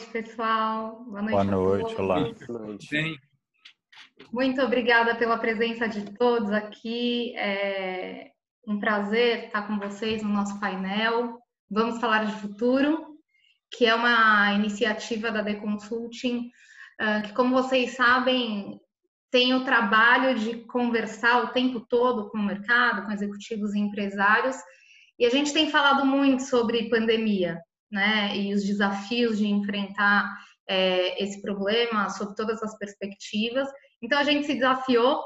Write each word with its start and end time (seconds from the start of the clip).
noite, 0.00 0.06
pessoal. 0.06 1.04
Boa 1.04 1.22
noite. 1.22 1.32
Boa 1.32 1.44
noite, 1.44 2.00
olá. 2.00 2.20
Boa 2.48 2.60
noite. 2.60 3.20
Muito 4.32 4.62
obrigada 4.62 5.14
pela 5.14 5.38
presença 5.38 5.88
de 5.88 6.14
todos 6.16 6.50
aqui. 6.50 7.34
É 7.36 8.30
um 8.66 8.78
prazer 8.78 9.46
estar 9.46 9.66
com 9.66 9.78
vocês 9.78 10.22
no 10.22 10.28
nosso 10.30 10.58
painel. 10.58 11.38
Vamos 11.70 12.00
falar 12.00 12.24
de 12.24 12.32
futuro, 12.40 13.18
que 13.70 13.86
é 13.86 13.94
uma 13.94 14.52
iniciativa 14.54 15.30
da 15.30 15.44
The 15.44 15.54
Consulting, 15.54 16.50
ah, 16.98 17.22
que, 17.22 17.32
como 17.32 17.54
vocês 17.54 17.92
sabem, 17.94 18.80
tem 19.30 19.54
o 19.54 19.64
trabalho 19.64 20.38
de 20.38 20.64
conversar 20.64 21.44
o 21.44 21.48
tempo 21.48 21.80
todo 21.80 22.30
com 22.30 22.38
o 22.38 22.42
mercado, 22.46 23.04
com 23.04 23.12
executivos 23.12 23.74
e 23.74 23.78
empresários. 23.78 24.56
E 25.18 25.26
a 25.26 25.30
gente 25.30 25.52
tem 25.52 25.70
falado 25.70 26.06
muito 26.06 26.42
sobre 26.42 26.88
pandemia, 26.88 27.60
né? 27.90 28.36
E 28.36 28.54
os 28.54 28.64
desafios 28.64 29.38
de 29.38 29.46
enfrentar 29.46 30.30
é, 30.68 31.22
esse 31.22 31.42
problema 31.42 32.08
sob 32.10 32.34
todas 32.34 32.62
as 32.62 32.76
perspectivas. 32.78 33.68
Então 34.02 34.18
a 34.18 34.24
gente 34.24 34.46
se 34.46 34.54
desafiou 34.54 35.22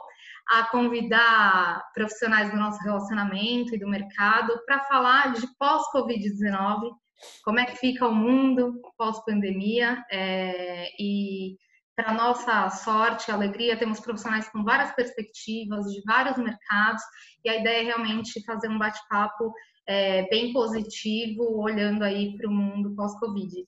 a 0.49 0.65
convidar 0.65 1.83
profissionais 1.95 2.51
do 2.51 2.57
nosso 2.57 2.83
relacionamento 2.83 3.75
e 3.75 3.79
do 3.79 3.89
mercado 3.89 4.61
para 4.67 4.81
falar 4.85 5.33
de 5.33 5.47
pós-Covid-19, 5.59 6.91
como 7.43 7.59
é 7.59 7.65
que 7.65 7.77
fica 7.77 8.07
o 8.07 8.15
mundo 8.15 8.81
pós-pandemia 8.99 10.05
é, 10.11 10.91
e 10.99 11.57
para 11.97 12.13
nossa 12.13 12.69
sorte, 12.71 13.31
alegria, 13.31 13.77
temos 13.77 14.01
profissionais 14.01 14.49
com 14.49 14.65
várias 14.65 14.93
perspectivas, 14.93 15.87
de 15.93 16.03
vários 16.05 16.37
mercados, 16.37 17.03
e 17.45 17.49
a 17.49 17.57
ideia 17.57 17.83
é 17.83 17.85
realmente 17.85 18.45
fazer 18.45 18.69
um 18.69 18.79
bate-papo 18.79 19.53
é, 19.87 20.29
bem 20.29 20.53
positivo, 20.53 21.61
olhando 21.61 22.03
aí 22.03 22.37
para 22.37 22.49
o 22.49 22.53
mundo 22.53 22.95
pós-Covid. 22.95 23.67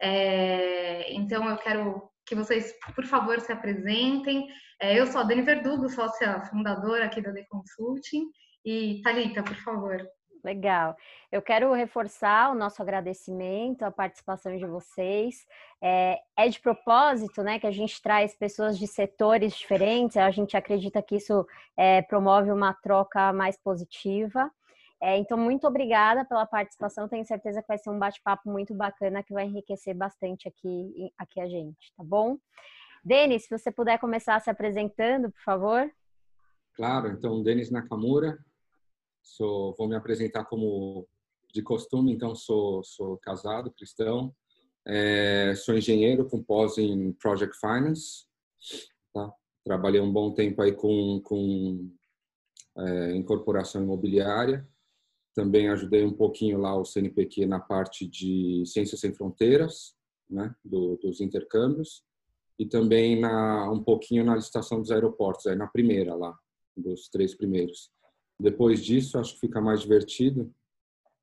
É, 0.00 1.12
então, 1.12 1.48
eu 1.48 1.56
quero 1.58 2.10
que 2.24 2.34
vocês, 2.34 2.74
por 2.94 3.04
favor, 3.04 3.40
se 3.40 3.52
apresentem. 3.52 4.48
É, 4.80 4.98
eu 4.98 5.06
sou 5.06 5.20
a 5.20 5.24
Dani 5.24 5.42
Verdugo, 5.42 5.88
sócia 5.88 6.40
fundadora 6.42 7.04
aqui 7.04 7.20
da 7.20 7.32
The 7.32 7.44
Consulting, 7.48 8.26
e 8.64 9.00
Thalita, 9.02 9.42
por 9.42 9.56
favor. 9.56 10.06
Legal. 10.42 10.96
Eu 11.30 11.42
quero 11.42 11.72
reforçar 11.72 12.50
o 12.50 12.54
nosso 12.54 12.80
agradecimento 12.80 13.82
à 13.82 13.90
participação 13.90 14.56
de 14.56 14.64
vocês. 14.64 15.46
É, 15.82 16.18
é, 16.36 16.48
de 16.48 16.58
propósito, 16.60 17.42
né, 17.42 17.58
que 17.58 17.66
a 17.66 17.70
gente 17.70 18.00
traz 18.00 18.34
pessoas 18.34 18.78
de 18.78 18.86
setores 18.86 19.54
diferentes. 19.54 20.16
A 20.16 20.30
gente 20.30 20.56
acredita 20.56 21.02
que 21.02 21.16
isso 21.16 21.46
é, 21.76 22.00
promove 22.02 22.50
uma 22.50 22.72
troca 22.72 23.32
mais 23.32 23.58
positiva. 23.58 24.50
É, 25.02 25.16
então, 25.16 25.38
muito 25.38 25.66
obrigada 25.66 26.24
pela 26.24 26.44
participação. 26.44 27.08
Tenho 27.08 27.24
certeza 27.24 27.62
que 27.62 27.68
vai 27.68 27.78
ser 27.78 27.90
um 27.90 27.98
bate-papo 27.98 28.50
muito 28.50 28.74
bacana 28.74 29.22
que 29.22 29.32
vai 29.32 29.46
enriquecer 29.46 29.94
bastante 29.94 30.46
aqui, 30.46 31.12
aqui 31.16 31.40
a 31.40 31.48
gente, 31.48 31.92
tá 31.96 32.04
bom? 32.04 32.36
Denis, 33.02 33.44
se 33.44 33.58
você 33.58 33.72
puder 33.72 33.98
começar 33.98 34.38
se 34.40 34.50
apresentando, 34.50 35.30
por 35.30 35.40
favor. 35.42 35.90
Claro, 36.74 37.08
então, 37.08 37.42
Denis 37.42 37.70
Nakamura, 37.70 38.38
Sou, 39.22 39.74
vou 39.76 39.88
me 39.88 39.94
apresentar 39.94 40.44
como 40.44 41.06
de 41.52 41.62
costume, 41.62 42.12
então 42.12 42.34
sou, 42.34 42.82
sou 42.82 43.18
casado, 43.18 43.72
cristão, 43.72 44.34
é, 44.86 45.54
sou 45.54 45.76
engenheiro 45.76 46.28
com 46.28 46.42
pós 46.42 46.78
em 46.78 47.12
Project 47.12 47.56
Finance, 47.58 48.26
tá? 49.12 49.32
Trabalhei 49.64 50.00
um 50.00 50.12
bom 50.12 50.32
tempo 50.32 50.62
aí 50.62 50.72
com, 50.72 51.20
com 51.22 51.90
é, 52.78 53.16
incorporação 53.16 53.82
imobiliária, 53.82 54.66
também 55.34 55.68
ajudei 55.68 56.04
um 56.04 56.12
pouquinho 56.12 56.58
lá 56.58 56.76
o 56.76 56.84
CNPq 56.84 57.46
na 57.46 57.60
parte 57.60 58.06
de 58.06 58.64
Ciências 58.66 59.00
Sem 59.00 59.14
Fronteiras, 59.14 59.94
né, 60.28 60.54
do, 60.64 60.96
dos 60.96 61.20
intercâmbios, 61.20 62.04
e 62.58 62.66
também 62.66 63.18
na, 63.18 63.70
um 63.70 63.82
pouquinho 63.82 64.24
na 64.24 64.36
licitação 64.36 64.80
dos 64.80 64.90
aeroportos, 64.90 65.46
aí 65.46 65.56
na 65.56 65.66
primeira 65.66 66.14
lá, 66.14 66.36
dos 66.76 67.08
três 67.08 67.34
primeiros. 67.34 67.90
Depois 68.38 68.84
disso, 68.84 69.18
acho 69.18 69.34
que 69.34 69.40
fica 69.40 69.60
mais 69.60 69.80
divertido. 69.80 70.52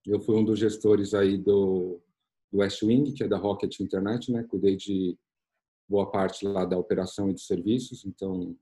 Eu 0.06 0.19
fui 0.19 0.35
um 0.35 0.44
dos 0.44 0.59
gestores 0.59 1.13
aí 1.13 1.38
do, 1.38 2.01
do 2.51 2.59
West 2.59 2.81
Wing, 2.84 3.12
que 3.13 3.24
é 3.24 3.28
da 3.28 3.38
Rocket 3.38 3.79
Internet, 3.79 4.31
né? 4.31 4.44
Cuidei 4.44 4.75
de 4.75 5.18
boa 5.88 6.09
parte 6.09 6.45
lá 6.45 6.66
da 6.66 6.78
operação 6.78 7.29
e 7.29 7.34
dos 7.34 7.45
serviços, 7.45 8.06
então 8.06 8.56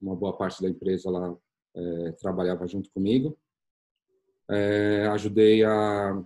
uma 0.00 0.14
boa 0.14 0.36
parte 0.36 0.62
da 0.62 0.68
empresa 0.68 1.10
lá 1.10 1.36
é, 1.74 2.12
trabalhava 2.12 2.66
junto 2.66 2.90
comigo. 2.90 3.36
É, 4.50 5.06
ajudei 5.08 5.62
a 5.64 6.24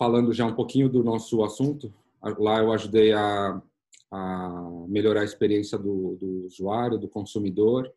falando 0.00 0.32
já 0.32 0.46
um 0.46 0.54
pouquinho 0.54 0.88
do 0.88 1.04
nosso 1.04 1.44
assunto. 1.44 1.92
Lá 2.38 2.58
eu 2.58 2.72
ajudei 2.72 3.12
a, 3.12 3.62
a 4.10 4.70
melhorar 4.88 5.20
a 5.20 5.24
experiência 5.24 5.76
do, 5.78 6.16
do 6.16 6.46
usuário, 6.46 6.98
do 6.98 7.06
consumidor, 7.06 7.92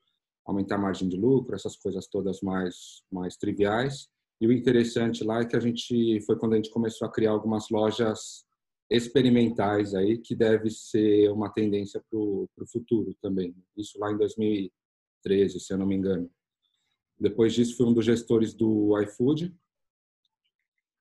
aumentar 0.45 0.75
a 0.75 0.79
margem 0.79 1.07
de 1.07 1.15
lucro, 1.15 1.55
essas 1.55 1.77
coisas 1.77 2.05
todas 2.07 2.41
mais, 2.41 3.01
mais 3.09 3.37
triviais. 3.37 4.09
E 4.41 4.47
o 4.47 4.51
interessante 4.51 5.23
lá 5.23 5.39
é 5.39 5.45
que 5.45 5.55
a 5.55 5.59
gente 5.61 6.19
foi 6.25 6.37
quando 6.37 6.53
a 6.53 6.55
gente 6.57 6.69
começou 6.69 7.07
a 7.07 7.11
criar 7.11 7.31
algumas 7.31 7.69
lojas 7.69 8.43
experimentais 8.89 9.95
aí, 9.95 10.17
que 10.17 10.35
deve 10.35 10.69
ser 10.69 11.31
uma 11.31 11.49
tendência 11.49 12.03
para 12.09 12.19
o 12.19 12.49
futuro 12.69 13.15
também. 13.21 13.55
Isso 13.77 13.97
lá 13.97 14.11
em 14.11 14.17
2013, 14.17 15.59
se 15.59 15.73
eu 15.73 15.77
não 15.77 15.85
me 15.85 15.95
engano. 15.95 16.29
Depois 17.23 17.53
disso, 17.53 17.77
fui 17.77 17.85
um 17.85 17.93
dos 17.93 18.03
gestores 18.03 18.53
do 18.53 18.99
iFood, 19.01 19.55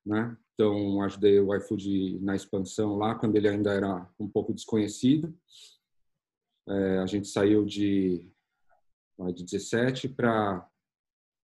né? 0.05 0.37
Então, 0.53 1.01
ajudei 1.01 1.37
o 1.37 1.53
iFood 1.53 2.19
na 2.21 2.33
expansão 2.33 2.95
lá, 2.95 3.13
quando 3.13 3.35
ele 3.35 3.49
ainda 3.49 3.73
era 3.73 4.09
um 4.17 4.29
pouco 4.29 4.53
desconhecido. 4.53 5.37
É, 6.65 6.99
a 6.99 7.05
gente 7.05 7.27
saiu 7.27 7.65
de 7.65 8.31
de 9.35 9.43
17 9.43 10.09
para 10.09 10.67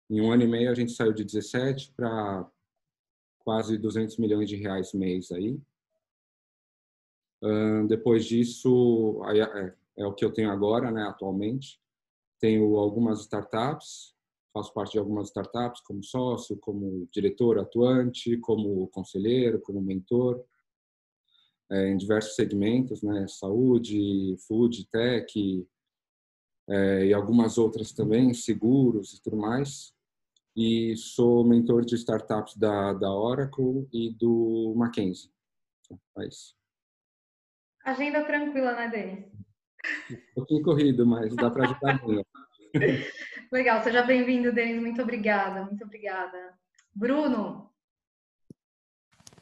em 0.08 0.20
um 0.20 0.32
ano 0.32 0.42
e 0.42 0.48
meio 0.48 0.70
a 0.70 0.74
gente 0.74 0.92
saiu 0.92 1.12
de 1.12 1.22
17 1.22 1.92
para 1.94 2.50
quase 3.40 3.76
200 3.76 4.16
milhões 4.18 4.48
de 4.48 4.56
reais 4.56 4.92
mês 4.92 5.30
aí. 5.30 5.60
Depois 7.88 8.24
disso, 8.24 9.20
é, 9.26 9.74
é, 9.98 10.06
o 10.06 10.14
que 10.14 10.24
eu 10.24 10.32
tenho 10.32 10.50
agora, 10.50 10.90
né, 10.90 11.02
atualmente. 11.04 11.80
Tenho 12.38 12.76
algumas 12.76 13.20
startups, 13.20 14.14
faço 14.52 14.72
parte 14.72 14.92
de 14.92 14.98
algumas 14.98 15.28
startups 15.28 15.80
como 15.82 16.02
sócio, 16.02 16.56
como 16.58 17.08
diretor 17.12 17.58
atuante, 17.58 18.36
como 18.38 18.88
conselheiro, 18.88 19.60
como 19.60 19.80
mentor, 19.80 20.44
é, 21.70 21.88
em 21.88 21.96
diversos 21.96 22.34
segmentos, 22.34 23.02
né, 23.02 23.26
saúde, 23.28 24.36
food, 24.46 24.88
tech, 24.90 25.66
é, 26.68 27.06
e 27.06 27.12
algumas 27.12 27.58
outras 27.58 27.92
também, 27.92 28.34
seguros 28.34 29.14
e 29.14 29.22
tudo 29.22 29.36
mais. 29.36 29.94
E 30.56 30.96
sou 30.96 31.44
mentor 31.44 31.84
de 31.84 31.94
startups 31.94 32.56
da, 32.56 32.92
da 32.92 33.12
Oracle 33.14 33.88
e 33.92 34.10
do 34.10 34.74
Mackenzie. 34.76 35.30
É 36.18 36.26
isso. 36.26 36.54
Agenda 37.84 38.24
tranquila, 38.24 38.74
né, 38.74 38.88
Denis? 38.88 39.32
Um 40.10 40.34
pouquinho 40.34 40.62
corrido, 40.62 41.06
mas 41.06 41.34
dá 41.34 41.50
para 41.50 41.64
ajudar 41.64 42.02
muito. 42.04 42.26
Legal, 43.52 43.82
seja 43.82 44.04
bem-vindo, 44.04 44.52
Denis. 44.52 44.80
Muito 44.80 45.02
obrigada, 45.02 45.64
muito 45.64 45.82
obrigada. 45.82 46.54
Bruno? 46.94 47.68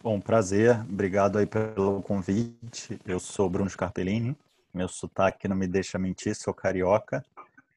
Bom, 0.03 0.19
prazer. 0.19 0.81
Obrigado 0.81 1.37
aí 1.37 1.45
pelo 1.45 2.01
convite. 2.03 2.99
Eu 3.05 3.21
sou 3.21 3.51
Bruno 3.51 3.69
Scarpellini, 3.69 4.35
meu 4.73 4.89
sotaque 4.89 5.47
não 5.47 5.55
me 5.55 5.67
deixa 5.67 5.99
mentir, 5.99 6.35
sou 6.35 6.55
carioca. 6.55 7.23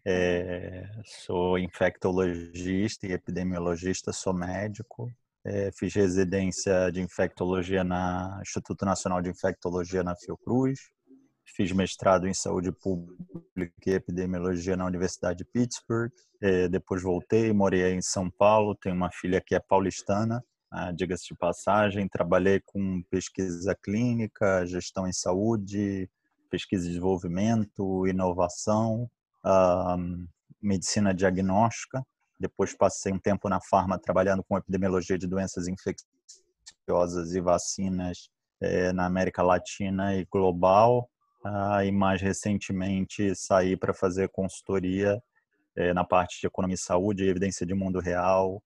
É, 0.05 0.89
sou 1.03 1.59
infectologista 1.59 3.05
e 3.05 3.11
epidemiologista, 3.11 4.13
sou 4.13 4.33
médico. 4.33 5.11
É, 5.43 5.69
fiz 5.73 5.93
residência 5.93 6.89
de 6.93 7.01
infectologia 7.01 7.83
na 7.83 8.39
Instituto 8.41 8.85
Nacional 8.85 9.21
de 9.21 9.29
Infectologia 9.29 10.01
na 10.01 10.15
Fiocruz. 10.15 10.79
Fiz 11.55 11.71
mestrado 11.71 12.27
em 12.27 12.33
saúde 12.33 12.71
pública 12.71 13.73
e 13.85 13.91
epidemiologia 13.91 14.77
na 14.77 14.85
Universidade 14.85 15.39
de 15.39 15.45
Pittsburgh. 15.45 16.11
É, 16.41 16.69
depois 16.69 17.03
voltei, 17.03 17.51
morei 17.51 17.93
em 17.93 18.01
São 18.01 18.29
Paulo. 18.29 18.75
Tenho 18.75 18.95
uma 18.95 19.11
filha 19.11 19.41
que 19.41 19.53
é 19.53 19.59
paulistana, 19.59 20.43
ah, 20.71 20.91
diga-se 20.91 21.27
de 21.27 21.35
passagem. 21.35 22.07
Trabalhei 22.07 22.61
com 22.65 23.03
pesquisa 23.09 23.75
clínica, 23.75 24.65
gestão 24.65 25.05
em 25.07 25.11
saúde, 25.11 26.09
pesquisa 26.49 26.85
e 26.85 26.89
desenvolvimento, 26.89 28.07
inovação, 28.07 29.09
uh, 29.45 30.27
medicina 30.61 31.13
diagnóstica. 31.13 32.01
Depois 32.39 32.73
passei 32.73 33.11
um 33.11 33.19
tempo 33.19 33.49
na 33.49 33.59
farma 33.61 33.99
trabalhando 33.99 34.43
com 34.43 34.57
epidemiologia 34.57 35.17
de 35.17 35.27
doenças 35.27 35.67
infecciosas 35.67 37.33
e 37.33 37.41
vacinas 37.41 38.29
eh, 38.59 38.91
na 38.93 39.05
América 39.05 39.43
Latina 39.43 40.15
e 40.15 40.25
global. 40.25 41.09
Uh, 41.43 41.83
e 41.83 41.91
mais 41.91 42.21
recentemente 42.21 43.35
saí 43.35 43.75
para 43.75 43.93
fazer 43.93 44.29
consultoria 44.29 45.19
eh, 45.75 45.91
na 45.93 46.03
parte 46.03 46.39
de 46.39 46.45
economia 46.45 46.75
e 46.75 46.77
saúde, 46.77 47.23
evidência 47.27 47.65
de 47.65 47.73
mundo 47.73 47.99
real 47.99 48.61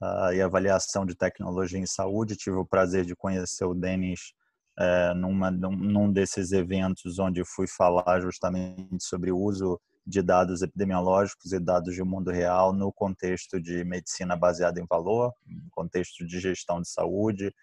uh, 0.00 0.32
e 0.32 0.40
avaliação 0.40 1.04
de 1.04 1.14
tecnologia 1.14 1.78
em 1.78 1.86
saúde. 1.86 2.36
Tive 2.36 2.56
o 2.56 2.64
prazer 2.64 3.04
de 3.04 3.14
conhecer 3.14 3.64
o 3.64 3.74
Denis 3.74 4.32
é, 4.78 5.14
numa, 5.14 5.50
num 5.50 6.12
desses 6.12 6.50
eventos 6.50 7.18
onde 7.18 7.44
fui 7.44 7.66
falar 7.66 8.20
justamente 8.20 9.04
sobre 9.04 9.30
o 9.30 9.38
uso 9.38 9.80
de 10.06 10.20
dados 10.20 10.62
epidemiológicos 10.62 11.52
e 11.52 11.60
dados 11.60 11.94
de 11.94 12.02
mundo 12.02 12.30
real 12.30 12.72
no 12.72 12.92
contexto 12.92 13.60
de 13.60 13.84
medicina 13.84 14.36
baseada 14.36 14.80
em 14.80 14.86
valor, 14.86 15.32
contexto 15.70 16.26
de 16.26 16.40
gestão 16.40 16.80
de 16.80 16.88
saúde 16.88 17.54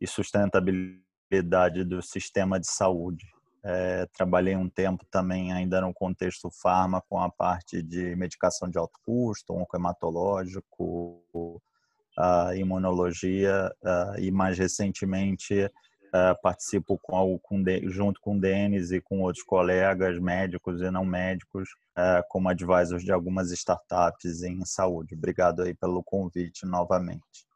e 0.00 0.06
sustentabilidade 0.06 1.84
do 1.84 2.00
sistema 2.00 2.58
de 2.58 2.68
saúde. 2.68 3.26
É, 3.62 4.06
trabalhei 4.16 4.56
um 4.56 4.68
tempo 4.68 5.04
também 5.10 5.52
ainda 5.52 5.82
no 5.82 5.92
contexto 5.92 6.50
farma 6.50 7.02
com 7.08 7.20
a 7.20 7.30
parte 7.30 7.82
de 7.82 8.16
medicação 8.16 8.70
de 8.70 8.78
alto 8.78 8.98
custo, 9.04 9.52
oncohematológico, 9.52 11.60
a 12.18 12.56
imunologia 12.56 13.70
e 14.18 14.30
mais 14.30 14.58
recentemente 14.58 15.70
participo 16.42 16.98
com, 17.02 17.38
com, 17.38 17.62
junto 17.84 18.20
com 18.20 18.36
o 18.36 18.40
Denis 18.40 18.90
e 18.90 19.00
com 19.00 19.20
outros 19.20 19.44
colegas 19.44 20.18
médicos 20.18 20.80
e 20.80 20.90
não 20.90 21.04
médicos 21.04 21.68
como 22.28 22.48
advisors 22.48 23.04
de 23.04 23.12
algumas 23.12 23.52
startups 23.52 24.42
em 24.42 24.64
saúde. 24.64 25.14
Obrigado 25.14 25.62
aí 25.62 25.74
pelo 25.74 26.02
convite 26.02 26.66
novamente. 26.66 27.49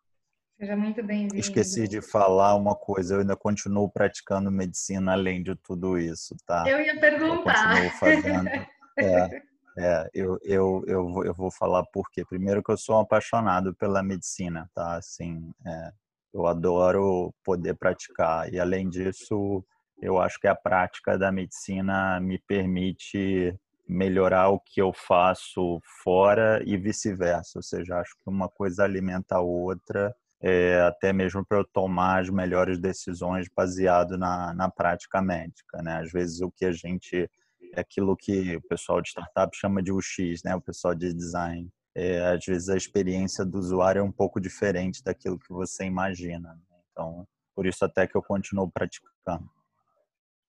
Seja 0.59 0.77
muito 0.77 1.03
bem-vindo. 1.03 1.37
Esqueci 1.37 1.89
de 1.89 2.01
falar 2.01 2.55
uma 2.55 2.77
coisa, 2.77 3.15
eu 3.15 3.21
ainda 3.21 3.37
continuo 3.37 3.91
praticando 3.91 4.53
medicina 4.53 5.12
além 5.12 5.43
de 5.43 5.56
tudo 5.56 5.99
isso, 5.99 6.37
tá? 6.47 6.65
Eu 6.69 6.81
ia 6.81 6.99
perguntar. 6.99 7.35
Eu 7.35 7.43
continuo 7.43 7.91
fazendo. 7.99 8.51
É, 8.97 9.29
é 9.77 10.11
eu, 10.15 10.39
eu, 10.45 10.85
eu, 10.87 11.25
eu 11.25 11.35
vou 11.35 11.51
falar 11.51 11.85
por 11.93 12.09
quê. 12.12 12.25
Primeiro 12.25 12.62
que 12.62 12.71
eu 12.71 12.77
sou 12.77 12.97
um 12.97 13.01
apaixonado 13.01 13.75
pela 13.75 14.05
medicina, 14.05 14.71
tá? 14.73 14.95
Assim, 14.95 15.51
é, 15.67 15.91
eu 16.33 16.47
adoro 16.47 17.35
poder 17.43 17.75
praticar 17.75 18.55
e 18.55 18.61
além 18.61 18.89
disso, 18.89 19.65
eu 20.01 20.21
acho 20.21 20.39
que 20.39 20.47
a 20.47 20.55
prática 20.55 21.19
da 21.19 21.33
medicina 21.33 22.21
me 22.21 22.39
permite 22.39 23.53
melhorar 23.89 24.51
o 24.51 24.61
que 24.61 24.81
eu 24.81 24.93
faço 24.93 25.81
fora 26.05 26.62
e 26.65 26.77
vice-versa. 26.77 27.59
Ou 27.59 27.62
seja, 27.65 27.99
acho 27.99 28.15
que 28.15 28.31
uma 28.31 28.49
coisa 28.49 28.85
alimenta 28.85 29.35
a 29.35 29.41
outra 29.41 30.15
é, 30.46 30.79
até 30.82 31.11
mesmo 31.11 31.43
para 31.43 31.56
eu 31.56 31.64
tomar 31.64 32.20
as 32.20 32.29
melhores 32.29 32.79
decisões 32.79 33.49
baseado 33.56 34.19
na, 34.19 34.52
na 34.52 34.70
prática 34.70 35.23
médica, 35.23 35.81
né? 35.82 36.02
Às 36.02 36.12
vezes 36.12 36.43
o 36.43 36.50
que 36.50 36.67
a 36.67 36.73
gente 36.73 37.31
é 37.73 37.81
aquilo 37.81 38.14
que 38.14 38.55
o 38.55 38.61
pessoal 38.69 39.00
de 39.00 39.08
startup 39.08 39.56
chama 39.56 39.82
de 39.82 39.91
UX, 39.91 40.43
né? 40.44 40.55
O 40.55 40.61
pessoal 40.61 40.94
de 40.94 41.14
design. 41.14 41.70
É, 41.96 42.20
às 42.26 42.44
vezes 42.44 42.69
a 42.69 42.76
experiência 42.76 43.43
do 43.43 43.56
usuário 43.56 44.00
é 44.00 44.02
um 44.02 44.12
pouco 44.12 44.38
diferente 44.38 45.02
daquilo 45.02 45.38
que 45.38 45.50
você 45.50 45.85
imagina. 45.87 46.52
Né? 46.52 46.76
Então, 46.93 47.26
por 47.55 47.64
isso 47.64 47.82
até 47.82 48.06
que 48.06 48.14
eu 48.14 48.23
continuo 48.23 48.70
praticando. 48.70 49.49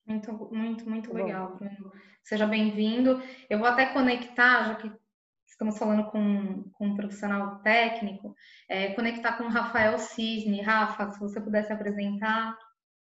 Muito, 0.06 0.32
muito, 0.52 0.90
muito 0.90 1.14
legal, 1.14 1.56
Bruno. 1.56 1.92
Seja 2.22 2.46
bem-vindo. 2.46 3.22
Eu 3.50 3.60
vou 3.60 3.68
até 3.68 3.86
conectar, 3.94 4.66
já 4.66 4.76
que 4.76 4.92
estamos 5.56 5.78
falando 5.78 6.12
com, 6.12 6.64
com 6.74 6.88
um 6.88 6.96
profissional 6.96 7.60
técnico, 7.60 8.36
é, 8.70 8.94
conectar 8.94 9.38
com 9.38 9.46
o 9.46 9.50
Rafael 9.50 9.98
Cisne. 9.98 10.62
Rafa, 10.62 11.12
se 11.12 11.20
você 11.20 11.40
pudesse 11.40 11.72
apresentar. 11.72 12.58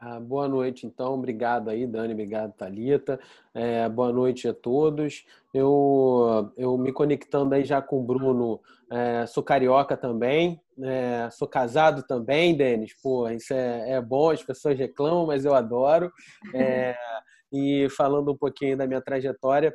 Ah, 0.01 0.21
boa 0.21 0.47
noite, 0.47 0.87
então. 0.87 1.15
Obrigado 1.15 1.69
aí, 1.69 1.85
Dani. 1.85 2.13
Obrigado, 2.13 2.53
Thalita. 2.53 3.19
É, 3.53 3.89
boa 3.89 4.13
noite 4.13 4.47
a 4.47 4.55
todos. 4.55 5.27
Eu, 5.53 6.53
eu 6.57 6.79
me 6.79 6.93
conectando 6.93 7.57
aí 7.57 7.65
já 7.65 7.83
com 7.83 7.99
o 7.99 8.05
Bruno, 8.05 8.61
é, 8.93 9.27
sou 9.27 9.43
carioca 9.43 9.97
também, 9.97 10.61
é, 10.81 11.29
sou 11.31 11.49
casado 11.49 12.05
também, 12.05 12.57
Denis. 12.57 12.95
Pô, 13.03 13.29
isso 13.29 13.53
é, 13.53 13.95
é 13.95 14.01
bom, 14.01 14.31
as 14.31 14.45
pessoas 14.45 14.79
reclamam, 14.79 15.27
mas 15.27 15.45
eu 15.45 15.55
adoro. 15.55 16.13
E 17.53 17.89
falando 17.91 18.33
um 18.33 18.37
pouquinho 18.37 18.77
da 18.77 18.87
minha 18.87 19.01
trajetória, 19.01 19.75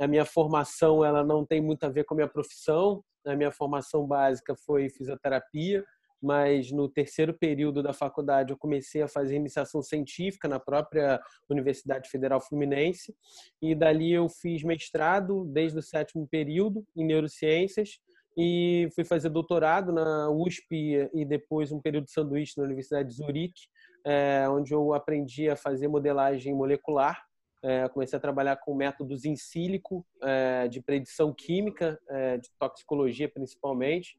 a 0.00 0.06
minha 0.06 0.24
formação 0.24 1.04
ela 1.04 1.24
não 1.24 1.44
tem 1.44 1.60
muito 1.60 1.84
a 1.84 1.88
ver 1.88 2.04
com 2.04 2.14
a 2.14 2.16
minha 2.16 2.28
profissão. 2.28 3.02
A 3.26 3.34
minha 3.34 3.50
formação 3.50 4.06
básica 4.06 4.54
foi 4.64 4.88
fisioterapia, 4.88 5.84
mas 6.22 6.72
no 6.72 6.88
terceiro 6.88 7.34
período 7.34 7.82
da 7.82 7.92
faculdade 7.92 8.52
eu 8.52 8.58
comecei 8.58 9.02
a 9.02 9.08
fazer 9.08 9.36
iniciação 9.36 9.82
científica 9.82 10.48
na 10.48 10.58
própria 10.58 11.20
Universidade 11.48 12.08
Federal 12.08 12.40
Fluminense 12.40 13.14
e 13.60 13.74
dali 13.74 14.12
eu 14.12 14.28
fiz 14.28 14.62
mestrado 14.62 15.44
desde 15.44 15.78
o 15.78 15.82
sétimo 15.82 16.26
período 16.26 16.84
em 16.96 17.04
neurociências 17.04 17.98
e 18.40 18.88
fui 18.94 19.04
fazer 19.04 19.30
doutorado 19.30 19.92
na 19.92 20.30
USP 20.30 21.10
e 21.12 21.24
depois 21.24 21.72
um 21.72 21.80
período 21.80 22.04
de 22.04 22.12
sanduíche 22.12 22.56
na 22.56 22.62
Universidade 22.62 23.08
de 23.08 23.16
Zurique 23.16 23.62
é, 24.04 24.48
onde 24.48 24.72
eu 24.72 24.94
aprendi 24.94 25.48
a 25.50 25.56
fazer 25.56 25.88
modelagem 25.88 26.54
molecular. 26.54 27.26
É, 27.62 27.88
comecei 27.88 28.16
a 28.16 28.20
trabalhar 28.20 28.56
com 28.56 28.74
métodos 28.74 29.24
em 29.24 29.34
sílico, 29.34 30.06
é, 30.22 30.68
de 30.68 30.80
predição 30.80 31.34
química, 31.34 31.98
de 32.40 32.48
toxicologia 32.58 33.28
principalmente. 33.28 34.16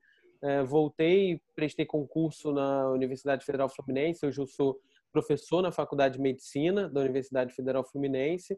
Voltei, 0.68 1.42
prestei 1.56 1.86
concurso 1.86 2.52
na 2.54 2.90
Universidade 2.92 3.46
Federal 3.46 3.70
Fluminense. 3.70 4.26
Hoje 4.26 4.40
eu 4.40 4.48
sou 4.48 4.80
professor 5.12 5.62
na 5.62 5.72
Faculdade 5.72 6.16
de 6.16 6.22
Medicina 6.22 6.88
da 6.88 7.02
Universidade 7.02 7.54
Federal 7.54 7.84
Fluminense, 7.84 8.58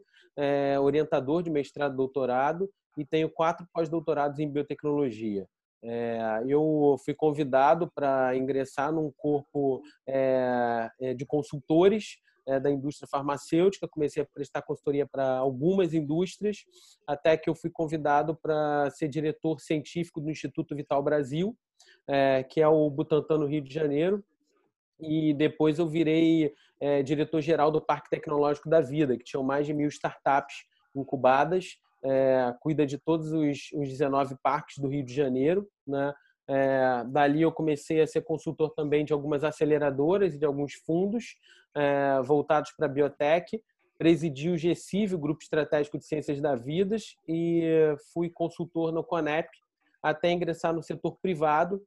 orientador 0.80 1.42
de 1.42 1.50
mestrado 1.50 1.94
e 1.94 1.96
doutorado 1.96 2.70
e 2.96 3.04
tenho 3.04 3.30
quatro 3.30 3.66
pós-doutorados 3.72 4.38
em 4.38 4.48
biotecnologia. 4.48 5.48
É, 5.84 6.44
eu 6.46 6.96
fui 7.04 7.12
convidado 7.12 7.90
para 7.92 8.36
ingressar 8.36 8.92
num 8.92 9.10
corpo 9.16 9.82
é, 10.06 10.88
de 11.16 11.26
consultores 11.26 12.18
é, 12.46 12.60
da 12.60 12.70
indústria 12.70 13.08
farmacêutica, 13.10 13.88
comecei 13.88 14.22
a 14.22 14.26
prestar 14.26 14.62
consultoria 14.62 15.06
para 15.06 15.38
algumas 15.38 15.92
indústrias, 15.92 16.64
até 17.06 17.36
que 17.36 17.50
eu 17.50 17.54
fui 17.54 17.68
convidado 17.68 18.36
para 18.36 18.90
ser 18.90 19.08
diretor 19.08 19.60
científico 19.60 20.20
do 20.20 20.30
Instituto 20.30 20.74
Vital 20.76 21.02
Brasil, 21.02 21.56
que 22.50 22.60
é 22.60 22.66
o 22.66 22.90
Butantan 22.90 23.38
no 23.38 23.46
Rio 23.46 23.62
de 23.62 23.72
Janeiro, 23.72 24.24
e 25.00 25.32
depois 25.34 25.78
eu 25.78 25.88
virei 25.88 26.52
diretor-geral 27.04 27.70
do 27.70 27.80
Parque 27.80 28.10
Tecnológico 28.10 28.68
da 28.68 28.80
Vida, 28.80 29.16
que 29.16 29.22
tinha 29.22 29.40
mais 29.40 29.66
de 29.66 29.72
mil 29.72 29.88
startups 29.88 30.64
incubadas 30.96 31.76
é, 32.04 32.54
cuida 32.60 32.86
de 32.86 32.98
todos 32.98 33.32
os, 33.32 33.70
os 33.72 33.88
19 33.88 34.36
parques 34.42 34.78
do 34.78 34.88
Rio 34.88 35.04
de 35.04 35.14
Janeiro. 35.14 35.68
Né? 35.86 36.12
É, 36.48 37.04
dali 37.06 37.42
eu 37.42 37.52
comecei 37.52 38.00
a 38.00 38.06
ser 38.06 38.22
consultor 38.22 38.70
também 38.74 39.04
de 39.04 39.12
algumas 39.12 39.44
aceleradoras 39.44 40.34
e 40.34 40.38
de 40.38 40.44
alguns 40.44 40.74
fundos 40.74 41.36
é, 41.74 42.20
voltados 42.22 42.72
para 42.72 42.86
a 42.86 42.88
biotech. 42.88 43.62
Presidi 43.96 44.50
o 44.50 44.58
GECIV, 44.58 45.14
o 45.14 45.18
Grupo 45.18 45.42
Estratégico 45.42 45.96
de 45.96 46.04
Ciências 46.04 46.40
da 46.40 46.56
Vidas, 46.56 47.14
e 47.28 47.62
fui 48.12 48.28
consultor 48.28 48.90
no 48.90 49.04
Conep 49.04 49.48
até 50.02 50.32
ingressar 50.32 50.74
no 50.74 50.82
setor 50.82 51.16
privado. 51.22 51.80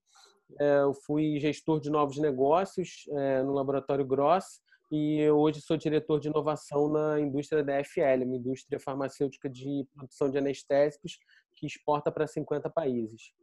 Eu 0.58 0.94
fui 0.94 1.38
gestor 1.40 1.82
de 1.82 1.90
novos 1.90 2.18
negócios 2.18 3.04
no 3.44 3.52
Laboratório 3.52 4.06
Gross 4.06 4.62
e 4.96 5.30
hoje 5.30 5.60
sou 5.62 5.76
diretor 5.76 6.22
de 6.22 6.30
inovação 6.30 6.88
na 6.88 7.20
indústria 7.20 7.62
da 7.62 7.84
FL, 7.84 8.24
uma 8.24 8.38
indústria 8.38 8.80
farmacêutica 8.80 9.50
de 9.50 9.86
produção 9.94 10.32
de 10.32 10.38
anestésicos 10.38 11.20
que 11.54 11.66
exporta 11.66 12.10
para 12.12 12.26
50 12.26 12.70
países. 12.70 13.34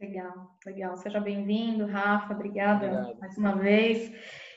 Legal, 0.00 0.58
legal. 0.66 0.96
Seja 0.96 1.20
bem-vindo, 1.20 1.86
Rafa. 1.86 2.34
Obrigada 2.34 2.86
Obrigado. 2.86 3.20
mais 3.20 3.38
uma 3.38 3.54
vez. 3.54 4.12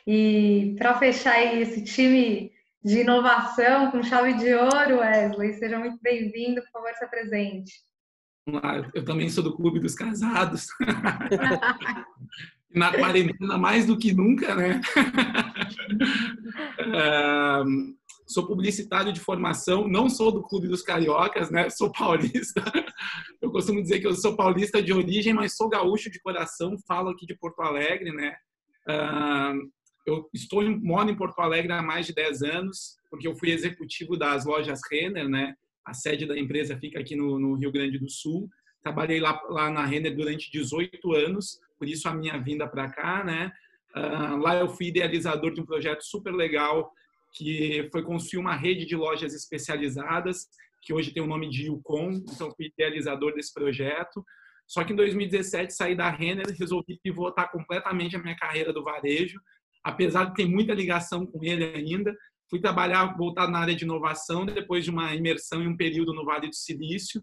E 0.08 0.76
para 0.80 0.98
fechar 0.98 1.40
esse 1.56 1.84
time 1.84 2.52
de 2.84 3.02
inovação 3.02 3.92
com 3.92 4.02
chave 4.02 4.34
de 4.34 4.52
ouro, 4.54 5.00
Wesley, 5.00 5.54
seja 5.54 5.78
muito 5.78 6.00
bem-vindo. 6.02 6.62
Por 6.64 6.72
favor, 6.72 6.94
se 6.96 7.06
apresente. 7.06 7.72
Eu 8.94 9.06
também 9.06 9.30
sou 9.30 9.44
do 9.44 9.56
Clube 9.56 9.80
dos 9.80 9.94
Casados. 9.94 10.68
na 12.74 12.92
quarentena 12.92 13.58
mais 13.58 13.86
do 13.86 13.98
que 13.98 14.14
nunca, 14.14 14.56
né? 14.56 14.82
Sou 18.28 18.48
publicitário 18.48 19.12
de 19.14 19.20
formação, 19.20 19.88
não 19.88 20.10
sou 20.10 20.32
do 20.32 20.44
Clube 20.44 20.68
dos 20.68 20.82
Cariocas, 20.82 21.52
né? 21.52 21.70
Sou 21.70 21.92
paulista. 21.92 22.64
Eu 23.42 23.52
costumo 23.52 23.82
dizer 23.82 24.00
que 24.00 24.08
eu 24.08 24.16
sou 24.16 24.36
paulista 24.36 24.82
de 24.82 24.94
origem, 24.94 25.34
mas 25.34 25.56
sou 25.56 25.70
gaúcho 25.70 26.10
de 26.10 26.20
coração, 26.20 26.78
falo 26.88 27.10
aqui 27.10 27.26
de 27.26 27.36
Porto 27.36 27.62
Alegre, 27.62 28.12
né? 28.12 28.36
eu 30.06 30.30
estou 30.34 30.62
moro 30.82 31.10
em 31.10 31.16
Porto 31.16 31.40
Alegre 31.40 31.72
há 31.72 31.82
mais 31.82 32.06
de 32.06 32.14
10 32.14 32.42
anos, 32.44 32.98
porque 33.10 33.28
eu 33.28 33.36
fui 33.36 33.52
executivo 33.52 34.18
das 34.18 34.46
lojas 34.46 34.82
Renner, 34.92 35.30
né? 35.30 35.56
A 35.86 35.94
sede 35.94 36.26
da 36.26 36.38
empresa 36.38 36.78
fica 36.78 37.00
aqui 37.00 37.16
no, 37.16 37.40
no 37.40 37.56
Rio 37.56 37.72
Grande 37.72 37.98
do 37.98 38.10
Sul. 38.10 38.50
Trabalhei 38.82 39.20
lá, 39.20 39.42
lá 39.50 39.70
na 39.70 39.86
Renner 39.86 40.16
durante 40.16 40.52
18 40.52 41.14
anos, 41.14 41.60
por 41.78 41.88
isso 41.88 42.08
a 42.08 42.14
minha 42.14 42.38
vinda 42.38 42.68
para 42.68 42.90
cá, 42.90 43.24
né? 43.24 43.52
Uh, 43.96 44.38
lá 44.38 44.56
eu 44.56 44.70
fui 44.70 44.88
idealizador 44.88 45.54
de 45.54 45.62
um 45.62 45.66
projeto 45.66 46.04
super 46.04 46.34
legal 46.34 46.92
que 47.34 47.88
foi 47.92 48.04
construir 48.04 48.40
uma 48.40 48.56
rede 48.56 48.86
de 48.86 48.96
lojas 48.96 49.34
especializadas, 49.34 50.48
que 50.82 50.94
hoje 50.94 51.12
tem 51.12 51.24
o 51.24 51.28
nome 51.28 51.50
de 51.50 51.70
Ucom, 51.70 52.12
então 52.12 52.52
fui 52.56 52.68
idealizador 52.68 53.34
desse 53.34 53.54
projeto. 53.54 54.24
Só 54.68 54.84
que 54.84 54.94
em 54.94 54.96
2017 54.96 55.74
saí 55.74 55.96
da 55.96 56.10
Renner, 56.10 56.46
resolvi 56.58 57.00
pivotar 57.02 57.52
completamente 57.52 58.16
a 58.16 58.20
minha 58.20 58.36
carreira 58.36 58.72
do 58.72 58.84
varejo, 58.84 59.40
apesar 59.84 60.26
de 60.26 60.36
ter 60.36 60.46
muita 60.46 60.74
ligação 60.74 61.26
com 61.26 61.44
ele 61.44 61.64
ainda. 61.64 62.16
Fui 62.50 62.60
trabalhar, 62.60 63.18
voltar 63.18 63.48
na 63.48 63.60
área 63.60 63.76
de 63.76 63.84
inovação, 63.84 64.46
depois 64.46 64.84
de 64.84 64.92
uma 64.92 65.16
imersão 65.16 65.62
em 65.64 65.68
um 65.68 65.78
período 65.78 66.14
no 66.14 66.24
Vale 66.24 66.48
do 66.48 66.56
Silício. 66.56 67.22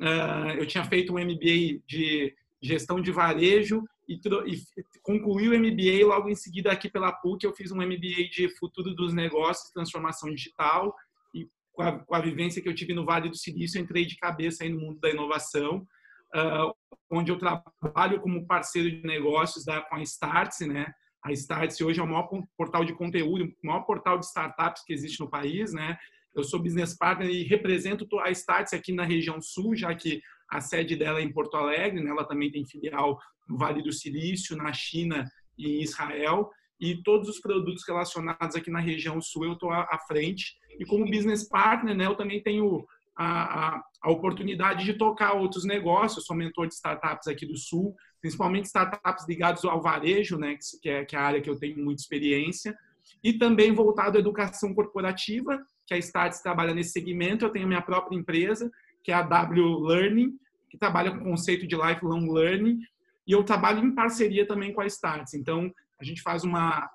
Uh, 0.00 0.58
eu 0.58 0.66
tinha 0.66 0.84
feito 0.84 1.12
um 1.12 1.18
MBA 1.18 1.80
de 1.86 2.34
gestão 2.60 3.00
de 3.00 3.12
varejo 3.12 3.84
e, 4.08 4.14
e 4.14 4.56
concluí 5.02 5.48
o 5.48 5.58
MBA 5.58 6.06
logo 6.06 6.28
em 6.28 6.34
seguida 6.34 6.70
aqui 6.72 6.90
pela 6.90 7.12
PUC. 7.12 7.44
Eu 7.44 7.54
fiz 7.54 7.70
um 7.70 7.76
MBA 7.76 8.28
de 8.30 8.48
futuro 8.58 8.94
dos 8.94 9.12
negócios, 9.14 9.72
transformação 9.72 10.32
digital 10.34 10.94
e 11.34 11.48
com 11.72 11.82
a, 11.82 11.98
com 11.98 12.14
a 12.14 12.20
vivência 12.20 12.60
que 12.60 12.68
eu 12.68 12.74
tive 12.74 12.94
no 12.94 13.04
Vale 13.04 13.28
do 13.28 13.36
Silício, 13.36 13.80
entrei 13.80 14.04
de 14.04 14.16
cabeça 14.16 14.68
no 14.68 14.80
mundo 14.80 15.00
da 15.00 15.10
inovação 15.10 15.86
uh, 16.34 16.74
onde 17.10 17.30
eu 17.30 17.38
trabalho 17.38 18.20
como 18.20 18.46
parceiro 18.46 18.90
de 18.90 19.06
negócios 19.06 19.64
da, 19.64 19.82
com 19.82 19.96
a 19.96 20.02
Startse, 20.02 20.66
né? 20.66 20.92
A 21.24 21.30
Startse 21.32 21.84
hoje 21.84 22.00
é 22.00 22.02
o 22.02 22.06
maior 22.06 22.28
portal 22.56 22.84
de 22.84 22.94
conteúdo, 22.94 23.44
o 23.44 23.66
maior 23.66 23.82
portal 23.82 24.18
de 24.18 24.26
startups 24.26 24.82
que 24.84 24.92
existe 24.92 25.20
no 25.20 25.30
país, 25.30 25.72
né? 25.72 25.96
Eu 26.34 26.42
sou 26.42 26.60
business 26.60 26.96
partner 26.96 27.28
e 27.28 27.44
represento 27.44 28.06
a 28.20 28.30
Startse 28.30 28.74
aqui 28.74 28.92
na 28.92 29.04
região 29.04 29.40
sul, 29.40 29.76
já 29.76 29.94
que 29.94 30.22
a 30.50 30.60
sede 30.60 30.96
dela 30.96 31.20
é 31.20 31.22
em 31.22 31.32
Porto 31.32 31.56
Alegre, 31.56 32.02
né? 32.02 32.10
Ela 32.10 32.24
também 32.24 32.50
tem 32.50 32.66
filial 32.66 33.18
no 33.48 33.56
Vale 33.56 33.82
do 33.82 33.92
Silício, 33.92 34.56
na 34.56 34.72
China 34.72 35.30
e 35.58 35.78
em 35.78 35.82
Israel. 35.82 36.50
E 36.80 37.02
todos 37.02 37.28
os 37.28 37.40
produtos 37.40 37.84
relacionados 37.86 38.56
aqui 38.56 38.70
na 38.70 38.80
região 38.80 39.20
sul 39.20 39.44
eu 39.44 39.52
estou 39.52 39.70
à 39.70 39.98
frente. 40.06 40.56
E 40.78 40.84
como 40.84 41.08
business 41.08 41.48
partner, 41.48 41.94
né, 41.94 42.06
eu 42.06 42.16
também 42.16 42.42
tenho 42.42 42.84
a, 43.16 43.76
a, 43.76 43.82
a, 44.02 44.10
oportunidade 44.10 44.84
de 44.84 44.94
tocar 44.94 45.34
outros 45.34 45.64
negócios. 45.64 46.18
Eu 46.18 46.26
sou 46.26 46.36
mentor 46.36 46.66
de 46.66 46.74
startups 46.74 47.28
aqui 47.28 47.46
do 47.46 47.56
Sul, 47.56 47.94
principalmente 48.20 48.66
startups 48.66 49.26
ligados 49.28 49.64
ao 49.64 49.80
varejo, 49.80 50.38
né, 50.38 50.56
que, 50.80 50.88
é, 50.88 51.04
que 51.04 51.14
é 51.14 51.18
a 51.18 51.22
área 51.22 51.40
que 51.40 51.50
eu 51.50 51.58
tenho 51.58 51.78
muita 51.78 52.02
experiência, 52.02 52.76
e 53.22 53.32
também 53.32 53.72
voltado 53.72 54.16
à 54.16 54.20
educação 54.20 54.74
corporativa, 54.74 55.62
que 55.86 55.94
a 55.94 55.98
Starts 55.98 56.40
trabalha 56.40 56.74
nesse 56.74 56.92
segmento. 56.92 57.44
Eu 57.44 57.50
tenho 57.50 57.68
minha 57.68 57.82
própria 57.82 58.16
empresa, 58.16 58.70
que 59.02 59.12
é 59.12 59.14
a 59.14 59.22
W 59.22 59.80
Learning, 59.80 60.32
que 60.70 60.78
trabalha 60.78 61.10
com 61.10 61.18
o 61.18 61.24
conceito 61.24 61.66
de 61.66 61.76
lifelong 61.76 62.32
learning, 62.32 62.80
e 63.26 63.32
eu 63.32 63.44
trabalho 63.44 63.84
em 63.84 63.94
parceria 63.94 64.46
também 64.46 64.72
com 64.72 64.80
a 64.80 64.86
Starts. 64.86 65.34
Então, 65.34 65.72
a 66.00 66.04
gente 66.04 66.22
faz 66.22 66.44
uma, 66.44 66.90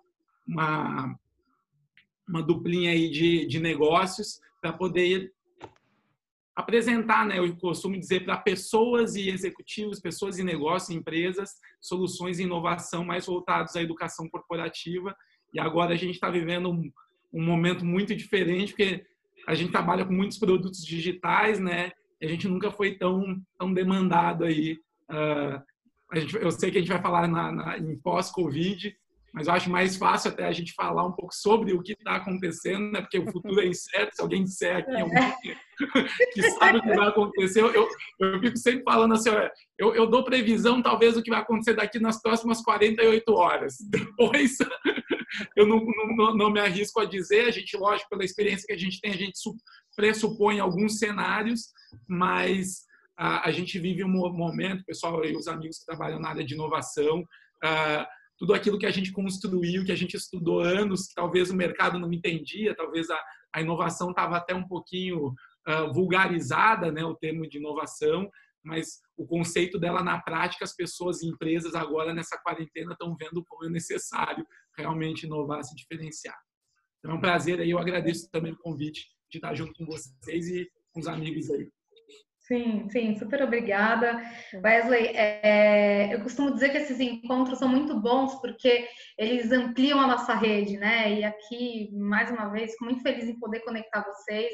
uma, 0.48 1.16
uma 2.28 2.44
duplinha 2.44 2.92
aí 2.92 3.10
de, 3.10 3.46
de 3.46 3.60
negócios 3.60 4.40
para 4.62 4.74
poder 4.74 5.32
apresentar, 6.58 7.24
né, 7.24 7.38
eu 7.38 7.56
costumo 7.58 8.00
dizer 8.00 8.26
para 8.26 8.36
pessoas 8.36 9.16
e 9.16 9.30
executivos, 9.30 10.00
pessoas 10.00 10.40
e 10.40 10.44
negócios, 10.44 10.90
empresas, 10.90 11.52
soluções 11.80 12.40
e 12.40 12.44
inovação 12.44 13.06
mais 13.06 13.28
voltados 13.28 13.76
à 13.76 13.82
educação 13.82 14.28
corporativa. 14.28 15.16
E 15.54 15.60
agora 15.60 15.94
a 15.94 15.96
gente 15.96 16.16
está 16.16 16.32
vivendo 16.32 16.72
um, 16.72 16.92
um, 17.32 17.44
momento 17.44 17.86
muito 17.86 18.16
diferente, 18.16 18.74
porque 18.74 19.06
a 19.48 19.54
gente 19.54 19.72
trabalha 19.72 20.04
com 20.04 20.12
muitos 20.12 20.40
produtos 20.40 20.84
digitais, 20.84 21.60
né? 21.60 21.92
E 22.20 22.26
a 22.26 22.30
gente 22.30 22.48
nunca 22.48 22.72
foi 22.72 22.98
tão, 22.98 23.40
tão 23.58 23.72
demandado 23.72 24.44
aí. 24.44 24.80
Uh, 25.10 25.62
gente, 26.16 26.36
eu 26.36 26.52
sei 26.52 26.72
que 26.72 26.78
a 26.78 26.82
gente 26.82 26.92
vai 26.92 27.02
falar 27.02 27.28
na, 27.28 27.52
na 27.52 27.78
em 27.78 27.98
pós-Covid, 27.98 28.96
mas 29.34 29.48
eu 29.48 29.54
acho 29.54 29.70
mais 29.70 29.96
fácil 29.96 30.32
até 30.32 30.46
a 30.46 30.52
gente 30.52 30.74
falar 30.74 31.06
um 31.06 31.12
pouco 31.12 31.32
sobre 31.32 31.72
o 31.74 31.82
que 31.82 31.92
está 31.92 32.16
acontecendo, 32.16 32.92
né? 32.92 33.02
porque 33.02 33.20
o 33.20 33.32
futuro 33.32 33.60
é 33.62 33.68
incerto. 33.68 34.16
Se 34.16 34.22
alguém 34.22 34.44
disser 34.44 34.78
aqui 34.78 34.96
algum 34.96 35.14
que 36.34 36.52
sabe 36.52 36.80
o 36.80 36.82
que 36.82 36.96
vai 36.96 37.08
acontecer, 37.08 37.62
eu, 37.62 37.88
eu, 38.20 38.40
fico 38.40 38.58
sempre 38.58 38.84
falando 38.84 39.14
assim: 39.14 39.30
eu, 39.78 39.94
eu 39.94 40.08
dou 40.08 40.24
previsão, 40.24 40.82
talvez, 40.82 41.14
do 41.14 41.22
que 41.22 41.30
vai 41.30 41.42
acontecer 41.42 41.76
daqui 41.76 42.00
nas 42.00 42.20
próximas 42.20 42.62
48 42.64 43.32
horas. 43.32 43.76
Depois, 43.88 44.58
eu 45.56 45.68
não, 45.68 45.86
não, 46.16 46.36
não 46.36 46.52
me 46.52 46.60
arrisco 46.60 47.00
a 47.00 47.06
dizer. 47.06 47.46
A 47.48 47.52
gente, 47.52 47.78
lógico, 47.78 48.10
pela 48.10 48.26
experiência 48.26 48.66
que 48.66 48.74
a 48.74 48.78
gente 48.78 49.00
tem, 49.00 49.12
a 49.12 49.18
gente 49.18 49.38
pressupõe 49.96 50.60
alguns 50.60 50.98
cenários, 50.98 51.68
mas 52.08 52.87
a, 53.18 53.48
a 53.48 53.52
gente 53.52 53.80
vive 53.80 54.04
um 54.04 54.10
momento, 54.10 54.86
pessoal 54.86 55.26
e 55.26 55.36
os 55.36 55.48
amigos 55.48 55.80
que 55.80 55.86
trabalham 55.86 56.20
na 56.20 56.30
área 56.30 56.44
de 56.44 56.54
inovação. 56.54 57.26
Tudo 58.38 58.54
aquilo 58.54 58.78
que 58.78 58.86
a 58.86 58.92
gente 58.92 59.12
construiu, 59.12 59.84
que 59.84 59.92
a 59.92 59.96
gente 59.96 60.16
estudou 60.16 60.60
anos, 60.60 61.08
que 61.08 61.16
talvez 61.16 61.50
o 61.50 61.56
mercado 61.56 61.98
não 61.98 62.14
entendia, 62.14 62.76
talvez 62.76 63.10
a, 63.10 63.20
a 63.54 63.62
inovação 63.62 64.12
estava 64.12 64.38
até 64.38 64.54
um 64.54 64.68
pouquinho 64.68 65.34
uh, 65.68 65.94
vulgarizada, 65.94 66.92
né, 66.92 67.04
o 67.04 67.16
termo 67.16 67.48
de 67.50 67.58
inovação, 67.58 68.30
mas 68.64 69.00
o 69.16 69.26
conceito 69.26 69.80
dela 69.80 70.04
na 70.04 70.22
prática, 70.22 70.64
as 70.64 70.76
pessoas 70.76 71.22
e 71.22 71.28
empresas 71.28 71.74
agora 71.74 72.14
nessa 72.14 72.38
quarentena 72.38 72.92
estão 72.92 73.16
vendo 73.16 73.44
como 73.46 73.66
é 73.66 73.70
necessário 73.70 74.46
realmente 74.78 75.26
inovar, 75.26 75.64
se 75.64 75.76
diferenciar. 75.76 76.38
Então 77.00 77.12
é 77.12 77.14
um 77.16 77.22
prazer 77.22 77.60
aí, 77.60 77.72
eu 77.72 77.80
agradeço 77.80 78.30
também 78.30 78.52
o 78.52 78.58
convite 78.58 79.08
de 79.32 79.38
estar 79.38 79.54
junto 79.56 79.74
com 79.74 79.86
vocês 79.86 80.48
e 80.50 80.70
com 80.92 81.00
os 81.00 81.08
amigos 81.08 81.50
aí. 81.50 81.70
Sim, 82.48 82.90
sim, 82.90 83.14
super 83.20 83.44
obrigada. 83.44 84.22
Wesley, 84.64 85.08
é, 85.08 86.14
eu 86.14 86.22
costumo 86.22 86.54
dizer 86.54 86.70
que 86.70 86.78
esses 86.78 86.98
encontros 86.98 87.60
são 87.60 87.68
muito 87.68 88.00
bons 88.00 88.36
porque 88.36 88.88
eles 89.18 89.52
ampliam 89.52 90.00
a 90.00 90.08
nossa 90.08 90.34
rede, 90.34 90.78
né? 90.78 91.12
E 91.12 91.26
aqui, 91.26 91.90
mais 91.92 92.32
uma 92.32 92.48
vez, 92.48 92.72
fico 92.72 92.86
muito 92.86 93.02
feliz 93.02 93.26
em 93.26 93.38
poder 93.38 93.60
conectar 93.66 94.02
vocês, 94.02 94.50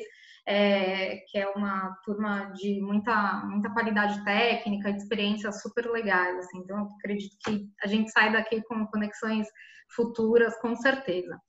é, 0.47 1.17
que 1.27 1.37
é 1.37 1.47
uma 1.49 1.95
turma 2.03 2.51
de 2.55 2.81
muita, 2.81 3.43
muita 3.45 3.69
qualidade 3.71 4.25
técnica, 4.25 4.91
de 4.91 4.97
experiências 4.97 5.61
super 5.61 5.85
legais, 5.85 6.35
assim. 6.39 6.61
Então, 6.63 6.79
eu 6.79 6.87
acredito 6.97 7.37
que 7.45 7.63
a 7.83 7.87
gente 7.87 8.09
sai 8.09 8.31
daqui 8.31 8.59
com 8.63 8.87
conexões 8.87 9.47
futuras, 9.95 10.59
com 10.59 10.75
certeza. 10.75 11.39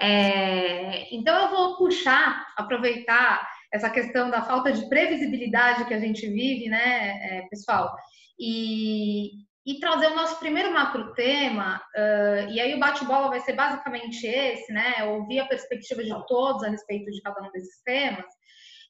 É, 0.00 1.14
então, 1.14 1.44
eu 1.44 1.48
vou 1.48 1.76
puxar, 1.76 2.44
aproveitar 2.56 3.48
essa 3.72 3.88
questão 3.88 4.30
da 4.30 4.42
falta 4.42 4.70
de 4.72 4.88
previsibilidade 4.88 5.86
que 5.86 5.94
a 5.94 5.98
gente 5.98 6.26
vive, 6.28 6.68
né, 6.68 7.38
é, 7.38 7.48
pessoal? 7.48 7.94
E, 8.38 9.30
e 9.64 9.80
trazer 9.80 10.08
o 10.08 10.16
nosso 10.16 10.38
primeiro 10.38 10.72
macro 10.72 11.14
tema, 11.14 11.80
uh, 11.96 12.50
e 12.50 12.60
aí 12.60 12.74
o 12.74 12.80
bate-bola 12.80 13.28
vai 13.28 13.40
ser 13.40 13.54
basicamente 13.54 14.26
esse, 14.26 14.72
né? 14.72 15.04
Ouvir 15.04 15.40
a 15.40 15.46
perspectiva 15.46 16.02
de 16.02 16.10
todos 16.26 16.64
a 16.64 16.68
respeito 16.68 17.10
de 17.10 17.20
cada 17.22 17.40
um 17.40 17.50
desses 17.52 17.80
temas. 17.82 18.26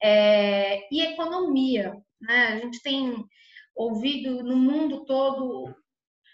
É, 0.03 0.89
e 0.93 1.03
economia, 1.03 1.95
né? 2.21 2.47
A 2.49 2.57
gente 2.57 2.83
tem 2.83 3.15
ouvido 3.77 4.43
no 4.43 4.57
mundo 4.57 5.05
todo 5.05 5.75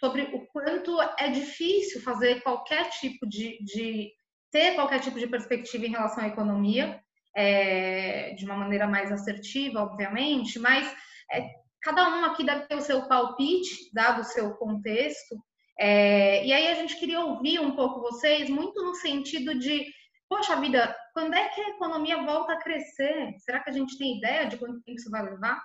sobre 0.01 0.23
o 0.23 0.47
quanto 0.47 0.97
é 1.19 1.29
difícil 1.29 2.01
fazer 2.03 2.41
qualquer 2.43 2.89
tipo 2.91 3.29
de, 3.29 3.59
de 3.65 4.13
ter 4.51 4.75
qualquer 4.75 5.01
tipo 5.01 5.19
de 5.19 5.27
perspectiva 5.27 5.85
em 5.85 5.91
relação 5.91 6.23
à 6.23 6.29
economia 6.29 7.03
é, 7.39 8.35
de 8.35 8.45
uma 8.45 8.57
maneira 8.57 8.89
mais 8.89 9.13
assertiva, 9.13 9.81
obviamente, 9.81 10.59
mas 10.59 10.93
é, 11.31 11.49
cada 11.81 12.09
um 12.09 12.25
aqui 12.25 12.45
deve 12.45 12.67
ter 12.67 12.75
o 12.75 12.81
seu 12.81 13.07
palpite, 13.07 13.93
dado 13.95 14.23
o 14.23 14.25
seu 14.25 14.57
contexto. 14.57 15.37
É, 15.79 16.45
e 16.45 16.53
aí 16.53 16.67
a 16.67 16.75
gente 16.75 16.97
queria 16.97 17.21
ouvir 17.21 17.61
um 17.61 17.77
pouco 17.77 18.01
vocês, 18.01 18.51
muito 18.51 18.83
no 18.83 18.97
sentido 18.97 19.57
de, 19.57 19.87
poxa 20.29 20.61
vida, 20.61 20.93
quando 21.15 21.35
é 21.35 21.49
que 21.51 21.61
a 21.61 21.69
economia 21.69 22.21
volta 22.25 22.55
a 22.55 22.59
crescer? 22.61 23.33
Será 23.39 23.61
que 23.61 23.71
a 23.71 23.73
gente 23.73 23.97
tem 23.97 24.19
ideia 24.19 24.47
de 24.49 24.57
quanto 24.57 24.83
tempo 24.83 24.99
isso 24.99 25.09
vai 25.09 25.23
levar? 25.23 25.63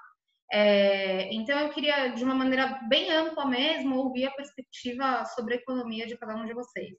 É, 0.51 1.33
então 1.33 1.57
eu 1.57 1.69
queria, 1.71 2.09
de 2.09 2.23
uma 2.23 2.35
maneira 2.35 2.79
bem 2.87 3.09
ampla 3.09 3.47
mesmo, 3.47 3.97
ouvir 3.97 4.27
a 4.27 4.31
perspectiva 4.31 5.25
sobre 5.25 5.55
a 5.55 5.57
economia 5.57 6.05
de 6.05 6.15
cada 6.19 6.35
um 6.35 6.45
de 6.45 6.53
vocês. 6.53 6.95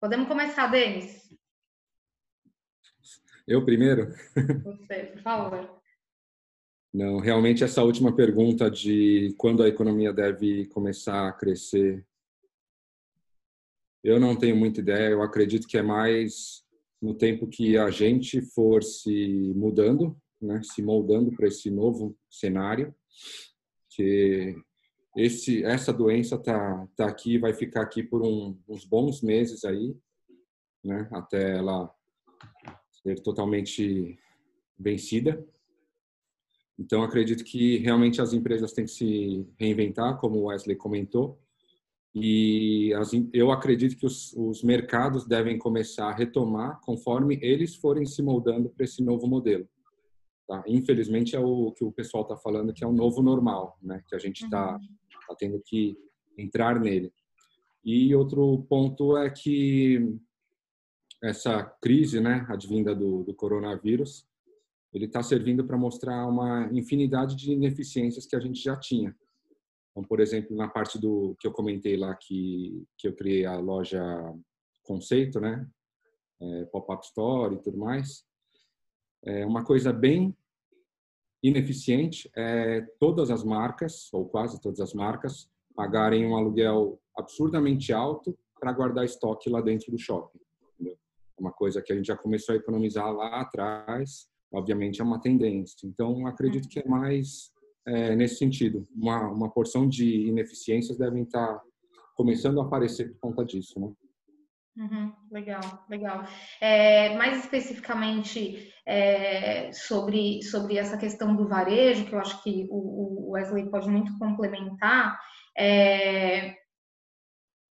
Podemos 0.00 0.26
começar, 0.26 0.66
Denis? 0.66 1.29
Eu 3.50 3.64
primeiro? 3.64 4.14
Você, 4.62 5.06
por 5.06 5.22
favor. 5.22 5.80
Não, 6.94 7.18
realmente 7.18 7.64
essa 7.64 7.82
última 7.82 8.14
pergunta 8.14 8.70
de 8.70 9.34
quando 9.36 9.64
a 9.64 9.68
economia 9.68 10.12
deve 10.12 10.66
começar 10.66 11.26
a 11.26 11.32
crescer, 11.32 12.06
eu 14.04 14.20
não 14.20 14.36
tenho 14.36 14.54
muita 14.54 14.78
ideia. 14.78 15.08
Eu 15.08 15.20
acredito 15.20 15.66
que 15.66 15.76
é 15.76 15.82
mais 15.82 16.62
no 17.02 17.12
tempo 17.12 17.48
que 17.48 17.76
a 17.76 17.90
gente 17.90 18.40
for 18.40 18.84
se 18.84 19.52
mudando, 19.56 20.16
né, 20.40 20.62
se 20.62 20.80
moldando 20.80 21.32
para 21.32 21.48
esse 21.48 21.72
novo 21.72 22.16
cenário, 22.30 22.94
que 23.88 24.54
esse 25.16 25.64
essa 25.64 25.92
doença 25.92 26.38
tá 26.38 26.86
tá 26.96 27.08
aqui, 27.08 27.36
vai 27.36 27.52
ficar 27.52 27.82
aqui 27.82 28.04
por 28.04 28.22
um, 28.22 28.56
uns 28.68 28.84
bons 28.84 29.20
meses 29.20 29.64
aí, 29.64 29.92
né, 30.84 31.08
até 31.10 31.56
ela 31.56 31.92
ser 33.02 33.20
totalmente 33.20 34.18
vencida. 34.78 35.44
Então, 36.78 37.02
acredito 37.02 37.44
que 37.44 37.76
realmente 37.78 38.20
as 38.22 38.32
empresas 38.32 38.72
têm 38.72 38.86
que 38.86 38.90
se 38.90 39.46
reinventar, 39.58 40.18
como 40.18 40.38
o 40.38 40.44
Wesley 40.44 40.76
comentou, 40.76 41.38
e 42.14 42.92
as, 42.94 43.10
eu 43.32 43.52
acredito 43.52 43.96
que 43.96 44.06
os, 44.06 44.32
os, 44.32 44.64
mercados 44.64 45.26
devem 45.26 45.56
começar 45.58 46.08
a 46.08 46.14
retomar 46.14 46.80
conforme 46.80 47.38
eles 47.40 47.76
forem 47.76 48.04
se 48.04 48.20
moldando 48.20 48.68
para 48.70 48.84
esse 48.84 49.02
novo 49.02 49.28
modelo. 49.28 49.68
Tá? 50.48 50.64
Infelizmente, 50.66 51.36
é 51.36 51.38
o 51.38 51.70
que 51.70 51.84
o 51.84 51.92
pessoal 51.92 52.24
está 52.24 52.36
falando, 52.36 52.72
que 52.72 52.82
é 52.82 52.86
o 52.86 52.92
novo 52.92 53.22
normal, 53.22 53.78
né? 53.80 54.02
que 54.08 54.16
a 54.16 54.18
gente 54.18 54.42
está 54.42 54.72
uhum. 54.72 54.78
tá 55.28 55.36
tendo 55.38 55.62
que 55.64 55.96
entrar 56.36 56.80
nele. 56.80 57.12
E 57.84 58.12
outro 58.14 58.66
ponto 58.68 59.16
é 59.16 59.30
que 59.30 60.18
essa 61.22 61.62
crise, 61.82 62.20
né, 62.20 62.46
advinda 62.48 62.94
do, 62.94 63.22
do 63.24 63.34
coronavírus, 63.34 64.26
ele 64.92 65.04
está 65.04 65.22
servindo 65.22 65.64
para 65.64 65.76
mostrar 65.76 66.26
uma 66.26 66.68
infinidade 66.72 67.36
de 67.36 67.52
ineficiências 67.52 68.26
que 68.26 68.34
a 68.34 68.40
gente 68.40 68.60
já 68.60 68.76
tinha. 68.76 69.14
Então, 69.90 70.02
por 70.04 70.20
exemplo, 70.20 70.56
na 70.56 70.68
parte 70.68 70.98
do 70.98 71.36
que 71.38 71.46
eu 71.46 71.52
comentei 71.52 71.96
lá 71.96 72.14
que 72.14 72.84
que 72.96 73.08
eu 73.08 73.14
criei 73.14 73.44
a 73.44 73.56
loja 73.58 74.02
conceito, 74.82 75.40
né, 75.40 75.68
é, 76.40 76.64
pop-up 76.66 77.04
store 77.04 77.56
e 77.56 77.62
tudo 77.62 77.78
mais, 77.78 78.24
é 79.24 79.44
uma 79.44 79.64
coisa 79.64 79.92
bem 79.92 80.36
ineficiente 81.42 82.30
é 82.36 82.82
todas 82.98 83.30
as 83.30 83.42
marcas 83.42 84.12
ou 84.12 84.28
quase 84.28 84.60
todas 84.60 84.80
as 84.80 84.92
marcas 84.92 85.48
pagarem 85.74 86.26
um 86.26 86.36
aluguel 86.36 87.00
absurdamente 87.16 87.92
alto 87.92 88.38
para 88.58 88.72
guardar 88.72 89.04
estoque 89.04 89.48
lá 89.48 89.60
dentro 89.60 89.90
do 89.90 89.98
shopping. 89.98 90.38
Uma 91.40 91.50
coisa 91.52 91.80
que 91.80 91.92
a 91.92 91.96
gente 91.96 92.06
já 92.06 92.16
começou 92.16 92.54
a 92.54 92.58
economizar 92.58 93.10
lá 93.12 93.40
atrás, 93.40 94.28
obviamente 94.52 95.00
é 95.00 95.04
uma 95.04 95.20
tendência. 95.20 95.86
Então, 95.86 96.26
acredito 96.26 96.68
que 96.68 96.80
é 96.80 96.86
mais 96.86 97.50
é, 97.86 98.14
nesse 98.14 98.36
sentido. 98.36 98.86
Uma, 98.94 99.28
uma 99.28 99.50
porção 99.50 99.88
de 99.88 100.26
ineficiências 100.26 100.98
devem 100.98 101.22
estar 101.22 101.60
começando 102.14 102.60
a 102.60 102.64
aparecer 102.64 103.10
por 103.12 103.20
conta 103.20 103.44
disso, 103.44 103.80
né? 103.80 103.90
Uhum, 104.76 105.12
legal, 105.30 105.60
legal. 105.88 106.24
É, 106.60 107.16
mais 107.16 107.38
especificamente 107.44 108.72
é, 108.86 109.72
sobre, 109.72 110.42
sobre 110.42 110.78
essa 110.78 110.96
questão 110.96 111.34
do 111.34 111.48
varejo, 111.48 112.06
que 112.06 112.14
eu 112.14 112.18
acho 112.18 112.42
que 112.42 112.66
o, 112.70 113.28
o 113.28 113.30
Wesley 113.32 113.68
pode 113.68 113.90
muito 113.90 114.16
complementar, 114.18 115.18
é, 115.58 116.54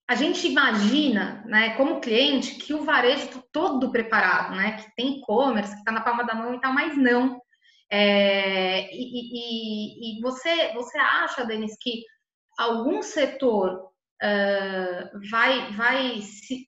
a 0.10 0.16
gente 0.16 0.48
imagina, 0.48 1.44
né, 1.46 1.76
como 1.76 2.02
cliente, 2.02 2.56
que 2.56 2.74
o 2.74 2.84
varejo 2.84 3.26
está 3.26 3.44
todo 3.52 3.92
preparado, 3.92 4.56
né, 4.56 4.72
que 4.72 4.96
tem 4.96 5.20
e-commerce, 5.20 5.72
que 5.72 5.78
está 5.78 5.92
na 5.92 6.02
palma 6.02 6.24
da 6.24 6.34
mão 6.34 6.56
e 6.56 6.60
tal, 6.60 6.74
mas 6.74 6.98
não. 6.98 7.40
É, 7.92 8.92
e, 8.92 8.98
e, 8.98 10.18
e, 10.18 10.22
você, 10.22 10.74
você 10.74 10.98
acha, 10.98 11.46
Denis, 11.46 11.78
que 11.80 12.04
algum 12.58 13.04
setor 13.04 13.92
uh, 14.24 15.30
vai, 15.30 15.72
vai, 15.74 16.22
se, 16.22 16.68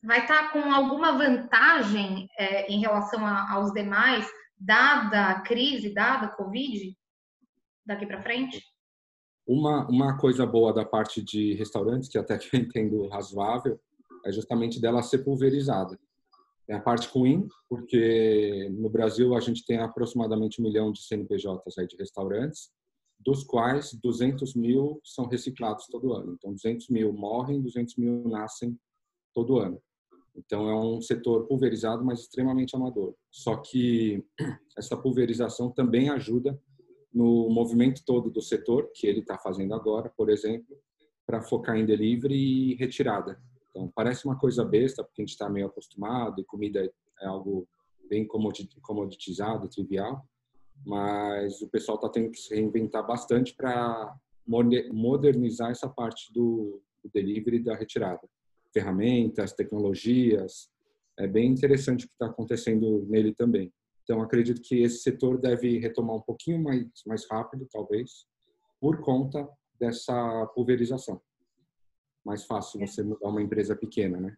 vai 0.00 0.20
estar 0.20 0.44
tá 0.44 0.48
com 0.50 0.72
alguma 0.72 1.18
vantagem 1.18 2.28
é, 2.38 2.70
em 2.70 2.78
relação 2.80 3.26
a, 3.26 3.54
aos 3.54 3.72
demais, 3.72 4.24
dada 4.56 5.30
a 5.30 5.40
crise, 5.40 5.92
dada 5.92 6.26
a 6.26 6.36
Covid, 6.36 6.96
daqui 7.84 8.06
para 8.06 8.22
frente? 8.22 8.62
Uma, 9.48 9.88
uma 9.88 10.18
coisa 10.18 10.44
boa 10.44 10.74
da 10.74 10.84
parte 10.84 11.22
de 11.22 11.54
restaurantes, 11.54 12.10
que 12.10 12.18
até 12.18 12.36
que 12.36 12.54
eu 12.54 12.60
entendo 12.60 13.08
razoável, 13.08 13.80
é 14.26 14.30
justamente 14.30 14.78
dela 14.78 15.02
ser 15.02 15.24
pulverizada. 15.24 15.98
É 16.68 16.74
a 16.74 16.80
parte 16.80 17.08
ruim, 17.08 17.48
porque 17.66 18.68
no 18.78 18.90
Brasil 18.90 19.34
a 19.34 19.40
gente 19.40 19.64
tem 19.64 19.78
aproximadamente 19.78 20.60
um 20.60 20.64
milhão 20.64 20.92
de 20.92 21.02
CNPJs 21.02 21.78
aí 21.78 21.86
de 21.86 21.96
restaurantes, 21.96 22.70
dos 23.18 23.42
quais 23.42 23.94
200 23.94 24.54
mil 24.54 25.00
são 25.02 25.26
reciclados 25.26 25.86
todo 25.86 26.12
ano. 26.12 26.34
Então, 26.34 26.52
200 26.52 26.90
mil 26.90 27.10
morrem, 27.14 27.62
200 27.62 27.96
mil 27.96 28.28
nascem 28.28 28.78
todo 29.34 29.58
ano. 29.58 29.80
Então, 30.36 30.68
é 30.68 30.78
um 30.78 31.00
setor 31.00 31.46
pulverizado, 31.46 32.04
mas 32.04 32.20
extremamente 32.20 32.76
amador. 32.76 33.14
Só 33.30 33.56
que 33.56 34.22
essa 34.76 34.94
pulverização 34.94 35.70
também 35.70 36.10
ajuda 36.10 36.60
no 37.12 37.48
movimento 37.48 38.02
todo 38.04 38.30
do 38.30 38.42
setor, 38.42 38.90
que 38.94 39.06
ele 39.06 39.20
está 39.20 39.38
fazendo 39.38 39.74
agora, 39.74 40.12
por 40.16 40.30
exemplo, 40.30 40.76
para 41.26 41.42
focar 41.42 41.76
em 41.76 41.86
delivery 41.86 42.34
e 42.34 42.74
retirada. 42.74 43.40
Então, 43.70 43.90
parece 43.94 44.24
uma 44.24 44.38
coisa 44.38 44.64
besta, 44.64 45.04
porque 45.04 45.22
a 45.22 45.24
gente 45.24 45.32
está 45.32 45.48
meio 45.48 45.66
acostumado 45.66 46.40
e 46.40 46.44
comida 46.44 46.90
é 47.20 47.26
algo 47.26 47.68
bem 48.08 48.26
comoditizado, 48.80 49.68
trivial, 49.68 50.24
mas 50.86 51.60
o 51.60 51.68
pessoal 51.68 51.96
está 51.96 52.08
tendo 52.08 52.30
que 52.30 52.38
se 52.38 52.54
reinventar 52.54 53.06
bastante 53.06 53.54
para 53.54 54.16
modernizar 54.46 55.70
essa 55.70 55.88
parte 55.88 56.32
do, 56.32 56.80
do 57.02 57.10
delivery 57.12 57.58
e 57.58 57.64
da 57.64 57.76
retirada. 57.76 58.26
Ferramentas, 58.72 59.52
tecnologias, 59.52 60.70
é 61.18 61.26
bem 61.26 61.50
interessante 61.50 62.04
o 62.04 62.08
que 62.08 62.14
está 62.14 62.26
acontecendo 62.26 63.04
nele 63.08 63.34
também. 63.34 63.72
Então, 64.08 64.22
acredito 64.22 64.62
que 64.62 64.80
esse 64.80 65.02
setor 65.02 65.38
deve 65.38 65.78
retomar 65.78 66.16
um 66.16 66.22
pouquinho 66.22 66.62
mais, 66.62 66.86
mais 67.06 67.28
rápido, 67.30 67.68
talvez, 67.70 68.26
por 68.80 69.02
conta 69.02 69.46
dessa 69.78 70.46
pulverização. 70.54 71.20
Mais 72.24 72.46
fácil 72.46 72.80
você 72.80 73.02
mudar 73.02 73.28
uma 73.28 73.42
empresa 73.42 73.76
pequena, 73.76 74.18
né? 74.18 74.34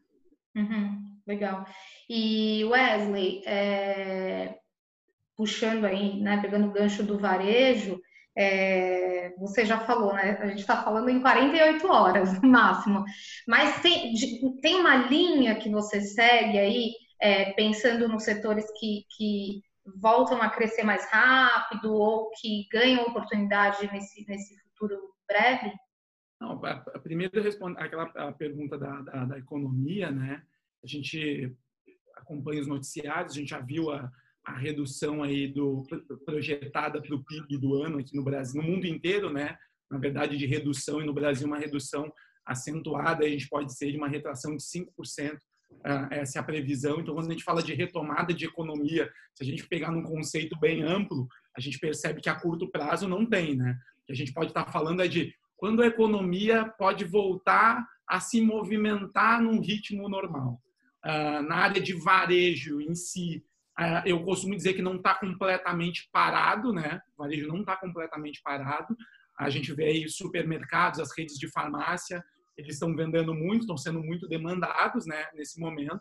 Uhum, 0.56 1.16
legal. 1.24 1.64
E 2.08 2.64
Wesley, 2.64 3.44
é, 3.46 4.58
puxando 5.36 5.84
aí, 5.84 6.20
né, 6.20 6.42
pegando 6.42 6.66
o 6.66 6.72
gancho 6.72 7.04
do 7.04 7.16
varejo, 7.16 8.00
é, 8.36 9.32
você 9.38 9.64
já 9.64 9.78
falou, 9.78 10.12
né? 10.14 10.36
A 10.40 10.48
gente 10.48 10.62
está 10.62 10.82
falando 10.82 11.10
em 11.10 11.20
48 11.20 11.86
horas 11.86 12.42
no 12.42 12.48
máximo. 12.48 13.04
Mas 13.46 13.80
tem, 13.80 14.12
tem 14.60 14.74
uma 14.80 14.96
linha 14.96 15.54
que 15.54 15.70
você 15.70 16.00
segue 16.00 16.58
aí 16.58 16.90
é, 17.20 17.52
pensando 17.52 18.08
nos 18.08 18.24
setores 18.24 18.66
que, 18.78 19.04
que 19.16 19.62
voltam 19.96 20.40
a 20.40 20.48
crescer 20.48 20.82
mais 20.82 21.04
rápido 21.10 21.92
ou 21.92 22.30
que 22.40 22.66
ganham 22.72 23.02
oportunidade 23.02 23.90
nesse, 23.92 24.26
nesse 24.26 24.58
futuro 24.60 24.98
breve? 25.28 25.72
Não, 26.40 26.60
a 26.64 26.98
primeira 26.98 27.48
aquela 27.76 28.32
pergunta 28.32 28.78
da, 28.78 29.02
da, 29.02 29.24
da, 29.26 29.38
economia, 29.38 30.10
né? 30.10 30.42
A 30.82 30.86
gente 30.86 31.54
acompanha 32.16 32.62
os 32.62 32.66
noticiários, 32.66 33.34
a 33.34 33.38
gente 33.38 33.50
já 33.50 33.60
viu 33.60 33.90
a, 33.90 34.10
a 34.46 34.56
redução 34.56 35.22
aí 35.22 35.48
do 35.48 35.82
projetada 36.24 37.02
para 37.02 37.14
o 37.14 37.22
PIB 37.22 37.58
do 37.58 37.74
ano 37.82 37.98
aqui 37.98 38.16
no 38.16 38.24
Brasil, 38.24 38.62
no 38.62 38.66
mundo 38.66 38.86
inteiro, 38.86 39.30
né? 39.30 39.58
Na 39.90 39.98
verdade, 39.98 40.38
de 40.38 40.46
redução 40.46 41.02
e 41.02 41.04
no 41.04 41.12
Brasil 41.12 41.46
uma 41.46 41.58
redução 41.58 42.10
acentuada, 42.46 43.24
a 43.24 43.28
gente 43.28 43.48
pode 43.48 43.76
ser 43.76 43.90
de 43.90 43.98
uma 43.98 44.08
retração 44.08 44.56
de 44.56 44.62
5% 44.62 45.38
essa 46.10 46.38
é 46.38 46.40
a 46.40 46.44
previsão. 46.44 47.00
Então, 47.00 47.14
quando 47.14 47.28
a 47.28 47.32
gente 47.32 47.44
fala 47.44 47.62
de 47.62 47.74
retomada 47.74 48.34
de 48.34 48.44
economia, 48.44 49.10
se 49.34 49.42
a 49.42 49.46
gente 49.46 49.66
pegar 49.66 49.90
num 49.90 50.02
conceito 50.02 50.58
bem 50.58 50.82
amplo, 50.82 51.26
a 51.56 51.60
gente 51.60 51.78
percebe 51.78 52.20
que 52.20 52.28
a 52.28 52.34
curto 52.34 52.70
prazo 52.70 53.08
não 53.08 53.24
tem, 53.24 53.56
né? 53.56 53.78
O 54.02 54.06
que 54.06 54.12
a 54.12 54.16
gente 54.16 54.32
pode 54.32 54.50
estar 54.50 54.66
falando 54.66 55.02
é 55.02 55.08
de 55.08 55.34
quando 55.56 55.82
a 55.82 55.86
economia 55.86 56.66
pode 56.78 57.04
voltar 57.04 57.86
a 58.08 58.20
se 58.20 58.40
movimentar 58.40 59.42
num 59.42 59.60
ritmo 59.60 60.08
normal. 60.08 60.60
na 61.04 61.56
área 61.56 61.80
de 61.80 61.94
varejo 61.94 62.80
em 62.80 62.94
si, 62.94 63.44
eu 64.04 64.22
costumo 64.22 64.54
dizer 64.54 64.74
que 64.74 64.82
não 64.82 64.96
está 64.96 65.14
completamente 65.14 66.08
parado, 66.12 66.72
né? 66.72 67.00
O 67.16 67.22
varejo 67.22 67.48
não 67.48 67.60
está 67.60 67.76
completamente 67.76 68.42
parado. 68.42 68.96
A 69.38 69.48
gente 69.48 69.72
vê 69.72 69.84
aí 69.86 70.08
supermercados, 70.08 71.00
as 71.00 71.16
redes 71.16 71.38
de 71.38 71.48
farmácia, 71.48 72.22
eles 72.60 72.76
estão 72.76 72.94
vendendo 72.94 73.34
muito, 73.34 73.62
estão 73.62 73.76
sendo 73.76 74.02
muito 74.02 74.28
demandados 74.28 75.06
né, 75.06 75.26
nesse 75.34 75.58
momento. 75.58 76.00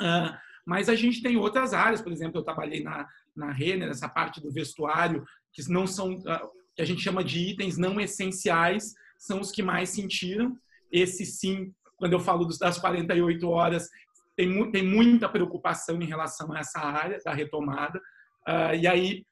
Uh, 0.00 0.36
mas 0.64 0.88
a 0.88 0.94
gente 0.94 1.22
tem 1.22 1.36
outras 1.36 1.72
áreas, 1.72 2.00
por 2.00 2.12
exemplo, 2.12 2.38
eu 2.38 2.44
trabalhei 2.44 2.82
na, 2.82 3.08
na 3.34 3.50
Renner, 3.50 3.88
essa 3.88 4.08
parte 4.08 4.40
do 4.40 4.52
vestuário, 4.52 5.24
que 5.52 5.68
não 5.70 5.86
são, 5.86 6.14
uh, 6.14 6.50
que 6.74 6.82
a 6.82 6.84
gente 6.84 7.02
chama 7.02 7.24
de 7.24 7.38
itens 7.38 7.76
não 7.76 8.00
essenciais, 8.00 8.94
são 9.18 9.40
os 9.40 9.50
que 9.50 9.62
mais 9.62 9.90
sentiram. 9.90 10.56
Esse 10.90 11.26
sim, 11.26 11.72
quando 11.96 12.12
eu 12.12 12.20
falo 12.20 12.46
das 12.58 12.78
48 12.78 13.48
horas, 13.48 13.88
tem, 14.36 14.48
mu 14.48 14.70
tem 14.70 14.84
muita 14.84 15.28
preocupação 15.28 16.00
em 16.00 16.06
relação 16.06 16.52
a 16.52 16.60
essa 16.60 16.78
área 16.78 17.18
da 17.24 17.32
retomada. 17.32 17.98
Uh, 18.46 18.74
e 18.80 18.86
aí, 18.86 19.26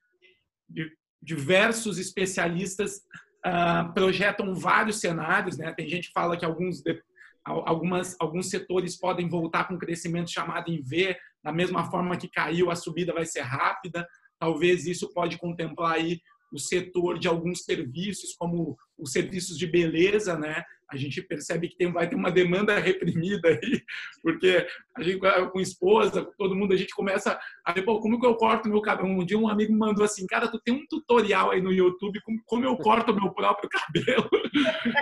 diversos 1.22 1.98
especialistas 1.98 3.02
uh, 3.46 3.92
projetam 3.92 4.54
vários 4.54 5.00
cenários, 5.00 5.56
né? 5.56 5.72
Tem 5.72 5.88
gente 5.88 6.08
que 6.08 6.12
fala 6.12 6.36
que 6.36 6.44
alguns 6.44 6.82
algumas 7.44 8.16
alguns 8.18 8.50
setores 8.50 8.98
podem 8.98 9.28
voltar 9.28 9.68
com 9.68 9.78
crescimento 9.78 10.32
chamado 10.32 10.68
em 10.68 10.82
V, 10.82 11.16
da 11.44 11.52
mesma 11.52 11.88
forma 11.88 12.16
que 12.16 12.28
caiu, 12.28 12.70
a 12.70 12.76
subida 12.76 13.14
vai 13.14 13.24
ser 13.24 13.42
rápida. 13.42 14.06
Talvez 14.38 14.86
isso 14.86 15.12
pode 15.14 15.38
contemplar 15.38 15.92
aí 15.92 16.20
o 16.52 16.58
setor 16.58 17.18
de 17.18 17.28
alguns 17.28 17.64
serviços, 17.64 18.34
como 18.36 18.76
os 18.98 19.12
serviços 19.12 19.56
de 19.56 19.66
beleza, 19.66 20.36
né? 20.36 20.64
A 20.90 20.96
gente 20.96 21.20
percebe 21.22 21.68
que 21.68 21.76
tem, 21.76 21.92
vai 21.92 22.08
ter 22.08 22.14
uma 22.14 22.30
demanda 22.30 22.78
reprimida 22.78 23.48
aí, 23.48 23.82
porque 24.22 24.66
a 24.96 25.02
gente 25.02 25.18
com 25.50 25.60
esposa, 25.60 26.24
com 26.24 26.32
todo 26.38 26.54
mundo, 26.54 26.72
a 26.72 26.76
gente 26.76 26.94
começa 26.94 27.38
a 27.64 27.72
ver, 27.72 27.82
pô, 27.82 28.00
como 28.00 28.20
que 28.20 28.26
eu 28.26 28.36
corto 28.36 28.68
meu 28.68 28.80
cabelo? 28.80 29.08
Um 29.08 29.24
dia 29.24 29.38
um 29.38 29.48
amigo 29.48 29.72
me 29.72 29.78
mandou 29.78 30.04
assim, 30.04 30.26
cara, 30.26 30.48
tu 30.48 30.60
tem 30.60 30.74
um 30.74 30.86
tutorial 30.88 31.50
aí 31.50 31.60
no 31.60 31.72
YouTube 31.72 32.20
como, 32.22 32.40
como 32.44 32.64
eu 32.64 32.76
corto 32.76 33.14
meu 33.14 33.32
próprio 33.32 33.68
cabelo. 33.68 34.28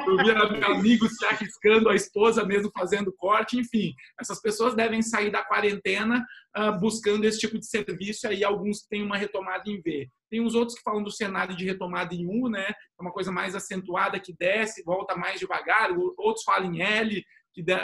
Eu 0.06 0.16
vi 0.18 0.64
amigos 0.64 1.16
se 1.16 1.24
arriscando, 1.24 1.88
a 1.88 1.94
esposa 1.94 2.44
mesmo 2.44 2.70
fazendo 2.72 3.12
corte, 3.12 3.56
enfim. 3.56 3.94
Essas 4.20 4.40
pessoas 4.40 4.74
devem 4.74 5.00
sair 5.00 5.30
da 5.30 5.44
quarentena 5.44 6.24
uh, 6.56 6.78
buscando 6.78 7.24
esse 7.24 7.38
tipo 7.38 7.58
de 7.58 7.66
serviço, 7.66 8.26
aí 8.26 8.42
alguns 8.42 8.82
têm 8.82 9.02
uma 9.02 9.16
retomada 9.16 9.62
em 9.66 9.80
V. 9.80 10.08
Tem 10.30 10.40
uns 10.40 10.54
outros 10.54 10.76
que 10.76 10.82
falam 10.82 11.02
do 11.02 11.10
cenário 11.10 11.56
de 11.56 11.64
retomada 11.64 12.14
em 12.14 12.26
U, 12.26 12.48
né? 12.48 12.66
É 12.68 13.02
uma 13.02 13.12
coisa 13.12 13.30
mais 13.30 13.54
acentuada 13.54 14.18
que 14.20 14.34
desce, 14.38 14.82
volta 14.84 15.16
mais 15.16 15.38
devagar. 15.38 15.90
Outros 16.16 16.44
falam 16.44 16.74
em 16.74 16.82
L, 16.82 17.24
que, 17.52 17.62
de, 17.62 17.74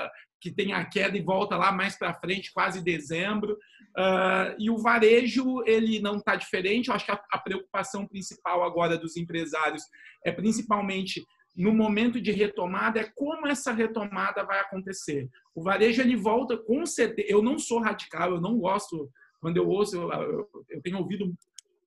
que 0.41 0.51
tem 0.51 0.73
a 0.73 0.85
queda 0.85 1.17
e 1.17 1.23
volta 1.23 1.57
lá 1.57 1.71
mais 1.71 1.97
para 1.97 2.15
frente, 2.15 2.53
quase 2.53 2.83
dezembro. 2.83 3.55
Uh, 3.97 4.55
e 4.59 4.71
o 4.71 4.79
varejo 4.79 5.63
ele 5.67 6.01
não 6.01 6.17
está 6.17 6.37
diferente. 6.37 6.89
Eu 6.89 6.95
acho 6.95 7.05
que 7.05 7.13
a, 7.13 7.23
a 7.33 7.39
preocupação 7.39 8.07
principal 8.07 8.63
agora 8.63 8.97
dos 8.97 9.17
empresários 9.17 9.83
é 10.25 10.33
principalmente 10.33 11.23
no 11.57 11.75
momento 11.75 12.21
de 12.21 12.31
retomada 12.31 13.01
é 13.01 13.11
como 13.15 13.47
essa 13.47 13.73
retomada 13.73 14.45
vai 14.45 14.61
acontecer. 14.61 15.29
O 15.55 15.63
varejo 15.63 16.01
ele 16.01 16.17
volta 16.17 16.57
com 16.57 16.87
certeza. 16.87 17.29
Eu 17.31 17.43
não 17.43 17.59
sou 17.59 17.81
radical, 17.81 18.31
eu 18.33 18.41
não 18.41 18.59
gosto 18.59 19.11
quando 19.41 19.57
eu 19.57 19.69
ouço, 19.69 19.97
eu, 19.97 20.49
eu 20.69 20.83
tenho 20.83 20.99
ouvido 20.99 21.33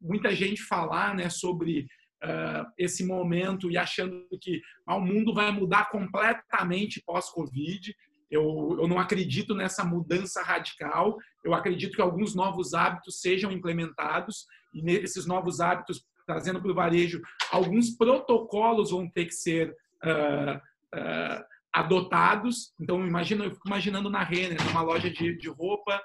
muita 0.04 0.36
gente 0.36 0.62
falar, 0.62 1.16
né, 1.16 1.30
sobre 1.30 1.88
uh, 2.24 2.66
esse 2.78 3.06
momento 3.06 3.72
e 3.72 3.78
achando 3.78 4.28
que 4.42 4.62
ah, 4.86 4.98
o 4.98 5.02
mundo 5.02 5.34
vai 5.34 5.52
mudar 5.52 5.90
completamente 5.90 7.02
pós-Covid. 7.06 7.96
Eu, 8.30 8.78
eu 8.80 8.88
não 8.88 9.00
acredito 9.00 9.56
nessa 9.56 9.84
mudança 9.84 10.42
radical. 10.42 11.18
Eu 11.44 11.54
acredito 11.54 11.96
que 11.96 12.02
alguns 12.02 12.36
novos 12.36 12.74
hábitos 12.74 13.22
sejam 13.22 13.52
implementados 13.52 14.46
e 14.74 14.82
nesses 14.82 15.26
novos 15.26 15.60
hábitos 15.60 16.06
trazendo 16.26 16.62
para 16.62 16.72
o 16.72 16.76
varejo, 16.76 17.22
alguns 17.52 17.90
protocolos 17.92 18.92
vão 18.92 19.10
ter 19.10 19.26
que 19.26 19.34
ser 19.34 19.76
uh, 20.04 20.56
uh, 20.58 21.44
adotados. 21.72 22.74
Então, 22.80 23.06
imagina, 23.06 23.44
eu 23.44 23.52
fico 23.52 23.68
imaginando 23.68 24.10
na 24.10 24.24
Renner, 24.24 24.58
uma 24.72 24.82
loja 24.82 25.10
de, 25.10 25.38
de 25.38 25.50
roupa, 25.50 26.02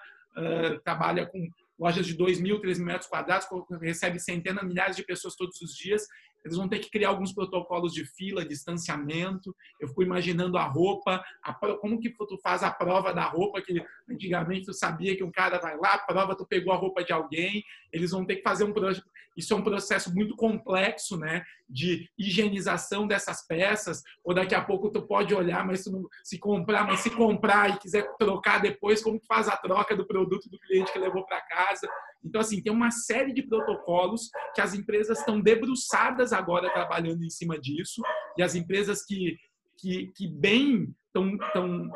trabalha 0.84 1.26
com 1.26 1.50
lojas 1.78 2.06
de 2.06 2.14
2 2.14 2.40
mil, 2.40 2.60
3 2.60 2.78
mil 2.78 2.86
metros 2.88 3.08
quadrados, 3.08 3.46
recebe 3.80 4.18
centenas, 4.18 4.64
milhares 4.64 4.96
de 4.96 5.04
pessoas 5.04 5.36
todos 5.36 5.60
os 5.60 5.74
dias. 5.74 6.02
Eles 6.44 6.56
vão 6.56 6.68
ter 6.68 6.78
que 6.78 6.90
criar 6.90 7.08
alguns 7.08 7.32
protocolos 7.32 7.92
de 7.92 8.04
fila, 8.04 8.44
distanciamento. 8.44 9.54
Eu 9.80 9.88
fico 9.88 10.02
imaginando 10.02 10.56
a 10.56 10.64
roupa, 10.64 11.22
a, 11.42 11.52
como 11.76 12.00
que 12.00 12.10
tu 12.10 12.38
faz 12.42 12.62
a 12.62 12.70
prova 12.70 13.12
da 13.12 13.24
roupa, 13.24 13.60
que 13.60 13.82
antigamente 14.08 14.66
tu 14.66 14.72
sabia 14.72 15.16
que 15.16 15.24
um 15.24 15.32
cara 15.32 15.58
vai 15.58 15.76
lá, 15.76 15.98
prova, 15.98 16.36
tu 16.36 16.46
pegou 16.46 16.72
a 16.72 16.76
roupa 16.76 17.04
de 17.04 17.12
alguém. 17.12 17.62
Eles 17.92 18.12
vão 18.12 18.24
ter 18.24 18.36
que 18.36 18.42
fazer 18.42 18.64
um 18.64 18.72
projeto. 18.72 19.06
Isso 19.36 19.54
é 19.54 19.56
um 19.56 19.62
processo 19.62 20.12
muito 20.12 20.34
complexo, 20.34 21.16
né? 21.16 21.44
De 21.68 22.10
higienização 22.18 23.06
dessas 23.06 23.46
peças. 23.46 24.02
Ou 24.24 24.34
daqui 24.34 24.54
a 24.54 24.64
pouco 24.64 24.90
tu 24.90 25.02
pode 25.02 25.32
olhar, 25.32 25.64
mas 25.64 25.86
não, 25.86 26.08
se 26.24 26.38
comprar, 26.38 26.84
mas 26.84 27.00
se 27.00 27.10
comprar 27.10 27.70
e 27.70 27.78
quiser 27.78 28.16
trocar 28.16 28.60
depois, 28.60 29.02
como 29.02 29.20
que 29.20 29.26
faz 29.26 29.48
a 29.48 29.56
troca 29.56 29.94
do 29.94 30.06
produto 30.06 30.50
do 30.50 30.58
cliente 30.58 30.92
que 30.92 30.98
levou 30.98 31.24
para 31.24 31.40
casa? 31.68 31.88
Então, 32.24 32.40
assim, 32.40 32.62
tem 32.62 32.72
uma 32.72 32.90
série 32.90 33.32
de 33.32 33.42
protocolos 33.42 34.30
que 34.54 34.60
as 34.60 34.74
empresas 34.74 35.18
estão 35.18 35.40
debruçadas 35.40 36.32
agora 36.32 36.72
trabalhando 36.72 37.24
em 37.24 37.30
cima 37.30 37.58
disso, 37.58 38.02
e 38.36 38.42
as 38.42 38.54
empresas 38.54 39.04
que, 39.04 39.36
que, 39.78 40.10
que 40.16 40.28
bem 40.28 40.94
estão 41.06 41.36
tão, 41.52 41.90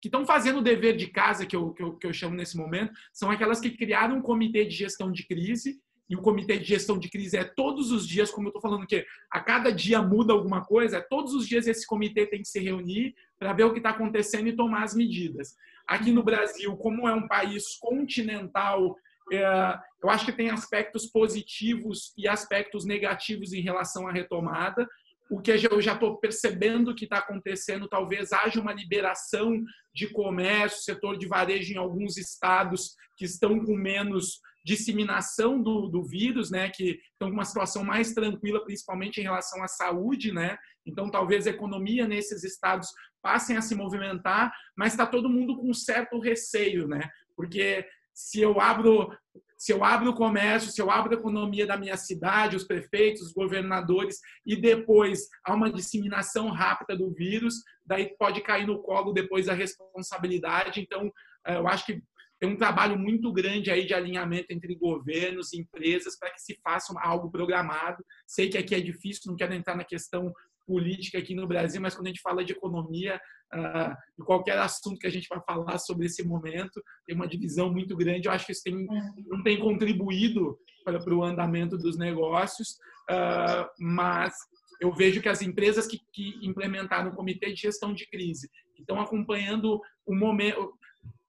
que 0.00 0.08
estão 0.08 0.26
fazendo 0.26 0.58
o 0.58 0.62
dever 0.62 0.96
de 0.96 1.08
casa, 1.08 1.46
que 1.46 1.56
eu, 1.56 1.72
que, 1.72 1.82
eu, 1.82 1.96
que 1.96 2.06
eu 2.06 2.12
chamo 2.12 2.34
nesse 2.34 2.56
momento, 2.56 2.92
são 3.12 3.30
aquelas 3.30 3.60
que 3.60 3.70
criaram 3.70 4.18
um 4.18 4.22
comitê 4.22 4.64
de 4.64 4.74
gestão 4.74 5.10
de 5.10 5.26
crise, 5.26 5.80
e 6.10 6.16
o 6.16 6.22
comitê 6.22 6.58
de 6.58 6.64
gestão 6.64 6.98
de 6.98 7.10
crise 7.10 7.36
é 7.36 7.44
todos 7.44 7.92
os 7.92 8.08
dias, 8.08 8.30
como 8.30 8.46
eu 8.46 8.50
estou 8.50 8.62
falando 8.62 8.86
que 8.86 9.04
a 9.30 9.40
cada 9.40 9.70
dia 9.70 10.00
muda 10.00 10.32
alguma 10.32 10.64
coisa, 10.64 10.96
é 10.96 11.00
todos 11.00 11.34
os 11.34 11.46
dias 11.46 11.66
esse 11.66 11.86
comitê 11.86 12.26
tem 12.26 12.40
que 12.40 12.48
se 12.48 12.58
reunir 12.60 13.14
para 13.38 13.52
ver 13.52 13.64
o 13.64 13.72
que 13.72 13.78
está 13.78 13.90
acontecendo 13.90 14.48
e 14.48 14.56
tomar 14.56 14.84
as 14.84 14.94
medidas. 14.94 15.54
Aqui 15.88 16.12
no 16.12 16.22
Brasil, 16.22 16.76
como 16.76 17.08
é 17.08 17.14
um 17.14 17.26
país 17.26 17.76
continental, 17.80 18.94
é, 19.32 19.78
eu 20.02 20.10
acho 20.10 20.26
que 20.26 20.32
tem 20.32 20.50
aspectos 20.50 21.06
positivos 21.06 22.12
e 22.16 22.28
aspectos 22.28 22.84
negativos 22.84 23.52
em 23.52 23.60
relação 23.60 24.06
à 24.06 24.12
retomada. 24.12 24.86
O 25.30 25.40
que 25.40 25.50
eu 25.50 25.80
já 25.80 25.94
estou 25.94 26.18
percebendo 26.18 26.94
que 26.94 27.04
está 27.04 27.18
acontecendo, 27.18 27.88
talvez 27.88 28.32
haja 28.32 28.60
uma 28.60 28.72
liberação 28.72 29.62
de 29.94 30.08
comércio, 30.08 30.82
setor 30.82 31.18
de 31.18 31.26
varejo 31.26 31.72
em 31.72 31.78
alguns 31.78 32.16
estados 32.16 32.94
que 33.16 33.24
estão 33.24 33.58
com 33.64 33.74
menos 33.74 34.40
disseminação 34.64 35.62
do, 35.62 35.88
do 35.88 36.02
vírus, 36.02 36.50
né, 36.50 36.68
que 36.68 37.00
estão 37.12 37.28
com 37.28 37.34
uma 37.34 37.44
situação 37.44 37.82
mais 37.82 38.12
tranquila, 38.12 38.62
principalmente 38.62 39.18
em 39.18 39.22
relação 39.22 39.62
à 39.62 39.68
saúde, 39.68 40.32
né? 40.32 40.58
Então, 40.88 41.10
talvez 41.10 41.46
a 41.46 41.50
economia 41.50 42.06
nesses 42.06 42.42
estados 42.44 42.88
passem 43.22 43.56
a 43.56 43.62
se 43.62 43.74
movimentar, 43.74 44.52
mas 44.76 44.92
está 44.92 45.06
todo 45.06 45.28
mundo 45.28 45.56
com 45.56 45.70
um 45.70 45.74
certo 45.74 46.18
receio, 46.18 46.86
né? 46.88 47.08
Porque 47.36 47.86
se 48.14 48.40
eu 48.40 48.60
abro 48.60 49.10
se 49.58 49.72
eu 49.72 49.82
abro 49.82 50.10
o 50.10 50.14
comércio, 50.14 50.70
se 50.70 50.80
eu 50.80 50.88
abro 50.88 51.12
a 51.12 51.18
economia 51.18 51.66
da 51.66 51.76
minha 51.76 51.96
cidade, 51.96 52.54
os 52.54 52.62
prefeitos, 52.62 53.22
os 53.22 53.32
governadores, 53.32 54.20
e 54.46 54.54
depois 54.54 55.28
há 55.44 55.52
uma 55.52 55.70
disseminação 55.70 56.48
rápida 56.50 56.96
do 56.96 57.12
vírus, 57.12 57.56
daí 57.84 58.14
pode 58.16 58.40
cair 58.40 58.68
no 58.68 58.80
colo 58.80 59.12
depois 59.12 59.48
a 59.48 59.54
responsabilidade. 59.54 60.80
Então, 60.80 61.12
eh, 61.44 61.56
eu 61.56 61.66
acho 61.66 61.86
que 61.86 62.00
tem 62.38 62.48
um 62.48 62.56
trabalho 62.56 62.96
muito 62.96 63.32
grande 63.32 63.68
aí 63.68 63.84
de 63.84 63.92
alinhamento 63.92 64.46
entre 64.50 64.76
governos 64.76 65.52
e 65.52 65.60
empresas 65.60 66.16
para 66.16 66.30
que 66.30 66.40
se 66.40 66.56
faça 66.62 66.94
algo 67.00 67.28
programado. 67.28 68.04
Sei 68.28 68.48
que 68.48 68.56
aqui 68.56 68.76
é 68.76 68.80
difícil, 68.80 69.22
não 69.26 69.36
quero 69.36 69.54
entrar 69.54 69.76
na 69.76 69.84
questão 69.84 70.32
política 70.68 71.16
aqui 71.16 71.34
no 71.34 71.48
Brasil, 71.48 71.80
mas 71.80 71.94
quando 71.94 72.08
a 72.08 72.10
gente 72.10 72.20
fala 72.20 72.44
de 72.44 72.52
economia, 72.52 73.18
uh, 73.54 73.96
de 74.18 74.24
qualquer 74.24 74.58
assunto 74.58 74.98
que 74.98 75.06
a 75.06 75.10
gente 75.10 75.26
vai 75.26 75.40
falar 75.40 75.78
sobre 75.78 76.04
esse 76.04 76.22
momento, 76.22 76.84
tem 77.06 77.16
uma 77.16 77.26
divisão 77.26 77.72
muito 77.72 77.96
grande. 77.96 78.28
Eu 78.28 78.32
acho 78.32 78.44
que 78.44 78.52
isso 78.52 78.62
tem, 78.62 78.86
não 79.26 79.42
tem 79.42 79.58
contribuído 79.58 80.58
para, 80.84 81.00
para 81.00 81.14
o 81.14 81.24
andamento 81.24 81.78
dos 81.78 81.96
negócios, 81.96 82.78
uh, 83.10 83.66
mas 83.80 84.34
eu 84.80 84.92
vejo 84.92 85.22
que 85.22 85.28
as 85.28 85.40
empresas 85.40 85.86
que, 85.86 85.98
que 86.12 86.38
implementaram 86.42 87.10
o 87.10 87.16
comitê 87.16 87.52
de 87.52 87.62
gestão 87.62 87.94
de 87.94 88.06
crise, 88.06 88.48
estão 88.78 89.00
acompanhando 89.00 89.80
o 90.06 90.14
momento, 90.14 90.72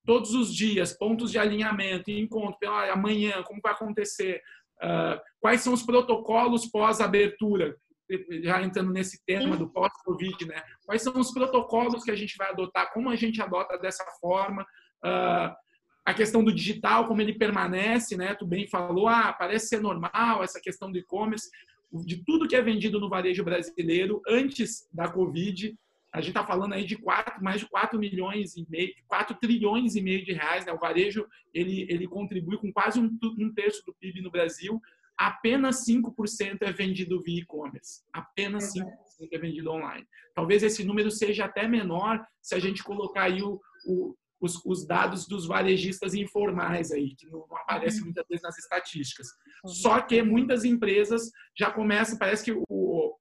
todos 0.06 0.34
os 0.34 0.54
dias, 0.54 0.94
pontos 0.94 1.32
de 1.32 1.40
alinhamento, 1.40 2.12
encontro, 2.12 2.70
ah, 2.70 2.94
amanhã, 2.94 3.42
como 3.44 3.62
vai 3.62 3.74
acontecer, 3.74 4.42
uh, 4.84 5.20
quais 5.40 5.62
são 5.62 5.74
os 5.74 5.84
protocolos 5.84 6.68
pós-abertura, 6.68 7.76
já 8.44 8.62
entrando 8.62 8.92
nesse 8.92 9.24
tema 9.26 9.56
do 9.56 9.70
pós-Covid, 9.70 10.46
né? 10.46 10.62
Quais 10.86 11.02
são 11.02 11.14
os 11.20 11.32
protocolos 11.32 12.04
que 12.04 12.12
a 12.12 12.16
gente 12.16 12.36
vai 12.38 12.50
adotar? 12.50 12.92
Como 12.92 13.10
a 13.10 13.16
gente 13.16 13.42
adota 13.42 13.78
dessa 13.78 14.04
forma? 14.20 14.64
Uh, 15.04 15.56
a 16.06 16.14
questão 16.14 16.44
do 16.44 16.54
digital, 16.54 17.08
como 17.08 17.22
ele 17.22 17.34
permanece, 17.34 18.18
né? 18.18 18.34
Tu 18.34 18.46
bem 18.46 18.68
falou, 18.68 19.08
ah, 19.08 19.32
parece 19.32 19.68
ser 19.68 19.82
normal 19.82 20.44
essa 20.44 20.60
questão 20.60 20.92
do 20.92 20.98
e-commerce. 20.98 21.50
De 21.92 22.24
tudo 22.24 22.48
que 22.48 22.56
é 22.56 22.62
vendido 22.62 23.00
no 23.00 23.10
varejo 23.10 23.44
brasileiro 23.44 24.22
antes 24.28 24.88
da 24.92 25.08
Covid, 25.08 25.76
a 26.12 26.20
gente 26.20 26.30
está 26.30 26.44
falando 26.44 26.74
aí 26.74 26.84
de 26.84 26.96
quatro, 26.96 27.44
mais 27.44 27.62
de 27.62 27.70
4 27.70 28.00
milhões 28.00 28.56
e 28.56 28.66
meio, 28.68 28.92
4 29.08 29.38
trilhões 29.40 29.96
e 29.96 30.02
meio 30.02 30.26
de 30.26 30.34
reais. 30.34 30.66
Né? 30.66 30.72
O 30.74 30.80
varejo 30.80 31.28
ele, 31.54 31.86
ele 31.90 32.08
contribui 32.08 32.58
com 32.58 32.72
quase 32.74 33.00
um, 33.00 33.16
um 33.38 33.54
terço 33.54 33.84
do 33.86 33.94
PIB 33.94 34.22
no 34.22 34.32
Brasil 34.32 34.82
apenas 35.20 35.86
5% 35.86 36.60
é 36.62 36.72
vendido 36.72 37.22
via 37.22 37.42
e-commerce. 37.42 38.02
Apenas 38.14 38.74
5% 38.74 38.86
é 39.34 39.38
vendido 39.38 39.70
online. 39.70 40.08
Talvez 40.34 40.64
esse 40.64 40.82
número 40.86 41.12
seja 41.12 41.44
até 41.44 41.68
menor 41.68 42.26
se 42.42 42.56
a 42.56 42.60
gente 42.60 42.82
colocar 42.82 43.24
aí 43.24 43.44
o, 43.44 43.60
o, 43.86 44.16
os, 44.40 44.64
os, 44.66 44.88
dados 44.88 45.28
dos 45.28 45.46
varejistas 45.46 46.14
informais 46.14 46.90
aí, 46.92 47.16
que 47.18 47.26
não, 47.26 47.46
não 47.50 47.58
aparecem 47.58 48.00
uhum. 48.00 48.06
muitas 48.06 48.26
vezes 48.30 48.42
nas 48.42 48.58
estatísticas. 48.58 49.28
Uhum. 49.66 49.72
Só 49.72 50.00
que 50.00 50.24
muitas 50.24 50.64
empresas 50.64 51.30
já 51.58 51.70
começam, 51.70 52.18
parece 52.18 52.46
que 52.46 52.54
o, 52.70 53.18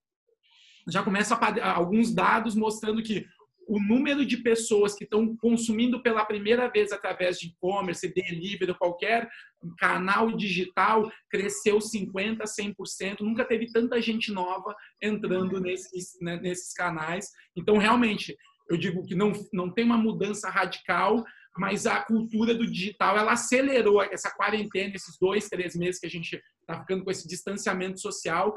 já 0.87 1.03
começam 1.03 1.37
a, 1.37 1.73
alguns 1.73 2.15
dados 2.15 2.55
mostrando 2.55 3.03
que 3.03 3.25
o 3.69 3.79
número 3.79 4.25
de 4.25 4.37
pessoas 4.37 4.95
que 4.95 5.03
estão 5.03 5.37
consumindo 5.37 6.01
pela 6.01 6.25
primeira 6.25 6.67
vez 6.67 6.91
através 6.91 7.37
de 7.37 7.49
e-commerce, 7.49 8.11
delivery, 8.11 8.73
qualquer 8.73 9.29
canal 9.77 10.35
digital, 10.35 11.09
cresceu 11.29 11.77
50%, 11.77 12.39
100%. 12.41 13.19
Nunca 13.19 13.45
teve 13.45 13.71
tanta 13.71 14.01
gente 14.01 14.31
nova 14.31 14.75
entrando 14.99 15.59
nesses, 15.59 16.17
né, 16.19 16.37
nesses 16.37 16.73
canais. 16.73 17.27
Então, 17.55 17.77
realmente, 17.77 18.35
eu 18.67 18.75
digo 18.75 19.05
que 19.05 19.13
não, 19.13 19.33
não 19.53 19.71
tem 19.71 19.85
uma 19.85 19.97
mudança 19.97 20.49
radical, 20.49 21.23
mas 21.55 21.85
a 21.85 22.01
cultura 22.01 22.55
do 22.55 22.65
digital 22.65 23.17
ela 23.17 23.33
acelerou 23.33 24.01
essa 24.01 24.31
quarentena, 24.31 24.95
esses 24.95 25.15
dois, 25.19 25.47
três 25.47 25.75
meses 25.75 25.99
que 25.99 26.07
a 26.07 26.09
gente 26.09 26.41
está 26.61 26.79
ficando 26.79 27.03
com 27.03 27.11
esse 27.11 27.27
distanciamento 27.27 27.99
social. 27.99 28.55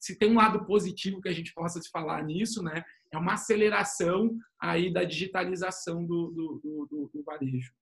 Se, 0.00 0.16
tem 0.16 0.30
um 0.30 0.36
lado 0.36 0.64
positivo 0.64 1.20
que 1.20 1.28
a 1.28 1.32
gente 1.32 1.52
possa 1.52 1.80
se 1.80 1.90
falar 1.90 2.22
nisso, 2.22 2.62
né? 2.62 2.84
É 3.16 3.20
uma 3.20 3.34
aceleração 3.34 4.30
aí 4.60 4.92
da 4.92 5.04
digitalização 5.04 6.04
do, 6.04 6.28
do, 6.28 6.60
do, 6.62 7.10
do 7.14 7.22
varejo. 7.24 7.72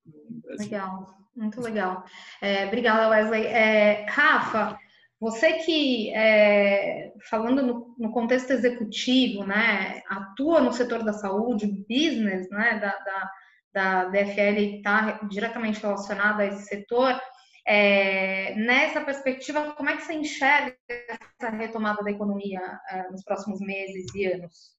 Legal, 0.59 1.07
muito 1.37 1.61
legal. 1.61 2.05
É, 2.41 2.67
obrigada, 2.67 3.09
Wesley. 3.09 3.47
É, 3.47 4.07
Rafa, 4.09 4.79
você 5.21 5.55
que, 5.65 6.13
é, 6.15 7.13
falando 7.31 7.63
no, 7.63 7.95
no, 7.99 8.13
contexto 8.13 8.51
executivo, 8.51 9.45
né, 9.45 10.03
atua 10.09 10.61
no 10.61 10.73
setor 10.73 11.03
da 11.03 11.13
saúde, 11.13 11.67
business, 11.89 12.49
né, 12.51 12.79
da, 12.79 12.99
da, 12.99 13.31
da 13.73 14.05
DFL 14.11 14.77
está 14.77 15.21
diretamente 15.31 15.81
relacionado 15.81 16.41
a 16.41 16.47
esse 16.47 16.65
setor, 16.67 17.21
É, 17.67 18.55
nessa 18.57 19.01
perspectiva, 19.01 19.73
como 19.73 19.89
é 19.89 19.97
que 19.97 20.03
você 20.03 20.13
enxerga 20.13 20.77
essa 20.89 21.49
retomada 21.49 22.03
da 22.03 22.11
economia 22.11 22.61
é, 22.91 23.11
nos 23.11 23.25
próximos 23.25 23.59
meses 23.61 24.15
e 24.15 24.27
anos? 24.27 24.75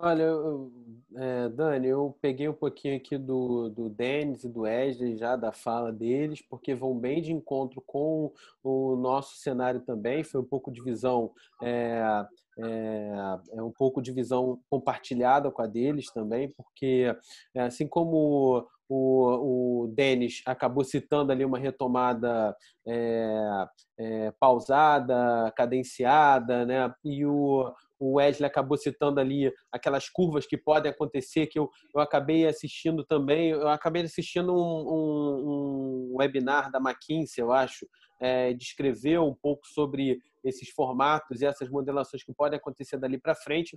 Olha, 0.00 0.22
eu, 0.22 0.70
é, 1.16 1.48
Dani, 1.48 1.88
eu 1.88 2.16
peguei 2.20 2.48
um 2.48 2.52
pouquinho 2.54 2.96
aqui 2.96 3.18
do, 3.18 3.68
do 3.68 3.88
Denis 3.88 4.44
e 4.44 4.48
do 4.48 4.60
Wesley 4.60 5.16
já 5.16 5.34
da 5.34 5.50
fala 5.50 5.92
deles, 5.92 6.40
porque 6.40 6.72
vão 6.72 6.96
bem 6.96 7.20
de 7.20 7.32
encontro 7.32 7.82
com 7.84 8.32
o 8.62 8.94
nosso 8.94 9.36
cenário 9.38 9.80
também. 9.80 10.22
Foi 10.22 10.40
um 10.40 10.44
pouco 10.44 10.70
de 10.70 10.80
visão, 10.84 11.32
é, 11.60 12.24
é, 12.60 13.12
é 13.54 13.62
um 13.62 13.72
pouco 13.72 14.00
de 14.00 14.12
visão 14.12 14.60
compartilhada 14.70 15.50
com 15.50 15.62
a 15.62 15.66
deles 15.66 16.12
também, 16.12 16.48
porque 16.48 17.12
assim 17.56 17.88
como 17.88 18.68
o, 18.88 19.84
o 19.84 19.88
Denis 19.88 20.42
acabou 20.46 20.84
citando 20.84 21.32
ali 21.32 21.44
uma 21.44 21.58
retomada 21.58 22.56
é, 22.86 23.66
é, 23.98 24.30
pausada, 24.38 25.52
cadenciada, 25.56 26.64
né? 26.64 26.94
E 27.04 27.26
o, 27.26 27.70
o 27.98 28.14
Wesley 28.14 28.46
acabou 28.46 28.76
citando 28.76 29.20
ali 29.20 29.52
aquelas 29.72 30.08
curvas 30.08 30.46
que 30.46 30.56
podem 30.56 30.90
acontecer, 30.90 31.46
que 31.46 31.58
eu, 31.58 31.68
eu 31.94 32.00
acabei 32.00 32.46
assistindo 32.46 33.04
também. 33.04 33.50
Eu 33.50 33.68
acabei 33.68 34.02
assistindo 34.02 34.54
um, 34.54 34.58
um, 34.58 36.12
um 36.12 36.16
webinar 36.16 36.70
da 36.70 36.78
McKinsey, 36.78 37.42
eu 37.42 37.52
acho, 37.52 37.86
é, 38.20 38.52
descreveu 38.54 39.24
um 39.24 39.34
pouco 39.34 39.66
sobre 39.66 40.20
esses 40.44 40.70
formatos 40.70 41.40
e 41.40 41.46
essas 41.46 41.68
modelações 41.68 42.22
que 42.22 42.32
podem 42.32 42.58
acontecer 42.58 42.96
dali 42.96 43.18
para 43.18 43.34
frente 43.34 43.76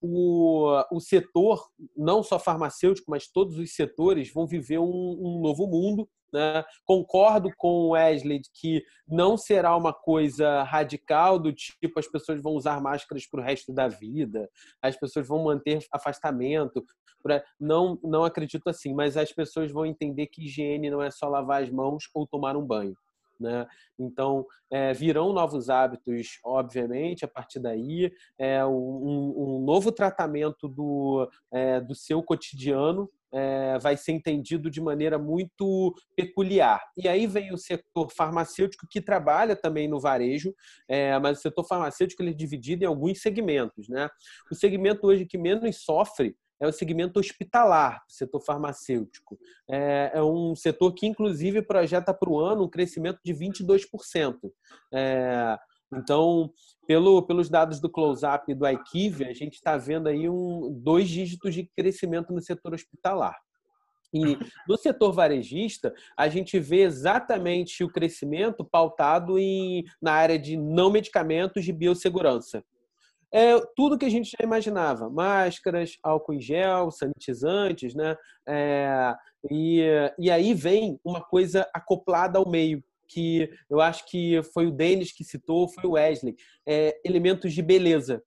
o, 0.00 0.82
o 0.92 1.00
setor, 1.00 1.68
não 1.96 2.22
só 2.22 2.38
farmacêutico, 2.38 3.10
mas 3.10 3.26
todos 3.26 3.58
os 3.58 3.74
setores 3.74 4.32
vão 4.32 4.46
viver 4.46 4.78
um, 4.78 4.84
um 4.84 5.40
novo 5.40 5.66
mundo. 5.66 6.08
Né? 6.32 6.64
Concordo 6.84 7.48
com 7.56 7.68
o 7.68 7.88
Wesley 7.90 8.40
que 8.52 8.82
não 9.06 9.36
será 9.36 9.76
uma 9.76 9.92
coisa 9.92 10.64
radical 10.64 11.38
do 11.38 11.52
tipo 11.52 11.98
as 11.98 12.08
pessoas 12.08 12.42
vão 12.42 12.54
usar 12.54 12.80
máscaras 12.80 13.24
para 13.24 13.40
o 13.40 13.44
resto 13.44 13.72
da 13.72 13.86
vida, 13.86 14.50
as 14.82 14.98
pessoas 14.98 15.28
vão 15.28 15.44
manter 15.44 15.86
afastamento. 15.92 16.84
Não, 17.58 17.98
não 18.02 18.24
acredito 18.24 18.68
assim, 18.68 18.92
mas 18.92 19.16
as 19.16 19.32
pessoas 19.32 19.70
vão 19.70 19.86
entender 19.86 20.26
que 20.26 20.44
higiene 20.44 20.90
não 20.90 21.00
é 21.00 21.10
só 21.10 21.28
lavar 21.28 21.62
as 21.62 21.70
mãos 21.70 22.04
ou 22.12 22.26
tomar 22.26 22.56
um 22.56 22.66
banho. 22.66 22.94
Né? 23.40 23.66
Então, 23.98 24.46
é, 24.70 24.92
virão 24.92 25.32
novos 25.32 25.68
hábitos, 25.68 26.38
obviamente, 26.44 27.24
a 27.24 27.28
partir 27.28 27.60
daí, 27.60 28.12
é, 28.38 28.64
um, 28.64 29.34
um 29.36 29.64
novo 29.64 29.92
tratamento 29.92 30.68
do, 30.68 31.28
é, 31.52 31.80
do 31.80 31.94
seu 31.94 32.22
cotidiano 32.22 33.08
é, 33.34 33.78
vai 33.80 33.96
ser 33.96 34.12
entendido 34.12 34.70
de 34.70 34.80
maneira 34.80 35.18
muito 35.18 35.92
peculiar. 36.16 36.80
E 36.96 37.08
aí 37.08 37.26
vem 37.26 37.52
o 37.52 37.58
setor 37.58 38.08
farmacêutico, 38.10 38.86
que 38.88 39.00
trabalha 39.00 39.56
também 39.56 39.88
no 39.88 39.98
varejo, 39.98 40.54
é, 40.88 41.18
mas 41.18 41.38
o 41.38 41.42
setor 41.42 41.64
farmacêutico 41.66 42.22
ele 42.22 42.30
é 42.30 42.34
dividido 42.34 42.84
em 42.84 42.86
alguns 42.86 43.20
segmentos. 43.20 43.88
Né? 43.88 44.08
O 44.50 44.54
segmento 44.54 45.06
hoje 45.06 45.26
que 45.26 45.36
menos 45.36 45.82
sofre 45.82 46.36
é 46.60 46.66
o 46.66 46.72
segmento 46.72 47.18
hospitalar, 47.18 48.02
setor 48.08 48.40
farmacêutico. 48.40 49.38
É, 49.68 50.12
é, 50.14 50.22
um 50.22 50.54
setor 50.54 50.92
que, 50.92 51.06
inclusive, 51.06 51.62
projeta 51.62 52.14
para 52.14 52.30
o 52.30 52.38
ano 52.38 52.64
um 52.64 52.70
crescimento 52.70 53.18
de 53.24 53.34
22%. 53.34 54.38
É, 54.92 55.58
então, 55.92 56.52
pelo, 56.86 57.22
pelos 57.22 57.48
dados 57.48 57.80
do 57.80 57.90
Close-Up 57.90 58.50
e 58.50 58.54
do 58.54 58.66
IQVIA, 58.66 59.28
a 59.28 59.34
gente 59.34 59.54
está 59.54 59.76
vendo 59.76 60.08
aí 60.08 60.28
um, 60.28 60.72
dois 60.82 61.08
dígitos 61.08 61.54
de 61.54 61.68
crescimento 61.76 62.32
no 62.32 62.40
setor 62.40 62.74
hospitalar. 62.74 63.36
E 64.12 64.20
no 64.68 64.76
setor 64.76 65.12
varejista, 65.12 65.92
a 66.16 66.28
gente 66.28 66.58
vê 66.58 66.82
exatamente 66.82 67.82
o 67.82 67.90
crescimento 67.90 68.64
pautado 68.64 69.38
em, 69.38 69.84
na 70.00 70.12
área 70.12 70.38
de 70.38 70.56
não 70.56 70.90
medicamentos 70.90 71.64
de 71.64 71.72
biossegurança 71.72 72.64
é 73.34 73.60
tudo 73.74 73.98
que 73.98 74.04
a 74.04 74.10
gente 74.10 74.30
já 74.30 74.44
imaginava: 74.44 75.10
máscaras, 75.10 75.98
álcool 76.00 76.34
em 76.34 76.40
gel, 76.40 76.92
sanitizantes, 76.92 77.92
né? 77.92 78.16
É, 78.46 79.12
e, 79.50 79.82
e 80.16 80.30
aí 80.30 80.54
vem 80.54 81.00
uma 81.04 81.20
coisa 81.20 81.68
acoplada 81.74 82.38
ao 82.38 82.48
meio, 82.48 82.82
que 83.08 83.50
eu 83.68 83.80
acho 83.80 84.06
que 84.06 84.40
foi 84.54 84.66
o 84.66 84.70
Denis 84.70 85.10
que 85.10 85.24
citou, 85.24 85.68
foi 85.68 85.84
o 85.84 85.94
Wesley: 85.94 86.36
é, 86.64 86.96
elementos 87.04 87.52
de 87.52 87.60
beleza. 87.60 88.22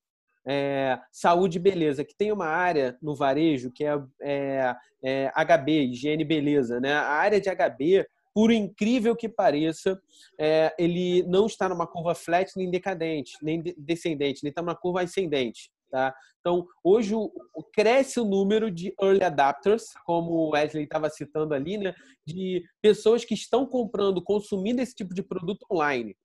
É, 0.50 0.98
saúde 1.12 1.58
e 1.58 1.62
beleza, 1.62 2.06
que 2.06 2.15
tem 2.15 2.32
uma 2.32 2.48
área 2.48 2.98
no 3.02 3.13
varejo 3.13 3.70
que 3.70 3.84
é, 3.84 4.02
é, 4.22 4.76
é 5.04 5.32
HB, 5.36 5.91
higiene 5.91 6.24
e 6.24 6.26
beleza. 6.26 6.80
Né? 6.80 6.93
A 6.93 7.10
área 7.10 7.39
de 7.41 7.50
HB 7.50 8.06
por 8.38 8.52
incrível 8.52 9.15
que 9.15 9.28
pareça, 9.28 10.00
é, 10.39 10.71
ele 10.78 11.23
não 11.23 11.47
está 11.47 11.67
numa 11.67 11.88
curva 11.88 12.13
flat 12.13 12.52
nem 12.56 12.69
decadente, 12.69 13.36
nem 13.41 13.63
descendente, 13.76 14.43
nem 14.43 14.52
está 14.52 14.62
numa 14.62 14.76
curva 14.76 15.02
ascendente. 15.02 15.71
Tá? 15.89 16.13
Então, 16.39 16.67
hoje 16.84 17.15
o, 17.15 17.32
cresce 17.73 18.19
o 18.19 18.26
número 18.26 18.69
de 18.69 18.93
early 19.02 19.23
adapters, 19.23 19.86
como 20.06 20.30
o 20.34 20.50
Wesley 20.52 20.84
estava 20.84 21.10
citando 21.10 21.56
ali, 21.56 21.80
né? 21.80 21.95
de 22.28 22.63
pessoas 22.80 23.26
que 23.26 23.34
estão 23.34 23.65
comprando, 23.65 24.23
consumindo 24.23 24.84
esse 24.84 24.93
tipo 24.93 25.15
de 25.15 25.23
produto 25.23 25.65
online. 25.71 26.15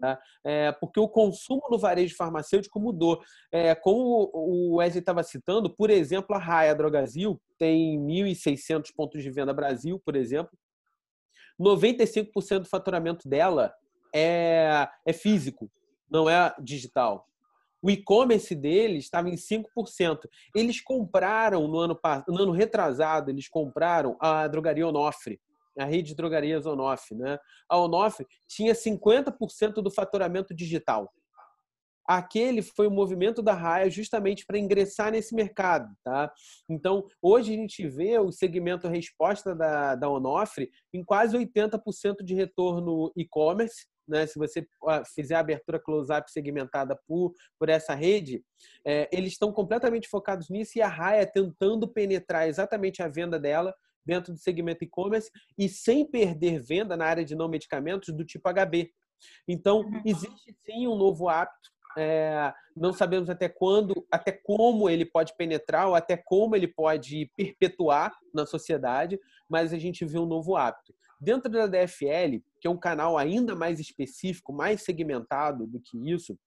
Tá? 0.00 0.18
É, 0.42 0.72
porque 0.72 0.98
o 0.98 1.10
consumo 1.10 1.60
no 1.70 1.78
varejo 1.78 2.16
farmacêutico 2.16 2.80
mudou. 2.80 3.20
É, 3.52 3.74
como 3.74 4.30
o 4.32 4.76
Wesley 4.76 5.00
estava 5.00 5.22
citando, 5.22 5.68
por 5.68 5.90
exemplo, 5.90 6.34
a 6.34 6.38
Raia 6.38 6.74
Drogazil 6.74 7.38
tem 7.58 8.00
1.600 8.00 8.84
pontos 8.96 9.22
de 9.22 9.30
venda 9.30 9.52
Brasil, 9.52 10.00
por 10.02 10.16
exemplo, 10.16 10.58
95% 11.60 12.60
do 12.60 12.68
faturamento 12.68 13.28
dela 13.28 13.72
é, 14.14 14.88
é 15.06 15.12
físico, 15.12 15.70
não 16.10 16.28
é 16.28 16.54
digital. 16.60 17.28
O 17.82 17.90
e-commerce 17.90 18.54
deles 18.54 19.04
estava 19.04 19.28
em 19.28 19.36
5%. 19.36 20.28
Eles 20.54 20.80
compraram 20.80 21.66
no 21.66 21.78
ano, 21.78 21.98
no 22.28 22.42
ano 22.42 22.52
retrasado, 22.52 23.30
eles 23.30 23.48
compraram 23.48 24.16
a 24.20 24.46
drogaria 24.46 24.86
Onofre, 24.86 25.40
a 25.78 25.84
rede 25.84 26.08
de 26.08 26.14
drogarias 26.14 26.66
Onofre. 26.66 27.16
Né? 27.16 27.38
A 27.68 27.78
Onofre 27.78 28.26
tinha 28.46 28.74
50% 28.74 29.74
do 29.74 29.90
faturamento 29.90 30.54
digital 30.54 31.12
aquele 32.06 32.62
foi 32.62 32.86
o 32.86 32.90
movimento 32.90 33.42
da 33.42 33.52
Raia 33.52 33.90
justamente 33.90 34.44
para 34.46 34.58
ingressar 34.58 35.12
nesse 35.12 35.34
mercado. 35.34 35.92
Tá? 36.04 36.32
Então, 36.68 37.06
hoje 37.22 37.52
a 37.52 37.56
gente 37.56 37.86
vê 37.86 38.18
o 38.18 38.32
segmento 38.32 38.88
resposta 38.88 39.54
da, 39.54 39.94
da 39.94 40.08
Onofre 40.08 40.70
em 40.92 41.04
quase 41.04 41.36
80% 41.36 42.24
de 42.24 42.34
retorno 42.34 43.12
e-commerce. 43.16 43.86
Né? 44.08 44.26
Se 44.26 44.38
você 44.38 44.66
fizer 45.14 45.36
a 45.36 45.40
abertura 45.40 45.78
close-up 45.78 46.30
segmentada 46.30 46.98
por, 47.06 47.32
por 47.58 47.68
essa 47.68 47.94
rede, 47.94 48.42
é, 48.84 49.08
eles 49.12 49.32
estão 49.32 49.52
completamente 49.52 50.08
focados 50.08 50.48
nisso 50.50 50.78
e 50.78 50.82
a 50.82 50.88
Raia 50.88 51.24
tentando 51.24 51.86
penetrar 51.86 52.48
exatamente 52.48 53.02
a 53.02 53.08
venda 53.08 53.38
dela 53.38 53.74
dentro 54.04 54.32
do 54.32 54.38
segmento 54.38 54.82
e-commerce 54.82 55.30
e 55.56 55.68
sem 55.68 56.04
perder 56.04 56.60
venda 56.60 56.96
na 56.96 57.06
área 57.06 57.24
de 57.24 57.36
não 57.36 57.48
medicamentos 57.48 58.12
do 58.14 58.24
tipo 58.24 58.48
HB. 58.52 58.90
Então, 59.46 59.80
uhum. 59.80 60.02
existe 60.04 60.56
sim 60.64 60.88
um 60.88 60.96
novo 60.96 61.28
hábito 61.28 61.70
é, 61.96 62.52
não 62.76 62.92
sabemos 62.92 63.28
até 63.28 63.48
quando, 63.48 64.06
até 64.10 64.32
como 64.32 64.88
ele 64.88 65.04
pode 65.04 65.36
penetrar 65.36 65.88
ou 65.88 65.94
até 65.94 66.16
como 66.16 66.54
ele 66.54 66.68
pode 66.68 67.30
perpetuar 67.36 68.16
na 68.32 68.46
sociedade, 68.46 69.18
mas 69.48 69.72
a 69.72 69.78
gente 69.78 70.04
vê 70.04 70.18
um 70.18 70.26
novo 70.26 70.56
hábito. 70.56 70.94
Dentro 71.20 71.50
da 71.50 71.66
DFL, 71.66 72.40
que 72.60 72.66
é 72.66 72.70
um 72.70 72.78
canal 72.78 73.18
ainda 73.18 73.54
mais 73.54 73.78
específico, 73.78 74.52
mais 74.52 74.82
segmentado 74.82 75.66
do 75.66 75.80
que 75.80 76.10
isso, 76.10 76.38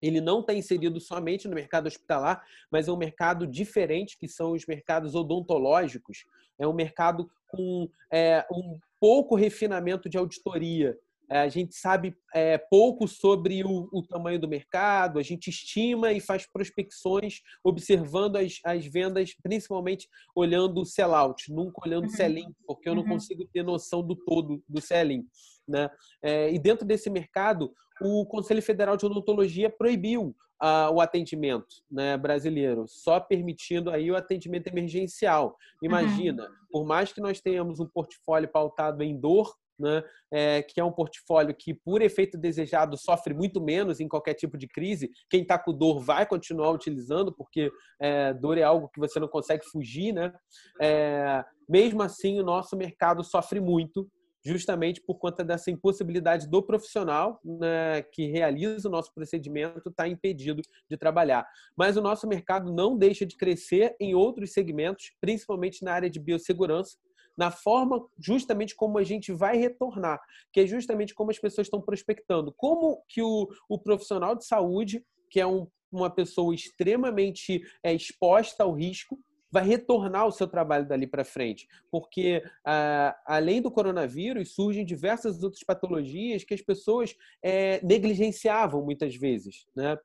ele 0.00 0.20
não 0.20 0.40
está 0.40 0.52
inserido 0.52 1.00
somente 1.00 1.48
no 1.48 1.54
mercado 1.54 1.86
hospitalar, 1.86 2.44
mas 2.70 2.86
é 2.86 2.92
um 2.92 2.96
mercado 2.96 3.46
diferente, 3.46 4.18
que 4.18 4.28
são 4.28 4.52
os 4.52 4.66
mercados 4.66 5.14
odontológicos. 5.14 6.24
É 6.58 6.66
um 6.66 6.74
mercado 6.74 7.28
com 7.48 7.88
é, 8.12 8.46
um 8.52 8.78
pouco 9.00 9.34
refinamento 9.34 10.08
de 10.08 10.18
auditoria, 10.18 10.96
a 11.30 11.48
gente 11.48 11.74
sabe 11.74 12.14
é, 12.34 12.58
pouco 12.58 13.08
sobre 13.08 13.64
o, 13.64 13.88
o, 13.92 14.02
tamanho 14.02 14.38
do 14.38 14.48
mercado, 14.48 15.18
a 15.18 15.22
gente 15.22 15.48
estima 15.48 16.12
e 16.12 16.20
faz 16.20 16.46
prospecções 16.46 17.40
observando 17.62 18.36
as, 18.36 18.58
as 18.64 18.86
vendas, 18.86 19.34
principalmente 19.42 20.08
olhando 20.34 20.80
o 20.80 20.84
sell-out, 20.84 21.52
nunca 21.52 21.80
olhando 21.84 22.04
o 22.04 22.08
uhum. 22.08 22.14
sell-in, 22.14 22.54
porque 22.66 22.88
eu 22.88 22.94
não 22.94 23.02
uhum. 23.02 23.10
consigo 23.10 23.44
ter 23.52 23.62
noção 23.62 24.02
do 24.02 24.14
todo 24.14 24.62
do 24.68 24.80
sell-in. 24.80 25.24
Né? 25.66 25.88
É, 26.22 26.52
e 26.52 26.58
dentro 26.58 26.86
desse 26.86 27.08
mercado, 27.08 27.72
o 28.00 28.26
Conselho 28.26 28.62
Federal 28.62 28.96
de 28.96 29.06
Odontologia 29.06 29.70
proibiu 29.70 30.36
uh, 30.62 30.92
o 30.92 31.00
atendimento 31.00 31.76
né, 31.90 32.16
brasileiro, 32.16 32.84
só 32.86 33.20
permitindo 33.20 33.90
aí 33.90 34.10
o 34.10 34.16
atendimento 34.16 34.66
emergencial. 34.66 35.56
Imagina, 35.82 36.44
uhum. 36.44 36.54
por 36.70 36.86
mais 36.86 37.12
que 37.12 37.20
nós 37.20 37.40
tenhamos 37.40 37.80
um 37.80 37.86
portfólio 37.86 38.48
pautado 38.48 39.02
em 39.02 39.18
dor, 39.18 39.54
né, 39.78 40.02
é, 40.32 40.62
que 40.62 40.80
é 40.80 40.84
um 40.84 40.92
portfólio 40.92 41.54
que, 41.54 41.74
por 41.74 42.02
efeito 42.02 42.38
desejado, 42.38 42.96
sofre 42.96 43.34
muito 43.34 43.60
menos 43.60 44.00
em 44.00 44.08
qualquer 44.08 44.34
tipo 44.34 44.56
de 44.56 44.66
crise. 44.66 45.10
Quem 45.28 45.42
está 45.42 45.58
com 45.58 45.72
dor 45.72 46.00
vai 46.00 46.26
continuar 46.26 46.70
utilizando, 46.70 47.32
porque 47.32 47.70
é, 48.00 48.32
dor 48.34 48.58
é 48.58 48.62
algo 48.62 48.88
que 48.88 49.00
você 49.00 49.18
não 49.20 49.28
consegue 49.28 49.64
fugir. 49.64 50.12
Né? 50.12 50.32
É, 50.80 51.44
mesmo 51.68 52.02
assim, 52.02 52.40
o 52.40 52.44
nosso 52.44 52.76
mercado 52.76 53.22
sofre 53.24 53.60
muito 53.60 54.08
justamente 54.44 55.00
por 55.00 55.14
conta 55.14 55.42
dessa 55.42 55.70
impossibilidade 55.70 56.48
do 56.48 56.62
profissional 56.62 57.40
né, 57.42 58.02
que 58.02 58.26
realiza 58.26 58.88
o 58.88 58.90
nosso 58.90 59.12
procedimento 59.14 59.78
estar 59.78 60.04
tá 60.04 60.08
impedido 60.08 60.60
de 60.88 60.96
trabalhar. 60.98 61.46
Mas 61.74 61.96
o 61.96 62.02
nosso 62.02 62.28
mercado 62.28 62.72
não 62.72 62.96
deixa 62.96 63.24
de 63.24 63.36
crescer 63.36 63.96
em 63.98 64.14
outros 64.14 64.52
segmentos, 64.52 65.12
principalmente 65.20 65.82
na 65.82 65.92
área 65.92 66.10
de 66.10 66.20
biossegurança, 66.20 66.98
na 67.36 67.50
forma 67.50 68.06
justamente 68.18 68.74
como 68.74 68.98
a 68.98 69.02
gente 69.02 69.32
vai 69.32 69.56
retornar, 69.56 70.20
que 70.52 70.60
é 70.60 70.66
justamente 70.66 71.14
como 71.14 71.30
as 71.30 71.38
pessoas 71.38 71.66
estão 71.66 71.80
prospectando. 71.80 72.52
Como 72.56 73.02
que 73.08 73.22
o, 73.22 73.48
o 73.68 73.78
profissional 73.78 74.34
de 74.34 74.44
saúde, 74.44 75.04
que 75.30 75.40
é 75.40 75.46
um, 75.46 75.66
uma 75.90 76.10
pessoa 76.10 76.54
extremamente 76.54 77.62
é, 77.82 77.92
exposta 77.92 78.64
ao 78.64 78.72
risco, 78.72 79.18
vai 79.54 79.64
retornar 79.64 80.26
o 80.26 80.32
seu 80.32 80.48
trabalho 80.48 80.84
dali 80.84 81.06
para 81.06 81.24
frente, 81.24 81.68
porque 81.88 82.42
ah, 82.64 83.16
além 83.24 83.62
do 83.62 83.70
coronavírus 83.70 84.52
surgem 84.52 84.84
diversas 84.84 85.44
outras 85.44 85.62
patologias 85.62 86.42
que 86.42 86.54
as 86.54 86.60
pessoas 86.60 87.14
é, 87.40 87.80
negligenciavam 87.86 88.82
muitas 88.84 89.14
vezes, 89.14 89.64
né? 89.76 89.96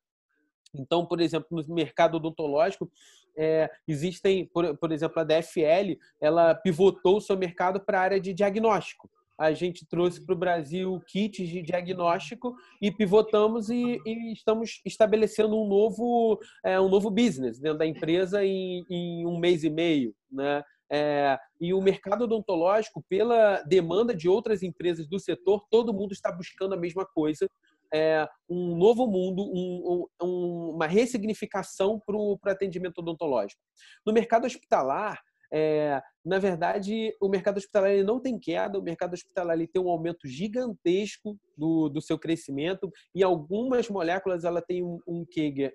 Então, 0.72 1.04
por 1.04 1.20
exemplo, 1.20 1.48
no 1.50 1.74
mercado 1.74 2.18
odontológico, 2.18 2.92
é, 3.38 3.70
existem, 3.88 4.46
por, 4.46 4.78
por 4.78 4.92
exemplo, 4.92 5.20
a 5.20 5.24
DFL, 5.24 5.98
ela 6.22 6.56
pivotou 6.56 7.18
o 7.18 7.22
seu 7.22 7.38
mercado 7.38 7.80
para 7.80 8.00
a 8.00 8.04
área 8.04 8.20
de 8.20 8.34
diagnóstico. 8.34 9.10
A 9.40 9.54
gente 9.54 9.88
trouxe 9.88 10.26
para 10.26 10.36
o 10.36 10.38
Brasil 10.38 11.02
kits 11.08 11.48
de 11.48 11.62
diagnóstico 11.62 12.54
e 12.82 12.92
pivotamos 12.92 13.70
e, 13.70 13.98
e 14.06 14.34
estamos 14.34 14.82
estabelecendo 14.86 15.58
um 15.58 15.66
novo, 15.66 16.38
é, 16.62 16.80
um 16.80 16.90
novo 16.90 17.10
business 17.10 17.58
dentro 17.58 17.78
da 17.78 17.86
empresa 17.86 18.44
em, 18.44 18.84
em 18.90 19.26
um 19.26 19.40
mês 19.40 19.64
e 19.64 19.70
meio, 19.70 20.14
né? 20.30 20.62
É, 20.92 21.38
e 21.62 21.72
o 21.72 21.82
mercado 21.82 22.24
odontológico, 22.24 23.04
pela 23.08 23.62
demanda 23.62 24.14
de 24.14 24.28
outras 24.28 24.64
empresas 24.64 25.08
do 25.08 25.20
setor, 25.20 25.64
todo 25.70 25.94
mundo 25.94 26.14
está 26.14 26.32
buscando 26.32 26.74
a 26.74 26.78
mesma 26.78 27.06
coisa, 27.06 27.48
é, 27.94 28.28
um 28.50 28.76
novo 28.76 29.08
mundo, 29.08 29.44
um, 29.44 30.06
um, 30.22 30.72
uma 30.76 30.88
ressignificação 30.88 32.00
para 32.00 32.16
o 32.16 32.40
atendimento 32.46 33.00
odontológico. 33.00 33.62
No 34.06 34.14
mercado 34.14 34.46
hospitalar, 34.46 35.20
é, 35.52 36.02
na 36.24 36.38
verdade, 36.38 37.16
o 37.20 37.28
mercado 37.28 37.58
hospitalar 37.58 37.90
ele 37.90 38.04
não 38.04 38.20
tem 38.20 38.38
queda, 38.40 38.78
o 38.78 38.84
mercado 38.84 39.14
hospitalar 39.14 39.56
ele 39.56 39.68
tem 39.68 39.82
um 39.82 39.90
aumento 39.90 40.28
gigantesco 40.28 41.38
do, 41.58 41.90
do 41.90 42.02
seu 42.02 42.20
crescimento 42.20 42.92
e 43.16 43.24
algumas 43.24 43.90
moléculas 43.90 44.44
ela 44.44 44.62
tem 44.62 44.84
um, 44.84 45.00
um 45.08 45.26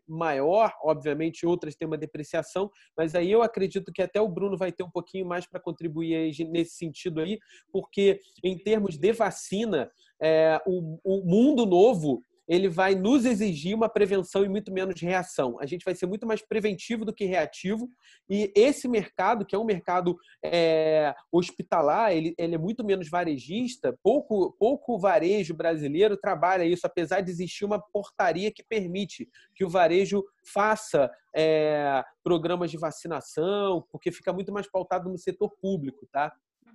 maior, 0.06 0.72
obviamente 0.82 1.44
outras 1.44 1.74
têm 1.74 1.88
uma 1.88 1.98
depreciação, 1.98 2.70
mas 2.96 3.14
aí 3.14 3.30
eu 3.32 3.42
acredito 3.42 3.92
que 3.92 4.02
até 4.02 4.20
o 4.20 4.28
Bruno 4.28 4.56
vai 4.56 4.70
ter 4.70 4.84
um 4.84 4.90
pouquinho 4.90 5.26
mais 5.26 5.46
para 5.46 5.60
contribuir 5.60 6.32
nesse 6.50 6.76
sentido 6.76 7.20
aí, 7.20 7.38
porque 7.72 8.20
em 8.44 8.56
termos 8.56 8.96
de 8.96 9.12
vacina, 9.12 9.90
é, 10.24 10.58
o, 10.66 10.98
o 11.04 11.22
mundo 11.24 11.66
novo 11.66 12.22
ele 12.46 12.68
vai 12.68 12.94
nos 12.94 13.24
exigir 13.24 13.74
uma 13.74 13.88
prevenção 13.88 14.44
e 14.44 14.48
muito 14.48 14.72
menos 14.72 15.00
reação. 15.00 15.58
A 15.60 15.66
gente 15.66 15.84
vai 15.84 15.94
ser 15.94 16.06
muito 16.06 16.26
mais 16.26 16.42
preventivo 16.42 17.04
do 17.04 17.12
que 17.12 17.24
reativo. 17.24 17.88
E 18.28 18.52
esse 18.54 18.86
mercado, 18.86 19.46
que 19.46 19.54
é 19.54 19.58
um 19.58 19.64
mercado 19.64 20.16
é, 20.44 21.14
hospitalar, 21.32 22.12
ele, 22.12 22.34
ele, 22.36 22.54
é 22.54 22.58
muito 22.58 22.84
menos 22.84 23.08
varejista. 23.08 23.98
Pouco, 24.02 24.54
pouco 24.58 24.98
varejo 24.98 25.54
brasileiro 25.54 26.16
trabalha 26.16 26.64
isso, 26.64 26.86
apesar 26.86 27.22
de 27.22 27.30
existir 27.30 27.64
uma 27.64 27.80
portaria 27.80 28.52
que 28.52 28.62
permite 28.62 29.26
que 29.54 29.64
o 29.64 29.70
varejo 29.70 30.22
faça 30.52 31.10
é, 31.34 32.04
programas 32.22 32.70
de 32.70 32.76
vacinação, 32.76 33.86
porque 33.90 34.12
fica 34.12 34.32
muito 34.32 34.52
mais 34.52 34.70
pautado 34.70 35.08
no 35.08 35.18
setor 35.18 35.50
público, 35.60 36.06
tá? 36.12 36.30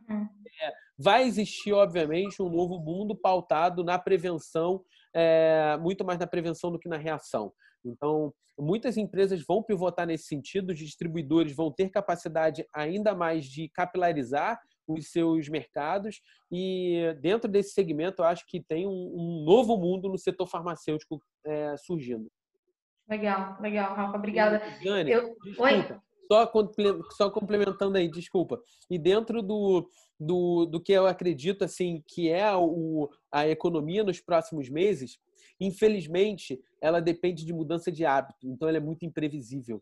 É, 0.09 0.71
vai 0.97 1.23
existir, 1.23 1.73
obviamente, 1.73 2.41
um 2.41 2.49
novo 2.49 2.79
mundo 2.79 3.15
pautado 3.15 3.83
na 3.83 3.97
prevenção 3.97 4.83
é, 5.13 5.77
muito 5.81 6.05
mais 6.05 6.19
na 6.19 6.27
prevenção 6.27 6.71
do 6.71 6.79
que 6.79 6.89
na 6.89 6.97
reação. 6.97 7.51
Então, 7.83 8.33
muitas 8.57 8.97
empresas 8.97 9.43
vão 9.45 9.63
pivotar 9.63 10.05
nesse 10.05 10.25
sentido, 10.25 10.71
os 10.71 10.79
distribuidores 10.79 11.55
vão 11.55 11.71
ter 11.71 11.89
capacidade 11.89 12.65
ainda 12.73 13.15
mais 13.15 13.45
de 13.45 13.69
capilarizar 13.69 14.59
os 14.87 15.11
seus 15.11 15.47
mercados 15.47 16.19
e 16.51 17.15
dentro 17.21 17.49
desse 17.49 17.73
segmento 17.73 18.23
eu 18.23 18.25
acho 18.25 18.43
que 18.47 18.59
tem 18.59 18.87
um, 18.87 18.91
um 18.91 19.43
novo 19.45 19.77
mundo 19.77 20.09
no 20.09 20.17
setor 20.17 20.47
farmacêutico 20.47 21.21
é, 21.45 21.77
surgindo. 21.77 22.27
Legal, 23.07 23.59
legal, 23.61 23.95
Rafa, 23.95 24.17
obrigada. 24.17 24.61
Dani, 24.83 25.11
eu... 25.11 25.35
desculpa, 25.43 26.03
só, 26.31 26.51
só 27.11 27.29
complementando 27.31 27.97
aí, 27.97 28.07
desculpa. 28.07 28.61
E 28.89 28.99
dentro 28.99 29.41
do, 29.41 29.89
do, 30.19 30.65
do 30.65 30.79
que 30.79 30.93
eu 30.93 31.07
acredito 31.07 31.63
assim 31.63 32.03
que 32.07 32.29
é 32.29 32.55
o, 32.55 33.09
a 33.31 33.47
economia 33.47 34.03
nos 34.03 34.19
próximos 34.19 34.69
meses, 34.69 35.19
infelizmente, 35.59 36.61
ela 36.79 37.01
depende 37.01 37.43
de 37.43 37.51
mudança 37.51 37.91
de 37.91 38.05
hábito. 38.05 38.47
Então, 38.47 38.69
ela 38.69 38.77
é 38.77 38.81
muito 38.81 39.05
imprevisível. 39.05 39.81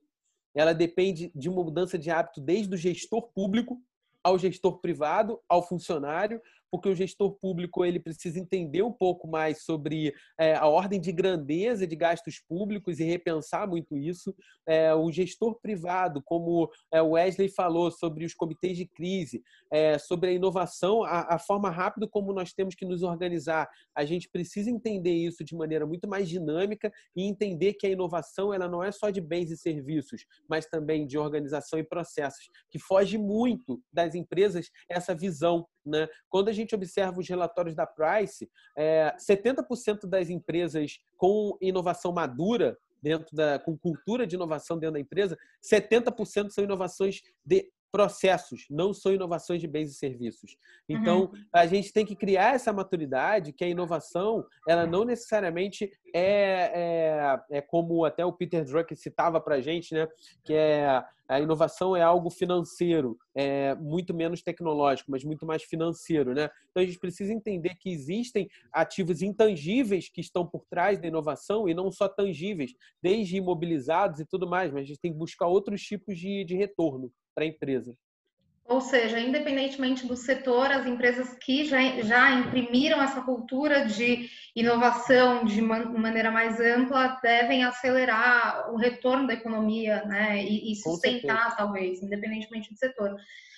Ela 0.56 0.74
depende 0.74 1.32
de 1.36 1.50
uma 1.50 1.64
mudança 1.64 1.98
de 2.00 2.10
hábito 2.10 2.40
desde 2.40 2.74
o 2.74 2.78
gestor 2.78 3.30
público 3.34 3.80
ao 4.24 4.40
gestor 4.40 4.80
privado, 4.80 5.40
ao 5.48 5.66
funcionário, 5.66 6.42
porque 6.72 6.90
o 6.90 6.96
gestor 6.96 7.34
público 7.40 7.86
ele 7.86 8.00
precisa 8.00 8.40
entender 8.40 8.82
um 8.82 8.92
pouco 8.92 9.28
mais 9.28 9.64
sobre 9.64 10.14
é, 10.40 10.56
a 10.56 10.68
ordem 10.68 11.00
de 11.00 11.12
grandeza 11.12 11.88
de 11.88 11.96
gastos 11.96 12.40
públicos 12.40 13.00
e 13.00 13.04
repensar 13.04 13.68
muito 13.68 13.96
isso. 13.96 14.36
É, 14.68 14.94
o 14.94 15.12
gestor 15.12 15.60
privado, 15.62 16.22
como 16.24 16.70
é, 16.92 17.02
o 17.02 17.12
Wesley 17.12 17.50
falou 17.50 17.90
sobre 17.92 18.26
os 18.26 18.34
comitês 18.34 18.78
de 18.78 18.86
crise, 18.86 19.42
é, 19.72 19.98
sobre 19.98 20.30
a 20.30 20.34
inovação, 20.34 21.04
a, 21.04 21.36
a 21.36 21.40
forma 21.40 21.70
rápida 21.70 22.08
como 22.08 22.34
nós 22.34 22.54
temos 22.54 22.76
que 22.76 22.86
nos 22.86 23.04
organizar, 23.04 23.70
a 23.96 24.06
gente 24.06 24.30
precisa 24.30 24.70
entender 24.70 25.14
isso 25.14 25.44
de 25.44 25.56
maneira 25.56 25.86
muito 25.86 26.08
mais 26.08 26.28
dinâmica 26.30 26.92
e 27.16 27.24
entender 27.24 27.74
que 27.74 27.88
a 27.88 27.90
inovação 27.90 28.54
ela 28.54 28.68
não 28.68 28.84
é 28.84 28.92
só 28.92 29.10
de 29.10 29.22
bens 29.22 29.52
e 29.52 29.58
serviços, 29.58 30.26
mas 30.50 30.66
também 30.66 31.06
de 31.06 31.18
organização 31.18 31.80
e 31.80 31.84
processos, 31.84 32.50
que 32.70 32.80
foge 32.80 33.18
muito 33.18 33.82
das 33.92 34.16
empresas 34.16 34.70
essa 34.90 35.16
visão 35.16 35.66
né? 35.88 36.08
Quando 36.30 36.50
a 36.50 36.54
gente 36.54 36.76
observa 36.76 37.20
os 37.20 37.28
relatórios 37.28 37.76
da 37.76 37.86
Price, 37.86 38.50
é, 38.76 39.16
70% 39.18 40.08
das 40.08 40.30
empresas 40.30 41.00
com 41.16 41.58
inovação 41.62 42.12
madura 42.12 42.78
dentro 43.02 43.36
da 43.36 43.60
com 43.60 43.78
cultura 43.78 44.26
de 44.26 44.36
inovação 44.36 44.78
dentro 44.78 44.94
da 44.96 45.00
empresa, 45.00 45.38
70% 45.64 46.50
são 46.50 46.64
inovações 46.64 47.22
de 47.46 47.72
processos, 47.92 48.66
não 48.70 48.94
são 48.94 49.14
inovações 49.14 49.62
de 49.62 49.68
bens 49.68 49.92
e 49.92 49.94
serviços. 49.94 50.58
Então, 50.88 51.22
uhum. 51.22 51.32
a 51.54 51.66
gente 51.66 51.92
tem 51.92 52.06
que 52.06 52.16
criar 52.16 52.56
essa 52.56 52.74
maturidade 52.74 53.54
que 53.54 53.64
a 53.64 53.70
inovação, 53.70 54.46
ela 54.68 54.86
não 54.86 55.04
necessariamente 55.06 55.92
é, 56.14 56.72
é, 57.50 57.58
é 57.58 57.62
como 57.62 58.06
até 58.06 58.26
o 58.26 58.34
Peter 58.34 58.64
Drucker 58.64 58.98
citava 58.98 59.40
para 59.40 59.56
a 59.56 59.62
gente, 59.62 59.94
né? 59.94 60.08
Que 60.44 60.54
é 60.54 61.04
a 61.30 61.42
inovação 61.42 61.96
é 61.96 62.02
algo 62.02 62.30
financeiro, 62.30 63.18
é 63.36 63.76
muito 63.76 64.14
menos 64.14 64.42
tecnológico, 64.42 65.12
mas 65.12 65.26
muito 65.26 65.46
mais 65.46 65.62
financeiro, 65.62 66.34
né? 66.34 66.50
Então 66.72 66.82
a 66.82 66.86
gente 66.86 67.00
precisa 67.00 67.34
entender 67.34 67.76
que 67.76 67.90
existem 67.90 68.48
ativos 68.72 69.22
intangíveis 69.22 70.10
que 70.10 70.22
estão 70.22 70.48
por 70.48 70.64
trás 70.70 70.98
da 70.98 71.08
inovação 71.08 71.68
e 71.68 71.74
não 71.74 71.92
só 71.92 72.08
tangíveis, 72.08 72.74
desde 73.02 73.36
imobilizados 73.36 74.22
e 74.22 74.26
tudo 74.26 74.48
mais, 74.48 74.72
mas 74.72 74.84
a 74.84 74.86
gente 74.86 75.02
tem 75.02 75.12
que 75.12 75.18
buscar 75.18 75.48
outros 75.48 75.82
tipos 75.82 76.18
de, 76.18 76.46
de 76.46 76.56
retorno 76.56 77.12
para 77.38 77.46
a 77.46 77.48
empresa. 77.48 77.96
Ou 78.66 78.82
seja, 78.82 79.20
independentemente 79.20 80.08
do 80.08 80.18
setor, 80.18 80.72
as 80.72 80.88
empresas 80.88 81.36
que 81.36 81.64
já, 81.64 81.80
já 82.02 82.32
imprimiram 82.32 83.02
essa 83.02 83.22
cultura 83.22 83.86
de 83.86 84.28
inovação 84.56 85.46
de 85.46 85.62
man, 85.62 85.86
maneira 85.94 86.32
mais 86.32 86.60
ampla 86.60 87.20
devem 87.22 87.64
acelerar 87.64 88.74
o 88.74 88.76
retorno 88.76 89.28
da 89.28 89.36
economia 89.36 90.04
né, 90.06 90.44
e, 90.44 90.72
e 90.72 90.76
sustentar, 90.76 91.56
talvez, 91.56 92.02
independentemente 92.02 92.74
do 92.74 92.78
setor. 92.78 93.16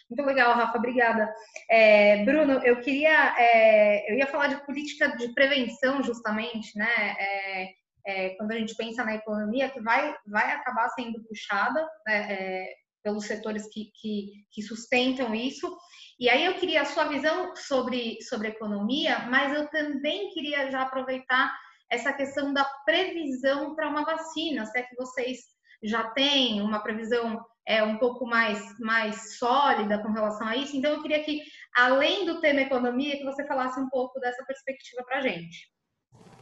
Muito 0.10 0.28
legal, 0.28 0.54
Rafa, 0.56 0.78
obrigada. 0.78 1.34
É, 1.70 2.24
Bruno, 2.26 2.62
eu 2.66 2.82
queria, 2.82 3.34
é, 3.40 4.12
eu 4.12 4.18
ia 4.18 4.28
falar 4.28 4.48
de 4.48 4.64
política 4.66 5.16
de 5.16 5.34
prevenção, 5.34 6.04
justamente, 6.04 6.78
né? 6.78 7.16
É, 7.18 7.70
é 8.06 8.30
quando 8.32 8.52
a 8.52 8.56
gente 8.56 8.76
pensa 8.76 9.04
na 9.04 9.16
economia, 9.16 9.70
que 9.70 9.80
vai, 9.80 10.16
vai 10.28 10.52
acabar 10.52 10.90
sendo 10.90 11.24
puxada 11.24 11.88
né, 12.08 12.28
é, 12.32 12.74
pelos 13.04 13.26
setores 13.26 13.68
que, 13.72 13.92
que, 14.00 14.46
que, 14.52 14.62
sustentam 14.62 15.34
isso. 15.34 15.76
E 16.20 16.30
aí 16.30 16.46
eu 16.46 16.56
queria 16.56 16.82
a 16.82 16.86
sua 16.86 17.06
visão 17.06 17.56
sobre, 17.56 18.22
sobre 18.24 18.50
economia, 18.50 19.20
mas 19.30 19.54
eu 19.54 19.70
também 19.70 20.30
queria 20.30 20.70
já 20.70 20.82
aproveitar 20.82 21.54
essa 21.90 22.14
questão 22.14 22.54
da 22.54 22.66
previsão 22.86 23.76
para 23.76 23.90
uma 23.90 24.06
vacina, 24.06 24.66
se 24.66 24.78
é 24.78 24.84
que 24.84 24.96
vocês 24.96 25.40
já 25.82 26.10
têm 26.12 26.62
uma 26.62 26.84
previsão 26.84 27.44
é, 27.66 27.82
um 27.84 27.98
pouco 27.98 28.26
mais, 28.26 28.62
mais 28.80 29.38
sólida 29.38 30.02
com 30.02 30.12
relação 30.12 30.48
a 30.48 30.56
isso. 30.56 30.76
Então 30.76 30.92
eu 30.92 31.02
queria 31.02 31.24
que, 31.24 31.42
além 31.76 32.26
do 32.26 32.42
tema 32.42 32.62
economia, 32.62 33.18
que 33.18 33.24
você 33.24 33.46
falasse 33.48 33.80
um 33.80 33.90
pouco 33.90 34.20
dessa 34.20 34.44
perspectiva 34.46 35.04
para 35.04 35.20
a 35.20 35.22
gente. 35.22 35.72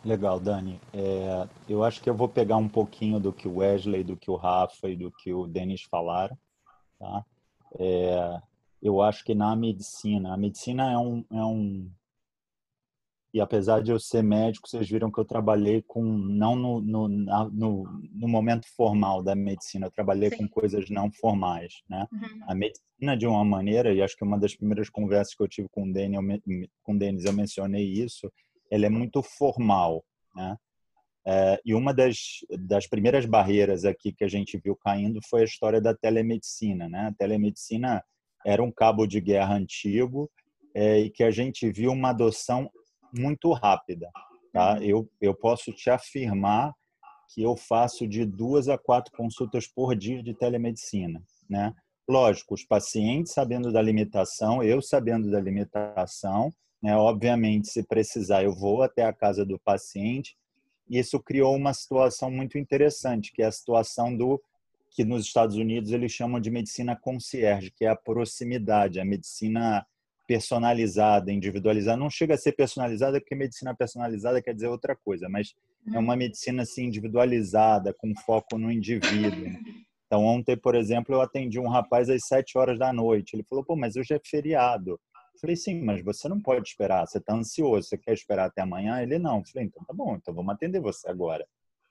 Legal, 0.03 0.39
Dani. 0.39 0.81
É, 0.93 1.47
eu 1.69 1.83
acho 1.83 2.01
que 2.01 2.09
eu 2.09 2.15
vou 2.15 2.29
pegar 2.29 2.57
um 2.57 2.69
pouquinho 2.69 3.19
do 3.19 3.31
que 3.31 3.47
o 3.47 3.57
Wesley, 3.57 4.03
do 4.03 4.17
que 4.17 4.31
o 4.31 4.35
Rafa 4.35 4.89
e 4.89 4.95
do 4.95 5.11
que 5.11 5.33
o 5.33 5.45
Denis 5.45 5.83
falaram 5.83 6.37
Tá? 6.99 7.25
É, 7.79 8.41
eu 8.81 9.01
acho 9.01 9.23
que 9.23 9.35
na 9.35 9.55
medicina, 9.55 10.33
a 10.33 10.37
medicina 10.37 10.91
é 10.91 10.97
um, 10.97 11.25
é 11.31 11.43
um 11.43 11.91
e 13.33 13.41
apesar 13.41 13.83
de 13.83 13.91
eu 13.91 13.99
ser 13.99 14.23
médico, 14.23 14.67
vocês 14.67 14.89
viram 14.89 15.11
que 15.11 15.19
eu 15.19 15.25
trabalhei 15.25 15.83
com 15.83 16.01
não 16.01 16.55
no, 16.55 16.81
no, 16.81 17.07
no, 17.07 17.83
no 18.11 18.27
momento 18.27 18.65
formal 18.75 19.21
da 19.21 19.35
medicina, 19.35 19.85
eu 19.85 19.91
trabalhei 19.91 20.29
Sim. 20.29 20.37
com 20.37 20.47
coisas 20.47 20.89
não 20.89 21.11
formais, 21.11 21.83
né? 21.89 22.07
Uhum. 22.11 22.43
A 22.47 22.55
medicina 22.55 23.17
de 23.17 23.27
uma 23.27 23.45
maneira, 23.45 23.93
e 23.93 24.01
acho 24.01 24.15
que 24.15 24.23
uma 24.23 24.39
das 24.39 24.55
primeiras 24.55 24.89
conversas 24.89 25.35
que 25.35 25.43
eu 25.43 25.47
tive 25.47 25.67
com 25.69 25.83
o 25.83 25.93
Denis, 25.93 26.19
com 26.81 26.93
o 26.93 26.97
Denis 26.97 27.25
eu 27.25 27.33
mencionei 27.33 27.85
isso, 27.85 28.31
ela 28.71 28.85
é 28.85 28.89
muito 28.89 29.21
formal, 29.21 30.03
né? 30.35 30.57
É, 31.27 31.59
e 31.65 31.75
uma 31.75 31.93
das, 31.93 32.17
das 32.57 32.87
primeiras 32.87 33.25
barreiras 33.25 33.83
aqui 33.83 34.13
que 34.13 34.23
a 34.23 34.29
gente 34.29 34.57
viu 34.57 34.77
caindo 34.77 35.19
foi 35.29 35.41
a 35.41 35.45
história 35.45 35.81
da 35.81 35.93
telemedicina, 35.93 36.87
né? 36.87 37.07
A 37.07 37.13
telemedicina 37.13 38.01
era 38.45 38.63
um 38.63 38.71
cabo 38.71 39.05
de 39.05 39.19
guerra 39.19 39.55
antigo 39.55 40.31
é, 40.73 40.99
e 40.99 41.09
que 41.09 41.23
a 41.23 41.31
gente 41.31 41.69
viu 41.69 41.91
uma 41.91 42.11
adoção 42.11 42.69
muito 43.13 43.51
rápida. 43.51 44.09
Tá? 44.53 44.75
Uhum. 44.75 44.83
Eu, 44.83 45.09
eu 45.19 45.35
posso 45.35 45.73
te 45.73 45.89
afirmar 45.89 46.73
que 47.33 47.43
eu 47.43 47.57
faço 47.57 48.07
de 48.07 48.25
duas 48.25 48.69
a 48.69 48.77
quatro 48.77 49.11
consultas 49.15 49.67
por 49.67 49.95
dia 49.95 50.23
de 50.23 50.33
telemedicina. 50.33 51.21
Né? 51.49 51.73
Lógico, 52.07 52.53
os 52.53 52.63
pacientes 52.63 53.33
sabendo 53.33 53.71
da 53.71 53.81
limitação, 53.81 54.63
eu 54.63 54.81
sabendo 54.81 55.29
da 55.29 55.41
limitação, 55.41 56.53
né? 56.81 56.95
obviamente, 56.95 57.67
se 57.67 57.83
precisar, 57.83 58.43
eu 58.43 58.55
vou 58.55 58.81
até 58.81 59.03
a 59.03 59.11
casa 59.11 59.45
do 59.45 59.59
paciente. 59.59 60.37
Isso 60.89 61.19
criou 61.19 61.55
uma 61.55 61.73
situação 61.73 62.31
muito 62.31 62.57
interessante, 62.57 63.31
que 63.31 63.41
é 63.41 63.45
a 63.45 63.51
situação 63.51 64.15
do 64.15 64.41
que 64.89 65.03
nos 65.03 65.25
Estados 65.25 65.55
Unidos 65.55 65.91
eles 65.91 66.11
chamam 66.11 66.39
de 66.39 66.49
medicina 66.49 66.95
concierge, 66.95 67.71
que 67.71 67.85
é 67.85 67.89
a 67.89 67.95
proximidade, 67.95 68.99
a 68.99 69.05
medicina 69.05 69.85
personalizada, 70.27 71.31
individualizada. 71.31 71.97
Não 71.97 72.09
chega 72.09 72.33
a 72.33 72.37
ser 72.37 72.53
personalizada 72.53 73.19
porque 73.19 73.35
medicina 73.35 73.75
personalizada 73.75 74.41
quer 74.41 74.53
dizer 74.53 74.67
outra 74.67 74.95
coisa, 74.95 75.29
mas 75.29 75.53
é 75.93 75.99
uma 75.99 76.15
medicina 76.15 76.63
assim 76.63 76.85
individualizada, 76.85 77.93
com 77.93 78.13
foco 78.15 78.57
no 78.57 78.71
indivíduo. 78.71 79.47
Então 80.05 80.23
ontem, 80.23 80.57
por 80.57 80.75
exemplo, 80.75 81.15
eu 81.15 81.21
atendi 81.21 81.59
um 81.59 81.67
rapaz 81.67 82.09
às 82.09 82.25
sete 82.25 82.57
horas 82.57 82.79
da 82.79 82.91
noite. 82.91 83.35
Ele 83.35 83.43
falou: 83.43 83.63
"Pô, 83.63 83.75
mas 83.75 83.95
hoje 83.95 84.13
é 84.13 84.19
feriado". 84.23 84.99
Falei: 85.39 85.55
"Sim, 85.55 85.83
mas 85.83 86.03
você 86.03 86.27
não 86.27 86.39
pode 86.39 86.67
esperar. 86.67 87.05
Você 87.07 87.17
está 87.17 87.33
ansioso. 87.33 87.87
Você 87.87 87.97
quer 87.97 88.13
esperar 88.13 88.47
até 88.47 88.61
amanhã?". 88.61 89.01
Ele 89.01 89.19
não. 89.19 89.43
Falei: 89.45 89.67
"Então 89.67 89.83
tá 89.85 89.93
bom. 89.93 90.15
Então 90.15 90.33
vamos 90.33 90.53
atender 90.53 90.79
você 90.79 91.09
agora", 91.09 91.45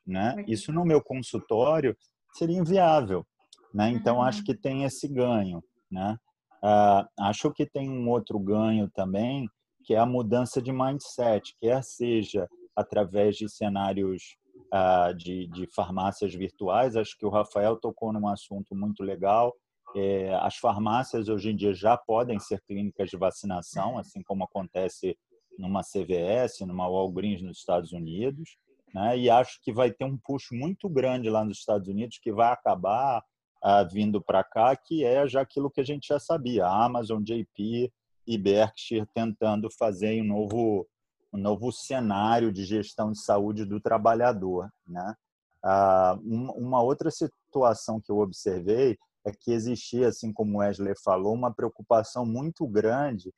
né? 0.07 0.45
Isso 0.47 0.73
no 0.73 0.85
meu 0.85 1.03
consultório 1.03 1.97
seria 2.33 2.59
inviável, 2.59 3.27
né? 3.73 3.91
Então 3.91 4.23
acho 4.23 4.45
que 4.45 4.55
tem 4.55 4.85
esse 4.85 5.09
ganho, 5.09 5.63
né? 5.91 6.17
Uh, 6.63 7.07
acho 7.21 7.53
que 7.53 7.67
tem 7.67 7.89
um 7.89 8.09
outro 8.09 8.39
ganho 8.39 8.91
também, 8.91 9.49
que 9.85 9.95
é 9.95 9.99
a 9.99 10.07
mudança 10.07 10.61
de 10.61 10.73
mindset, 10.73 11.55
quer 11.61 11.83
seja 11.85 12.49
através 12.75 13.37
de 13.37 13.49
cenários 13.49 14.37
uh, 14.75 15.15
de, 15.15 15.47
de, 15.49 15.67
farmácias 15.75 16.35
virtuais. 16.35 16.97
Acho 16.97 17.17
que 17.17 17.25
o 17.25 17.31
Rafael 17.31 17.77
tocou 17.77 18.13
num 18.13 18.29
assunto 18.29 18.75
muito 18.75 19.03
legal. 19.03 19.55
É, 19.95 20.35
as 20.43 20.57
farmácias 20.57 21.29
hoje 21.29 21.51
em 21.51 21.57
dia 21.57 21.73
já 21.73 21.97
podem 21.97 22.39
ser 22.39 22.61
clínicas 22.63 23.09
de 23.09 23.17
vacinação, 23.17 23.99
assim 23.99 24.23
como 24.23 24.45
acontece 24.45 25.17
numa 25.59 25.83
CVS, 25.83 26.61
numa 26.61 26.89
Walgreens 26.89 27.43
nos 27.43 27.59
Estados 27.59 27.93
Unidos. 27.93 28.59
Né? 28.95 29.19
E 29.19 29.31
acho 29.31 29.61
que 29.63 29.73
vai 29.73 29.91
ter 29.91 30.05
um 30.05 30.17
puxo 30.17 30.55
muito 30.55 30.89
grande 30.89 31.31
lá 31.31 31.45
nos 31.45 31.59
Estados 31.59 31.89
Unidos 31.89 32.19
que 32.19 32.33
vai 32.33 32.53
acabar 32.53 33.23
ah, 33.63 33.83
vindo 33.83 34.23
para 34.23 34.45
cá, 34.45 34.77
que 34.77 35.05
é 35.05 35.27
já 35.27 35.41
aquilo 35.41 35.71
que 35.71 35.81
a 35.81 35.85
gente 35.85 36.09
já 36.09 36.19
sabia, 36.19 36.67
a 36.67 36.85
Amazon, 36.85 37.23
JP 37.23 37.93
e 38.27 38.39
Berkshire 38.39 39.07
tentando 39.15 39.71
fazer 39.71 40.21
um 40.21 40.25
novo, 40.25 40.87
um 41.33 41.39
novo 41.39 41.73
cenário 41.73 42.53
de 42.53 42.65
gestão 42.65 43.13
de 43.13 43.21
saúde 43.21 43.65
do 43.65 43.81
trabalhador. 43.81 44.71
Né? 44.87 45.15
Ah, 45.63 46.19
uma 46.23 46.83
outra 46.83 47.11
situação 47.11 48.01
que 48.01 48.11
eu 48.11 48.19
observei 48.19 48.99
é 49.27 49.33
que 49.33 49.53
existia, 49.53 50.09
assim 50.09 50.33
como 50.33 50.59
Wesley 50.59 50.95
falou, 51.05 51.35
uma 51.35 51.53
preocupação 51.53 52.25
muito 52.25 52.67
grande 52.67 53.35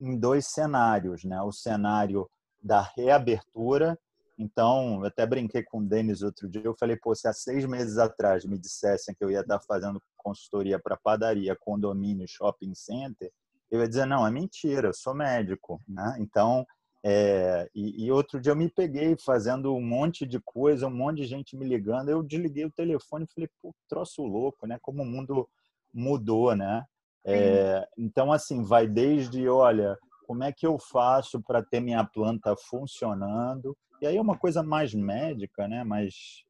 em 0.00 0.18
dois 0.18 0.46
cenários, 0.46 1.24
né? 1.24 1.40
O 1.42 1.50
cenário 1.50 2.28
da 2.62 2.82
reabertura 2.96 3.98
então, 4.40 5.00
eu 5.00 5.04
até 5.04 5.26
brinquei 5.26 5.62
com 5.62 5.80
o 5.80 5.86
Denis 5.86 6.22
outro 6.22 6.48
dia. 6.48 6.62
Eu 6.64 6.74
falei, 6.74 6.96
pô, 6.96 7.14
se 7.14 7.28
há 7.28 7.32
seis 7.32 7.66
meses 7.66 7.98
atrás 7.98 8.42
me 8.46 8.58
dissessem 8.58 9.14
que 9.14 9.22
eu 9.22 9.30
ia 9.30 9.40
estar 9.40 9.60
fazendo 9.60 10.02
consultoria 10.16 10.78
para 10.78 10.96
padaria, 10.96 11.54
condomínio, 11.54 12.26
shopping 12.26 12.74
center, 12.74 13.30
eu 13.70 13.80
ia 13.80 13.88
dizer, 13.88 14.06
não, 14.06 14.26
é 14.26 14.30
mentira, 14.30 14.88
eu 14.88 14.94
sou 14.94 15.14
médico. 15.14 15.78
Né? 15.86 16.16
Então, 16.20 16.66
é, 17.02 17.68
e, 17.74 18.04
e, 18.04 18.12
outro 18.12 18.38
dia 18.40 18.52
eu 18.52 18.56
me 18.56 18.68
peguei 18.68 19.16
fazendo 19.16 19.74
um 19.74 19.80
monte 19.80 20.26
de 20.26 20.38
coisa, 20.38 20.86
um 20.86 20.94
monte 20.94 21.18
de 21.18 21.26
gente 21.26 21.56
me 21.56 21.66
ligando. 21.66 22.10
Eu 22.10 22.22
desliguei 22.22 22.66
o 22.66 22.70
telefone 22.70 23.24
e 23.24 23.32
falei, 23.34 23.48
pô, 23.62 23.74
troço 23.88 24.22
louco, 24.22 24.66
né? 24.66 24.78
Como 24.82 25.02
o 25.02 25.06
mundo 25.06 25.48
mudou, 25.92 26.54
né? 26.54 26.84
É, 27.24 27.86
então, 27.96 28.32
assim, 28.32 28.62
vai 28.62 28.86
desde, 28.86 29.48
olha, 29.48 29.98
como 30.26 30.44
é 30.44 30.52
que 30.52 30.66
eu 30.66 30.78
faço 30.78 31.40
para 31.42 31.62
ter 31.62 31.80
minha 31.80 32.04
planta 32.04 32.54
funcionando? 32.56 33.76
E 34.00 34.06
aí 34.06 34.16
é 34.16 34.20
uma 34.20 34.38
coisa 34.38 34.62
mais 34.62 34.94
médica, 34.94 35.66
né? 35.68 35.84
mais, 35.84 36.44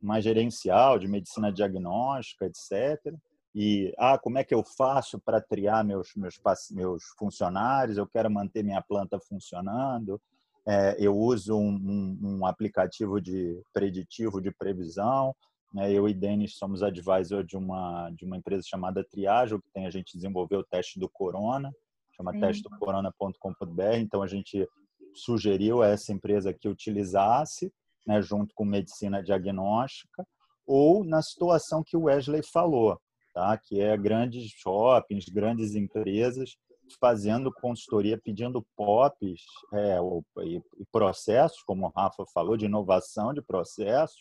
mais 0.00 0.24
gerencial, 0.24 0.98
de 0.98 1.06
medicina 1.06 1.52
diagnóstica, 1.52 2.46
etc. 2.46 3.14
E, 3.54 3.92
ah, 3.98 4.18
como 4.18 4.38
é 4.38 4.44
que 4.44 4.54
eu 4.54 4.62
faço 4.62 5.18
para 5.18 5.40
triar 5.40 5.84
meus, 5.84 6.14
meus, 6.14 6.38
meus 6.70 7.04
funcionários? 7.18 7.96
Eu 7.96 8.06
quero 8.06 8.30
manter 8.30 8.62
minha 8.62 8.82
planta 8.82 9.18
funcionando. 9.18 10.20
É, 10.66 10.96
eu 10.98 11.16
uso 11.16 11.56
um, 11.56 11.70
um, 11.70 12.18
um, 12.22 12.46
aplicativo 12.46 13.20
de 13.20 13.60
preditivo 13.72 14.40
de 14.40 14.50
previsão. 14.50 15.34
Né? 15.72 15.90
Eu 15.92 16.08
e 16.08 16.14
Denis 16.14 16.56
somos 16.56 16.82
advisor 16.82 17.42
de 17.42 17.56
uma, 17.56 18.10
de 18.10 18.24
uma 18.24 18.36
empresa 18.36 18.62
chamada 18.66 19.02
Triagem, 19.02 19.58
que 19.60 19.70
tem 19.72 19.86
a 19.86 19.90
gente 19.90 20.14
desenvolveu 20.14 20.60
o 20.60 20.64
teste 20.64 21.00
do 21.00 21.08
Corona, 21.08 21.72
chama 22.14 22.38
testedocorona.com.br. 22.38 23.96
Então, 23.96 24.22
a 24.22 24.26
gente 24.26 24.68
sugeriu 25.14 25.82
a 25.82 25.88
essa 25.88 26.12
empresa 26.12 26.52
que 26.52 26.68
utilizasse, 26.68 27.72
né, 28.06 28.20
junto 28.20 28.54
com 28.54 28.64
medicina 28.64 29.22
diagnóstica, 29.22 30.26
ou 30.66 31.02
na 31.02 31.22
situação 31.22 31.82
que 31.82 31.96
o 31.96 32.02
Wesley 32.02 32.42
falou, 32.42 33.00
tá? 33.38 33.56
que 33.56 33.80
é 33.80 33.96
grandes 33.96 34.50
shoppings, 34.50 35.26
grandes 35.28 35.74
empresas 35.74 36.56
fazendo 37.00 37.52
consultoria, 37.52 38.18
pedindo 38.18 38.66
POPs 38.74 39.42
é, 39.74 39.98
e, 40.44 40.60
processos, 40.90 41.62
como 41.62 41.86
o 41.86 41.92
Rafa 41.94 42.24
falou, 42.32 42.56
de 42.56 42.64
inovação 42.64 43.34
de 43.34 43.42
processos, 43.42 44.18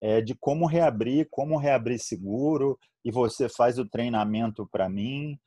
é, 0.00 0.20
de 0.20 0.34
como 0.34 0.66
reabrir, 0.66 1.26
como 1.30 1.56
reabrir 1.56 1.98
seguro, 1.98 2.78
e 3.02 3.10
você 3.10 3.48
faz 3.48 3.78
o 3.78 3.88
treinamento 3.88 4.68
para 4.70 4.88
mim, 4.88 5.38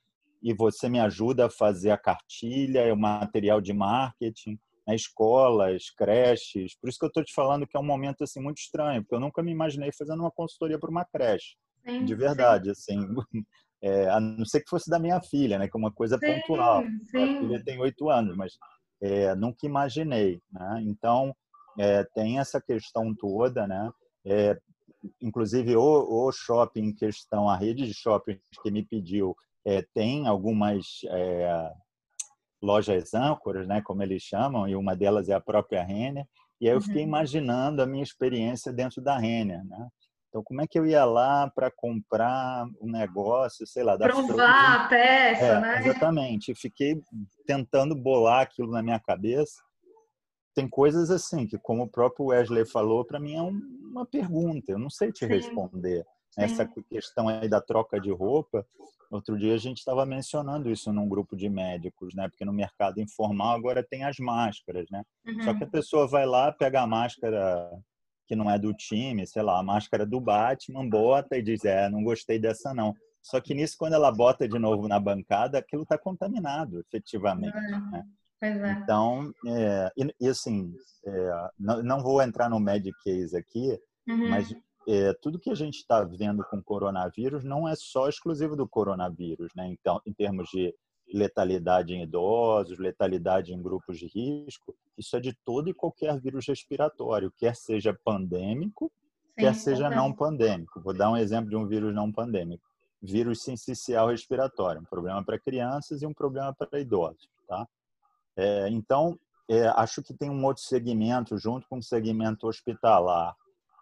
e 0.41 0.53
você 0.53 0.89
me 0.89 0.99
ajuda 0.99 1.45
a 1.45 1.49
fazer 1.49 1.91
a 1.91 1.97
cartilha, 1.97 2.91
o 2.91 2.97
material 2.97 3.61
de 3.61 3.73
marketing 3.73 4.59
né, 4.87 4.95
escolas, 4.95 5.89
creches. 5.91 6.75
Por 6.79 6.89
isso 6.89 6.97
que 6.97 7.05
eu 7.05 7.09
estou 7.09 7.23
te 7.23 7.33
falando 7.33 7.67
que 7.67 7.75
é 7.75 7.79
um 7.79 7.85
momento 7.85 8.23
assim 8.23 8.39
muito 8.39 8.59
estranho, 8.59 9.01
porque 9.03 9.15
eu 9.15 9.19
nunca 9.19 9.43
me 9.43 9.51
imaginei 9.51 9.91
fazendo 9.91 10.21
uma 10.21 10.31
consultoria 10.31 10.79
para 10.79 10.89
uma 10.89 11.05
creche, 11.05 11.55
sim, 11.87 12.05
de 12.05 12.15
verdade, 12.15 12.73
sim. 12.75 12.99
assim. 12.99 13.15
É, 13.79 14.09
a 14.09 14.19
não 14.19 14.43
ser 14.43 14.61
que 14.61 14.69
fosse 14.71 14.89
da 14.89 14.97
minha 14.97 15.21
filha, 15.21 15.59
né, 15.59 15.67
que 15.67 15.77
é 15.77 15.79
uma 15.79 15.91
coisa 15.91 16.17
sim, 16.17 16.25
pontual. 16.25 16.83
Sim. 17.11 17.37
A 17.37 17.39
filha 17.41 17.63
tem 17.63 17.79
oito 17.79 18.09
anos, 18.09 18.35
mas 18.35 18.53
é, 18.99 19.35
nunca 19.35 19.67
imaginei. 19.67 20.41
Né? 20.51 20.83
Então, 20.87 21.31
é, 21.77 22.03
tem 22.15 22.39
essa 22.39 22.59
questão 22.59 23.13
toda, 23.15 23.67
né? 23.67 23.91
É, 24.25 24.57
inclusive, 25.21 25.75
o, 25.75 26.25
o, 26.25 26.31
shopping 26.31 26.85
em 26.85 26.95
questão, 26.95 27.47
a 27.47 27.55
rede 27.55 27.85
de 27.85 27.93
shopping 27.93 28.39
que 28.63 28.71
me 28.71 28.83
pediu, 28.83 29.35
é, 29.63 29.85
tem 29.93 30.27
algumas 30.27 30.85
é, 31.09 31.71
lojas 32.61 33.13
âncoras, 33.13 33.67
né, 33.67 33.81
como 33.81 34.01
eles 34.01 34.23
chamam, 34.23 34.67
e 34.67 34.75
uma 34.75 34.95
delas 34.95 35.29
é 35.29 35.33
a 35.33 35.41
própria 35.41 35.83
Renner. 35.83 36.25
E 36.59 36.67
aí 36.67 36.73
eu 36.73 36.81
fiquei 36.81 37.03
uhum. 37.03 37.09
imaginando 37.09 37.81
a 37.81 37.85
minha 37.85 38.03
experiência 38.03 38.73
dentro 38.73 39.01
da 39.01 39.17
Renner, 39.17 39.63
né? 39.65 39.87
Então, 40.29 40.43
como 40.43 40.61
é 40.61 40.67
que 40.67 40.77
eu 40.77 40.85
ia 40.85 41.05
lá 41.05 41.49
para 41.49 41.71
comprar 41.71 42.65
um 42.81 42.91
negócio, 42.91 43.65
sei 43.65 43.83
lá, 43.83 43.97
Provar 43.97 44.85
a 44.85 44.87
peça, 44.87 45.45
é, 45.45 45.61
né? 45.61 45.79
Exatamente. 45.79 46.53
Fiquei 46.55 47.01
tentando 47.45 47.95
bolar 47.95 48.41
aquilo 48.41 48.71
na 48.71 48.83
minha 48.83 48.99
cabeça. 48.99 49.55
Tem 50.53 50.67
coisas 50.67 51.09
assim 51.09 51.47
que, 51.47 51.57
como 51.57 51.83
o 51.83 51.89
próprio 51.89 52.27
Wesley 52.27 52.65
falou, 52.65 53.05
para 53.05 53.19
mim 53.19 53.35
é 53.35 53.41
uma 53.41 54.05
pergunta. 54.05 54.71
Eu 54.71 54.79
não 54.79 54.89
sei 54.89 55.11
te 55.11 55.19
Sim. 55.19 55.27
responder. 55.27 56.03
Sim. 56.31 56.41
Essa 56.41 56.67
questão 56.89 57.29
aí 57.29 57.47
da 57.47 57.61
troca 57.61 57.99
de 57.99 58.11
roupa, 58.11 58.65
Outro 59.09 59.37
dia 59.37 59.53
a 59.53 59.57
gente 59.57 59.77
estava 59.77 60.05
mencionando 60.05 60.69
isso 60.69 60.91
num 60.91 61.07
grupo 61.07 61.35
de 61.35 61.47
médicos, 61.47 62.13
né? 62.13 62.27
Porque 62.27 62.43
no 62.43 62.51
mercado 62.51 62.99
informal 62.99 63.55
agora 63.55 63.81
tem 63.81 64.03
as 64.03 64.17
máscaras, 64.17 64.85
né? 64.91 65.01
Uhum. 65.25 65.43
Só 65.43 65.53
que 65.53 65.63
a 65.63 65.65
uhum. 65.65 65.71
pessoa 65.71 66.07
vai 66.07 66.25
lá, 66.25 66.51
pega 66.51 66.81
a 66.81 66.87
máscara 66.87 67.71
que 68.27 68.35
não 68.35 68.51
é 68.51 68.59
do 68.59 68.73
time, 68.73 69.25
sei 69.25 69.41
lá, 69.41 69.59
a 69.59 69.63
máscara 69.63 70.05
do 70.05 70.19
Batman, 70.19 70.87
bota 70.87 71.37
e 71.37 71.41
diz, 71.41 71.63
é, 71.63 71.89
não 71.89 72.03
gostei 72.03 72.37
dessa 72.37 72.73
não. 72.73 72.93
Só 73.21 73.39
que 73.41 73.53
nisso, 73.53 73.75
quando 73.77 73.93
ela 73.93 74.11
bota 74.11 74.47
de 74.47 74.59
novo 74.59 74.87
na 74.87 74.99
bancada, 74.99 75.57
aquilo 75.57 75.83
está 75.83 75.97
contaminado, 75.97 76.79
efetivamente. 76.79 77.57
Uhum. 77.57 77.91
Né? 77.91 78.05
É. 78.41 78.71
Então, 78.73 79.33
é, 79.47 79.91
e, 79.97 80.15
e, 80.21 80.27
assim, 80.27 80.73
é, 81.05 81.49
não, 81.57 81.81
não, 81.81 82.03
vou 82.03 82.21
entrar 82.21 82.49
no 82.49 82.59
Magic 82.59 82.95
Case 83.03 83.35
aqui, 83.35 83.79
uhum. 84.07 84.29
mas 84.29 84.53
é, 84.87 85.13
tudo 85.21 85.39
que 85.39 85.49
a 85.49 85.55
gente 85.55 85.77
está 85.77 86.03
vendo 86.03 86.43
com 86.45 86.61
coronavírus 86.61 87.43
não 87.43 87.67
é 87.67 87.75
só 87.75 88.07
exclusivo 88.07 88.55
do 88.55 88.67
coronavírus, 88.67 89.51
né? 89.55 89.67
Então, 89.67 89.99
em 90.05 90.13
termos 90.13 90.49
de 90.49 90.73
letalidade 91.13 91.93
em 91.93 92.03
idosos, 92.03 92.77
letalidade 92.77 93.53
em 93.53 93.61
grupos 93.61 93.97
de 93.97 94.07
risco, 94.07 94.75
isso 94.97 95.15
é 95.15 95.19
de 95.19 95.33
todo 95.33 95.69
e 95.69 95.73
qualquer 95.73 96.19
vírus 96.19 96.47
respiratório, 96.47 97.31
quer 97.37 97.55
seja 97.55 97.93
pandêmico, 97.93 98.91
Sim, 99.29 99.41
quer 99.41 99.55
seja 99.55 99.89
não 99.89 100.11
pandêmico. 100.11 100.81
Vou 100.81 100.93
dar 100.93 101.11
um 101.11 101.17
exemplo 101.17 101.49
de 101.49 101.55
um 101.55 101.67
vírus 101.67 101.93
não 101.93 102.11
pandêmico. 102.11 102.65
Vírus 103.01 103.43
sensicial 103.43 104.09
respiratório, 104.09 104.81
um 104.81 104.85
problema 104.85 105.23
para 105.23 105.39
crianças 105.39 106.01
e 106.01 106.05
um 106.05 106.13
problema 106.13 106.53
para 106.53 106.79
idosos, 106.79 107.29
tá? 107.47 107.67
É, 108.35 108.69
então, 108.69 109.17
é, 109.49 109.67
acho 109.69 110.03
que 110.03 110.13
tem 110.13 110.29
um 110.29 110.45
outro 110.45 110.63
segmento, 110.63 111.37
junto 111.37 111.67
com 111.67 111.77
o 111.77 111.83
segmento 111.83 112.47
hospitalar, 112.47 113.35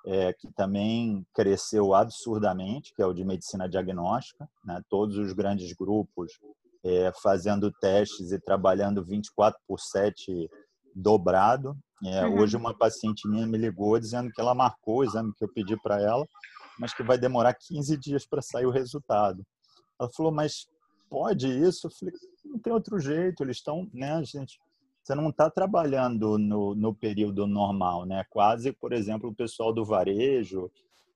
é, 0.06 0.32
que 0.34 0.52
também 0.52 1.26
cresceu 1.34 1.94
absurdamente, 1.94 2.94
que 2.94 3.02
é 3.02 3.06
o 3.06 3.14
de 3.14 3.26
medicina 3.26 3.68
diagnóstica. 3.68 4.48
Né? 4.64 4.82
Todos 4.88 5.18
os 5.18 5.34
grandes 5.34 5.74
grupos 5.74 6.40
é, 6.86 7.12
fazendo 7.22 7.72
testes 7.72 8.32
e 8.32 8.40
trabalhando 8.40 9.04
24 9.04 9.60
por 9.68 9.80
7 9.80 10.48
dobrado. 10.96 11.76
É, 12.06 12.26
uhum. 12.26 12.40
Hoje 12.40 12.56
uma 12.56 12.78
paciente 12.78 13.28
minha 13.28 13.48
me 13.48 13.58
ligou 13.58 14.00
dizendo 14.00 14.32
que 14.32 14.40
ela 14.40 14.54
marcou 14.54 14.98
o 15.00 15.04
exame 15.04 15.34
que 15.36 15.44
eu 15.44 15.52
pedi 15.52 15.76
para 15.82 16.00
ela, 16.00 16.26
mas 16.80 16.94
que 16.94 17.02
vai 17.02 17.18
demorar 17.18 17.56
15 17.56 17.98
dias 17.98 18.26
para 18.28 18.42
sair 18.42 18.68
o 18.68 18.72
resultado. 18.72 19.44
Ela 20.00 20.10
falou, 20.16 20.32
mas 20.32 20.68
pode 21.10 21.48
isso? 21.48 21.88
Eu 21.88 21.92
falei, 21.92 22.14
não 22.46 22.60
tem 22.60 22.72
outro 22.72 23.00
jeito, 23.00 23.42
eles 23.44 23.58
estão, 23.58 23.90
né, 23.92 24.24
gente, 24.24 24.60
você 25.04 25.16
não 25.16 25.30
está 25.30 25.50
trabalhando 25.50 26.38
no, 26.38 26.76
no 26.76 26.94
período 26.94 27.48
normal, 27.48 28.06
né? 28.06 28.26
Quase, 28.30 28.72
por 28.72 28.92
exemplo, 28.92 29.30
o 29.30 29.36
pessoal 29.36 29.72
do 29.72 29.86
varejo, 29.86 30.66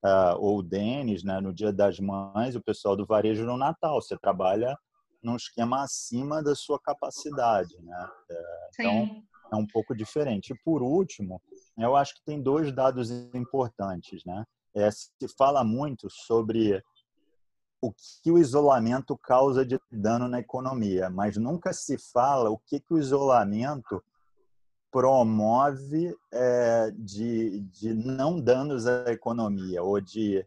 uh, 0.03 0.37
ou 0.37 0.59
o 0.59 0.63
Denis, 0.63 1.23
né, 1.23 1.39
no 1.41 1.53
Dia 1.53 1.73
das 1.73 1.99
Mães, 1.99 2.55
o 2.55 2.61
pessoal 2.61 2.95
do 2.95 3.05
varejo 3.05 3.45
no 3.45 3.57
Natal, 3.57 4.01
você 4.01 4.17
trabalha 4.17 4.77
num 5.21 5.35
esquema 5.35 5.83
acima 5.83 6.41
da 6.41 6.55
sua 6.55 6.79
capacidade, 6.79 7.75
né? 7.81 8.09
É, 8.29 8.69
então 8.73 9.23
é 9.51 9.55
um 9.55 9.65
pouco 9.65 9.95
diferente. 9.95 10.53
E 10.53 10.57
por 10.63 10.81
último, 10.81 11.41
eu 11.77 11.95
acho 11.95 12.15
que 12.15 12.23
tem 12.23 12.41
dois 12.41 12.71
dados 12.71 13.09
importantes, 13.33 14.23
né? 14.25 14.45
É, 14.73 14.89
se 14.91 15.27
fala 15.37 15.63
muito 15.63 16.09
sobre 16.09 16.81
o 17.81 17.91
que 17.91 18.31
o 18.31 18.37
isolamento 18.37 19.17
causa 19.17 19.65
de 19.65 19.79
dano 19.91 20.27
na 20.27 20.39
economia, 20.39 21.09
mas 21.09 21.37
nunca 21.37 21.73
se 21.73 21.97
fala 21.97 22.49
o 22.49 22.57
que, 22.57 22.79
que 22.79 22.93
o 22.93 22.99
isolamento 22.99 24.03
promove 24.91 26.15
é, 26.31 26.91
de, 26.91 27.61
de 27.61 27.93
não 27.93 28.39
danos 28.39 28.85
à 28.85 29.11
economia 29.11 29.81
ou 29.81 29.99
de 30.01 30.45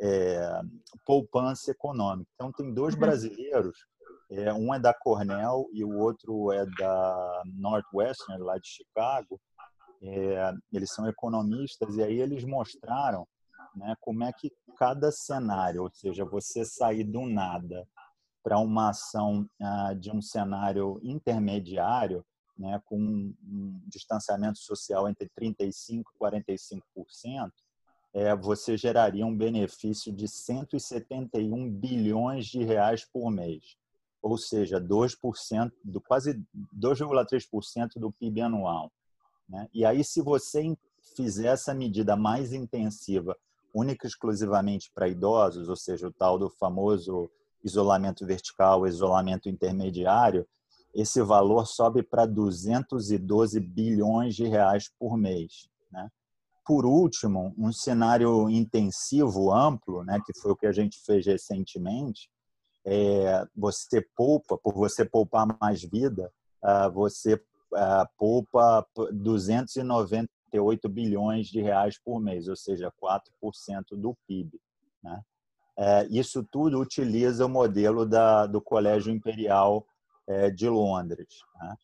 é, 0.00 0.60
poupança 1.04 1.70
econômica. 1.70 2.30
Então, 2.34 2.52
tem 2.52 2.72
dois 2.72 2.94
uhum. 2.94 3.00
brasileiros 3.00 3.86
é, 4.30 4.52
um 4.52 4.74
é 4.74 4.78
da 4.78 4.94
Cornell 4.94 5.68
e 5.72 5.84
o 5.84 5.98
outro 5.98 6.52
é 6.52 6.64
da 6.78 7.42
Northwestern, 7.46 8.42
lá 8.42 8.56
de 8.58 8.68
Chicago. 8.68 9.40
É, 10.02 10.52
eles 10.72 10.92
são 10.92 11.08
economistas 11.08 11.96
e 11.96 12.02
aí 12.02 12.20
eles 12.20 12.44
mostraram 12.44 13.26
né, 13.74 13.94
como 14.00 14.24
é 14.24 14.32
que 14.32 14.52
cada 14.76 15.10
cenário, 15.10 15.82
ou 15.82 15.90
seja, 15.92 16.24
você 16.24 16.64
sair 16.64 17.04
do 17.04 17.26
nada 17.26 17.86
para 18.42 18.58
uma 18.58 18.90
ação 18.90 19.48
ah, 19.60 19.94
de 19.94 20.10
um 20.10 20.20
cenário 20.20 21.00
intermediário, 21.02 22.24
né, 22.56 22.80
com 22.84 22.98
um 22.98 23.80
distanciamento 23.86 24.58
social 24.58 25.08
entre 25.08 25.30
35% 25.40 26.02
e 26.02 26.02
45%, 26.20 27.50
é, 28.12 28.36
você 28.36 28.76
geraria 28.76 29.26
um 29.26 29.36
benefício 29.36 30.12
de 30.12 30.28
171 30.28 31.68
bilhões 31.70 32.46
de 32.46 32.62
reais 32.62 33.04
por 33.04 33.30
mês 33.30 33.76
ou 34.24 34.38
seja, 34.38 34.80
2%, 34.80 35.70
do, 35.84 36.00
quase 36.00 36.42
2,3% 36.74 37.98
do 37.98 38.10
PIB 38.10 38.40
anual. 38.40 38.90
Né? 39.46 39.68
E 39.74 39.84
aí, 39.84 40.02
se 40.02 40.22
você 40.22 40.74
fizer 41.14 41.48
essa 41.48 41.74
medida 41.74 42.16
mais 42.16 42.54
intensiva, 42.54 43.36
única 43.74 44.06
e 44.06 44.08
exclusivamente 44.08 44.90
para 44.94 45.08
idosos, 45.08 45.68
ou 45.68 45.76
seja, 45.76 46.08
o 46.08 46.12
tal 46.12 46.38
do 46.38 46.48
famoso 46.48 47.30
isolamento 47.62 48.24
vertical, 48.24 48.86
isolamento 48.86 49.46
intermediário, 49.46 50.46
esse 50.94 51.20
valor 51.20 51.66
sobe 51.66 52.02
para 52.02 52.24
212 52.24 53.60
bilhões 53.60 54.34
de 54.34 54.46
reais 54.46 54.90
por 54.98 55.18
mês. 55.18 55.68
Né? 55.92 56.08
Por 56.64 56.86
último, 56.86 57.54
um 57.58 57.70
cenário 57.70 58.48
intensivo, 58.48 59.52
amplo, 59.52 60.02
né, 60.02 60.18
que 60.24 60.32
foi 60.40 60.52
o 60.52 60.56
que 60.56 60.66
a 60.66 60.72
gente 60.72 60.98
fez 61.04 61.26
recentemente, 61.26 62.30
é, 62.84 63.46
você 63.56 64.06
poupa, 64.16 64.58
por 64.58 64.74
você 64.74 65.04
poupar 65.04 65.46
mais 65.60 65.82
vida, 65.82 66.30
uh, 66.62 66.90
você 66.92 67.34
uh, 67.34 68.06
poupa 68.18 68.86
298 69.12 70.88
bilhões 70.88 71.48
de 71.48 71.60
reais 71.60 71.98
por 71.98 72.20
mês, 72.20 72.48
ou 72.48 72.56
seja, 72.56 72.92
4% 73.02 73.20
do 73.92 74.14
PIB. 74.26 74.60
Né? 75.02 75.22
É, 75.76 76.06
isso 76.06 76.44
tudo 76.44 76.80
utiliza 76.80 77.46
o 77.46 77.48
modelo 77.48 78.06
da, 78.06 78.46
do 78.46 78.60
Colégio 78.60 79.12
Imperial 79.12 79.84
é, 80.26 80.50
de 80.50 80.68
Londres. 80.68 81.40
Né? 81.60 81.76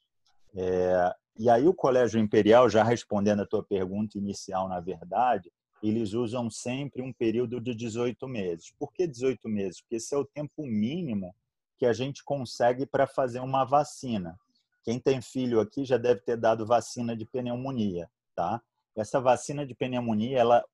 É, 0.55 1.15
e 1.39 1.51
aí 1.51 1.67
o 1.67 1.75
Colégio 1.75 2.21
Imperial, 2.21 2.69
já 2.69 2.85
respondendo 2.85 3.41
a 3.41 3.47
tua 3.47 3.65
pergunta 3.65 4.17
inicial, 4.17 4.69
na 4.69 4.79
verdade, 4.79 5.51
eles 5.83 6.13
usam 6.13 6.51
sempre 6.51 7.03
um 7.03 7.13
período 7.13 7.61
de 7.61 7.75
18 7.75 8.29
meses. 8.29 8.73
Por 8.79 8.93
que 8.93 9.07
18 9.07 9.49
meses? 9.49 9.81
Porque 9.81 9.97
esse 9.97 10.15
é 10.15 10.19
o 10.19 10.25
tempo 10.25 10.67
mínimo 10.67 11.35
que 11.79 11.87
a 11.87 11.93
gente 11.93 12.23
consegue 12.23 12.85
para 12.85 13.07
fazer 13.07 13.41
uma 13.41 13.65
vacina. 13.65 14.39
Quem 14.85 14.99
tem 14.99 15.21
filho 15.23 15.61
aqui 15.61 15.85
já 15.85 15.97
deve 15.97 16.21
ter 16.21 16.37
dado 16.37 16.67
vacina 16.67 17.17
de 17.17 17.25
pneumonia, 17.25 18.11
tá? 18.35 18.61
Essa 18.97 19.21
vacina 19.21 19.67
de 19.67 19.75
pneumonia, 19.75 20.39
ela 20.39 20.65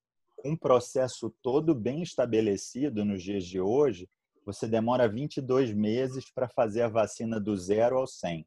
um 0.43 0.55
processo 0.55 1.33
todo 1.41 1.73
bem 1.73 2.01
estabelecido 2.03 3.03
nos 3.03 3.23
dias 3.23 3.45
de 3.45 3.59
hoje, 3.59 4.07
você 4.45 4.67
demora 4.67 5.07
22 5.07 5.73
meses 5.73 6.31
para 6.31 6.47
fazer 6.47 6.83
a 6.83 6.87
vacina 6.87 7.39
do 7.39 7.55
zero 7.57 7.97
ao 7.97 8.07
100, 8.07 8.45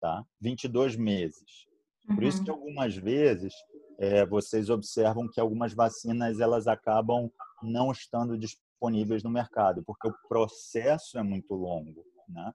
tá? 0.00 0.24
22 0.40 0.96
meses. 0.96 1.66
Por 2.06 2.22
isso 2.22 2.42
que 2.42 2.50
uhum. 2.50 2.56
algumas 2.56 2.96
vezes 2.96 3.52
é, 3.98 4.24
vocês 4.24 4.70
observam 4.70 5.28
que 5.28 5.40
algumas 5.40 5.74
vacinas 5.74 6.38
elas 6.38 6.68
acabam 6.68 7.30
não 7.62 7.90
estando 7.90 8.38
disponíveis 8.38 9.24
no 9.24 9.30
mercado, 9.30 9.82
porque 9.84 10.08
o 10.08 10.14
processo 10.28 11.18
é 11.18 11.22
muito 11.22 11.52
longo. 11.54 12.04
Né? 12.28 12.52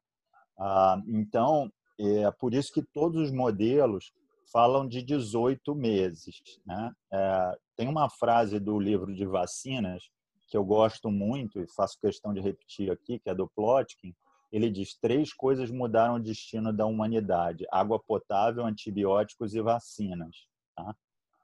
Ah, 0.58 1.02
então, 1.08 1.72
é 2.00 2.32
por 2.32 2.54
isso 2.54 2.72
que 2.72 2.82
todos 2.82 3.22
os 3.22 3.32
modelos 3.32 4.14
falam 4.52 4.88
de 4.88 5.02
18 5.02 5.76
meses. 5.76 6.41
Né? 6.66 6.91
É, 7.12 7.58
tem 7.76 7.89
uma 7.89 8.10
frase 8.10 8.60
do 8.60 8.80
livro 8.80 9.14
de 9.14 9.26
vacinas 9.26 10.10
que 10.48 10.56
eu 10.56 10.64
gosto 10.64 11.10
muito 11.10 11.60
e 11.60 11.68
faço 11.68 12.00
questão 12.00 12.34
de 12.34 12.39
repetir 12.39 12.91
aqui, 12.91 13.20
que 13.20 13.30
é 13.30 13.36
do 13.36 13.50
Plotkin. 13.50 14.16
Ele 14.52 14.70
diz: 14.70 14.96
três 14.96 15.34
coisas 15.34 15.72
mudaram 15.72 16.16
o 16.16 16.22
destino 16.22 16.72
da 16.72 16.86
humanidade: 16.86 17.66
água 17.72 18.00
potável, 18.00 18.64
antibióticos 18.64 19.56
e 19.56 19.62
vacinas. 19.62 20.46
Tá? 20.76 20.96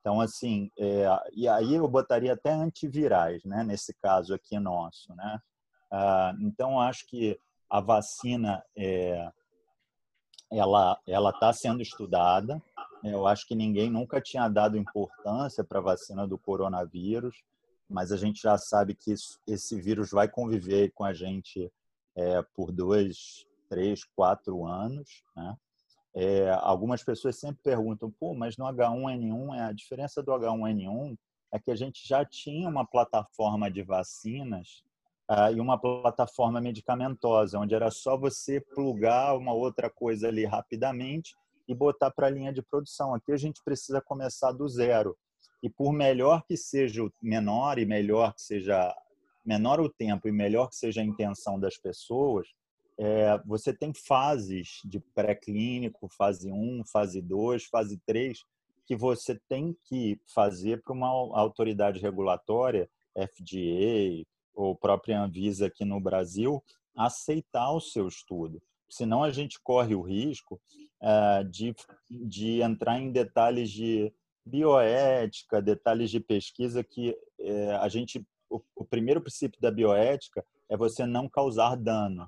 Então, 0.10 0.22
assim, 0.22 0.72
é, 0.76 1.05
e 1.34 1.47
aí 1.47 1.76
eu 1.76 1.88
botaria 1.88 2.34
até 2.34 2.51
antivirais, 2.51 3.43
né, 3.45 3.64
nesse 3.64 3.93
caso 3.93 4.34
aqui 4.34 4.57
nosso, 4.57 5.14
né? 5.14 5.39
Ah, 5.91 6.34
então, 6.41 6.82
acho 6.82 7.05
que 7.05 7.39
a 7.70 7.80
vacina, 7.80 8.64
é, 8.76 9.32
ela 10.51 10.99
ela 11.05 11.30
está 11.30 11.53
sendo 11.53 11.84
estudada. 11.84 12.60
Eu 13.03 13.28
acho 13.28 13.45
que 13.47 13.53
ninguém 13.53 13.88
nunca 13.91 14.20
tinha 14.20 14.49
dado 14.49 14.80
importância 14.80 15.64
para 15.64 15.78
a 15.78 15.84
vacina 15.84 16.28
do 16.28 16.39
coronavírus, 16.39 17.43
mas 17.88 18.12
a 18.12 18.18
gente 18.18 18.41
já 18.41 18.57
sabe 18.57 18.95
que 18.95 19.12
isso, 19.12 19.39
esse 19.45 19.80
vírus 19.80 20.10
vai 20.10 20.28
conviver 20.28 20.91
com 20.95 21.03
a 21.03 21.14
gente 21.14 21.72
é, 22.16 22.41
por 22.55 22.72
dois, 22.72 23.45
três, 23.70 24.03
quatro 24.16 24.66
anos, 24.66 25.24
né? 25.36 25.55
É, 26.16 26.49
algumas 26.62 27.03
pessoas 27.03 27.39
sempre 27.39 27.62
perguntam, 27.64 28.12
pô, 28.20 28.34
mas 28.34 28.57
no 28.57 28.66
H1N1, 28.66 29.55
é, 29.55 29.62
a 29.62 29.72
diferença 29.72 30.24
do 30.24 30.32
H1N1 30.32 31.16
é 31.51 31.60
que 31.60 31.72
a 31.72 31.76
gente 31.76 32.07
já 32.07 32.26
tinha 32.26 32.68
uma 32.68 32.86
plataforma 32.86 33.70
de 33.70 33.84
vacinas 33.84 34.84
uh, 35.30 35.53
e 35.55 35.60
uma 35.60 35.80
plataforma 35.80 36.60
medicamentosa, 36.60 37.60
onde 37.60 37.76
era 37.76 37.91
só 37.91 38.18
você 38.18 38.60
plugar 38.60 39.38
uma 39.38 39.53
outra 39.53 39.89
coisa 39.89 40.28
ali 40.28 40.45
rapidamente 40.45 41.36
e 41.68 41.76
botar 41.76 42.12
para 42.12 42.28
a 42.28 42.30
linha 42.30 42.51
de 42.51 42.62
produção. 42.62 43.14
Aqui 43.14 43.32
a 43.32 43.38
gente 43.38 43.62
precisa 43.64 44.01
começar 44.01 44.51
do 44.51 44.68
zero. 44.68 45.16
E 45.62 45.70
por 45.70 45.91
melhor 45.91 46.43
que 46.47 46.57
seja 46.57 47.03
o 47.03 47.12
menor 47.22 47.78
e 47.78 47.86
melhor 47.86 48.34
que 48.34 48.41
seja 48.41 48.95
menor 49.45 49.80
o 49.80 49.89
tempo 49.89 50.28
e 50.28 50.32
melhor 50.32 50.70
que 50.70 50.76
seja 50.76 51.01
a 51.01 51.03
intenção 51.03 51.60
das 51.60 51.78
pessoas, 51.78 52.47
é, 53.00 53.41
você 53.45 53.74
tem 53.74 53.93
fases 53.93 54.82
de 54.84 55.00
pré-clínico, 55.00 56.10
fase 56.10 56.52
1, 56.52 56.84
fase 56.91 57.22
2, 57.22 57.64
fase 57.66 57.97
3, 58.06 58.43
que 58.86 58.95
você 58.95 59.39
tem 59.47 59.74
que 59.86 60.20
fazer 60.34 60.84
para 60.84 60.93
uma 60.93 61.08
autoridade 61.08 62.02
regulatória, 62.02 62.89
FDA 63.16 64.26
ou 64.54 64.76
própria 64.76 65.22
Anvisa 65.22 65.68
aqui 65.68 65.86
no 65.86 66.02
Brasil, 66.02 66.62
aceitar 66.93 67.72
o 67.72 67.80
seu 67.80 68.06
estudo. 68.06 68.62
Senão 68.89 69.24
a 69.24 69.32
gente 69.32 69.62
corre 69.62 69.95
o 69.95 70.02
risco 70.02 70.60
é, 71.02 71.43
de, 71.45 71.74
de 72.10 72.62
entrar 72.62 73.00
em 73.00 73.12
detalhes 73.12 73.72
de 73.72 74.14
bioética, 74.45 75.62
detalhes 75.62 76.12
de 76.12 76.20
pesquisa 76.20 76.84
que 76.84 77.16
é, 77.39 77.76
a 77.76 77.88
gente 77.88 78.26
o, 78.50 78.62
o, 78.76 78.84
primeiro 78.84 79.22
princípio 79.22 79.62
da 79.62 79.72
bioética 79.72 80.43
é 80.68 80.76
você 80.76 81.06
não 81.06 81.30
causar 81.30 81.76
dano, 81.76 82.28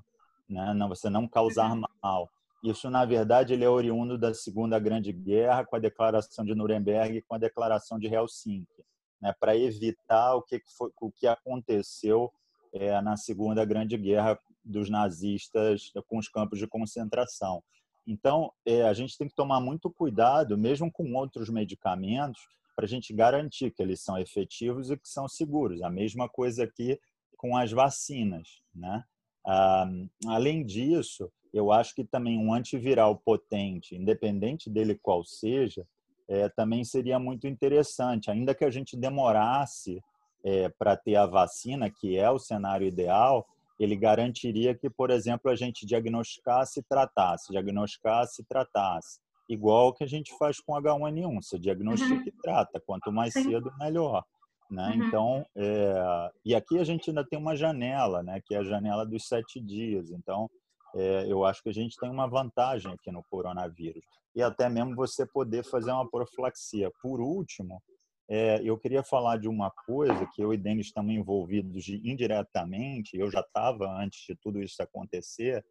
né? 0.52 0.74
Não 0.74 0.90
você 0.90 1.10
não 1.10 1.28
causar 1.28 1.72
uhum. 1.72 1.84
mal. 2.04 2.30
Isso 2.64 2.90
na 2.90 3.06
verdade 3.06 3.54
ele 3.54 3.64
é 3.64 3.70
oriundo 3.70 4.18
da 4.18 4.34
Segunda 4.34 4.78
Grande 4.78 5.12
Guerra 5.12 5.66
com 5.66 5.76
a 5.76 5.80
Declaração 5.80 6.46
de 6.46 6.54
Nuremberg 6.54 7.18
e 7.18 7.22
com 7.22 7.36
a 7.36 7.40
Declaração 7.40 7.98
de 7.98 8.08
Helsinki, 8.08 8.84
né? 9.20 9.34
Para 9.40 9.56
evitar 9.56 10.36
o 10.36 10.42
que 10.42 10.62
foi 10.78 10.92
o 11.02 11.12
que 11.12 11.26
aconteceu 11.26 12.32
é, 12.74 13.02
na 13.02 13.18
Segunda 13.18 13.66
Grande 13.66 13.98
Guerra 13.98 14.40
dos 14.64 14.90
nazistas 14.90 15.92
com 16.08 16.18
os 16.18 16.28
campos 16.28 16.60
de 16.60 16.68
concentração. 16.68 17.64
Então, 18.06 18.52
é, 18.66 18.84
a 18.84 18.94
gente 18.94 19.18
tem 19.18 19.28
que 19.28 19.36
tomar 19.36 19.60
muito 19.60 19.90
cuidado, 19.92 20.58
mesmo 20.58 20.92
com 20.92 21.14
outros 21.14 21.50
medicamentos, 21.50 22.42
para 22.76 22.86
a 22.86 22.88
gente 22.88 23.14
garantir 23.14 23.72
que 23.72 23.82
eles 23.82 24.02
são 24.02 24.18
efetivos 24.18 24.90
e 24.90 24.98
que 24.98 25.08
são 25.08 25.28
seguros. 25.28 25.82
A 25.82 25.90
mesma 25.90 26.28
coisa 26.28 26.64
aqui 26.64 27.00
com 27.38 27.58
as 27.58 27.72
vacinas. 27.72 28.62
Né? 28.74 29.04
Ah, 29.46 29.90
além 30.28 30.66
disso, 30.66 31.32
eu 31.54 31.72
acho 31.72 31.96
que 31.96 32.04
também 32.04 32.38
um 32.38 32.54
antiviral 32.54 33.18
potente, 33.18 33.96
independente 33.96 34.70
dele 34.70 34.98
qual 35.02 35.24
seja, 35.24 35.86
é, 36.28 36.48
também 36.48 36.84
seria 36.84 37.20
muito 37.20 37.46
interessante, 37.46 38.32
ainda 38.32 38.56
que 38.56 38.64
a 38.64 38.70
gente 38.70 38.96
demorasse 38.96 40.02
é, 40.44 40.70
para 40.70 40.96
ter 40.96 41.16
a 41.16 41.26
vacina, 41.26 41.90
que 41.90 42.18
é 42.18 42.30
o 42.30 42.40
cenário 42.40 42.88
ideal, 42.88 43.46
ele 43.78 43.96
garantiria 43.96 44.76
que, 44.76 44.90
por 44.90 45.10
exemplo, 45.10 45.52
a 45.52 45.56
gente 45.56 45.86
diagnosticasse 45.86 46.80
e 46.80 46.84
tratasse, 46.84 47.52
diagnosticasse 47.52 48.42
e 48.42 48.46
tratasse. 48.46 49.20
Igual 49.50 49.94
que 49.94 50.04
a 50.04 50.08
gente 50.08 50.32
faz 50.38 50.60
com 50.60 50.74
H1N1, 50.74 51.44
você 51.44 51.60
diagnostica 51.60 52.14
uhum. 52.14 52.24
e 52.26 52.32
trata, 52.32 52.80
quanto 52.80 53.12
mais 53.12 53.34
Sim. 53.34 53.44
cedo, 53.44 53.72
melhor. 53.78 54.24
Né? 54.72 54.88
Uhum. 54.96 55.04
Então, 55.06 55.46
é... 55.56 56.32
e 56.46 56.56
aqui 56.56 56.80
a 56.80 56.84
gente 56.84 57.10
ainda 57.10 57.26
tem 57.26 57.38
uma 57.38 57.56
janela, 57.56 58.24
né? 58.24 58.42
que 58.46 58.56
é 58.56 58.60
a 58.60 58.64
janela 58.64 59.06
dos 59.06 59.28
sete 59.28 59.60
dias. 59.60 60.10
Então, 60.10 60.50
é, 60.96 61.26
eu 61.28 61.46
acho 61.46 61.62
que 61.64 61.70
a 61.70 61.74
gente 61.74 61.98
tem 61.98 62.10
uma 62.10 62.28
vantagem 62.28 62.92
aqui 62.92 63.12
no 63.12 63.24
coronavírus. 63.30 64.04
E 64.36 64.42
até 64.42 64.70
mesmo 64.70 64.96
você 64.96 65.26
poder 65.26 65.64
fazer 65.64 65.92
uma 65.92 66.10
profilaxia. 66.10 66.92
Por 67.02 67.20
último, 67.20 67.82
é, 68.30 68.62
eu 68.64 68.78
queria 68.78 69.04
falar 69.04 69.38
de 69.38 69.48
uma 69.48 69.72
coisa 69.86 70.26
que 70.34 70.42
eu 70.42 70.54
e 70.54 70.58
Denis 70.58 70.88
estamos 70.88 71.14
envolvidos 71.14 71.88
indiretamente, 71.90 73.18
eu 73.18 73.30
já 73.30 73.42
estava 73.42 73.90
antes 74.02 74.26
de 74.26 74.36
tudo 74.36 74.62
isso 74.62 74.82
acontecer, 74.82 75.66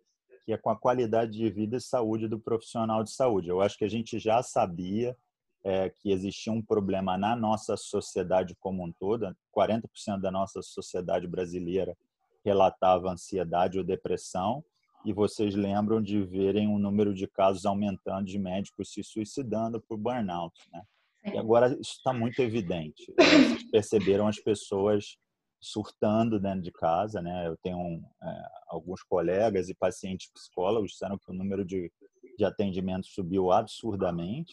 que 0.44 0.52
é 0.52 0.58
com 0.58 0.70
a 0.70 0.76
qualidade 0.76 1.32
de 1.32 1.50
vida 1.50 1.76
e 1.76 1.80
saúde 1.80 2.28
do 2.28 2.38
profissional 2.38 3.02
de 3.02 3.12
saúde. 3.12 3.48
Eu 3.48 3.62
acho 3.62 3.78
que 3.78 3.84
a 3.84 3.90
gente 3.90 4.18
já 4.18 4.42
sabia 4.42 5.16
é, 5.64 5.90
que 5.90 6.10
existia 6.10 6.52
um 6.52 6.62
problema 6.62 7.18
na 7.18 7.36
nossa 7.36 7.76
sociedade 7.76 8.56
como 8.58 8.84
um 8.84 8.92
todo, 8.92 9.34
40% 9.56 10.20
da 10.20 10.30
nossa 10.30 10.62
sociedade 10.62 11.26
brasileira 11.26 11.96
relatava 12.44 13.10
ansiedade 13.10 13.78
ou 13.78 13.84
depressão, 13.84 14.64
e 15.04 15.12
vocês 15.12 15.54
lembram 15.54 16.02
de 16.02 16.22
verem 16.22 16.68
o 16.68 16.78
número 16.78 17.14
de 17.14 17.26
casos 17.26 17.64
aumentando 17.64 18.26
de 18.26 18.38
médicos 18.38 18.92
se 18.92 19.02
suicidando 19.02 19.80
por 19.80 19.96
burnout, 19.96 20.54
né? 20.72 20.82
E 21.24 21.38
agora 21.38 21.68
isso 21.80 21.96
está 21.96 22.12
muito 22.12 22.40
evidente. 22.40 23.12
Vocês 23.18 23.70
perceberam 23.70 24.26
as 24.26 24.38
pessoas 24.38 25.16
surtando 25.60 26.40
dentro 26.40 26.62
de 26.62 26.72
casa, 26.72 27.20
né? 27.20 27.46
Eu 27.46 27.56
tenho 27.62 28.02
é, 28.22 28.42
alguns 28.68 29.02
colegas 29.02 29.68
e 29.68 29.74
pacientes 29.74 30.30
psicólogos 30.32 30.92
disseram 30.92 31.18
que 31.18 31.30
o 31.30 31.34
número 31.34 31.64
de, 31.64 31.92
de 32.38 32.44
atendimentos 32.44 33.12
subiu 33.12 33.52
absurdamente. 33.52 34.52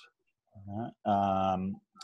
Né? 0.66 0.91
Ah, 1.05 1.58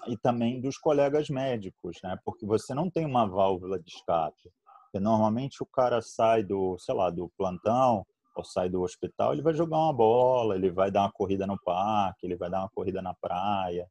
e 0.08 0.18
também 0.18 0.62
dos 0.62 0.78
colegas 0.78 1.30
médicos, 1.30 1.98
né? 2.04 2.18
Porque 2.26 2.46
você 2.46 2.74
não 2.74 2.90
tem 2.90 3.06
uma 3.06 3.28
válvula 3.28 3.80
de 3.80 3.90
escape. 3.90 4.52
Porque 4.84 5.00
normalmente 5.00 5.64
o 5.64 5.66
cara 5.66 6.02
sai 6.02 6.44
do, 6.44 6.78
sei 6.78 6.94
lá, 6.94 7.10
do 7.10 7.32
plantão 7.38 8.06
ou 8.36 8.44
sai 8.44 8.68
do 8.70 8.82
hospital, 8.82 9.34
ele 9.34 9.44
vai 9.44 9.54
jogar 9.54 9.78
uma 9.78 9.94
bola, 9.94 10.56
ele 10.56 10.72
vai 10.72 10.90
dar 10.90 11.02
uma 11.02 11.12
corrida 11.12 11.46
no 11.46 11.58
parque, 11.64 12.26
ele 12.26 12.36
vai 12.36 12.50
dar 12.50 12.62
uma 12.62 12.70
corrida 12.70 13.00
na 13.02 13.14
praia 13.14 13.88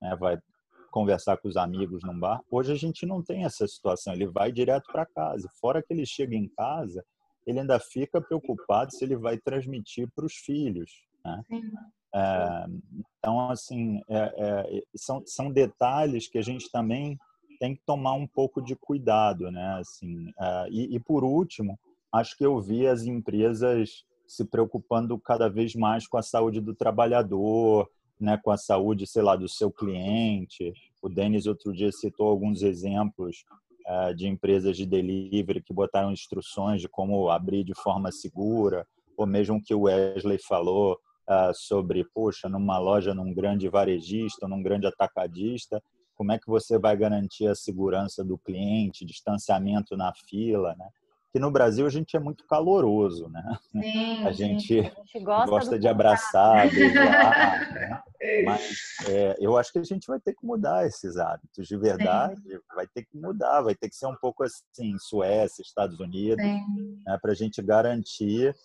né? 0.00 0.16
vai 0.16 0.38
conversar 0.90 1.36
com 1.36 1.48
os 1.48 1.56
amigos 1.56 2.02
num 2.02 2.18
bar. 2.18 2.40
Hoje 2.50 2.72
a 2.72 2.76
gente 2.76 3.04
não 3.04 3.22
tem 3.22 3.44
essa 3.44 3.66
situação, 3.66 4.12
ele 4.12 4.26
vai 4.26 4.50
direto 4.50 4.90
para 4.90 5.06
casa. 5.06 5.48
Fora 5.60 5.82
que 5.82 5.92
ele 5.92 6.06
chega 6.06 6.34
em 6.34 6.48
casa, 6.48 7.04
ele 7.46 7.60
ainda 7.60 7.78
fica 7.78 8.20
preocupado 8.20 8.92
se 8.92 9.04
ele 9.04 9.16
vai 9.16 9.38
transmitir 9.38 10.08
para 10.14 10.24
os 10.24 10.34
filhos. 10.34 10.90
Né? 11.24 11.42
É, 12.14 12.66
então, 13.18 13.50
assim, 13.50 14.00
é, 14.08 14.34
é, 14.36 14.82
são, 14.94 15.22
são 15.26 15.50
detalhes 15.50 16.28
que 16.28 16.38
a 16.38 16.42
gente 16.42 16.70
também 16.70 17.18
tem 17.58 17.74
que 17.74 17.82
tomar 17.84 18.12
um 18.12 18.26
pouco 18.26 18.62
de 18.62 18.76
cuidado, 18.76 19.50
né? 19.50 19.78
Assim, 19.80 20.30
é, 20.38 20.68
e, 20.70 20.96
e, 20.96 21.00
por 21.00 21.24
último, 21.24 21.78
acho 22.12 22.36
que 22.36 22.44
eu 22.44 22.60
vi 22.60 22.86
as 22.86 23.02
empresas 23.04 24.04
se 24.26 24.44
preocupando 24.44 25.18
cada 25.18 25.48
vez 25.48 25.74
mais 25.74 26.06
com 26.06 26.18
a 26.18 26.22
saúde 26.22 26.60
do 26.60 26.74
trabalhador, 26.74 27.88
né, 28.18 28.38
com 28.42 28.50
a 28.50 28.56
saúde, 28.56 29.06
sei 29.06 29.22
lá, 29.22 29.36
do 29.36 29.48
seu 29.48 29.70
cliente. 29.70 30.72
O 31.02 31.08
Denis 31.08 31.46
outro 31.46 31.72
dia 31.72 31.92
citou 31.92 32.28
alguns 32.28 32.62
exemplos 32.62 33.44
uh, 33.86 34.14
de 34.14 34.26
empresas 34.26 34.76
de 34.76 34.86
delivery 34.86 35.62
que 35.62 35.72
botaram 35.72 36.10
instruções 36.10 36.80
de 36.80 36.88
como 36.88 37.28
abrir 37.30 37.62
de 37.62 37.74
forma 37.74 38.10
segura, 38.10 38.86
ou 39.16 39.26
mesmo 39.26 39.62
que 39.62 39.74
o 39.74 39.82
Wesley 39.82 40.38
falou 40.38 40.98
uh, 41.28 41.54
sobre, 41.54 42.04
poxa, 42.14 42.48
numa 42.48 42.78
loja, 42.78 43.14
num 43.14 43.32
grande 43.32 43.68
varejista, 43.68 44.48
num 44.48 44.62
grande 44.62 44.86
atacadista, 44.86 45.82
como 46.14 46.32
é 46.32 46.38
que 46.38 46.46
você 46.46 46.78
vai 46.78 46.96
garantir 46.96 47.46
a 47.46 47.54
segurança 47.54 48.24
do 48.24 48.38
cliente, 48.38 49.04
distanciamento 49.04 49.96
na 49.96 50.12
fila, 50.14 50.74
né? 50.78 50.88
que 51.36 51.38
no 51.40 51.50
Brasil 51.50 51.86
a 51.86 51.90
gente 51.90 52.16
é 52.16 52.18
muito 52.18 52.46
caloroso, 52.46 53.28
né? 53.28 53.42
Sim, 53.70 54.26
a, 54.26 54.32
gente, 54.32 54.80
a 54.80 54.82
gente 54.84 55.20
gosta, 55.22 55.50
gosta 55.50 55.78
de 55.78 55.86
abraçar, 55.86 56.70
beijar, 56.70 57.72
né? 57.74 58.02
mas 58.42 58.74
é, 59.06 59.36
eu 59.38 59.54
acho 59.58 59.70
que 59.70 59.78
a 59.78 59.84
gente 59.84 60.06
vai 60.06 60.18
ter 60.18 60.32
que 60.32 60.46
mudar 60.46 60.86
esses 60.86 61.18
hábitos 61.18 61.68
de 61.68 61.76
verdade, 61.76 62.40
Sim. 62.40 62.58
vai 62.74 62.86
ter 62.86 63.04
que 63.04 63.18
mudar, 63.18 63.60
vai 63.60 63.74
ter 63.74 63.90
que 63.90 63.94
ser 63.94 64.06
um 64.06 64.16
pouco 64.16 64.44
assim, 64.44 64.96
Suécia, 64.98 65.60
Estados 65.60 66.00
Unidos, 66.00 66.42
né? 66.42 67.18
para 67.20 67.32
a 67.32 67.34
gente 67.34 67.60
garantir 67.60 68.56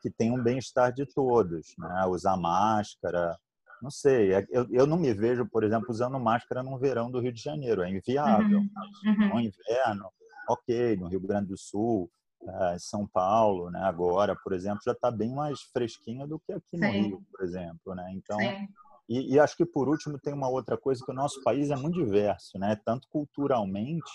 que 0.00 0.10
tem 0.10 0.30
um 0.30 0.42
bem-estar 0.42 0.92
de 0.92 1.06
todos, 1.06 1.74
né? 1.78 2.04
Usar 2.06 2.36
máscara, 2.36 3.36
não 3.82 3.90
sei, 3.90 4.34
é, 4.34 4.46
eu, 4.50 4.66
eu 4.70 4.86
não 4.86 4.98
me 4.98 5.12
vejo, 5.14 5.46
por 5.46 5.64
exemplo, 5.64 5.90
usando 5.90 6.18
máscara 6.20 6.62
no 6.62 6.78
verão 6.78 7.10
do 7.10 7.20
Rio 7.20 7.32
de 7.32 7.42
Janeiro, 7.42 7.82
é 7.82 7.90
inviável. 7.90 8.58
Uhum. 8.58 8.70
Uhum. 9.06 9.28
No 9.34 9.40
inverno, 9.40 10.10
ok, 10.48 10.96
no 10.96 11.08
Rio 11.08 11.20
Grande 11.20 11.48
do 11.48 11.56
Sul, 11.56 12.10
São 12.78 13.06
Paulo, 13.06 13.70
né, 13.70 13.80
agora, 13.82 14.36
por 14.36 14.52
exemplo, 14.52 14.80
já 14.84 14.92
está 14.92 15.10
bem 15.10 15.34
mais 15.34 15.60
fresquinho 15.62 16.26
do 16.26 16.38
que 16.38 16.52
aqui 16.52 16.76
no 16.76 16.86
Sim. 16.86 17.02
Rio, 17.02 17.22
por 17.30 17.44
exemplo, 17.44 17.94
né? 17.94 18.10
Então, 18.14 18.38
e, 19.08 19.34
e, 19.34 19.40
acho 19.40 19.56
que 19.56 19.66
por 19.66 19.88
último 19.88 20.18
tem 20.18 20.32
uma 20.32 20.48
outra 20.48 20.78
coisa 20.78 21.04
que 21.04 21.10
o 21.10 21.14
nosso 21.14 21.42
país 21.42 21.70
é 21.70 21.76
muito 21.76 21.94
diverso, 21.94 22.58
né? 22.58 22.80
Tanto 22.84 23.08
culturalmente 23.08 24.10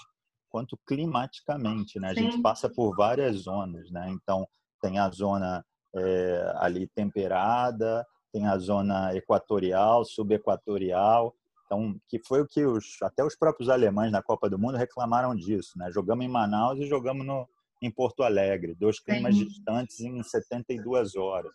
quanto 0.49 0.77
climaticamente, 0.87 1.99
né? 1.99 2.09
A 2.09 2.13
gente 2.13 2.41
passa 2.41 2.69
por 2.69 2.95
várias 2.95 3.35
zonas, 3.35 3.91
né? 3.91 4.09
Então 4.09 4.47
tem 4.85 4.99
a 4.99 5.09
zona 5.09 5.65
é, 5.95 6.53
ali 6.57 6.87
temperada, 6.95 8.05
tem 8.31 8.45
a 8.45 8.57
zona 8.57 9.15
equatorial, 9.15 10.05
subequatorial, 10.05 11.33
então, 11.65 11.95
que 12.07 12.19
foi 12.19 12.41
o 12.41 12.47
que 12.47 12.63
os, 12.63 12.97
até 13.01 13.23
os 13.23 13.35
próprios 13.35 13.69
alemães 13.69 14.11
na 14.11 14.21
Copa 14.21 14.47
do 14.47 14.59
Mundo 14.59 14.77
reclamaram 14.77 15.35
disso, 15.35 15.71
né? 15.77 15.89
Jogamos 15.91 16.23
em 16.23 16.29
Manaus 16.29 16.79
e 16.79 16.85
jogamos 16.85 17.25
no, 17.25 17.47
em 17.81 17.89
Porto 17.89 18.21
Alegre, 18.21 18.75
dois 18.75 18.99
climas 18.99 19.35
Sim. 19.35 19.45
distantes 19.45 19.99
em 19.99 20.21
72 20.21 21.15
horas. 21.15 21.53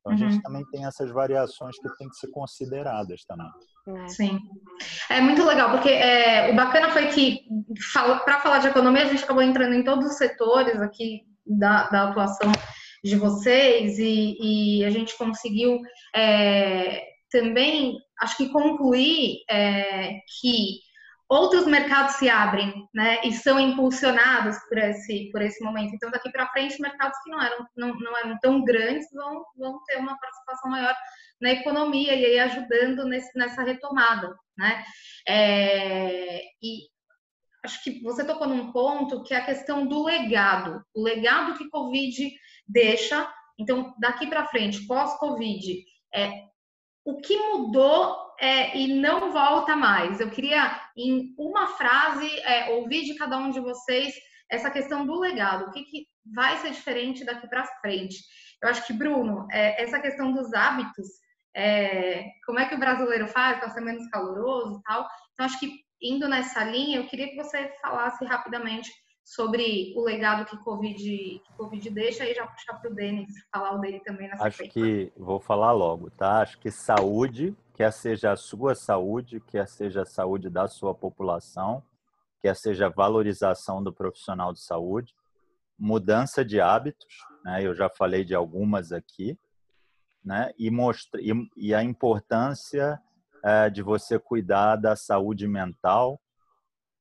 Então, 0.00 0.14
a 0.14 0.16
gente 0.16 0.36
uhum. 0.36 0.40
também 0.40 0.64
tem 0.70 0.86
essas 0.86 1.10
variações 1.10 1.76
que 1.78 1.96
tem 1.98 2.08
que 2.08 2.16
ser 2.16 2.28
consideradas 2.28 3.22
também. 3.26 3.50
É. 3.86 4.08
Sim. 4.08 4.38
É 5.10 5.20
muito 5.20 5.44
legal, 5.44 5.72
porque 5.72 5.90
é, 5.90 6.50
o 6.50 6.56
bacana 6.56 6.90
foi 6.90 7.08
que, 7.08 7.42
para 8.24 8.40
falar 8.40 8.60
de 8.60 8.68
economia, 8.68 9.02
a 9.02 9.08
gente 9.08 9.24
acabou 9.24 9.42
entrando 9.42 9.74
em 9.74 9.84
todos 9.84 10.06
os 10.06 10.16
setores 10.16 10.80
aqui 10.80 11.26
da, 11.46 11.88
da 11.90 12.08
atuação 12.08 12.50
de 13.02 13.16
vocês 13.16 13.98
e, 13.98 14.36
e 14.40 14.84
a 14.84 14.90
gente 14.90 15.16
conseguiu 15.16 15.80
é, 16.14 17.02
também, 17.30 17.96
acho 18.20 18.36
que 18.36 18.50
concluir 18.50 19.42
é, 19.48 20.18
que 20.40 20.80
outros 21.28 21.64
mercados 21.66 22.16
se 22.16 22.28
abrem, 22.28 22.88
né, 22.92 23.20
e 23.24 23.32
são 23.32 23.60
impulsionados 23.60 24.58
por 24.68 24.78
esse 24.78 25.30
por 25.30 25.40
esse 25.40 25.62
momento. 25.62 25.94
Então 25.94 26.10
daqui 26.10 26.30
para 26.30 26.48
frente 26.48 26.80
mercados 26.80 27.16
que 27.22 27.30
não 27.30 27.40
eram 27.40 27.66
não, 27.76 27.94
não 28.00 28.18
eram 28.18 28.38
tão 28.40 28.64
grandes 28.64 29.06
vão 29.12 29.44
vão 29.56 29.80
ter 29.84 29.98
uma 29.98 30.18
participação 30.18 30.70
maior 30.70 30.94
na 31.40 31.52
economia 31.52 32.14
e 32.14 32.26
aí 32.26 32.38
ajudando 32.40 33.04
nesse, 33.04 33.36
nessa 33.38 33.62
retomada, 33.62 34.34
né? 34.58 34.84
É, 35.26 36.42
e 36.62 36.88
acho 37.64 37.82
que 37.82 38.02
você 38.02 38.24
tocou 38.24 38.48
num 38.48 38.72
ponto 38.72 39.22
que 39.22 39.34
é 39.34 39.38
a 39.38 39.44
questão 39.44 39.86
do 39.86 40.04
legado, 40.04 40.82
o 40.94 41.02
legado 41.02 41.56
que 41.56 41.68
Covid 41.68 42.30
deixa. 42.66 43.30
Então, 43.58 43.94
daqui 43.98 44.26
para 44.26 44.46
frente, 44.46 44.86
pós-Covid, 44.86 45.84
é, 46.14 46.44
o 47.04 47.20
que 47.20 47.36
mudou 47.36 48.16
é, 48.40 48.76
e 48.76 48.94
não 48.94 49.32
volta 49.32 49.76
mais? 49.76 50.20
Eu 50.20 50.30
queria, 50.30 50.80
em 50.96 51.34
uma 51.38 51.66
frase, 51.68 52.28
é, 52.40 52.70
ouvir 52.74 53.04
de 53.04 53.14
cada 53.14 53.36
um 53.36 53.50
de 53.50 53.60
vocês 53.60 54.14
essa 54.50 54.70
questão 54.70 55.06
do 55.06 55.18
legado. 55.18 55.66
O 55.66 55.70
que, 55.70 55.84
que 55.84 56.06
vai 56.24 56.56
ser 56.58 56.70
diferente 56.70 57.24
daqui 57.24 57.46
para 57.48 57.66
frente? 57.80 58.16
Eu 58.62 58.68
acho 58.68 58.86
que, 58.86 58.92
Bruno, 58.92 59.46
é, 59.50 59.82
essa 59.82 60.00
questão 60.00 60.32
dos 60.32 60.52
hábitos, 60.52 61.08
é, 61.54 62.24
como 62.46 62.58
é 62.58 62.66
que 62.66 62.74
o 62.74 62.78
brasileiro 62.78 63.26
faz 63.28 63.58
para 63.58 63.70
ser 63.70 63.80
menos 63.80 64.08
caloroso 64.08 64.78
e 64.78 64.82
tal. 64.82 65.06
Então, 65.32 65.46
acho 65.46 65.58
que 65.58 65.80
indo 66.00 66.28
nessa 66.28 66.64
linha, 66.64 66.98
eu 66.98 67.06
queria 67.06 67.28
que 67.28 67.36
você 67.36 67.72
falasse 67.80 68.24
rapidamente 68.24 68.90
sobre 69.24 69.92
o 69.96 70.02
legado 70.02 70.44
que 70.44 70.56
Covid, 70.64 70.98
que 70.98 71.52
COVID 71.56 71.90
deixa 71.90 72.28
e 72.28 72.34
já 72.34 72.46
puxar 72.46 72.74
para 72.80 72.90
o 72.90 72.94
Denis 72.94 73.32
falar 73.52 73.76
o 73.76 73.78
dele 73.78 74.00
também 74.00 74.28
nessa 74.28 74.44
Acho 74.44 74.64
que 74.64 75.12
vou 75.16 75.38
falar 75.38 75.72
logo, 75.72 76.10
tá? 76.10 76.40
Acho 76.40 76.58
que 76.58 76.70
saúde, 76.70 77.56
quer 77.74 77.92
seja 77.92 78.32
a 78.32 78.36
sua 78.36 78.74
saúde, 78.74 79.40
quer 79.40 79.68
seja 79.68 80.02
a 80.02 80.06
saúde 80.06 80.50
da 80.50 80.66
sua 80.66 80.94
população, 80.94 81.82
quer 82.40 82.56
seja 82.56 82.86
a 82.86 82.90
valorização 82.90 83.82
do 83.82 83.92
profissional 83.92 84.52
de 84.52 84.60
saúde, 84.60 85.14
mudança 85.78 86.44
de 86.44 86.60
hábitos, 86.60 87.18
né? 87.44 87.64
Eu 87.64 87.74
já 87.74 87.88
falei 87.88 88.24
de 88.24 88.34
algumas 88.34 88.90
aqui, 88.90 89.38
né? 90.24 90.52
E 90.58 90.70
mostra 90.70 91.20
e, 91.20 91.32
e 91.56 91.74
a 91.74 91.84
importância 91.84 93.00
é, 93.42 93.70
de 93.70 93.82
você 93.82 94.18
cuidar 94.18 94.76
da 94.76 94.94
saúde 94.96 95.46
mental 95.48 96.20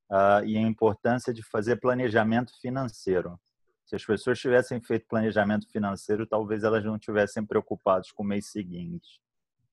uh, 0.10 0.44
e 0.46 0.58
a 0.58 0.62
importância 0.62 1.34
de 1.34 1.44
fazer 1.44 1.78
planejamento 1.78 2.52
financeiro. 2.60 3.40
Se 3.86 3.96
as 3.96 4.06
pessoas 4.06 4.40
tivessem 4.40 4.80
feito 4.82 5.08
planejamento 5.08 5.68
financeiro, 5.72 6.28
talvez 6.28 6.64
elas 6.64 6.84
não 6.86 7.00
tivessem 7.00 7.44
preocupadas 7.46 8.12
com 8.12 8.24
o 8.24 8.26
mês 8.26 8.52
seguinte, 8.52 9.20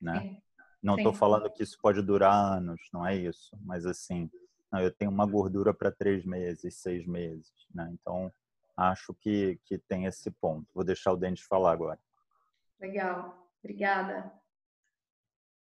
né? 0.01 0.39
Não 0.81 0.95
estou 0.95 1.13
falando 1.13 1.51
que 1.51 1.63
isso 1.63 1.77
pode 1.81 2.01
durar 2.01 2.33
anos, 2.33 2.79
não 2.93 3.05
é 3.05 3.15
isso. 3.15 3.55
Mas 3.61 3.85
assim, 3.85 4.29
não, 4.71 4.79
eu 4.79 4.91
tenho 4.91 5.11
uma 5.11 5.25
gordura 5.25 5.73
para 5.73 5.91
três 5.91 6.25
meses, 6.25 6.75
seis 6.77 7.05
meses, 7.05 7.51
né? 7.73 7.89
Então 7.93 8.31
acho 8.75 9.13
que 9.13 9.59
que 9.65 9.77
tem 9.77 10.05
esse 10.05 10.31
ponto. 10.31 10.67
Vou 10.73 10.83
deixar 10.83 11.11
o 11.11 11.17
Denis 11.17 11.41
falar 11.41 11.71
agora. 11.71 11.99
Legal, 12.79 13.47
obrigada. 13.59 14.31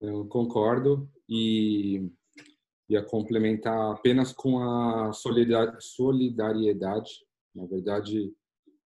Eu 0.01 0.27
concordo 0.27 1.11
e 1.29 2.11
ia 2.89 3.03
complementar 3.03 3.93
apenas 3.93 4.33
com 4.33 4.59
a 4.59 5.13
solidariedade. 5.13 7.11
Na 7.55 7.67
verdade, 7.67 8.35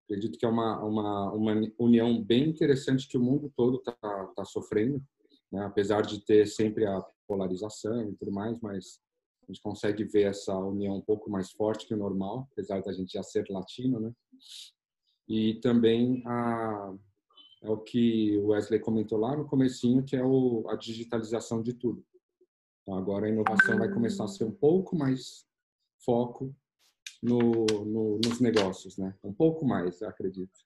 acredito 0.04 0.38
que 0.38 0.46
é 0.46 0.48
uma, 0.48 0.82
uma, 0.82 1.32
uma 1.32 1.52
união 1.78 2.22
bem 2.22 2.48
interessante 2.48 3.06
que 3.06 3.18
o 3.18 3.22
mundo 3.22 3.52
todo 3.56 3.76
está 3.78 3.92
tá 4.34 4.44
sofrendo, 4.44 5.02
né? 5.50 5.64
apesar 5.64 6.02
de 6.02 6.24
ter 6.24 6.46
sempre 6.46 6.86
a 6.86 7.04
polarização 7.28 8.08
e 8.08 8.14
tudo 8.16 8.32
mais, 8.32 8.58
mas 8.60 8.98
a 9.42 9.46
gente 9.52 9.60
consegue 9.62 10.04
ver 10.04 10.30
essa 10.30 10.56
união 10.56 10.96
um 10.96 11.02
pouco 11.02 11.30
mais 11.30 11.50
forte 11.50 11.86
que 11.86 11.94
o 11.94 11.98
normal, 11.98 12.48
apesar 12.52 12.82
da 12.82 12.92
gente 12.92 13.12
já 13.12 13.22
ser 13.22 13.44
latino, 13.50 14.00
né? 14.00 14.12
E 15.28 15.54
também 15.60 16.22
a, 16.26 16.94
é 17.62 17.70
o 17.70 17.78
que 17.78 18.36
o 18.38 18.48
Wesley 18.48 18.80
comentou 18.80 19.18
lá 19.18 19.36
no 19.36 19.46
comecinho, 19.46 20.02
que 20.02 20.16
é 20.16 20.24
o, 20.24 20.68
a 20.68 20.76
digitalização 20.76 21.62
de 21.62 21.72
tudo. 21.72 22.04
Então, 22.82 22.96
agora 22.98 23.26
a 23.26 23.28
inovação 23.28 23.78
vai 23.78 23.88
começar 23.88 24.24
a 24.24 24.28
ser 24.28 24.44
um 24.44 24.52
pouco 24.52 24.96
mais 24.96 25.46
foco 26.04 26.54
no, 27.22 27.38
no, 27.38 28.18
nos 28.18 28.40
negócios, 28.40 28.98
né? 28.98 29.14
Um 29.22 29.32
pouco 29.32 29.64
mais, 29.64 30.00
eu 30.00 30.08
acredito. 30.08 30.58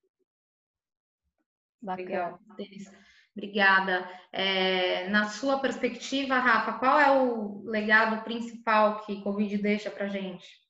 Legal, 1.82 2.40
Denis. 2.56 2.90
Obrigada. 3.36 4.08
É, 4.32 5.10
na 5.10 5.28
sua 5.28 5.58
perspectiva, 5.58 6.38
Rafa, 6.38 6.78
qual 6.78 6.98
é 6.98 7.20
o 7.20 7.62
legado 7.64 8.24
principal 8.24 9.04
que 9.04 9.22
Covid 9.22 9.58
deixa 9.58 9.90
para 9.90 10.08
gente? 10.08 10.65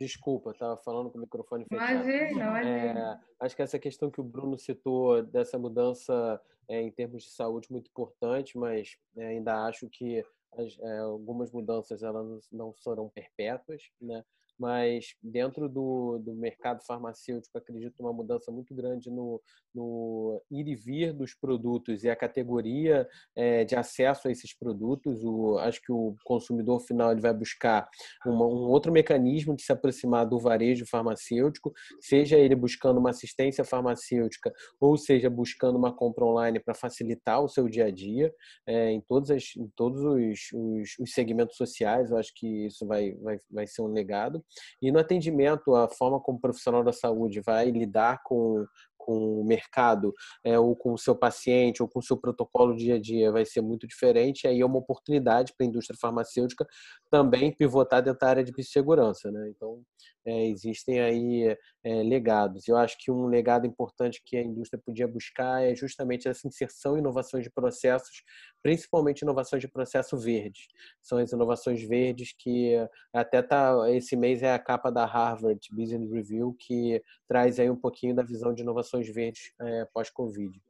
Desculpa, 0.00 0.52
estava 0.52 0.78
falando 0.78 1.10
com 1.10 1.18
o 1.18 1.20
microfone 1.20 1.66
fechado. 1.66 1.92
Imagina, 1.92 2.30
imagina. 2.30 3.22
É, 3.38 3.44
acho 3.44 3.54
que 3.54 3.60
essa 3.60 3.78
questão 3.78 4.10
que 4.10 4.18
o 4.18 4.24
Bruno 4.24 4.58
citou 4.58 5.22
dessa 5.22 5.58
mudança 5.58 6.40
é, 6.66 6.80
em 6.80 6.90
termos 6.90 7.24
de 7.24 7.30
saúde 7.30 7.70
muito 7.70 7.90
importante, 7.90 8.56
mas 8.56 8.96
é, 9.18 9.26
ainda 9.26 9.66
acho 9.66 9.90
que 9.90 10.24
as, 10.56 10.78
é, 10.78 10.98
algumas 11.00 11.52
mudanças 11.52 12.02
elas 12.02 12.48
não 12.50 12.74
serão 12.74 13.10
perpétuas, 13.10 13.90
né? 14.00 14.24
Mas 14.60 15.14
dentro 15.22 15.68
do, 15.70 16.18
do 16.18 16.34
mercado 16.34 16.84
farmacêutico 16.86 17.56
acredito 17.56 18.00
uma 18.00 18.12
mudança 18.12 18.52
muito 18.52 18.74
grande 18.74 19.10
no, 19.10 19.40
no 19.74 20.42
ir 20.50 20.68
e 20.68 20.74
vir 20.74 21.14
dos 21.14 21.34
produtos 21.34 22.04
e 22.04 22.10
a 22.10 22.14
categoria 22.14 23.08
é, 23.34 23.64
de 23.64 23.74
acesso 23.74 24.28
a 24.28 24.30
esses 24.30 24.54
produtos. 24.56 25.24
O, 25.24 25.56
acho 25.58 25.80
que 25.80 25.90
o 25.90 26.14
consumidor 26.24 26.80
final 26.80 27.10
ele 27.10 27.22
vai 27.22 27.32
buscar 27.32 27.88
uma, 28.26 28.46
um 28.46 28.68
outro 28.68 28.92
mecanismo 28.92 29.56
de 29.56 29.62
se 29.62 29.72
aproximar 29.72 30.26
do 30.26 30.38
varejo 30.38 30.84
farmacêutico, 30.86 31.72
seja 31.98 32.36
ele 32.36 32.54
buscando 32.54 32.98
uma 32.98 33.10
assistência 33.10 33.64
farmacêutica 33.64 34.52
ou 34.78 34.98
seja 34.98 35.30
buscando 35.30 35.78
uma 35.78 35.94
compra 35.94 36.24
online 36.24 36.60
para 36.60 36.74
facilitar 36.74 37.42
o 37.42 37.48
seu 37.48 37.66
dia 37.66 37.86
a 37.86 37.90
dia 37.90 38.30
é, 38.66 38.90
em, 38.90 39.00
todas 39.00 39.30
as, 39.30 39.56
em 39.56 39.68
todos 39.74 40.02
os, 40.02 40.52
os, 40.52 40.98
os 41.00 41.12
segmentos 41.12 41.56
sociais. 41.56 42.10
Eu 42.10 42.18
acho 42.18 42.32
que 42.34 42.66
isso 42.66 42.86
vai, 42.86 43.14
vai, 43.14 43.38
vai 43.50 43.66
ser 43.66 43.80
um 43.80 43.86
legado. 43.86 44.44
E 44.80 44.90
no 44.90 44.98
atendimento, 44.98 45.74
a 45.74 45.88
forma 45.88 46.20
como 46.20 46.38
o 46.38 46.40
profissional 46.40 46.82
da 46.82 46.92
saúde 46.92 47.40
vai 47.40 47.70
lidar 47.70 48.20
com, 48.24 48.64
com 49.04 49.40
o 49.40 49.44
mercado, 49.44 50.14
é, 50.44 50.58
ou 50.58 50.76
com 50.76 50.92
o 50.92 50.98
seu 50.98 51.16
paciente, 51.16 51.82
ou 51.82 51.88
com 51.88 51.98
o 51.98 52.02
seu 52.02 52.16
protocolo 52.16 52.76
dia 52.76 52.96
a 52.96 53.00
dia 53.00 53.32
vai 53.32 53.44
ser 53.44 53.60
muito 53.60 53.86
diferente. 53.86 54.46
Aí 54.46 54.60
é 54.60 54.66
uma 54.66 54.78
oportunidade 54.78 55.52
para 55.56 55.66
a 55.66 55.68
indústria 55.68 55.98
farmacêutica 56.00 56.66
também 57.10 57.52
pivotar 57.52 58.02
dentro 58.02 58.20
da 58.20 58.28
área 58.28 58.44
de 58.44 58.52
biossegurança. 58.52 59.30
Né? 59.30 59.50
Então, 59.54 59.82
é, 60.26 60.46
existem 60.46 61.00
aí 61.00 61.56
é, 61.82 62.02
legados. 62.02 62.68
Eu 62.68 62.76
acho 62.76 62.96
que 62.98 63.10
um 63.10 63.26
legado 63.26 63.66
importante 63.66 64.22
que 64.24 64.36
a 64.36 64.42
indústria 64.42 64.80
podia 64.84 65.08
buscar 65.08 65.62
é 65.62 65.74
justamente 65.74 66.28
essa 66.28 66.46
inserção 66.46 66.96
e 66.96 67.00
inovações 67.00 67.42
de 67.42 67.50
processos, 67.50 68.22
principalmente 68.62 69.22
inovações 69.22 69.62
de 69.62 69.68
processo 69.68 70.18
verdes. 70.18 70.66
São 71.02 71.18
as 71.18 71.32
inovações 71.32 71.82
verdes 71.82 72.34
que 72.38 72.76
até 73.12 73.42
tá 73.42 73.74
esse 73.90 74.14
mês 74.16 74.42
é 74.42 74.52
a 74.52 74.58
capa 74.58 74.90
da 74.90 75.06
Harvard 75.06 75.60
Business 75.72 76.10
Review 76.10 76.54
que 76.58 77.02
traz 77.26 77.58
aí 77.58 77.70
um 77.70 77.76
pouquinho 77.76 78.14
da 78.14 78.22
visão 78.22 78.52
de 78.52 78.62
inovações 78.90 79.08
verdes 79.08 79.52
é, 79.60 79.84
pós-Covid. 79.92 80.60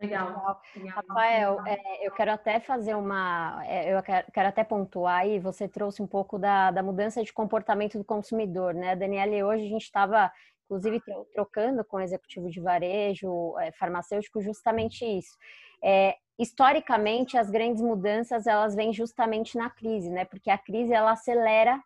Legal. 0.00 0.60
Rafael, 0.88 1.66
é, 1.66 2.06
eu 2.06 2.12
quero 2.12 2.30
até 2.30 2.60
fazer 2.60 2.94
uma. 2.94 3.64
É, 3.66 3.94
eu 3.94 4.02
quero, 4.02 4.30
quero, 4.30 4.48
até 4.48 4.62
pontuar 4.62 5.20
aí, 5.20 5.38
você 5.38 5.66
trouxe 5.66 6.02
um 6.02 6.06
pouco 6.06 6.38
da, 6.38 6.70
da 6.70 6.82
mudança 6.82 7.24
de 7.24 7.32
comportamento 7.32 7.96
do 7.96 8.04
consumidor, 8.04 8.74
né? 8.74 8.94
Daniela, 8.94 9.46
hoje 9.46 9.64
a 9.64 9.68
gente 9.68 9.84
estava, 9.84 10.30
inclusive, 10.66 11.00
trocando 11.32 11.82
com 11.82 11.96
o 11.96 12.00
executivo 12.00 12.50
de 12.50 12.60
varejo, 12.60 13.58
é, 13.58 13.72
farmacêutico, 13.72 14.42
justamente 14.42 15.02
isso. 15.02 15.34
É, 15.82 16.16
historicamente, 16.38 17.38
as 17.38 17.48
grandes 17.48 17.80
mudanças 17.80 18.46
elas 18.46 18.74
vêm 18.74 18.92
justamente 18.92 19.56
na 19.56 19.70
crise, 19.70 20.10
né? 20.10 20.26
Porque 20.26 20.50
a 20.50 20.58
crise 20.58 20.92
ela 20.92 21.12
acelera 21.12 21.82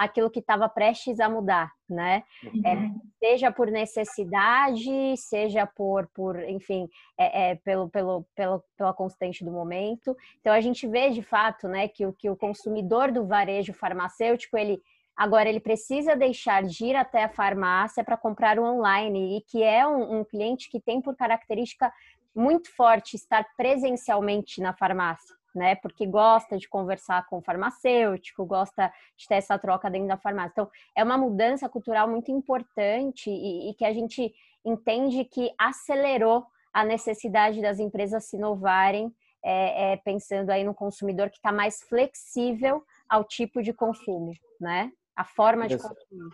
aquilo 0.00 0.30
que 0.30 0.38
estava 0.38 0.66
prestes 0.66 1.20
a 1.20 1.28
mudar, 1.28 1.70
né? 1.86 2.24
Uhum. 2.42 2.62
É, 2.64 2.90
seja 3.18 3.52
por 3.52 3.70
necessidade, 3.70 5.14
seja 5.18 5.66
por, 5.66 6.08
por 6.14 6.42
enfim, 6.48 6.88
é, 7.18 7.50
é, 7.50 7.54
pelo, 7.56 7.90
pelo, 7.90 8.24
pelo, 8.34 8.64
pela 8.78 8.94
constante 8.94 9.44
do 9.44 9.50
momento. 9.50 10.16
Então 10.40 10.54
a 10.54 10.60
gente 10.62 10.86
vê 10.86 11.10
de 11.10 11.22
fato, 11.22 11.68
né, 11.68 11.86
que 11.86 12.06
o 12.06 12.14
que 12.14 12.30
o 12.30 12.36
consumidor 12.36 13.12
do 13.12 13.26
varejo 13.26 13.74
farmacêutico 13.74 14.56
ele 14.56 14.80
Agora, 15.16 15.50
ele 15.50 15.60
precisa 15.60 16.16
deixar 16.16 16.62
de 16.62 16.86
ir 16.86 16.96
até 16.96 17.24
a 17.24 17.28
farmácia 17.28 18.02
para 18.02 18.16
comprar 18.16 18.58
o 18.58 18.64
online 18.64 19.36
e 19.36 19.42
que 19.42 19.62
é 19.62 19.86
um, 19.86 20.20
um, 20.20 20.24
cliente 20.24 20.70
que 20.70 20.80
tem 20.80 20.98
por 21.02 21.14
característica 21.14 21.92
muito 22.34 22.74
forte 22.74 23.16
estar 23.16 23.44
presencialmente 23.54 24.62
na 24.62 24.72
farmácia 24.72 25.39
né? 25.54 25.74
Porque 25.76 26.06
gosta 26.06 26.56
de 26.56 26.68
conversar 26.68 27.26
com 27.26 27.38
o 27.38 27.42
farmacêutico, 27.42 28.44
gosta 28.44 28.92
de 29.16 29.26
ter 29.26 29.36
essa 29.36 29.58
troca 29.58 29.90
dentro 29.90 30.08
da 30.08 30.16
farmácia. 30.16 30.52
Então, 30.52 30.70
é 30.96 31.02
uma 31.02 31.18
mudança 31.18 31.68
cultural 31.68 32.08
muito 32.08 32.30
importante 32.30 33.30
e, 33.30 33.70
e 33.70 33.74
que 33.74 33.84
a 33.84 33.92
gente 33.92 34.32
entende 34.64 35.24
que 35.24 35.52
acelerou 35.58 36.46
a 36.72 36.84
necessidade 36.84 37.60
das 37.60 37.78
empresas 37.78 38.24
se 38.24 38.36
inovarem 38.36 39.14
é, 39.42 39.92
é, 39.92 39.96
pensando 39.96 40.50
aí 40.50 40.62
no 40.62 40.74
consumidor 40.74 41.30
que 41.30 41.36
está 41.36 41.50
mais 41.50 41.82
flexível 41.82 42.84
ao 43.08 43.24
tipo 43.24 43.62
de 43.62 43.72
consumo, 43.72 44.32
né? 44.60 44.92
A 45.16 45.24
forma 45.24 45.66
de 45.66 45.74
Exato. 45.74 45.94
consumir. 45.94 46.30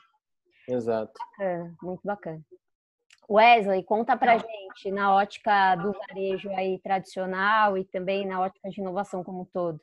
Exato. 0.68 1.12
Bacana, 1.18 1.76
muito 1.82 2.00
bacana. 2.04 2.40
Wesley, 3.28 3.82
conta 3.82 4.16
pra 4.16 4.38
gente 4.38 4.65
na 4.90 5.14
ótica 5.14 5.74
do 5.76 5.92
varejo 5.92 6.50
aí 6.50 6.78
tradicional 6.78 7.76
e 7.76 7.84
também 7.84 8.26
na 8.26 8.40
ótica 8.40 8.68
de 8.68 8.80
inovação 8.80 9.24
como 9.24 9.42
um 9.42 9.44
todo. 9.44 9.80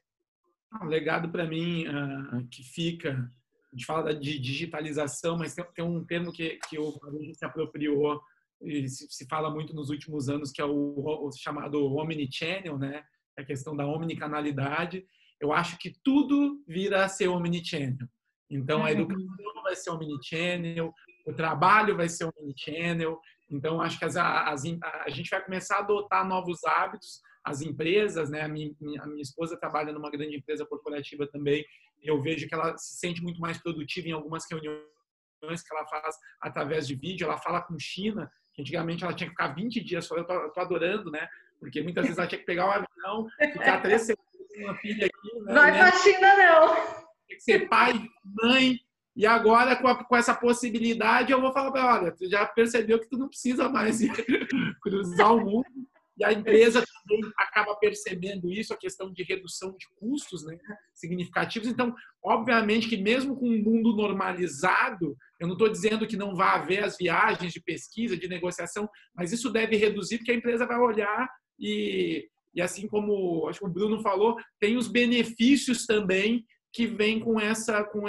O 0.81 0.85
legado 0.85 1.29
para 1.29 1.45
mim 1.45 1.85
uh, 1.87 2.47
que 2.49 2.63
fica, 2.63 3.11
a 3.11 3.75
gente 3.75 3.85
fala 3.85 4.13
de 4.13 4.39
digitalização, 4.39 5.37
mas 5.37 5.53
tem, 5.53 5.65
tem 5.75 5.85
um 5.85 6.03
termo 6.03 6.31
que, 6.31 6.59
que 6.69 6.79
o 6.79 6.97
varejo 6.99 7.33
se 7.35 7.45
apropriou 7.45 8.21
e 8.61 8.87
se, 8.87 9.07
se, 9.09 9.27
fala 9.27 9.49
muito 9.49 9.75
nos 9.75 9.89
últimos 9.89 10.29
anos, 10.29 10.51
que 10.51 10.61
é 10.61 10.65
o, 10.65 11.27
o 11.27 11.31
chamado 11.31 11.85
omnichannel, 11.93 12.77
né? 12.77 13.03
É 13.37 13.41
a 13.41 13.45
questão 13.45 13.75
da 13.75 13.85
omnicanalidade. 13.85 15.05
Eu 15.39 15.51
acho 15.51 15.77
que 15.77 15.93
tudo 16.03 16.63
vira 16.67 17.03
a 17.03 17.09
ser 17.09 17.27
omnichannel. 17.27 18.07
Então, 18.49 18.83
a 18.83 18.91
educação 18.91 19.63
vai 19.63 19.75
ser 19.75 19.89
omnichannel, 19.89 20.93
o 21.25 21.33
trabalho 21.33 21.97
vai 21.97 22.07
ser 22.07 22.29
omnichannel. 22.37 23.19
Então, 23.53 23.79
acho 23.79 23.99
que 23.99 24.05
as, 24.05 24.17
as, 24.17 24.63
a 25.05 25.09
gente 25.09 25.29
vai 25.29 25.43
começar 25.43 25.75
a 25.75 25.79
adotar 25.79 26.27
novos 26.27 26.63
hábitos. 26.63 27.21
As 27.43 27.61
empresas, 27.61 28.29
né? 28.29 28.41
A 28.41 28.47
minha, 28.47 28.73
a 29.01 29.05
minha 29.05 29.21
esposa 29.21 29.57
trabalha 29.57 29.91
numa 29.91 30.09
grande 30.09 30.35
empresa 30.35 30.65
corporativa 30.65 31.27
também. 31.27 31.63
Eu 32.01 32.21
vejo 32.21 32.47
que 32.47 32.55
ela 32.55 32.75
se 32.77 32.97
sente 32.97 33.21
muito 33.21 33.39
mais 33.39 33.61
produtiva 33.61 34.07
em 34.07 34.11
algumas 34.11 34.45
reuniões 34.49 34.81
que 35.41 35.75
ela 35.75 35.85
faz 35.87 36.15
através 36.41 36.87
de 36.87 36.95
vídeo. 36.95 37.25
Ela 37.25 37.37
fala 37.37 37.61
com 37.61 37.77
China, 37.77 38.31
que 38.53 38.61
antigamente 38.61 39.03
ela 39.03 39.13
tinha 39.13 39.27
que 39.27 39.35
ficar 39.35 39.53
20 39.53 39.83
dias 39.83 40.07
fora. 40.07 40.21
Eu 40.21 40.25
tô, 40.25 40.33
eu 40.33 40.49
tô 40.51 40.59
adorando, 40.61 41.11
né? 41.11 41.27
Porque 41.59 41.81
muitas 41.81 42.03
vezes 42.03 42.17
ela 42.17 42.27
tinha 42.27 42.39
que 42.39 42.45
pegar 42.45 42.65
um 42.65 42.71
avião, 42.71 43.27
ficar 43.51 43.81
três 43.81 44.01
semanas 44.01 44.33
com 44.55 44.63
uma 44.63 44.75
filha 44.77 45.05
aqui. 45.05 45.39
Né? 45.41 45.53
Vai 45.53 45.71
pra 45.77 45.91
China, 45.91 46.35
não. 46.37 46.75
Tem 47.27 47.37
que 47.37 47.43
ser 47.43 47.69
pai, 47.69 47.93
mãe, 48.41 48.79
e 49.15 49.25
agora, 49.27 49.75
com, 49.75 49.87
a, 49.87 50.03
com, 50.03 50.15
essa 50.15 50.33
possibilidade, 50.33 51.31
eu 51.31 51.39
vou 51.39 51.53
falar 51.53 51.71
para 51.71 52.01
olha, 52.01 52.11
tu 52.11 52.27
já 52.27 52.45
percebeu 52.45 52.99
que 52.99 53.07
tu 53.07 53.17
não 53.17 53.27
precisa 53.27 53.69
mais 53.69 53.99
cruzar 54.81 55.35
o 55.35 55.41
mundo. 55.41 55.65
E 56.17 56.23
a 56.23 56.31
empresa 56.31 56.83
também 57.07 57.31
acaba 57.37 57.75
percebendo 57.75 58.51
isso, 58.51 58.71
a 58.71 58.77
questão 58.77 59.11
de 59.11 59.23
redução 59.23 59.75
de 59.77 59.87
custos 59.95 60.45
né, 60.45 60.57
significativos. 60.93 61.67
Então, 61.67 61.93
obviamente 62.23 62.87
que 62.87 62.97
mesmo 62.97 63.35
com 63.35 63.47
um 63.47 63.63
mundo 63.63 63.95
normalizado, 63.95 65.17
eu 65.39 65.47
não 65.47 65.53
estou 65.53 65.69
dizendo 65.69 66.05
que 66.07 66.15
não 66.15 66.35
vai 66.35 66.55
haver 66.55 66.83
as 66.83 66.97
viagens 66.97 67.51
de 67.51 67.59
pesquisa, 67.59 68.15
de 68.15 68.27
negociação, 68.27 68.87
mas 69.15 69.31
isso 69.31 69.51
deve 69.51 69.75
reduzir, 69.75 70.19
porque 70.19 70.31
a 70.31 70.35
empresa 70.35 70.67
vai 70.67 70.77
olhar 70.77 71.27
e, 71.59 72.27
e 72.53 72.61
assim 72.61 72.87
como 72.87 73.47
acho 73.47 73.59
que 73.59 73.65
o 73.65 73.69
Bruno 73.69 73.99
falou, 74.01 74.37
tem 74.59 74.77
os 74.77 74.87
benefícios 74.87 75.87
também 75.87 76.45
que 76.73 76.87
vem 76.87 77.19
com 77.19 77.39
essa 77.39 77.83
com, 77.83 78.01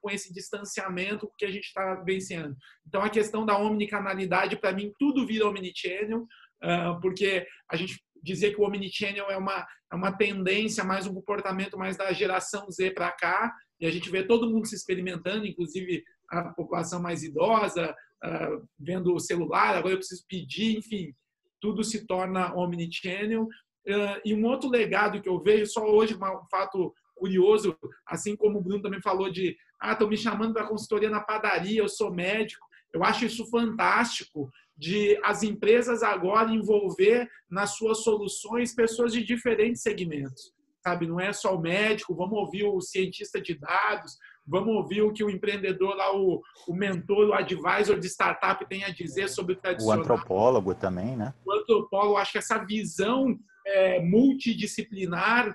com, 0.00 0.10
esse 0.10 0.32
distanciamento 0.32 1.30
que 1.38 1.44
a 1.44 1.50
gente 1.50 1.66
está 1.66 1.94
vencendo. 2.04 2.56
Então 2.86 3.00
a 3.00 3.08
questão 3.08 3.46
da 3.46 3.56
omnicanalidade 3.56 4.56
para 4.56 4.72
mim 4.72 4.92
tudo 4.98 5.24
vira 5.24 5.46
omnichannel, 5.46 6.22
uh, 6.22 7.00
porque 7.00 7.46
a 7.70 7.76
gente 7.76 8.02
dizer 8.20 8.54
que 8.54 8.60
o 8.60 8.64
omnichannel 8.64 9.30
é 9.30 9.36
uma 9.36 9.66
é 9.90 9.96
uma 9.96 10.12
tendência 10.12 10.84
mais 10.84 11.06
um 11.06 11.14
comportamento 11.14 11.78
mais 11.78 11.96
da 11.96 12.12
geração 12.12 12.70
Z 12.70 12.90
para 12.90 13.10
cá 13.12 13.54
e 13.80 13.86
a 13.86 13.90
gente 13.90 14.10
vê 14.10 14.22
todo 14.24 14.50
mundo 14.50 14.66
se 14.66 14.74
experimentando, 14.74 15.46
inclusive 15.46 16.02
a 16.28 16.50
população 16.50 17.00
mais 17.00 17.22
idosa 17.22 17.94
uh, 18.24 18.68
vendo 18.78 19.14
o 19.14 19.20
celular, 19.20 19.76
agora 19.76 19.94
eu 19.94 19.98
preciso 19.98 20.24
pedir, 20.28 20.76
enfim, 20.76 21.14
tudo 21.60 21.84
se 21.84 22.06
torna 22.06 22.54
omnichannel. 22.54 23.44
Uh, 23.44 24.20
e 24.24 24.34
um 24.34 24.44
outro 24.44 24.68
legado 24.68 25.22
que 25.22 25.28
eu 25.28 25.40
vejo, 25.40 25.66
só 25.66 25.86
hoje 25.86 26.14
um 26.14 26.48
fato 26.50 26.92
curioso, 27.18 27.76
assim 28.06 28.36
como 28.36 28.58
o 28.58 28.62
Bruno 28.62 28.82
também 28.82 29.02
falou 29.02 29.30
de, 29.30 29.56
ah, 29.80 29.92
estão 29.92 30.08
me 30.08 30.16
chamando 30.16 30.54
para 30.54 30.66
consultoria 30.66 31.10
na 31.10 31.20
padaria, 31.20 31.80
eu 31.80 31.88
sou 31.88 32.12
médico. 32.12 32.66
Eu 32.92 33.04
acho 33.04 33.26
isso 33.26 33.48
fantástico 33.50 34.50
de 34.76 35.18
as 35.24 35.42
empresas 35.42 36.02
agora 36.02 36.50
envolver 36.50 37.28
nas 37.50 37.76
suas 37.76 37.98
soluções 37.98 38.74
pessoas 38.74 39.12
de 39.12 39.24
diferentes 39.24 39.82
segmentos. 39.82 40.52
Sabe, 40.82 41.06
não 41.06 41.20
é 41.20 41.32
só 41.32 41.54
o 41.54 41.60
médico, 41.60 42.14
vamos 42.14 42.38
ouvir 42.38 42.64
o 42.64 42.80
cientista 42.80 43.40
de 43.40 43.54
dados, 43.58 44.16
vamos 44.46 44.74
ouvir 44.74 45.02
o 45.02 45.12
que 45.12 45.22
o 45.24 45.28
empreendedor 45.28 45.94
lá, 45.96 46.16
o, 46.16 46.40
o 46.66 46.74
mentor, 46.74 47.28
o 47.28 47.34
advisor 47.34 47.98
de 47.98 48.06
startup 48.06 48.64
tem 48.66 48.84
a 48.84 48.90
dizer 48.90 49.28
sobre 49.28 49.54
o 49.54 49.56
tradicional. 49.56 49.98
O 49.98 50.00
antropólogo 50.00 50.74
também, 50.74 51.16
né? 51.16 51.34
O 51.44 51.52
antropólogo, 51.52 52.16
acho 52.16 52.32
que 52.32 52.38
essa 52.38 52.64
visão 52.64 53.38
é, 53.66 54.00
multidisciplinar 54.00 55.54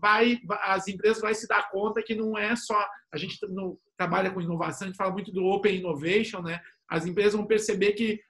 vai, 0.00 0.38
as 0.62 0.86
empresas 0.88 1.20
vão 1.20 1.32
se 1.32 1.48
dar 1.48 1.70
conta 1.70 2.02
que 2.02 2.14
não 2.14 2.36
é 2.36 2.54
só 2.54 2.78
a 3.12 3.16
gente 3.16 3.38
no, 3.48 3.78
trabalha 3.96 4.30
com 4.30 4.40
inovação, 4.40 4.86
a 4.86 4.88
gente 4.88 4.96
fala 4.96 5.12
muito 5.12 5.32
do 5.32 5.44
open 5.44 5.76
innovation, 5.76 6.42
né? 6.42 6.60
As 6.88 7.06
empresas 7.06 7.34
vão 7.34 7.46
perceber 7.46 7.92
que 7.92 8.20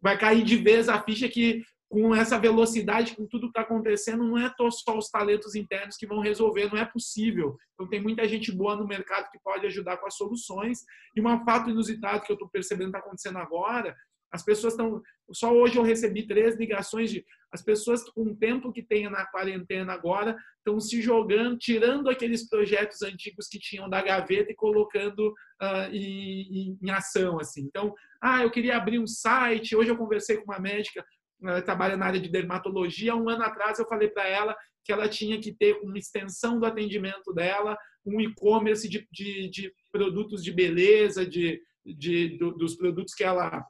vai 0.00 0.18
cair 0.18 0.44
de 0.44 0.56
vez 0.56 0.88
a 0.88 1.02
ficha 1.02 1.28
que 1.28 1.64
com 1.88 2.14
essa 2.14 2.38
velocidade, 2.38 3.14
com 3.14 3.26
tudo 3.26 3.46
que 3.46 3.58
está 3.58 3.60
acontecendo, 3.60 4.24
não 4.24 4.36
é 4.36 4.52
só 4.70 4.98
os 4.98 5.08
talentos 5.08 5.54
internos 5.54 5.96
que 5.96 6.06
vão 6.06 6.18
resolver, 6.18 6.68
não 6.68 6.78
é 6.78 6.84
possível. 6.84 7.56
Então, 7.74 7.88
tem 7.88 8.02
muita 8.02 8.26
gente 8.26 8.50
boa 8.50 8.74
no 8.74 8.86
mercado 8.86 9.30
que 9.30 9.38
pode 9.38 9.66
ajudar 9.66 9.96
com 9.98 10.06
as 10.06 10.16
soluções. 10.16 10.80
E 11.14 11.20
um 11.20 11.44
fato 11.44 11.70
inusitado 11.70 12.24
que 12.24 12.32
eu 12.32 12.34
estou 12.34 12.48
percebendo 12.48 12.88
está 12.88 12.98
acontecendo 12.98 13.38
agora 13.38 13.96
as 14.36 14.44
pessoas 14.44 14.74
estão. 14.74 15.02
Só 15.32 15.52
hoje 15.52 15.76
eu 15.76 15.82
recebi 15.82 16.26
três 16.26 16.56
ligações 16.56 17.10
de. 17.10 17.24
As 17.50 17.62
pessoas, 17.62 18.04
com 18.10 18.22
o 18.22 18.36
tempo 18.36 18.70
que 18.70 18.82
tem 18.82 19.08
na 19.08 19.24
quarentena 19.26 19.94
agora, 19.94 20.36
estão 20.58 20.78
se 20.78 21.00
jogando, 21.00 21.56
tirando 21.56 22.10
aqueles 22.10 22.48
projetos 22.48 23.00
antigos 23.02 23.48
que 23.48 23.58
tinham 23.58 23.88
da 23.88 24.02
gaveta 24.02 24.52
e 24.52 24.54
colocando 24.54 25.28
uh, 25.28 25.90
em, 25.90 26.78
em, 26.82 26.90
ação. 26.90 27.40
assim. 27.40 27.62
Então, 27.62 27.94
ah, 28.20 28.42
eu 28.42 28.50
queria 28.50 28.76
abrir 28.76 28.98
um 28.98 29.06
site. 29.06 29.74
Hoje 29.74 29.90
eu 29.90 29.96
conversei 29.96 30.36
com 30.36 30.44
uma 30.44 30.60
médica, 30.60 31.04
ela 31.42 31.62
trabalha 31.62 31.96
na 31.96 32.06
área 32.06 32.20
de 32.20 32.28
dermatologia. 32.28 33.16
Um 33.16 33.28
ano 33.28 33.42
atrás 33.42 33.78
eu 33.78 33.88
falei 33.88 34.08
para 34.08 34.28
ela 34.28 34.54
que 34.84 34.92
ela 34.92 35.08
tinha 35.08 35.40
que 35.40 35.52
ter 35.52 35.80
uma 35.82 35.98
extensão 35.98 36.60
do 36.60 36.66
atendimento 36.66 37.32
dela, 37.32 37.76
um 38.04 38.20
e-commerce 38.20 38.88
de, 38.88 39.06
de, 39.10 39.48
de, 39.48 39.72
produtos 39.90 40.44
de 40.44 40.52
beleza, 40.52 41.26
de, 41.26 41.60
de, 41.84 42.38
dos 42.38 42.76
produtos 42.76 43.14
que 43.14 43.24
ela 43.24 43.66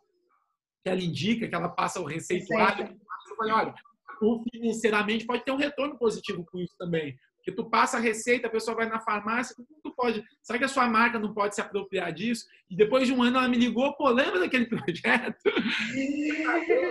que 0.86 0.90
ela 0.90 1.00
indica, 1.00 1.48
que 1.48 1.54
ela 1.54 1.68
passa 1.68 2.00
o 2.00 2.04
receituário. 2.04 2.96
Eu 3.28 3.36
falei, 3.36 3.52
olha, 3.52 3.74
financeiramente 4.52 5.26
pode 5.26 5.44
ter 5.44 5.50
um 5.50 5.56
retorno 5.56 5.98
positivo 5.98 6.44
com 6.44 6.60
isso 6.60 6.76
também. 6.78 7.18
Porque 7.38 7.50
tu 7.50 7.68
passa 7.68 7.96
a 7.96 8.00
receita, 8.00 8.46
a 8.46 8.50
pessoa 8.50 8.76
vai 8.76 8.88
na 8.88 9.00
farmácia, 9.00 9.56
tu 9.82 9.92
pode. 9.96 10.24
Será 10.42 10.60
que 10.60 10.64
a 10.64 10.68
sua 10.68 10.88
marca 10.88 11.18
não 11.18 11.34
pode 11.34 11.56
se 11.56 11.60
apropriar 11.60 12.12
disso? 12.12 12.44
E 12.70 12.76
depois 12.76 13.08
de 13.08 13.12
um 13.12 13.20
ano 13.20 13.38
ela 13.38 13.48
me 13.48 13.56
ligou, 13.56 13.96
pô, 13.96 14.08
lembra 14.10 14.38
daquele 14.38 14.66
projeto? 14.70 15.42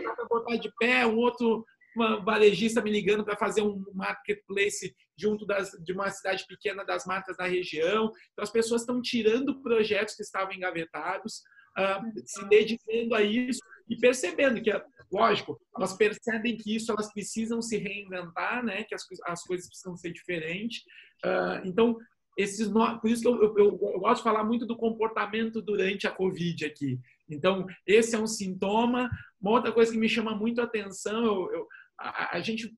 Dá 0.03 0.13
para 0.13 0.25
botar 0.29 0.57
de 0.57 0.69
pé, 0.77 1.05
um 1.05 1.15
outro 1.15 1.65
uma 1.95 2.21
varejista 2.21 2.81
me 2.81 2.91
ligando 2.91 3.23
para 3.23 3.37
fazer 3.37 3.61
um 3.61 3.81
marketplace 3.93 4.93
junto 5.17 5.45
das, 5.45 5.71
de 5.81 5.93
uma 5.93 6.09
cidade 6.09 6.45
pequena 6.45 6.83
das 6.83 7.05
marcas 7.05 7.37
da 7.37 7.45
região. 7.45 8.11
Então, 8.33 8.43
as 8.43 8.51
pessoas 8.51 8.81
estão 8.81 9.01
tirando 9.01 9.61
projetos 9.61 10.13
que 10.13 10.21
estavam 10.21 10.53
engavetados, 10.53 11.41
uh, 11.79 12.21
se 12.25 12.45
dedicando 12.49 13.15
a 13.15 13.21
isso 13.21 13.61
e 13.89 13.95
percebendo 13.97 14.61
que, 14.61 14.71
lógico, 15.11 15.59
elas 15.75 15.93
percebem 15.93 16.57
que 16.57 16.75
isso 16.75 16.91
elas 16.91 17.11
precisam 17.13 17.61
se 17.61 17.77
reinventar, 17.77 18.63
né? 18.63 18.83
Que 18.83 18.95
as, 18.95 19.03
as 19.25 19.43
coisas 19.43 19.67
precisam 19.67 19.95
ser 19.95 20.11
diferentes. 20.11 20.81
Uh, 21.23 21.65
então, 21.65 21.97
esses 22.37 22.67
por 22.67 23.09
isso 23.09 23.21
que 23.21 23.27
eu, 23.27 23.41
eu, 23.41 23.57
eu, 23.57 23.99
gosto 23.99 24.17
de 24.17 24.23
falar 24.23 24.43
muito 24.43 24.65
do 24.65 24.75
comportamento 24.75 25.61
durante 25.61 26.05
a 26.05 26.11
Covid 26.11 26.65
aqui. 26.65 26.99
Então, 27.29 27.65
esse 27.87 28.15
é 28.15 28.19
um 28.19 28.27
sintoma. 28.27 29.09
Uma 29.39 29.51
outra 29.51 29.71
coisa 29.71 29.91
que 29.91 29.97
me 29.97 30.09
chama 30.09 30.35
muito 30.35 30.59
a 30.59 30.65
atenção, 30.65 31.49
eu, 31.51 31.67
a, 31.99 32.37
a 32.37 32.41
gente 32.41 32.73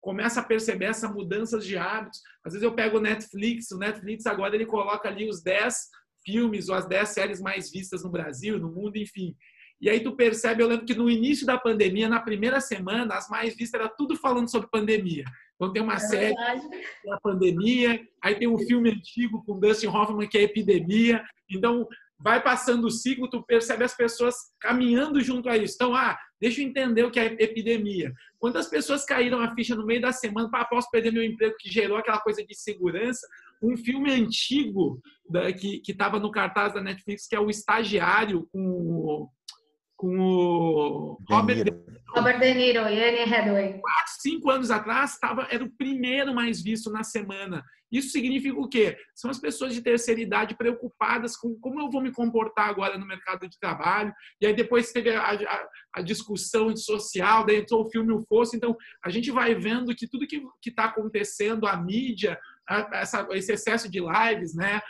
começa 0.00 0.40
a 0.40 0.44
perceber 0.44 0.86
essa 0.86 1.08
mudanças 1.08 1.64
de 1.64 1.76
hábitos. 1.76 2.20
Às 2.44 2.52
vezes 2.52 2.64
eu 2.64 2.74
pego 2.74 2.98
o 2.98 3.00
Netflix, 3.00 3.70
o 3.70 3.78
Netflix 3.78 4.26
agora 4.26 4.54
ele 4.54 4.66
coloca 4.66 5.08
ali 5.08 5.28
os 5.28 5.42
10 5.42 5.74
filmes 6.24 6.68
ou 6.68 6.74
as 6.74 6.86
10 6.86 7.08
séries 7.08 7.40
mais 7.40 7.70
vistas 7.70 8.04
no 8.04 8.10
Brasil, 8.10 8.58
no 8.58 8.70
mundo, 8.70 8.96
enfim. 8.96 9.34
E 9.82 9.90
aí 9.90 9.98
tu 9.98 10.12
percebe, 10.14 10.62
eu 10.62 10.68
lembro 10.68 10.86
que 10.86 10.94
no 10.94 11.10
início 11.10 11.44
da 11.44 11.58
pandemia, 11.58 12.08
na 12.08 12.20
primeira 12.20 12.60
semana, 12.60 13.16
as 13.16 13.28
mais 13.28 13.56
vistas 13.56 13.80
era 13.80 13.88
tudo 13.88 14.14
falando 14.16 14.48
sobre 14.48 14.70
pandemia. 14.70 15.24
Então 15.56 15.72
tem 15.72 15.82
uma 15.82 15.94
é 15.94 15.98
série 15.98 16.34
da 17.04 17.18
pandemia, 17.20 18.00
aí 18.22 18.36
tem 18.36 18.46
um 18.46 18.58
filme 18.58 18.90
antigo 18.90 19.44
com 19.44 19.58
Dustin 19.58 19.88
Hoffman 19.88 20.28
que 20.28 20.38
é 20.38 20.42
epidemia. 20.42 21.24
Então 21.50 21.88
vai 22.22 22.40
passando 22.40 22.86
o 22.86 22.90
ciclo, 22.90 23.28
tu 23.28 23.42
percebe 23.42 23.82
as 23.82 23.96
pessoas 23.96 24.36
caminhando 24.60 25.20
junto 25.20 25.48
a 25.48 25.56
isso. 25.56 25.74
Então, 25.74 25.96
ah, 25.96 26.16
deixa 26.40 26.60
eu 26.60 26.66
entender 26.66 27.02
o 27.02 27.10
que 27.10 27.18
é 27.18 27.36
epidemia. 27.40 28.12
Quantas 28.38 28.68
pessoas 28.68 29.04
caíram 29.04 29.40
a 29.40 29.52
ficha 29.52 29.74
no 29.74 29.84
meio 29.84 30.00
da 30.00 30.12
semana, 30.12 30.48
para 30.48 30.64
posso 30.64 30.88
perder 30.90 31.12
meu 31.12 31.24
emprego, 31.24 31.56
que 31.58 31.68
gerou 31.68 31.96
aquela 31.96 32.20
coisa 32.20 32.44
de 32.46 32.54
segurança? 32.54 33.26
Um 33.60 33.76
filme 33.76 34.12
antigo 34.12 35.00
da, 35.28 35.52
que 35.52 35.82
estava 35.88 36.20
no 36.20 36.30
cartaz 36.30 36.72
da 36.72 36.80
Netflix, 36.80 37.26
que 37.26 37.34
é 37.34 37.40
O 37.40 37.50
Estagiário, 37.50 38.48
com 38.52 39.28
com 40.02 40.18
o 40.18 41.18
Robert 41.30 41.62
De 41.62 41.70
Niro. 41.70 41.84
Robert 42.08 42.40
De 42.40 42.54
Niro 42.54 42.80
e 42.88 43.00
Anne 43.00 43.32
Hathaway. 43.32 43.78
Quatro, 43.80 44.12
cinco 44.18 44.50
anos 44.50 44.68
atrás, 44.68 45.16
tava, 45.16 45.46
era 45.48 45.62
o 45.62 45.70
primeiro 45.70 46.34
mais 46.34 46.60
visto 46.60 46.90
na 46.90 47.04
semana. 47.04 47.64
Isso 47.90 48.08
significa 48.08 48.58
o 48.58 48.68
quê? 48.68 48.96
São 49.14 49.30
as 49.30 49.38
pessoas 49.38 49.74
de 49.74 49.80
terceira 49.80 50.20
idade 50.20 50.56
preocupadas 50.56 51.36
com 51.36 51.54
como 51.60 51.80
eu 51.80 51.88
vou 51.88 52.02
me 52.02 52.10
comportar 52.10 52.68
agora 52.68 52.98
no 52.98 53.06
mercado 53.06 53.48
de 53.48 53.56
trabalho. 53.60 54.12
E 54.40 54.46
aí 54.46 54.54
depois 54.54 54.90
teve 54.90 55.10
a, 55.10 55.22
a, 55.22 55.68
a 55.94 56.02
discussão 56.02 56.74
social, 56.74 57.46
daí 57.46 57.58
entrou 57.58 57.84
o 57.84 57.90
filme 57.90 58.12
O 58.12 58.22
Fosso. 58.22 58.56
Então, 58.56 58.76
a 59.04 59.10
gente 59.10 59.30
vai 59.30 59.54
vendo 59.54 59.94
que 59.94 60.08
tudo 60.08 60.26
que 60.26 60.42
está 60.66 60.86
acontecendo, 60.86 61.66
a 61.66 61.76
mídia, 61.76 62.36
essa, 62.92 63.26
esse 63.32 63.52
excesso 63.52 63.90
de 63.90 64.00
lives, 64.00 64.54
né? 64.54 64.80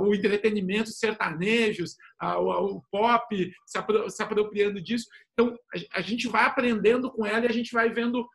o 0.00 0.14
entretenimento, 0.14 0.90
sertanejos, 0.90 1.96
o, 2.20 2.82
pop 2.90 3.52
se, 3.66 3.78
apro, 3.78 4.10
se 4.10 4.22
apropriando 4.22 4.80
disso. 4.80 5.06
Então, 5.32 5.56
a, 5.94 6.00
gente 6.00 6.26
vai 6.28 6.44
aprendendo 6.44 7.10
com 7.10 7.24
ela 7.24 7.44
e 7.44 7.48
a 7.48 7.52
gente 7.52 7.72
vai 7.72 7.90
vendo 7.90 8.26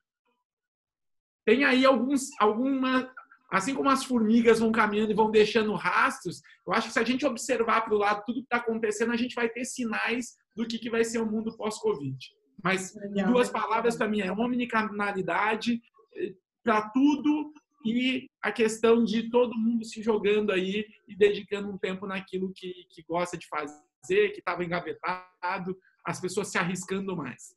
tem 1.45 1.65
aí 1.65 1.85
alguns, 1.85 2.29
alguma, 2.39 3.11
assim 3.51 3.75
como 3.75 3.89
as 3.89 4.03
formigas 4.03 4.59
vão 4.59 4.71
caminhando 4.71 5.11
e 5.11 5.15
vão 5.15 5.29
deixando 5.29 5.73
rastros, 5.73 6.41
eu 6.65 6.73
acho 6.73 6.87
que 6.87 6.93
se 6.93 6.99
a 6.99 7.03
gente 7.03 7.25
observar 7.25 7.81
para 7.81 7.93
o 7.93 7.97
lado 7.97 8.23
tudo 8.25 8.39
que 8.39 8.45
está 8.45 8.57
acontecendo, 8.57 9.11
a 9.11 9.17
gente 9.17 9.35
vai 9.35 9.49
ter 9.49 9.65
sinais 9.65 10.37
do 10.55 10.65
que, 10.65 10.79
que 10.79 10.89
vai 10.89 11.03
ser 11.03 11.19
o 11.19 11.29
mundo 11.29 11.55
pós-Covid. 11.57 12.17
Mas, 12.63 12.95
em 12.95 13.25
duas 13.25 13.49
palavras, 13.49 13.97
para 13.97 14.07
mim, 14.07 14.21
é 14.21 14.31
omnicanalidade 14.31 15.81
eh, 16.15 16.33
para 16.63 16.89
tudo 16.89 17.53
e 17.83 18.29
a 18.41 18.51
questão 18.51 19.03
de 19.03 19.29
todo 19.29 19.57
mundo 19.57 19.85
se 19.85 20.01
jogando 20.01 20.51
aí 20.51 20.85
e 21.07 21.15
dedicando 21.15 21.69
um 21.69 21.77
tempo 21.77 22.07
naquilo 22.07 22.53
que, 22.55 22.73
que 22.89 23.03
gosta 23.03 23.37
de 23.37 23.47
fazer, 23.47 24.31
que 24.31 24.39
estava 24.39 24.63
engavetado, 24.63 25.77
as 26.05 26.19
pessoas 26.19 26.49
se 26.49 26.57
arriscando 26.57 27.15
mais. 27.15 27.55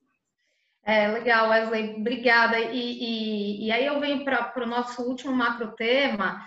É, 0.85 1.09
legal, 1.09 1.49
Wesley, 1.51 1.97
obrigada. 1.97 2.59
E, 2.61 2.79
e, 2.79 3.67
e 3.67 3.73
aí 3.73 3.85
eu 3.85 3.99
venho 3.99 4.25
para 4.25 4.63
o 4.63 4.67
nosso 4.67 5.03
último 5.03 5.35
macro 5.35 5.75
tema, 5.75 6.41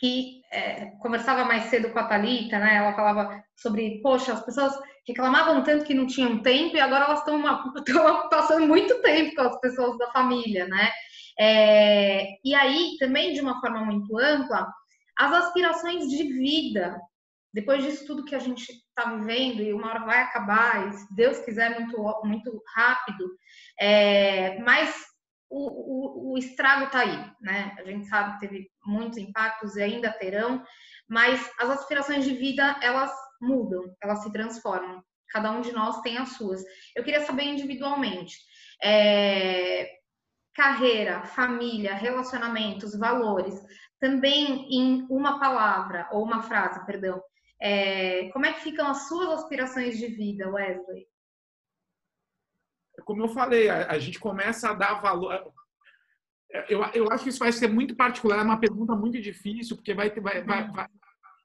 que 0.00 0.42
é, 0.52 0.86
conversava 1.00 1.44
mais 1.44 1.64
cedo 1.66 1.90
com 1.90 1.98
a 1.98 2.04
Thalita, 2.04 2.58
né? 2.58 2.76
Ela 2.76 2.94
falava 2.94 3.42
sobre, 3.54 4.00
poxa, 4.02 4.32
as 4.32 4.44
pessoas 4.44 4.76
reclamavam 5.06 5.62
tanto 5.62 5.84
que 5.84 5.94
não 5.94 6.06
tinham 6.06 6.42
tempo 6.42 6.76
e 6.76 6.80
agora 6.80 7.04
elas 7.04 7.20
estão 7.20 7.40
passando 8.28 8.66
muito 8.66 9.00
tempo 9.02 9.36
com 9.36 9.42
as 9.42 9.60
pessoas 9.60 9.96
da 9.98 10.10
família, 10.10 10.66
né? 10.66 10.90
É, 11.38 12.28
e 12.44 12.54
aí, 12.54 12.96
também 12.98 13.32
de 13.32 13.40
uma 13.40 13.60
forma 13.60 13.84
muito 13.84 14.18
ampla, 14.18 14.66
as 15.18 15.32
aspirações 15.32 16.08
de 16.08 16.22
vida 16.24 16.98
depois 17.56 17.82
disso 17.82 18.06
tudo 18.06 18.24
que 18.24 18.34
a 18.34 18.38
gente 18.38 18.70
está 18.70 19.14
vivendo 19.14 19.62
e 19.62 19.72
uma 19.72 19.88
hora 19.88 20.04
vai 20.04 20.20
acabar, 20.20 20.88
e 20.88 20.92
se 20.92 21.14
Deus 21.14 21.38
quiser 21.38 21.80
muito 21.80 21.96
muito 22.22 22.62
rápido, 22.74 23.30
é, 23.80 24.58
mas 24.58 24.94
o, 25.48 26.32
o, 26.32 26.32
o 26.34 26.38
estrago 26.38 26.84
está 26.84 27.00
aí, 27.00 27.32
né? 27.40 27.74
A 27.78 27.84
gente 27.84 28.06
sabe 28.08 28.34
que 28.34 28.40
teve 28.40 28.70
muitos 28.84 29.16
impactos 29.16 29.74
e 29.74 29.82
ainda 29.82 30.12
terão, 30.12 30.62
mas 31.08 31.50
as 31.58 31.70
aspirações 31.70 32.26
de 32.26 32.34
vida 32.34 32.78
elas 32.82 33.10
mudam, 33.40 33.84
elas 34.02 34.22
se 34.22 34.30
transformam. 34.30 35.02
Cada 35.30 35.50
um 35.50 35.62
de 35.62 35.72
nós 35.72 36.02
tem 36.02 36.18
as 36.18 36.36
suas. 36.36 36.62
Eu 36.94 37.02
queria 37.02 37.24
saber 37.24 37.44
individualmente. 37.44 38.36
É, 38.82 39.88
carreira, 40.56 41.22
família, 41.22 41.94
relacionamentos, 41.94 42.98
valores, 42.98 43.62
também 44.00 44.66
em 44.74 45.06
uma 45.10 45.38
palavra 45.38 46.08
ou 46.10 46.24
uma 46.24 46.42
frase, 46.42 46.84
perdão, 46.86 47.22
é, 47.60 48.30
como 48.30 48.46
é 48.46 48.52
que 48.54 48.62
ficam 48.62 48.88
as 48.88 49.06
suas 49.06 49.28
aspirações 49.28 49.98
de 49.98 50.06
vida, 50.06 50.50
Wesley? 50.50 51.06
Como 53.04 53.22
eu 53.22 53.28
falei, 53.28 53.68
a, 53.68 53.92
a 53.92 53.98
gente 53.98 54.18
começa 54.18 54.70
a 54.70 54.74
dar 54.74 55.00
valor. 55.00 55.52
Eu, 56.68 56.82
eu 56.94 57.12
acho 57.12 57.24
que 57.24 57.30
isso 57.30 57.38
vai 57.38 57.52
ser 57.52 57.68
muito 57.68 57.94
particular, 57.94 58.38
é 58.38 58.42
uma 58.42 58.58
pergunta 58.58 58.94
muito 58.94 59.20
difícil, 59.20 59.76
porque 59.76 59.92
vai, 59.92 60.10
vai, 60.10 60.42
vai, 60.42 60.62
uhum. 60.64 60.72
vai 60.72 60.88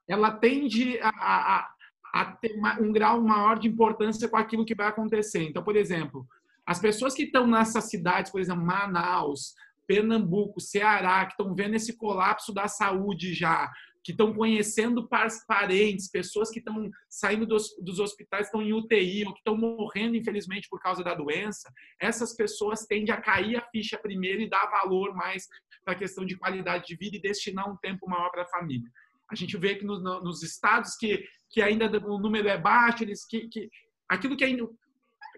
ela 0.07 0.31
tende 0.31 0.99
a, 1.01 1.09
a, 1.09 1.73
a 2.13 2.25
ter 2.25 2.53
um 2.79 2.91
grau 2.91 3.21
maior 3.21 3.59
de 3.59 3.67
importância 3.67 4.27
com 4.27 4.37
aquilo 4.37 4.65
que 4.65 4.75
vai 4.75 4.87
acontecer. 4.87 5.43
Então, 5.43 5.63
por 5.63 5.75
exemplo, 5.75 6.27
as 6.71 6.79
pessoas 6.79 7.13
que 7.13 7.23
estão 7.23 7.45
nessas 7.45 7.89
cidades, 7.89 8.31
por 8.31 8.39
exemplo, 8.39 8.65
Manaus, 8.65 9.53
Pernambuco, 9.85 10.61
Ceará, 10.61 11.25
que 11.25 11.33
estão 11.33 11.53
vendo 11.53 11.75
esse 11.75 11.97
colapso 11.97 12.53
da 12.53 12.65
saúde 12.69 13.33
já, 13.33 13.69
que 14.01 14.13
estão 14.13 14.33
conhecendo 14.33 15.05
parentes, 15.45 16.09
pessoas 16.09 16.49
que 16.49 16.59
estão 16.59 16.89
saindo 17.09 17.45
dos, 17.45 17.75
dos 17.81 17.99
hospitais, 17.99 18.45
estão 18.45 18.61
em 18.61 18.71
UTI, 18.71 19.25
ou 19.25 19.33
que 19.33 19.39
estão 19.39 19.57
morrendo, 19.57 20.15
infelizmente, 20.15 20.69
por 20.69 20.79
causa 20.79 21.03
da 21.03 21.13
doença, 21.13 21.69
essas 21.99 22.33
pessoas 22.33 22.85
tendem 22.85 23.13
a 23.13 23.19
cair 23.19 23.57
a 23.57 23.67
ficha 23.69 23.97
primeiro 23.97 24.41
e 24.41 24.49
dar 24.49 24.65
valor 24.67 25.13
mais 25.13 25.49
para 25.83 25.93
a 25.93 25.97
questão 25.97 26.25
de 26.25 26.37
qualidade 26.37 26.85
de 26.85 26.95
vida 26.95 27.17
e 27.17 27.21
destinar 27.21 27.69
um 27.69 27.75
tempo 27.75 28.09
maior 28.09 28.29
para 28.31 28.43
a 28.43 28.47
família. 28.47 28.89
A 29.29 29.35
gente 29.35 29.57
vê 29.57 29.75
que 29.75 29.83
nos, 29.83 30.01
nos 30.01 30.41
estados 30.41 30.95
que, 30.95 31.21
que 31.49 31.61
ainda 31.61 31.85
o 32.07 32.17
número 32.17 32.47
é 32.47 32.57
baixo, 32.57 33.03
eles, 33.03 33.25
que, 33.25 33.49
que 33.49 33.69
aquilo 34.07 34.37
que 34.37 34.45
ainda 34.45 34.69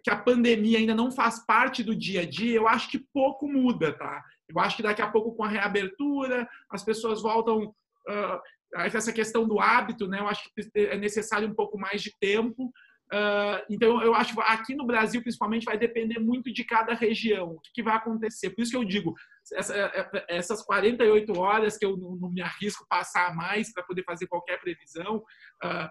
que 0.03 0.09
a 0.09 0.17
pandemia 0.17 0.77
ainda 0.77 0.93
não 0.93 1.11
faz 1.11 1.45
parte 1.45 1.81
do 1.81 1.95
dia 1.95 2.21
a 2.21 2.25
dia, 2.25 2.55
eu 2.55 2.67
acho 2.67 2.89
que 2.89 2.99
pouco 3.13 3.47
muda, 3.47 3.93
tá? 3.93 4.21
Eu 4.49 4.59
acho 4.59 4.75
que 4.75 4.83
daqui 4.83 5.01
a 5.01 5.09
pouco, 5.09 5.33
com 5.33 5.43
a 5.43 5.47
reabertura, 5.47 6.47
as 6.69 6.83
pessoas 6.83 7.21
voltam 7.21 7.67
uh, 7.67 8.41
essa 8.75 9.13
questão 9.13 9.47
do 9.47 9.59
hábito, 9.59 10.07
né? 10.07 10.19
Eu 10.19 10.27
acho 10.27 10.43
que 10.53 10.69
é 10.79 10.97
necessário 10.97 11.47
um 11.47 11.53
pouco 11.53 11.79
mais 11.79 12.01
de 12.01 12.13
tempo. 12.19 12.71
Uh, 13.13 13.61
então, 13.69 14.01
eu 14.01 14.15
acho 14.15 14.33
que 14.33 14.41
aqui 14.41 14.75
no 14.75 14.85
Brasil, 14.85 15.21
principalmente, 15.21 15.65
vai 15.65 15.77
depender 15.77 16.19
muito 16.19 16.51
de 16.51 16.63
cada 16.63 16.93
região, 16.93 17.51
o 17.51 17.59
que, 17.61 17.71
que 17.75 17.83
vai 17.83 17.95
acontecer. 17.95 18.49
Por 18.49 18.61
isso 18.61 18.71
que 18.71 18.77
eu 18.77 18.83
digo, 18.83 19.13
essa, 19.55 19.75
é, 19.75 20.09
é, 20.13 20.37
essas 20.37 20.63
48 20.63 21.39
horas 21.39 21.77
que 21.77 21.85
eu 21.85 21.95
não 21.95 22.31
me 22.31 22.41
arrisco 22.41 22.85
passar 22.89 23.35
mais 23.35 23.71
para 23.71 23.83
poder 23.83 24.03
fazer 24.03 24.27
qualquer 24.27 24.59
previsão, 24.59 25.17
uh, 25.63 25.89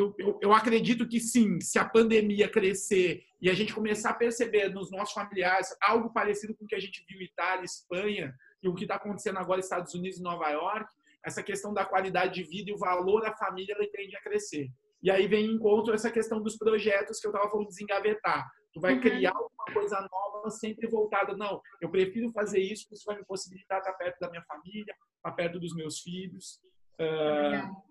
eu, 0.00 0.14
eu, 0.18 0.38
eu, 0.40 0.52
acredito 0.52 1.06
que 1.06 1.20
sim, 1.20 1.60
se 1.60 1.78
a 1.78 1.84
pandemia 1.84 2.48
crescer 2.48 3.22
e 3.40 3.50
a 3.50 3.54
gente 3.54 3.74
começar 3.74 4.10
a 4.10 4.14
perceber 4.14 4.68
nos 4.68 4.90
nossos 4.90 5.12
familiares 5.12 5.74
algo 5.80 6.12
parecido 6.12 6.54
com 6.54 6.64
o 6.64 6.68
que 6.68 6.74
a 6.74 6.80
gente 6.80 7.04
viu 7.08 7.20
em 7.20 7.24
Itália, 7.24 7.64
Espanha 7.64 8.34
e 8.62 8.68
o 8.68 8.74
que 8.74 8.84
está 8.84 8.96
acontecendo 8.96 9.38
agora 9.38 9.58
nos 9.58 9.66
Estados 9.66 9.94
Unidos 9.94 10.18
e 10.18 10.22
Nova 10.22 10.48
York, 10.50 10.90
essa 11.24 11.42
questão 11.42 11.72
da 11.74 11.84
qualidade 11.84 12.34
de 12.34 12.42
vida 12.42 12.70
e 12.70 12.74
o 12.74 12.78
valor 12.78 13.20
da 13.20 13.36
família 13.36 13.74
ele 13.78 13.88
tende 13.88 14.16
a 14.16 14.22
crescer. 14.22 14.68
E 15.02 15.10
aí 15.10 15.26
vem 15.26 15.46
em 15.46 15.54
encontro 15.54 15.94
essa 15.94 16.10
questão 16.10 16.42
dos 16.42 16.56
projetos 16.56 17.20
que 17.20 17.26
eu 17.26 17.30
estava 17.30 17.50
falando 17.50 17.68
desengavetar. 17.68 18.50
Tu 18.72 18.80
vai 18.80 18.94
uhum. 18.94 19.00
criar 19.00 19.32
alguma 19.32 19.72
coisa 19.72 20.08
nova 20.10 20.50
sempre 20.50 20.86
voltada. 20.86 21.36
Não, 21.36 21.60
eu 21.80 21.90
prefiro 21.90 22.30
fazer 22.32 22.60
isso 22.60 22.84
porque 22.84 22.96
isso 22.96 23.04
vai 23.06 23.16
me 23.16 23.24
possibilitar 23.24 23.78
estar 23.78 23.92
perto 23.94 24.18
da 24.20 24.30
minha 24.30 24.44
família, 24.44 24.94
estar 25.16 25.32
perto 25.32 25.58
dos 25.58 25.74
meus 25.74 26.00
filhos. 26.00 26.60
Uh, 27.00 27.89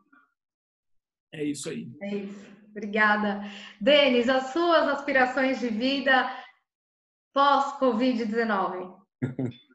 é 1.34 1.44
isso 1.44 1.70
aí. 1.70 1.92
É 2.02 2.16
isso. 2.16 2.60
Obrigada. 2.72 3.42
Denis, 3.82 4.30
as 4.30 4.54
suas 4.54 4.88
aspirações 4.88 5.60
de 5.60 5.70
vida 5.70 6.30
pós-Covid-19? 7.34 8.96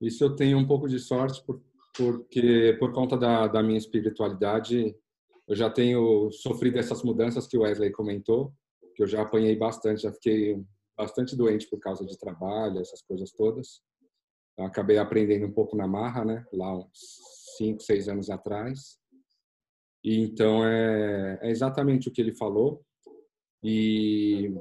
Isso 0.00 0.24
eu 0.24 0.34
tenho 0.34 0.58
um 0.58 0.66
pouco 0.66 0.88
de 0.88 0.98
sorte, 0.98 1.40
porque 1.96 2.76
por 2.80 2.92
conta 2.92 3.16
da, 3.16 3.46
da 3.46 3.62
minha 3.62 3.78
espiritualidade, 3.78 4.96
eu 5.46 5.54
já 5.54 5.70
tenho 5.70 6.30
sofrido 6.32 6.78
essas 6.78 7.04
mudanças 7.04 7.46
que 7.46 7.56
o 7.56 7.60
Wesley 7.60 7.92
comentou, 7.92 8.52
que 8.96 9.02
eu 9.02 9.06
já 9.06 9.22
apanhei 9.22 9.54
bastante, 9.54 10.02
já 10.02 10.12
fiquei 10.12 10.60
bastante 10.96 11.36
doente 11.36 11.68
por 11.68 11.78
causa 11.78 12.04
de 12.04 12.18
trabalho, 12.18 12.80
essas 12.80 13.00
coisas 13.02 13.30
todas. 13.30 13.80
Eu 14.58 14.64
acabei 14.64 14.98
aprendendo 14.98 15.46
um 15.46 15.52
pouco 15.52 15.76
na 15.76 15.86
marra, 15.86 16.24
né? 16.24 16.44
Lá 16.52 16.76
uns 16.76 16.90
cinco, 17.56 17.82
seis 17.82 18.08
anos 18.08 18.28
atrás. 18.28 18.98
E 20.04 20.18
então 20.18 20.64
é, 20.64 21.38
é 21.42 21.50
exatamente 21.50 22.08
o 22.08 22.12
que 22.12 22.20
ele 22.20 22.34
falou. 22.34 22.84
E 23.62 24.52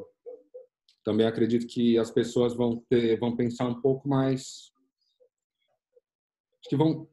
também 1.04 1.26
acredito 1.26 1.66
que 1.68 1.98
as 1.98 2.12
pessoas 2.12 2.54
vão 2.54 2.84
ter, 2.90 3.20
vão 3.20 3.36
pensar 3.36 3.66
um 3.68 3.82
pouco 3.82 4.08
mais, 4.08 4.72
que 6.64 6.76
vão 6.76 7.08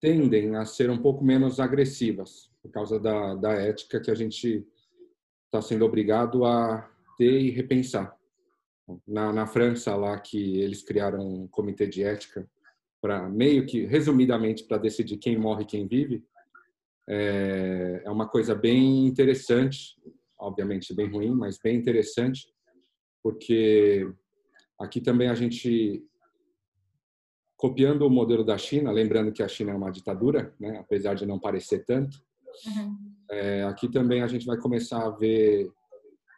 tendem 0.00 0.54
a 0.54 0.66
ser 0.66 0.90
um 0.90 1.00
pouco 1.00 1.24
menos 1.24 1.58
agressivas 1.58 2.50
por 2.60 2.70
causa 2.70 3.00
da, 3.00 3.34
da 3.36 3.52
ética 3.52 3.98
que 3.98 4.10
a 4.10 4.14
gente 4.14 4.66
está 5.46 5.62
sendo 5.62 5.86
obrigado 5.86 6.44
a 6.44 6.90
ter 7.16 7.40
e 7.40 7.50
repensar. 7.50 8.14
Na, 9.06 9.32
na 9.32 9.46
França, 9.46 9.96
lá 9.96 10.18
que 10.20 10.60
eles 10.60 10.82
criaram 10.82 11.26
um 11.26 11.48
comitê 11.48 11.86
de 11.86 12.02
ética 12.02 12.46
para 13.00 13.28
meio 13.30 13.64
que 13.64 13.86
resumidamente 13.86 14.64
para 14.64 14.76
decidir 14.76 15.16
quem 15.16 15.38
morre 15.38 15.62
e 15.62 15.66
quem 15.66 15.86
vive, 15.86 16.22
é, 17.08 18.02
é 18.04 18.10
uma 18.10 18.28
coisa 18.28 18.54
bem 18.54 19.06
interessante, 19.06 19.94
obviamente 20.38 20.94
bem 20.94 21.10
ruim, 21.10 21.30
mas 21.30 21.58
bem 21.58 21.76
interessante, 21.76 22.46
porque 23.22 24.08
aqui 24.78 25.00
também 25.00 25.28
a 25.28 25.34
gente 25.34 26.02
copiando 27.56 28.02
o 28.02 28.10
modelo 28.10 28.44
da 28.44 28.58
China, 28.58 28.90
lembrando 28.90 29.32
que 29.32 29.42
a 29.42 29.48
China 29.48 29.72
é 29.72 29.74
uma 29.74 29.90
ditadura, 29.90 30.54
né, 30.58 30.78
apesar 30.78 31.14
de 31.14 31.24
não 31.24 31.38
parecer 31.38 31.84
tanto, 31.84 32.18
uhum. 32.66 32.96
é, 33.30 33.62
aqui 33.64 33.90
também 33.90 34.22
a 34.22 34.26
gente 34.26 34.46
vai 34.46 34.58
começar 34.58 35.06
a 35.06 35.10
ver 35.10 35.70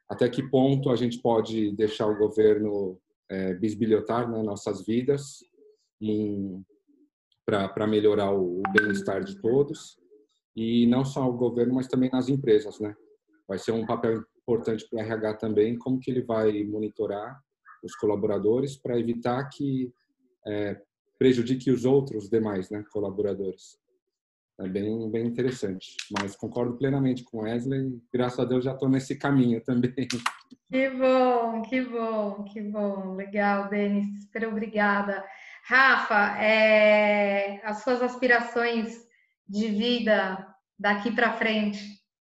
até 0.08 0.28
que 0.28 0.48
ponto 0.48 0.90
a 0.90 0.96
gente 0.96 1.20
pode 1.20 1.72
deixar 1.74 2.06
o 2.06 2.18
governo 2.18 2.98
é, 3.28 3.54
bisbilhotar 3.54 4.30
né, 4.30 4.40
nossas 4.42 4.84
vidas 4.86 5.40
para 7.44 7.86
melhorar 7.86 8.32
o, 8.32 8.60
o 8.60 8.62
bem-estar 8.72 9.24
de 9.24 9.40
todos 9.40 9.96
e 10.56 10.86
não 10.86 11.04
só 11.04 11.28
o 11.28 11.36
governo, 11.36 11.74
mas 11.74 11.86
também 11.86 12.10
nas 12.10 12.28
empresas, 12.30 12.80
né? 12.80 12.96
Vai 13.46 13.58
ser 13.58 13.72
um 13.72 13.84
papel 13.84 14.24
importante 14.40 14.88
para 14.88 14.96
o 14.96 15.00
RH 15.02 15.34
também, 15.34 15.76
como 15.76 16.00
que 16.00 16.10
ele 16.10 16.22
vai 16.22 16.64
monitorar 16.64 17.38
os 17.82 17.94
colaboradores 17.94 18.76
para 18.76 18.98
evitar 18.98 19.44
que 19.50 19.92
é, 20.46 20.80
prejudique 21.18 21.70
os 21.70 21.84
outros 21.84 22.28
demais, 22.28 22.70
né, 22.70 22.84
colaboradores. 22.90 23.78
É 24.58 24.66
bem, 24.66 25.10
bem 25.10 25.26
interessante. 25.26 25.94
Mas 26.18 26.34
concordo 26.34 26.78
plenamente 26.78 27.22
com 27.24 27.42
Wesley. 27.42 28.00
Graças 28.10 28.38
a 28.38 28.44
Deus 28.44 28.64
já 28.64 28.72
estou 28.72 28.88
nesse 28.88 29.14
caminho 29.16 29.62
também. 29.62 29.92
Que 30.70 30.90
bom, 30.90 31.62
que 31.62 31.82
bom, 31.82 32.44
que 32.44 32.62
bom. 32.62 33.14
Legal, 33.14 33.68
Denis. 33.68 34.22
Super 34.22 34.48
obrigada. 34.48 35.22
Rafa, 35.64 36.42
é, 36.42 37.60
as 37.64 37.82
suas 37.82 38.00
aspirações 38.00 39.05
de 39.48 39.68
vida 39.68 40.46
daqui 40.78 41.10
para 41.10 41.32
frente? 41.32 41.78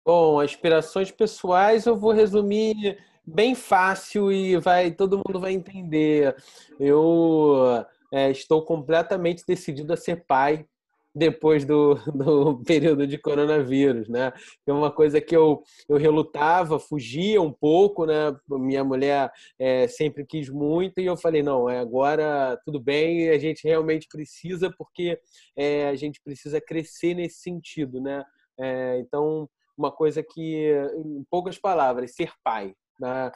Bom, 0.06 0.40
aspirações 0.40 1.12
pessoais 1.12 1.86
eu 1.86 1.96
vou 1.96 2.12
resumir 2.12 2.98
bem 3.26 3.54
fácil 3.54 4.32
e 4.32 4.58
vai 4.58 4.92
todo 4.92 5.22
mundo 5.26 5.40
vai 5.40 5.54
entender. 5.54 6.36
Eu 6.80 7.86
é, 8.12 8.32
estou 8.32 8.64
completamente 8.66 9.44
decidido 9.48 9.94
a 9.94 9.98
ser 9.98 10.26
pai 10.26 10.66
depois 11.14 11.66
do, 11.66 11.96
do 12.14 12.62
período 12.66 13.06
de 13.06 13.18
coronavírus, 13.18 14.08
né? 14.08 14.32
É 14.66 14.72
uma 14.72 14.92
coisa 14.92 15.20
que 15.20 15.36
eu, 15.36 15.62
eu 15.88 15.98
relutava, 15.98 16.80
fugia 16.80 17.42
um 17.42 17.52
pouco, 17.52 18.06
né? 18.06 18.36
Minha 18.50 18.84
mulher 18.84 19.32
é, 19.60 19.88
sempre 19.88 20.26
quis 20.26 20.50
muito 20.50 21.00
e 21.00 21.06
eu 21.06 21.18
falei, 21.18 21.44
não, 21.44 21.70
é, 21.70 21.80
agora 21.80 22.60
tudo 22.66 22.80
bem, 22.80 23.30
a 23.30 23.38
gente 23.38 23.68
realmente 23.68 24.08
precisa 24.08 24.74
porque 24.78 25.20
é, 25.56 25.88
a 25.88 25.96
gente 25.96 26.22
precisa 26.24 26.62
crescer 26.62 27.14
nesse 27.14 27.40
sentido, 27.42 28.02
né? 28.02 28.24
É, 28.60 29.00
então, 29.00 29.50
uma 29.78 29.92
coisa 29.92 30.24
que, 30.24 30.72
em 30.96 31.26
poucas 31.30 31.58
palavras, 31.58 32.16
ser 32.16 32.32
pai, 32.44 32.74
né? 33.00 33.32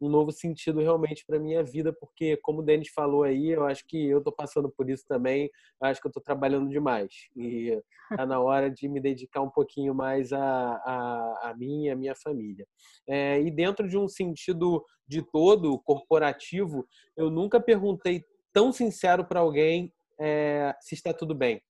Um 0.00 0.08
novo 0.08 0.32
sentido 0.32 0.80
realmente 0.80 1.24
para 1.26 1.38
minha 1.38 1.62
vida, 1.62 1.92
porque 1.92 2.36
como 2.38 2.60
o 2.60 2.62
Denis 2.62 2.88
falou 2.88 3.22
aí, 3.22 3.50
eu 3.50 3.66
acho 3.66 3.86
que 3.86 4.08
eu 4.08 4.18
estou 4.18 4.32
passando 4.32 4.70
por 4.70 4.88
isso 4.88 5.04
também, 5.06 5.50
acho 5.82 6.00
que 6.00 6.06
eu 6.06 6.10
estou 6.10 6.22
trabalhando 6.22 6.70
demais 6.70 7.12
e 7.36 7.78
está 8.10 8.24
na 8.24 8.40
hora 8.40 8.70
de 8.70 8.88
me 8.88 9.00
dedicar 9.00 9.42
um 9.42 9.50
pouquinho 9.50 9.94
mais 9.94 10.32
a, 10.32 10.40
a, 10.40 11.50
a 11.50 11.54
mim 11.56 11.84
e 11.84 11.90
a 11.90 11.96
minha 11.96 12.14
família. 12.14 12.66
É, 13.06 13.40
e 13.40 13.50
dentro 13.50 13.88
de 13.88 13.98
um 13.98 14.08
sentido 14.08 14.84
de 15.06 15.22
todo 15.22 15.78
corporativo, 15.80 16.86
eu 17.16 17.30
nunca 17.30 17.60
perguntei 17.60 18.24
tão 18.52 18.72
sincero 18.72 19.24
para 19.24 19.40
alguém 19.40 19.92
é, 20.18 20.74
se 20.80 20.94
está 20.94 21.12
tudo 21.12 21.34
bem. 21.34 21.60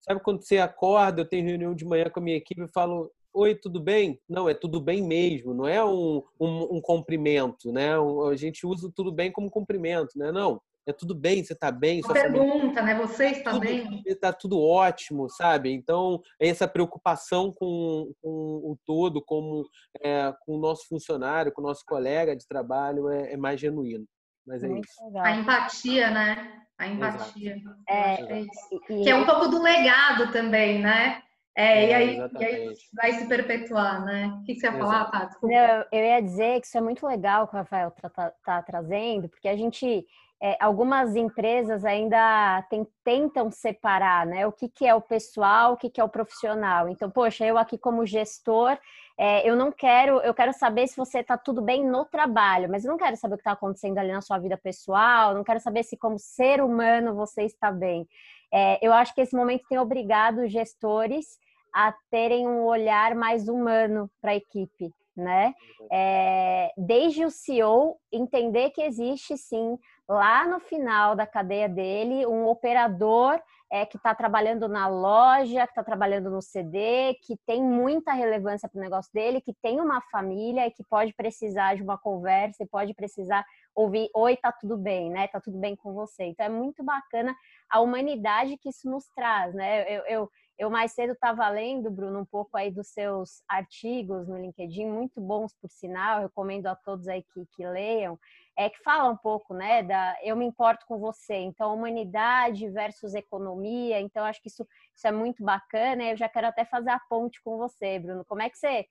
Sabe 0.00 0.20
quando 0.22 0.42
você 0.42 0.58
acorda, 0.58 1.22
eu 1.22 1.28
tenho 1.28 1.46
reunião 1.46 1.74
de 1.74 1.84
manhã 1.84 2.08
com 2.08 2.20
a 2.20 2.22
minha 2.22 2.36
equipe 2.36 2.62
e 2.62 2.72
falo, 2.72 3.10
oi, 3.36 3.54
tudo 3.54 3.78
bem? 3.78 4.18
Não, 4.28 4.48
é 4.48 4.54
tudo 4.54 4.80
bem 4.80 5.02
mesmo, 5.02 5.52
não 5.52 5.68
é 5.68 5.84
um, 5.84 6.22
um, 6.40 6.76
um 6.76 6.80
cumprimento, 6.80 7.70
né? 7.70 7.90
A 7.94 8.34
gente 8.34 8.66
usa 8.66 8.90
tudo 8.94 9.12
bem 9.12 9.30
como 9.30 9.50
cumprimento, 9.50 10.18
né? 10.18 10.32
Não, 10.32 10.60
é 10.86 10.92
tudo 10.92 11.14
bem, 11.14 11.44
você 11.44 11.52
está 11.52 11.70
bem. 11.70 12.00
Uma 12.02 12.14
pergunta, 12.14 12.80
né? 12.80 12.94
Você 12.94 13.26
está 13.26 13.50
tudo, 13.50 13.60
bem? 13.60 14.02
Está 14.06 14.32
tudo 14.32 14.60
ótimo, 14.62 15.28
sabe? 15.28 15.70
Então, 15.70 16.22
essa 16.40 16.66
preocupação 16.66 17.52
com, 17.52 18.12
com 18.22 18.30
o 18.30 18.78
todo, 18.86 19.20
como, 19.20 19.68
é, 20.00 20.32
com 20.40 20.56
o 20.56 20.60
nosso 20.60 20.88
funcionário, 20.88 21.52
com 21.52 21.60
o 21.60 21.66
nosso 21.66 21.84
colega 21.84 22.34
de 22.34 22.46
trabalho, 22.46 23.10
é, 23.10 23.34
é 23.34 23.36
mais 23.36 23.60
genuíno. 23.60 24.06
Mas 24.46 24.62
é 24.62 24.68
Muito 24.68 24.86
isso. 24.86 25.04
Legal. 25.04 25.24
A 25.24 25.36
empatia, 25.36 26.10
né? 26.10 26.62
A 26.78 26.86
empatia. 26.86 27.56
É, 27.88 28.40
é, 28.40 28.44
que 28.86 29.10
é 29.10 29.14
um 29.14 29.26
pouco 29.26 29.48
do 29.48 29.60
legado 29.60 30.30
também, 30.30 30.80
né? 30.80 31.20
É, 31.56 31.84
é, 31.84 31.88
e, 31.88 31.94
aí, 31.94 32.18
e, 32.38 32.44
aí, 32.44 32.74
vai 32.92 33.12
se 33.14 33.26
perpetuar, 33.26 34.04
né? 34.04 34.26
O 34.40 34.44
que 34.44 34.54
você 34.54 34.66
ia 34.66 34.72
falar, 34.72 35.10
Tá? 35.10 35.30
Eu, 35.42 35.98
eu, 35.98 36.04
ia 36.04 36.20
dizer 36.20 36.60
que 36.60 36.66
isso 36.66 36.76
é 36.76 36.82
muito 36.82 37.06
legal 37.06 37.48
que 37.48 37.54
o 37.54 37.58
Rafael 37.58 37.88
está 37.88 38.10
tá, 38.10 38.32
tá 38.44 38.62
trazendo, 38.62 39.26
porque 39.30 39.48
a 39.48 39.56
gente, 39.56 40.06
é, 40.42 40.54
algumas 40.60 41.16
empresas 41.16 41.82
ainda 41.82 42.62
tem, 42.68 42.86
tentam 43.02 43.50
separar, 43.50 44.26
né? 44.26 44.46
O 44.46 44.52
que, 44.52 44.68
que 44.68 44.86
é 44.86 44.94
o 44.94 45.00
pessoal, 45.00 45.72
o 45.72 45.76
que, 45.78 45.88
que 45.88 45.98
é 45.98 46.04
o 46.04 46.10
profissional. 46.10 46.90
Então, 46.90 47.10
poxa, 47.10 47.46
eu 47.46 47.56
aqui 47.56 47.78
como 47.78 48.04
gestor, 48.04 48.76
é, 49.18 49.48
eu 49.48 49.56
não 49.56 49.72
quero, 49.72 50.20
eu 50.20 50.34
quero 50.34 50.52
saber 50.52 50.86
se 50.88 50.96
você 50.96 51.20
está 51.20 51.38
tudo 51.38 51.62
bem 51.62 51.82
no 51.82 52.04
trabalho, 52.04 52.68
mas 52.68 52.84
eu 52.84 52.90
não 52.90 52.98
quero 52.98 53.16
saber 53.16 53.32
o 53.32 53.38
que 53.38 53.40
está 53.40 53.52
acontecendo 53.52 53.96
ali 53.96 54.12
na 54.12 54.20
sua 54.20 54.36
vida 54.36 54.58
pessoal, 54.58 55.34
não 55.34 55.42
quero 55.42 55.60
saber 55.60 55.84
se 55.84 55.96
como 55.96 56.18
ser 56.18 56.60
humano 56.60 57.14
você 57.14 57.44
está 57.44 57.72
bem. 57.72 58.06
É, 58.52 58.78
eu 58.86 58.92
acho 58.92 59.14
que 59.14 59.22
esse 59.22 59.34
momento 59.34 59.64
tem 59.66 59.78
obrigado 59.78 60.42
os 60.42 60.52
gestores 60.52 61.45
a 61.76 61.94
terem 62.10 62.48
um 62.48 62.64
olhar 62.64 63.14
mais 63.14 63.48
humano 63.48 64.10
para 64.18 64.30
a 64.30 64.36
equipe, 64.36 64.90
né? 65.14 65.54
É, 65.92 66.72
desde 66.74 67.22
o 67.22 67.30
CEO 67.30 67.98
entender 68.10 68.70
que 68.70 68.80
existe 68.80 69.36
sim 69.36 69.76
lá 70.08 70.46
no 70.46 70.58
final 70.58 71.14
da 71.14 71.26
cadeia 71.26 71.68
dele 71.68 72.26
um 72.26 72.46
operador 72.46 73.38
é, 73.70 73.84
que 73.84 73.98
está 73.98 74.14
trabalhando 74.14 74.68
na 74.68 74.88
loja, 74.88 75.66
que 75.66 75.72
está 75.72 75.84
trabalhando 75.84 76.30
no 76.30 76.40
CD, 76.40 77.14
que 77.26 77.36
tem 77.46 77.62
muita 77.62 78.14
relevância 78.14 78.70
para 78.70 78.78
o 78.78 78.82
negócio 78.82 79.12
dele, 79.12 79.42
que 79.42 79.52
tem 79.60 79.78
uma 79.78 80.00
família 80.10 80.66
e 80.66 80.70
que 80.70 80.84
pode 80.88 81.12
precisar 81.12 81.76
de 81.76 81.82
uma 81.82 81.98
conversa 81.98 82.62
e 82.62 82.68
pode 82.68 82.94
precisar 82.94 83.44
ouvir, 83.74 84.08
oi, 84.14 84.34
tá 84.36 84.50
tudo 84.50 84.78
bem, 84.78 85.10
né? 85.10 85.28
Tá 85.28 85.40
tudo 85.40 85.58
bem 85.58 85.76
com 85.76 85.92
você. 85.92 86.24
Então 86.24 86.46
é 86.46 86.48
muito 86.48 86.82
bacana 86.82 87.36
a 87.68 87.80
humanidade 87.80 88.56
que 88.56 88.70
isso 88.70 88.88
nos 88.88 89.06
traz, 89.14 89.52
né? 89.52 89.84
Eu, 89.94 90.02
eu 90.06 90.30
eu 90.58 90.70
mais 90.70 90.92
cedo 90.92 91.12
estava 91.12 91.48
lendo, 91.48 91.90
Bruno, 91.90 92.20
um 92.20 92.24
pouco 92.24 92.56
aí 92.56 92.70
dos 92.70 92.88
seus 92.88 93.42
artigos 93.46 94.26
no 94.26 94.38
LinkedIn, 94.38 94.86
muito 94.86 95.20
bons 95.20 95.52
por 95.54 95.70
sinal, 95.70 96.20
recomendo 96.20 96.66
a 96.66 96.74
todos 96.74 97.08
aí 97.08 97.22
que, 97.22 97.46
que 97.54 97.66
leiam, 97.66 98.18
é 98.56 98.70
que 98.70 98.82
fala 98.82 99.10
um 99.10 99.16
pouco, 99.16 99.52
né, 99.52 99.82
da 99.82 100.16
eu 100.22 100.34
me 100.34 100.46
importo 100.46 100.86
com 100.86 100.98
você, 100.98 101.34
então 101.34 101.74
humanidade 101.74 102.68
versus 102.70 103.14
economia, 103.14 104.00
então 104.00 104.24
acho 104.24 104.40
que 104.40 104.48
isso, 104.48 104.66
isso 104.94 105.06
é 105.06 105.12
muito 105.12 105.44
bacana, 105.44 106.04
eu 106.04 106.16
já 106.16 106.28
quero 106.28 106.46
até 106.46 106.64
fazer 106.64 106.90
a 106.90 107.00
ponte 107.00 107.42
com 107.42 107.58
você, 107.58 107.98
Bruno, 107.98 108.24
como 108.24 108.42
é 108.42 108.48
que 108.48 108.58
você 108.58 108.86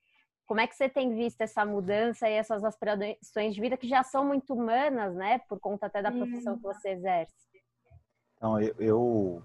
como 0.46 0.60
é 0.60 0.66
que 0.68 0.76
você 0.76 0.88
tem 0.88 1.12
visto 1.12 1.40
essa 1.40 1.64
mudança 1.66 2.30
e 2.30 2.34
essas 2.34 2.62
aspirações 2.62 3.52
de 3.52 3.60
vida 3.60 3.76
que 3.76 3.88
já 3.88 4.04
são 4.04 4.24
muito 4.24 4.54
humanas, 4.54 5.12
né, 5.16 5.40
por 5.48 5.58
conta 5.58 5.86
até 5.86 6.00
da 6.00 6.12
profissão 6.12 6.56
que 6.56 6.62
você 6.62 6.90
exerce? 6.90 7.34
Então, 8.36 8.60
eu, 8.60 8.74
eu 8.78 9.42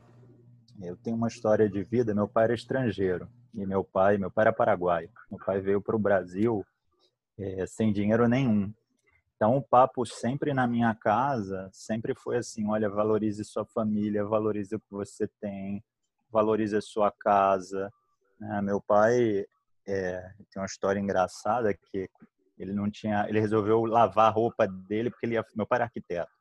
eu 0.87 0.97
tenho 0.97 1.15
uma 1.15 1.27
história 1.27 1.69
de 1.69 1.83
vida. 1.83 2.13
Meu 2.13 2.27
pai 2.27 2.45
era 2.45 2.53
estrangeiro 2.53 3.29
e 3.53 3.65
meu 3.65 3.83
pai, 3.83 4.17
meu 4.17 4.31
pai 4.31 4.43
era 4.43 4.53
paraguaio. 4.53 5.09
Meu 5.29 5.39
pai 5.39 5.59
veio 5.59 5.81
para 5.81 5.95
o 5.95 5.99
Brasil 5.99 6.65
é, 7.37 7.65
sem 7.65 7.91
dinheiro 7.91 8.27
nenhum. 8.27 8.73
Então 9.35 9.57
o 9.57 9.61
papo 9.61 10.05
sempre 10.05 10.53
na 10.53 10.67
minha 10.67 10.93
casa 10.93 11.69
sempre 11.73 12.13
foi 12.15 12.37
assim: 12.37 12.67
olha, 12.67 12.89
valorize 12.89 13.43
sua 13.43 13.65
família, 13.65 14.25
valorize 14.25 14.75
o 14.75 14.79
que 14.79 14.91
você 14.91 15.27
tem, 15.39 15.83
valorize 16.31 16.75
a 16.75 16.81
sua 16.81 17.11
casa. 17.11 17.91
Né? 18.39 18.61
Meu 18.61 18.79
pai 18.79 19.45
é, 19.87 20.21
tem 20.51 20.61
uma 20.61 20.65
história 20.65 20.99
engraçada 20.99 21.73
que 21.73 22.09
ele 22.57 22.73
não 22.73 22.89
tinha, 22.89 23.27
ele 23.27 23.39
resolveu 23.39 23.83
lavar 23.85 24.27
a 24.27 24.29
roupa 24.29 24.67
dele 24.67 25.09
porque 25.09 25.25
ele 25.25 25.33
ia, 25.33 25.45
meu 25.55 25.65
pai 25.65 25.77
era 25.77 25.85
arquiteto, 25.85 26.31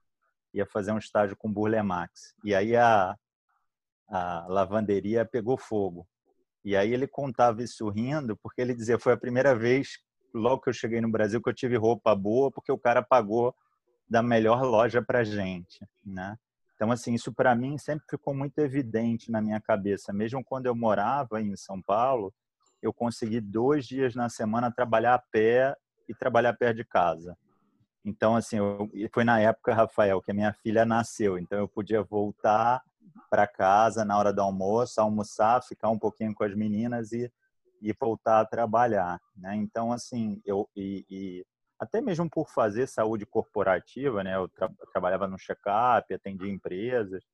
ia 0.52 0.66
fazer 0.66 0.92
um 0.92 0.98
estágio 0.98 1.36
com 1.36 1.50
Burlemax. 1.50 2.34
E 2.44 2.54
aí 2.54 2.76
a 2.76 3.16
a 4.10 4.46
lavanderia 4.48 5.24
pegou 5.24 5.56
fogo. 5.56 6.06
E 6.64 6.76
aí 6.76 6.92
ele 6.92 7.06
contava 7.06 7.62
isso 7.62 7.88
rindo, 7.88 8.36
porque 8.42 8.60
ele 8.60 8.74
dizia: 8.74 8.98
foi 8.98 9.12
a 9.12 9.16
primeira 9.16 9.54
vez, 9.54 9.98
logo 10.34 10.60
que 10.60 10.68
eu 10.68 10.74
cheguei 10.74 11.00
no 11.00 11.10
Brasil, 11.10 11.40
que 11.40 11.48
eu 11.48 11.54
tive 11.54 11.76
roupa 11.76 12.14
boa, 12.14 12.50
porque 12.50 12.72
o 12.72 12.78
cara 12.78 13.02
pagou 13.02 13.54
da 14.08 14.22
melhor 14.22 14.62
loja 14.62 15.00
para 15.00 15.22
gente, 15.22 15.86
né? 16.04 16.36
Então, 16.74 16.90
assim, 16.90 17.14
isso 17.14 17.32
para 17.32 17.54
mim 17.54 17.76
sempre 17.78 18.04
ficou 18.08 18.34
muito 18.34 18.58
evidente 18.58 19.30
na 19.30 19.40
minha 19.40 19.60
cabeça. 19.60 20.12
Mesmo 20.12 20.42
quando 20.42 20.66
eu 20.66 20.74
morava 20.74 21.40
em 21.40 21.54
São 21.54 21.80
Paulo, 21.80 22.32
eu 22.82 22.92
consegui 22.92 23.40
dois 23.40 23.86
dias 23.86 24.14
na 24.14 24.28
semana 24.28 24.72
trabalhar 24.72 25.14
a 25.14 25.18
pé 25.18 25.76
e 26.08 26.14
trabalhar 26.14 26.54
perto 26.54 26.78
de 26.78 26.84
casa. 26.84 27.36
Então, 28.02 28.34
assim, 28.34 28.56
eu, 28.56 28.90
foi 29.12 29.24
na 29.24 29.38
época, 29.38 29.74
Rafael, 29.74 30.22
que 30.22 30.30
a 30.30 30.34
minha 30.34 30.54
filha 30.54 30.86
nasceu. 30.86 31.38
Então, 31.38 31.58
eu 31.58 31.68
podia 31.68 32.02
voltar 32.02 32.82
para 33.28 33.46
casa 33.46 34.04
na 34.04 34.18
hora 34.18 34.32
do 34.32 34.40
almoço, 34.40 35.00
almoçar, 35.00 35.62
ficar 35.62 35.88
um 35.90 35.98
pouquinho 35.98 36.34
com 36.34 36.44
as 36.44 36.54
meninas 36.54 37.12
e, 37.12 37.30
e 37.80 37.92
voltar 37.92 38.40
a 38.40 38.44
trabalhar, 38.44 39.20
né? 39.36 39.56
Então, 39.56 39.92
assim, 39.92 40.40
eu 40.44 40.68
e, 40.76 41.04
e 41.10 41.46
até 41.78 42.00
mesmo 42.00 42.28
por 42.28 42.50
fazer 42.50 42.86
saúde 42.86 43.24
corporativa, 43.24 44.22
né? 44.22 44.36
Eu, 44.36 44.48
tra 44.48 44.70
trabalhava 44.92 45.26
no 45.26 45.38
check-up, 45.38 46.12
atendia 46.12 46.50
empresas, 46.50 47.24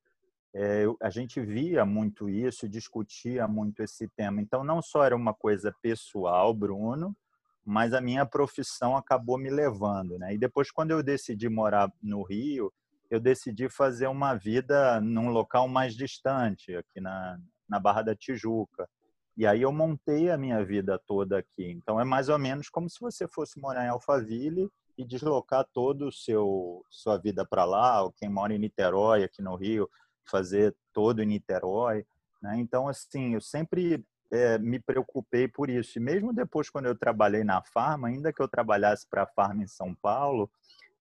é, 0.54 0.86
eu, 0.86 0.96
a 1.02 1.10
gente 1.10 1.38
via 1.38 1.84
muito 1.84 2.30
isso, 2.30 2.66
discutia 2.66 3.46
muito 3.46 3.82
esse 3.82 4.08
tema. 4.16 4.40
Então, 4.40 4.64
não 4.64 4.80
só 4.80 5.04
era 5.04 5.14
uma 5.14 5.34
coisa 5.34 5.74
pessoal, 5.82 6.54
Bruno, 6.54 7.14
mas 7.62 7.92
a 7.92 8.00
minha 8.00 8.24
profissão 8.24 8.96
acabou 8.96 9.36
me 9.36 9.50
levando, 9.50 10.18
né? 10.18 10.34
E 10.34 10.38
depois, 10.38 10.70
quando 10.70 10.92
eu 10.92 11.02
decidi 11.02 11.48
morar 11.48 11.92
no 12.02 12.22
Rio, 12.22 12.72
eu 13.10 13.20
decidi 13.20 13.68
fazer 13.68 14.06
uma 14.06 14.34
vida 14.34 15.00
num 15.00 15.30
local 15.30 15.68
mais 15.68 15.94
distante, 15.94 16.74
aqui 16.74 17.00
na, 17.00 17.38
na 17.68 17.78
Barra 17.78 18.02
da 18.02 18.14
Tijuca. 18.14 18.88
E 19.36 19.46
aí 19.46 19.62
eu 19.62 19.72
montei 19.72 20.30
a 20.30 20.38
minha 20.38 20.64
vida 20.64 20.98
toda 21.06 21.38
aqui. 21.38 21.70
Então 21.70 22.00
é 22.00 22.04
mais 22.04 22.28
ou 22.28 22.38
menos 22.38 22.68
como 22.68 22.88
se 22.88 22.98
você 23.00 23.28
fosse 23.28 23.60
morar 23.60 23.84
em 23.84 23.88
Alphaville 23.88 24.70
e 24.96 25.04
deslocar 25.04 25.66
todo 25.74 26.08
o 26.08 26.12
seu 26.12 26.82
sua 26.90 27.18
vida 27.18 27.44
para 27.44 27.64
lá, 27.64 28.02
ou 28.02 28.12
quem 28.12 28.30
mora 28.30 28.54
em 28.54 28.58
Niterói, 28.58 29.24
aqui 29.24 29.42
no 29.42 29.54
Rio, 29.54 29.88
fazer 30.24 30.74
todo 30.92 31.22
em 31.22 31.26
Niterói. 31.26 32.06
Né? 32.42 32.56
Então, 32.58 32.88
assim, 32.88 33.34
eu 33.34 33.40
sempre 33.40 34.02
é, 34.30 34.58
me 34.58 34.80
preocupei 34.80 35.46
por 35.46 35.68
isso. 35.68 35.98
E 35.98 36.00
mesmo 36.00 36.32
depois, 36.32 36.70
quando 36.70 36.86
eu 36.86 36.96
trabalhei 36.96 37.44
na 37.44 37.62
farma, 37.62 38.08
ainda 38.08 38.32
que 38.32 38.40
eu 38.40 38.48
trabalhasse 38.48 39.06
para 39.06 39.24
a 39.24 39.26
farma 39.26 39.62
em 39.62 39.68
São 39.68 39.94
Paulo, 39.94 40.50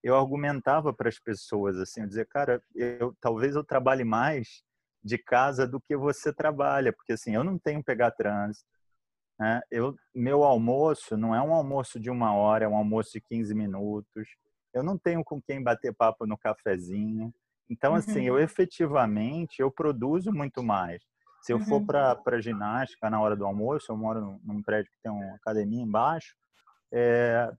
eu 0.06 0.16
argumentava 0.16 0.94
para 0.94 1.10
as 1.10 1.18
pessoas 1.18 1.80
assim, 1.80 2.02
eu 2.02 2.08
dizia, 2.08 2.26
cara, 2.26 2.62
eu 2.76 3.16
talvez 3.20 3.56
eu 3.56 3.64
trabalhe 3.64 4.04
mais 4.04 4.64
de 5.04 5.18
casa 5.18 5.68
do 5.68 5.82
que 5.82 5.98
você 5.98 6.32
trabalha, 6.32 6.94
porque 6.94 7.14
assim, 7.14 7.34
eu 7.34 7.44
não 7.44 7.58
tenho 7.58 7.84
pegar 7.84 8.12
trânsito, 8.12 8.70
né? 9.40 9.62
Eu, 9.72 9.96
meu 10.14 10.44
almoço 10.44 11.18
não 11.18 11.34
é 11.34 11.42
um 11.42 11.54
almoço 11.54 12.00
de 12.00 12.12
uma 12.12 12.34
hora, 12.36 12.66
é 12.66 12.68
um 12.68 12.76
almoço 12.76 13.14
de 13.14 13.22
15 13.22 13.56
minutos. 13.56 14.28
Eu 14.72 14.84
não 14.84 14.96
tenho 14.96 15.24
com 15.24 15.42
quem 15.42 15.64
bater 15.64 15.92
papo 15.92 16.28
no 16.28 16.38
cafezinho. 16.38 17.34
Então, 17.68 17.96
assim, 17.96 18.26
eu 18.26 18.36
uhum. 18.36 18.40
efetivamente 18.40 19.60
eu 19.60 19.72
produzo 19.72 20.32
muito 20.32 20.62
mais. 20.62 21.02
Se 21.42 21.52
eu 21.52 21.58
uhum. 21.58 21.66
for 21.66 21.84
para 21.84 22.40
ginástica 22.40 23.10
na 23.10 23.20
hora 23.20 23.36
do 23.36 23.46
almoço, 23.46 23.92
eu 23.92 23.98
moro 23.98 24.40
num 24.44 24.62
prédio 24.62 24.92
que 24.92 25.02
tem 25.02 25.12
uma 25.12 25.36
academia 25.36 25.82
embaixo, 25.82 26.36
é, 26.92 27.52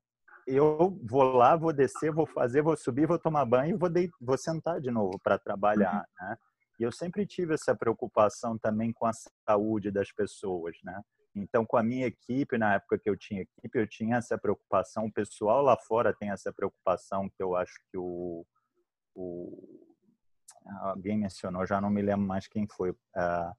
eu 0.46 0.98
vou 1.02 1.22
lá, 1.24 1.56
vou 1.56 1.72
descer, 1.72 2.12
vou 2.12 2.26
fazer, 2.26 2.62
vou 2.62 2.76
subir, 2.76 3.06
vou 3.06 3.18
tomar 3.18 3.44
banho 3.44 3.74
e 3.74 3.78
vou, 3.78 3.88
de, 3.88 4.10
vou 4.20 4.38
sentar 4.38 4.80
de 4.80 4.90
novo 4.90 5.18
para 5.22 5.38
trabalhar, 5.38 6.06
uhum. 6.20 6.28
né? 6.28 6.36
E 6.78 6.82
eu 6.82 6.92
sempre 6.92 7.26
tive 7.26 7.54
essa 7.54 7.74
preocupação 7.74 8.58
também 8.58 8.92
com 8.92 9.06
a 9.06 9.12
saúde 9.48 9.90
das 9.90 10.12
pessoas, 10.12 10.76
né? 10.84 11.02
Então, 11.34 11.66
com 11.66 11.76
a 11.76 11.82
minha 11.82 12.06
equipe, 12.06 12.56
na 12.56 12.74
época 12.74 12.98
que 12.98 13.08
eu 13.08 13.16
tinha 13.16 13.42
equipe, 13.42 13.78
eu 13.78 13.86
tinha 13.86 14.16
essa 14.16 14.38
preocupação. 14.38 15.06
O 15.06 15.12
pessoal 15.12 15.62
lá 15.62 15.76
fora 15.76 16.14
tem 16.14 16.30
essa 16.30 16.52
preocupação 16.52 17.28
que 17.28 17.42
eu 17.42 17.56
acho 17.56 17.74
que 17.90 17.98
o, 17.98 18.46
o 19.14 19.86
alguém 20.80 21.18
mencionou, 21.18 21.66
já 21.66 21.80
não 21.80 21.90
me 21.90 22.02
lembro 22.02 22.26
mais 22.26 22.46
quem 22.46 22.66
foi, 22.66 22.90
uh, 22.90 23.52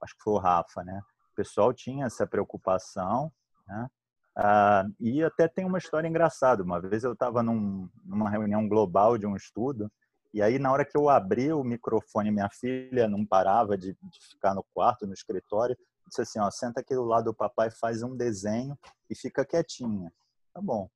acho 0.00 0.16
que 0.16 0.22
foi 0.22 0.34
o 0.34 0.38
Rafa, 0.38 0.82
né? 0.84 1.00
O 1.32 1.34
pessoal 1.34 1.72
tinha 1.72 2.06
essa 2.06 2.26
preocupação, 2.26 3.32
né? 3.66 3.88
Uh, 4.38 4.88
e 4.98 5.22
até 5.22 5.46
tem 5.46 5.64
uma 5.64 5.78
história 5.78 6.08
engraçada. 6.08 6.62
Uma 6.62 6.80
vez 6.80 7.04
eu 7.04 7.12
estava 7.12 7.42
num, 7.42 7.88
numa 8.04 8.30
reunião 8.30 8.66
global 8.66 9.18
de 9.18 9.26
um 9.26 9.36
estudo, 9.36 9.90
e 10.32 10.40
aí 10.40 10.58
na 10.58 10.72
hora 10.72 10.84
que 10.84 10.96
eu 10.96 11.08
abri 11.08 11.52
o 11.52 11.62
microfone, 11.62 12.30
minha 12.30 12.48
filha 12.48 13.06
não 13.06 13.26
parava 13.26 13.76
de, 13.76 13.92
de 13.92 14.20
ficar 14.30 14.54
no 14.54 14.64
quarto, 14.72 15.06
no 15.06 15.12
escritório, 15.12 15.76
disse 16.08 16.22
assim, 16.22 16.40
ó, 16.40 16.50
senta 16.50 16.80
aqui 16.80 16.94
do 16.94 17.04
lado 17.04 17.26
do 17.26 17.34
papai, 17.34 17.70
faz 17.70 18.02
um 18.02 18.16
desenho 18.16 18.76
e 19.10 19.14
fica 19.14 19.44
quietinha. 19.44 20.10
Tá 20.54 20.60
bom. 20.60 20.88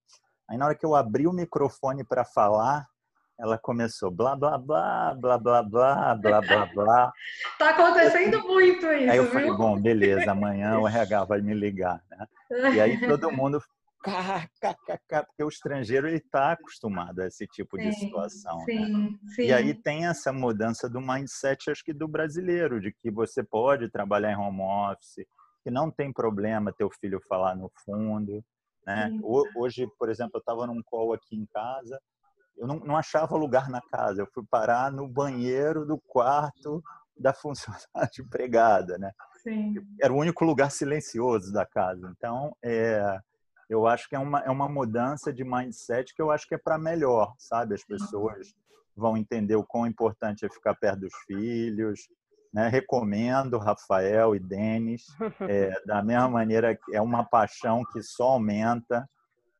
Aí 0.48 0.56
na 0.56 0.66
hora 0.66 0.74
que 0.74 0.86
eu 0.86 0.94
abri 0.94 1.26
o 1.26 1.32
microfone 1.32 2.04
para 2.04 2.24
falar, 2.24 2.86
ela 3.38 3.58
começou 3.58 4.10
blá 4.10 4.34
blá 4.34 4.56
blá 4.58 5.14
blá 5.14 5.38
blá 5.38 5.62
blá 5.62 6.14
blá 6.14 6.40
blá 6.40 6.66
blá. 6.66 7.12
Tá 7.58 7.70
acontecendo 7.70 8.42
muito 8.42 8.86
isso. 8.86 9.10
Aí 9.10 9.16
eu 9.16 9.26
falei, 9.26 9.46
viu? 9.46 9.56
bom, 9.56 9.80
beleza, 9.80 10.30
amanhã 10.30 10.78
o 10.78 10.88
RH 10.88 11.24
vai 11.24 11.40
me 11.40 11.54
ligar, 11.54 12.02
né? 12.10 12.26
E 12.74 12.80
aí 12.80 13.00
todo 13.06 13.30
mundo 13.30 13.60
porque 15.26 15.42
o 15.42 15.48
estrangeiro 15.48 16.06
ele 16.06 16.18
está 16.18 16.52
acostumado 16.52 17.20
a 17.20 17.26
esse 17.26 17.46
tipo 17.46 17.76
sim, 17.76 17.88
de 17.88 17.96
situação. 17.96 18.60
Sim, 18.60 18.92
né? 18.92 19.18
sim. 19.34 19.42
E 19.46 19.52
aí 19.52 19.74
tem 19.74 20.06
essa 20.06 20.32
mudança 20.32 20.88
do 20.88 21.00
mindset, 21.00 21.70
acho 21.70 21.84
que 21.84 21.92
do 21.92 22.06
brasileiro, 22.06 22.80
de 22.80 22.92
que 22.92 23.10
você 23.10 23.42
pode 23.42 23.90
trabalhar 23.90 24.32
em 24.32 24.36
home 24.36 24.60
office, 24.62 25.26
que 25.62 25.70
não 25.70 25.90
tem 25.90 26.12
problema 26.12 26.72
teu 26.72 26.88
filho 27.00 27.20
falar 27.28 27.56
no 27.56 27.70
fundo. 27.84 28.44
Né? 28.86 29.10
Hoje, 29.56 29.88
por 29.98 30.08
exemplo, 30.08 30.32
eu 30.34 30.40
estava 30.40 30.66
num 30.66 30.80
call 30.84 31.12
aqui 31.12 31.34
em 31.34 31.46
casa, 31.46 32.00
eu 32.56 32.66
não, 32.66 32.76
não 32.80 32.96
achava 32.96 33.36
lugar 33.36 33.68
na 33.68 33.80
casa, 33.80 34.22
eu 34.22 34.26
fui 34.32 34.44
parar 34.50 34.90
no 34.90 35.06
banheiro 35.06 35.84
do 35.84 35.98
quarto 35.98 36.82
da 37.18 37.32
funcionária 37.32 38.10
empregada, 38.18 38.98
né? 38.98 39.12
Sim. 39.42 39.74
Era 40.00 40.12
o 40.12 40.16
único 40.16 40.44
lugar 40.44 40.70
silencioso 40.70 41.52
da 41.52 41.64
casa. 41.64 42.12
Então, 42.16 42.54
é, 42.62 43.18
eu 43.68 43.86
acho 43.86 44.08
que 44.08 44.16
é 44.16 44.18
uma, 44.18 44.40
é 44.40 44.50
uma 44.50 44.68
mudança 44.68 45.32
de 45.32 45.44
mindset 45.44 46.14
que 46.14 46.22
eu 46.22 46.30
acho 46.30 46.46
que 46.46 46.54
é 46.54 46.58
para 46.58 46.78
melhor, 46.78 47.34
sabe? 47.38 47.74
As 47.74 47.84
pessoas 47.84 48.54
vão 48.94 49.16
entender 49.16 49.56
o 49.56 49.64
quão 49.64 49.86
importante 49.86 50.44
é 50.44 50.48
ficar 50.48 50.74
perto 50.74 51.00
dos 51.00 51.14
filhos. 51.26 52.08
Né? 52.52 52.68
Recomendo 52.68 53.58
Rafael 53.58 54.34
e 54.34 54.40
Denis. 54.40 55.06
É, 55.50 55.72
da 55.84 56.02
mesma 56.02 56.28
maneira, 56.28 56.78
é 56.92 57.00
uma 57.00 57.24
paixão 57.24 57.82
que 57.92 58.02
só 58.02 58.30
aumenta. 58.30 59.08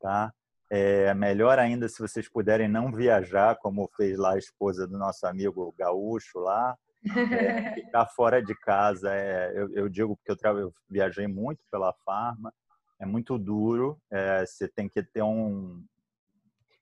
Tá? 0.01 0.33
É 0.69 1.15
melhor 1.15 1.59
ainda 1.59 1.89
se 1.89 2.01
vocês 2.01 2.29
puderem 2.29 2.69
não 2.69 2.91
viajar, 2.93 3.57
como 3.57 3.89
fez 3.97 4.19
lá 4.19 4.35
a 4.35 4.39
esposa 4.39 4.87
do 4.87 4.99
nosso 4.99 5.27
amigo 5.27 5.73
gaúcho 5.79 6.39
lá. 6.41 6.77
É, 7.05 7.75
ficar 7.87 8.07
fora 8.07 8.43
de 8.43 8.55
casa, 8.55 9.15
é, 9.15 9.53
eu, 9.55 9.73
eu 9.75 9.89
digo 9.89 10.17
porque 10.17 10.47
eu, 10.47 10.59
eu 10.59 10.75
viajei 10.89 11.27
muito 11.29 11.61
pela 11.71 11.93
farma, 12.05 12.53
é 12.99 13.07
muito 13.07 13.39
duro. 13.39 14.01
É, 14.11 14.45
você 14.45 14.67
tem 14.67 14.89
que 14.89 15.03
ter 15.03 15.23
um. 15.23 15.85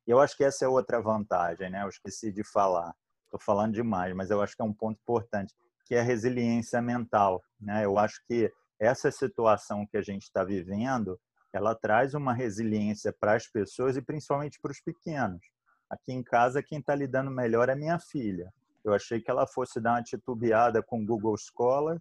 Eu 0.06 0.20
acho 0.20 0.36
que 0.36 0.44
essa 0.44 0.65
é 0.65 0.69
outra 0.69 1.01
vantagem, 1.01 1.70
né? 1.70 1.82
Eu 1.82 1.89
esqueci 1.89 2.32
de 2.32 2.44
falar. 2.44 2.94
Estou 3.24 3.40
falando 3.40 3.74
demais, 3.74 4.15
mas 4.15 4.31
eu 4.31 4.40
acho 4.40 4.55
que 4.55 4.62
é 4.62 4.65
um 4.65 4.73
ponto 4.73 4.98
importante, 5.01 5.52
que 5.85 5.94
é 5.94 6.01
a 6.01 6.05
resiliência 6.05 6.81
mental, 6.81 7.43
né? 7.61 7.85
Eu 7.85 7.98
acho 7.98 8.23
que 8.27 8.51
essa 8.78 9.11
situação 9.11 9.86
que 9.86 9.97
a 9.97 10.02
gente 10.02 10.23
está 10.23 10.44
vivendo, 10.44 11.19
ela 11.56 11.74
traz 11.74 12.14
uma 12.14 12.32
resiliência 12.32 13.12
para 13.12 13.35
as 13.35 13.47
pessoas 13.47 13.97
e 13.97 14.02
principalmente 14.02 14.59
para 14.60 14.72
os 14.72 14.81
pequenos. 14.81 15.40
Aqui 15.89 16.12
em 16.12 16.22
casa, 16.22 16.62
quem 16.62 16.78
está 16.78 16.94
lidando 16.94 17.31
melhor 17.31 17.68
é 17.68 17.74
minha 17.74 17.98
filha. 17.98 18.52
Eu 18.85 18.93
achei 18.93 19.20
que 19.20 19.31
ela 19.31 19.47
fosse 19.47 19.81
dar 19.81 19.93
uma 19.93 20.02
titubeada 20.02 20.82
com 20.82 21.01
o 21.01 21.06
Google 21.06 21.36
Scholar, 21.36 22.01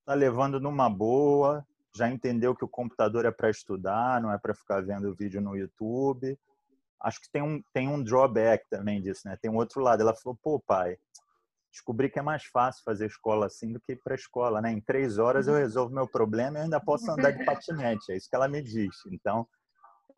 está 0.00 0.14
levando 0.14 0.58
numa 0.60 0.88
boa, 0.88 1.64
já 1.94 2.08
entendeu 2.08 2.54
que 2.54 2.64
o 2.64 2.68
computador 2.68 3.24
é 3.24 3.30
para 3.30 3.50
estudar, 3.50 4.20
não 4.20 4.32
é 4.32 4.38
para 4.38 4.54
ficar 4.54 4.82
vendo 4.82 5.14
vídeo 5.14 5.40
no 5.40 5.56
YouTube. 5.56 6.38
Acho 7.00 7.20
que 7.20 7.30
tem 7.30 7.42
um, 7.42 7.62
tem 7.72 7.88
um 7.88 8.02
drawback 8.02 8.66
também 8.68 9.00
disso, 9.00 9.22
né? 9.26 9.36
Tem 9.40 9.50
um 9.50 9.56
outro 9.56 9.80
lado. 9.80 10.00
Ela 10.00 10.14
falou, 10.14 10.38
pô, 10.42 10.58
pai, 10.58 10.98
descobri 11.76 12.08
que 12.08 12.18
é 12.18 12.22
mais 12.22 12.44
fácil 12.44 12.82
fazer 12.82 13.06
escola 13.06 13.46
assim 13.46 13.72
do 13.72 13.80
que 13.80 13.92
ir 13.92 14.00
para 14.02 14.14
escola, 14.14 14.62
né? 14.62 14.72
Em 14.72 14.80
três 14.80 15.18
horas 15.18 15.46
eu 15.46 15.54
uhum. 15.54 15.60
resolvo 15.60 15.94
meu 15.94 16.08
problema 16.08 16.58
e 16.58 16.62
ainda 16.62 16.80
posso 16.80 17.10
andar 17.10 17.32
de 17.32 17.44
patinete. 17.44 18.12
É 18.12 18.16
isso 18.16 18.28
que 18.28 18.34
ela 18.36 18.48
me 18.48 18.62
diz. 18.62 18.94
Então, 19.12 19.46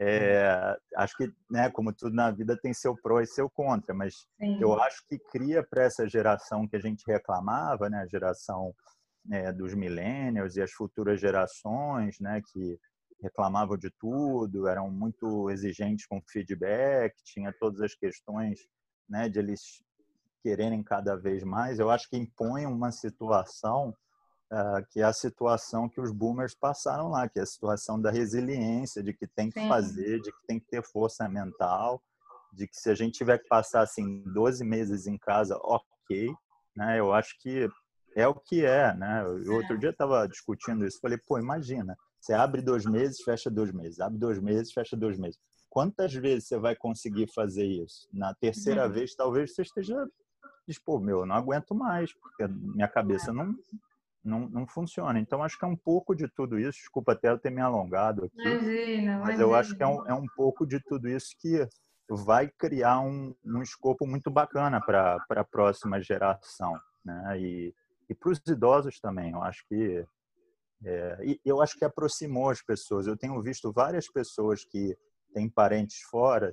é, 0.00 0.76
acho 0.96 1.16
que, 1.16 1.32
né, 1.50 1.68
como 1.70 1.92
tudo 1.92 2.14
na 2.14 2.30
vida 2.30 2.56
tem 2.56 2.72
seu 2.72 2.96
pró 2.96 3.20
e 3.20 3.26
seu 3.26 3.50
contra, 3.50 3.92
mas 3.92 4.14
Sim. 4.40 4.60
eu 4.60 4.80
acho 4.80 5.04
que 5.08 5.18
cria 5.18 5.60
para 5.62 5.82
essa 5.82 6.08
geração 6.08 6.68
que 6.68 6.76
a 6.76 6.80
gente 6.80 7.02
reclamava, 7.04 7.90
né, 7.90 7.98
a 7.98 8.06
geração 8.06 8.72
é, 9.32 9.52
dos 9.52 9.74
millennials 9.74 10.54
e 10.54 10.62
as 10.62 10.70
futuras 10.70 11.20
gerações, 11.20 12.20
né, 12.20 12.40
que 12.52 12.78
reclamavam 13.20 13.76
de 13.76 13.90
tudo, 13.98 14.68
eram 14.68 14.88
muito 14.88 15.50
exigentes 15.50 16.06
com 16.06 16.22
feedback, 16.28 17.12
tinha 17.24 17.52
todas 17.58 17.80
as 17.80 17.92
questões, 17.96 18.60
né, 19.08 19.28
de 19.28 19.40
eles 19.40 19.82
quererem 20.42 20.82
cada 20.82 21.16
vez 21.16 21.42
mais. 21.42 21.78
Eu 21.78 21.90
acho 21.90 22.08
que 22.08 22.16
impõe 22.16 22.66
uma 22.66 22.90
situação 22.90 23.94
uh, 24.52 24.84
que 24.90 25.00
é 25.00 25.04
a 25.04 25.12
situação 25.12 25.88
que 25.88 26.00
os 26.00 26.12
boomers 26.12 26.54
passaram 26.54 27.08
lá, 27.08 27.28
que 27.28 27.38
é 27.38 27.42
a 27.42 27.46
situação 27.46 28.00
da 28.00 28.10
resiliência, 28.10 29.02
de 29.02 29.12
que 29.12 29.26
tem 29.26 29.50
que 29.50 29.60
Sim. 29.60 29.68
fazer, 29.68 30.20
de 30.20 30.32
que 30.32 30.46
tem 30.46 30.58
que 30.58 30.66
ter 30.66 30.82
força 30.82 31.28
mental, 31.28 32.02
de 32.52 32.66
que 32.66 32.76
se 32.76 32.90
a 32.90 32.94
gente 32.94 33.18
tiver 33.18 33.38
que 33.38 33.48
passar 33.48 33.82
assim 33.82 34.22
12 34.26 34.64
meses 34.64 35.06
em 35.06 35.18
casa, 35.18 35.58
ok, 35.62 36.32
né? 36.76 36.98
Eu 36.98 37.12
acho 37.12 37.38
que 37.40 37.68
é 38.16 38.26
o 38.26 38.34
que 38.34 38.64
é, 38.64 38.94
né? 38.94 39.22
Eu, 39.44 39.54
outro 39.54 39.78
dia 39.78 39.90
estava 39.90 40.26
discutindo 40.26 40.86
isso, 40.86 41.00
falei, 41.00 41.18
pô, 41.18 41.38
imagina, 41.38 41.96
você 42.20 42.32
abre 42.32 42.62
dois 42.62 42.84
meses, 42.84 43.22
fecha 43.22 43.50
dois 43.50 43.72
meses, 43.72 44.00
abre 44.00 44.18
dois 44.18 44.40
meses, 44.40 44.72
fecha 44.72 44.96
dois 44.96 45.18
meses. 45.18 45.38
Quantas 45.68 46.12
vezes 46.14 46.48
você 46.48 46.58
vai 46.58 46.74
conseguir 46.74 47.30
fazer 47.32 47.66
isso? 47.66 48.08
Na 48.12 48.34
terceira 48.34 48.86
uhum. 48.86 48.92
vez, 48.92 49.14
talvez 49.14 49.54
você 49.54 49.62
esteja, 49.62 50.06
diz, 50.68 50.78
pô, 50.78 51.00
meu, 51.00 51.20
eu 51.20 51.26
não 51.26 51.34
aguento 51.34 51.74
mais, 51.74 52.12
porque 52.12 52.46
minha 52.46 52.86
cabeça 52.86 53.32
não, 53.32 53.54
não, 54.22 54.48
não 54.48 54.66
funciona. 54.66 55.18
Então, 55.18 55.42
acho 55.42 55.58
que 55.58 55.64
é 55.64 55.68
um 55.68 55.76
pouco 55.76 56.14
de 56.14 56.28
tudo 56.28 56.58
isso. 56.58 56.78
Desculpa 56.78 57.12
até 57.12 57.30
eu 57.30 57.38
ter 57.38 57.50
me 57.50 57.60
alongado 57.60 58.26
aqui. 58.26 58.48
Imagina, 58.48 59.18
mas 59.18 59.40
eu 59.40 59.54
acho 59.54 59.74
que 59.74 59.82
é 59.82 59.86
um, 59.86 60.06
é 60.06 60.14
um 60.14 60.26
pouco 60.36 60.66
de 60.66 60.78
tudo 60.78 61.08
isso 61.08 61.34
que 61.40 61.66
vai 62.08 62.48
criar 62.48 63.00
um, 63.00 63.34
um 63.44 63.62
escopo 63.62 64.06
muito 64.06 64.30
bacana 64.30 64.80
para 64.80 65.18
a 65.30 65.44
próxima 65.44 66.00
geração. 66.00 66.78
Né? 67.04 67.40
E, 67.40 67.74
e 68.08 68.14
para 68.14 68.30
os 68.30 68.38
idosos 68.46 69.00
também. 69.00 69.32
Eu 69.32 69.42
acho 69.42 69.66
que 69.68 70.06
É, 70.84 71.18
e 71.24 71.40
eu 71.44 71.60
acho 71.60 71.76
que 71.76 71.84
aproximou 71.84 72.50
as 72.50 72.62
pessoas. 72.62 73.06
Eu 73.06 73.16
tenho 73.16 73.42
visto 73.42 73.72
várias 73.72 74.06
pessoas 74.08 74.64
que 74.64 74.96
têm 75.34 75.48
parentes 75.50 76.02
fora, 76.02 76.52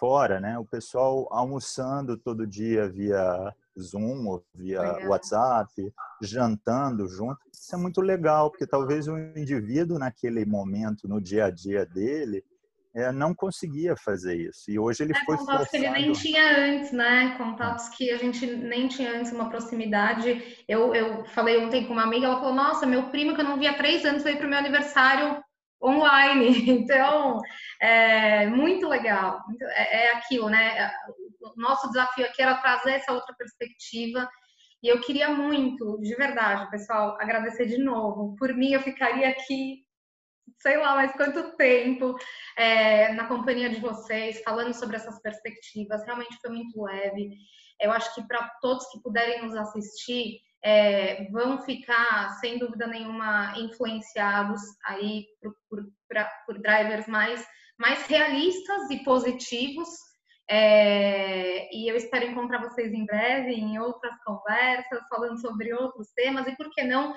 fora, 0.00 0.40
né? 0.40 0.58
O 0.58 0.64
pessoal 0.64 1.28
almoçando 1.30 2.16
todo 2.16 2.46
dia 2.46 2.88
via 2.88 3.54
Zoom 3.78 4.26
ou 4.26 4.42
via 4.54 4.80
legal. 4.80 5.10
WhatsApp, 5.10 5.92
jantando 6.22 7.06
junto. 7.06 7.38
Isso 7.52 7.74
é 7.74 7.78
muito 7.78 8.00
legal, 8.00 8.50
porque 8.50 8.66
talvez 8.66 9.06
o 9.06 9.18
indivíduo 9.36 9.98
naquele 9.98 10.46
momento, 10.46 11.06
no 11.06 11.20
dia 11.20 11.44
a 11.44 11.50
dia 11.50 11.84
dele, 11.84 12.42
é, 12.94 13.12
não 13.12 13.34
conseguia 13.34 13.94
fazer 13.94 14.34
isso. 14.36 14.70
E 14.70 14.78
hoje 14.78 15.04
ele 15.04 15.12
é, 15.12 15.24
foi 15.24 15.36
contatos 15.36 15.68
forçado. 15.68 15.70
que 15.70 15.76
ele 15.76 15.90
nem 15.90 16.12
tinha 16.12 16.56
antes, 16.58 16.92
né? 16.92 17.34
Contatos 17.36 17.88
que 17.90 18.10
a 18.10 18.16
gente 18.16 18.46
nem 18.46 18.88
tinha 18.88 19.18
antes 19.18 19.32
uma 19.32 19.50
proximidade. 19.50 20.64
Eu, 20.66 20.94
eu 20.94 21.24
falei 21.26 21.58
ontem 21.58 21.86
com 21.86 21.92
uma 21.92 22.04
amiga, 22.04 22.26
ela 22.26 22.40
falou: 22.40 22.54
Nossa, 22.54 22.86
meu 22.86 23.10
primo 23.10 23.34
que 23.34 23.42
eu 23.42 23.44
não 23.44 23.58
via 23.58 23.72
há 23.72 23.76
três 23.76 24.04
anos 24.04 24.24
veio 24.24 24.38
para 24.38 24.46
o 24.46 24.50
meu 24.50 24.58
aniversário 24.58 25.40
online. 25.82 26.50
Então, 26.80 27.40
é 27.80 28.46
muito 28.46 28.88
legal. 28.88 29.40
É, 29.72 30.06
é 30.06 30.12
aquilo, 30.14 30.48
né? 30.48 30.90
O 31.40 31.60
nosso 31.60 31.88
desafio 31.88 32.24
aqui 32.24 32.42
era 32.42 32.58
trazer 32.58 32.92
essa 32.92 33.12
outra 33.12 33.34
perspectiva. 33.36 34.28
E 34.82 34.88
eu 34.88 35.00
queria 35.00 35.28
muito, 35.28 35.98
de 36.00 36.14
verdade, 36.14 36.70
pessoal, 36.70 37.16
agradecer 37.20 37.66
de 37.66 37.78
novo. 37.78 38.34
Por 38.36 38.54
mim, 38.54 38.72
eu 38.72 38.80
ficaria 38.80 39.28
aqui 39.28 39.84
sei 40.58 40.76
lá 40.76 40.94
mais 40.94 41.12
quanto 41.12 41.56
tempo 41.56 42.16
é, 42.56 43.12
na 43.12 43.26
companhia 43.26 43.70
de 43.70 43.80
vocês, 43.80 44.42
falando 44.42 44.74
sobre 44.74 44.96
essas 44.96 45.20
perspectivas. 45.20 46.04
Realmente 46.04 46.38
foi 46.40 46.50
muito 46.50 46.82
leve. 46.82 47.30
Eu 47.80 47.90
acho 47.92 48.14
que 48.14 48.26
para 48.26 48.46
todos 48.60 48.86
que 48.90 49.00
puderem 49.00 49.42
nos 49.42 49.54
assistir, 49.54 50.40
é, 50.62 51.24
vão 51.30 51.62
ficar, 51.62 52.30
sem 52.40 52.58
dúvida 52.58 52.86
nenhuma, 52.86 53.54
influenciados 53.56 54.60
aí 54.84 55.26
por, 55.40 55.54
por, 55.68 55.92
pra, 56.08 56.24
por 56.46 56.58
drivers 56.58 57.06
mais, 57.06 57.46
mais 57.78 58.06
realistas 58.06 58.90
e 58.90 59.02
positivos. 59.02 59.88
É, 60.48 61.74
e 61.74 61.88
eu 61.88 61.96
espero 61.96 62.26
encontrar 62.26 62.60
vocês 62.60 62.92
em 62.92 63.06
breve 63.06 63.52
em 63.52 63.78
outras 63.78 64.14
conversas, 64.24 65.06
falando 65.08 65.40
sobre 65.40 65.72
outros 65.72 66.08
temas 66.12 66.46
e, 66.46 66.56
por 66.56 66.68
que 66.70 66.82
não, 66.82 67.14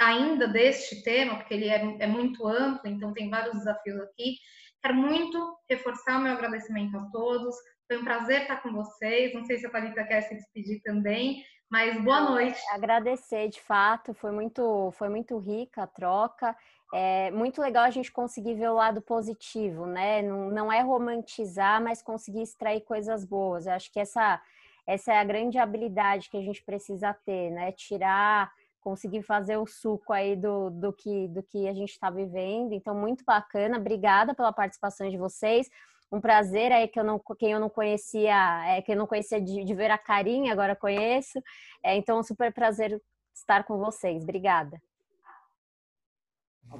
ainda 0.00 0.46
deste 0.46 1.02
tema, 1.02 1.36
porque 1.36 1.54
ele 1.54 1.68
é, 1.68 1.96
é 1.98 2.06
muito 2.06 2.46
amplo, 2.46 2.88
então 2.88 3.12
tem 3.12 3.28
vários 3.28 3.58
desafios 3.58 4.00
aqui. 4.02 4.36
Quero 4.82 4.94
muito 4.94 5.58
reforçar 5.68 6.18
o 6.18 6.22
meu 6.22 6.32
agradecimento 6.32 6.96
a 6.96 7.10
todos. 7.10 7.56
Foi 7.88 7.98
um 7.98 8.04
prazer 8.04 8.42
estar 8.42 8.62
com 8.62 8.72
vocês. 8.72 9.34
Não 9.34 9.44
sei 9.44 9.58
se 9.58 9.66
a 9.66 9.70
Thalita 9.70 10.04
quer 10.04 10.22
se 10.22 10.34
despedir 10.34 10.80
também, 10.82 11.42
mas 11.70 12.02
boa 12.02 12.20
noite. 12.20 12.58
Agradecer, 12.72 13.48
de 13.48 13.60
fato, 13.60 14.14
foi 14.14 14.30
muito, 14.30 14.90
foi 14.92 15.08
muito 15.08 15.38
rica 15.38 15.82
a 15.82 15.86
troca. 15.86 16.56
É 16.94 17.30
muito 17.32 17.60
legal 17.60 17.84
a 17.84 17.90
gente 17.90 18.12
conseguir 18.12 18.54
ver 18.54 18.70
o 18.70 18.74
lado 18.74 19.00
positivo, 19.00 19.86
né? 19.86 20.22
Não, 20.22 20.50
não 20.50 20.72
é 20.72 20.80
romantizar, 20.80 21.82
mas 21.82 22.00
conseguir 22.00 22.42
extrair 22.42 22.82
coisas 22.82 23.24
boas. 23.24 23.66
Eu 23.66 23.72
acho 23.72 23.92
que 23.92 23.98
essa, 23.98 24.40
essa 24.86 25.12
é 25.12 25.18
a 25.18 25.24
grande 25.24 25.58
habilidade 25.58 26.30
que 26.30 26.36
a 26.36 26.42
gente 26.42 26.62
precisa 26.62 27.12
ter, 27.12 27.50
né? 27.50 27.72
Tirar 27.72 28.52
conseguir 28.86 29.22
fazer 29.22 29.56
o 29.56 29.66
suco 29.66 30.12
aí 30.12 30.36
do, 30.36 30.70
do, 30.70 30.92
que, 30.92 31.26
do 31.26 31.42
que 31.42 31.66
a 31.66 31.74
gente 31.74 31.90
está 31.90 32.08
vivendo. 32.08 32.72
Então, 32.72 32.94
muito 32.94 33.24
bacana. 33.24 33.78
Obrigada 33.78 34.32
pela 34.32 34.52
participação 34.52 35.10
de 35.10 35.18
vocês. 35.18 35.68
Um 36.10 36.20
prazer 36.20 36.72
aí 36.72 36.86
que 36.86 36.98
eu 36.98 37.04
não, 37.04 37.20
quem 37.38 37.52
eu 37.52 37.60
não 37.60 37.68
conhecia, 37.68 38.64
é, 38.66 38.80
que 38.80 38.92
eu 38.92 38.96
não 38.96 39.06
conhecia 39.06 39.40
de, 39.40 39.64
de 39.64 39.74
ver 39.74 39.90
a 39.90 39.98
carinha, 39.98 40.52
agora 40.52 40.76
conheço. 40.76 41.40
É, 41.82 41.96
então, 41.96 42.18
um 42.18 42.22
super 42.22 42.52
prazer 42.52 43.00
estar 43.34 43.64
com 43.64 43.78
vocês. 43.78 44.22
Obrigada. 44.22 44.80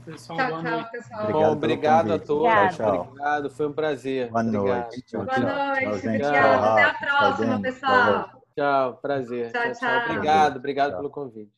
Pessoal, 0.05 0.39
tchau, 0.39 0.63
tchau, 0.63 0.91
pessoal. 0.91 1.21
Obrigado, 1.23 1.43
Bom, 1.43 1.53
obrigado 1.53 2.13
a 2.13 2.19
todos. 2.19 2.53
Obrigado. 2.53 3.01
obrigado. 3.01 3.51
Foi 3.51 3.69
um 3.69 3.73
prazer. 3.73 4.31
Boa 4.31 4.43
obrigado. 4.43 4.65
noite. 4.65 5.03
Tchau, 5.03 5.25
Boa 5.25 5.39
noite. 5.39 5.87
Obrigada. 5.87 6.73
Até 6.73 6.83
a 6.83 6.95
próxima, 6.95 7.63
pessoal. 7.63 8.43
Tchau, 8.55 8.97
prazer. 8.97 9.53
Tchau, 9.53 9.73
tchau. 9.73 10.11
Obrigado, 10.11 10.57
obrigado 10.57 10.97
pelo 10.97 11.11
convite. 11.11 11.53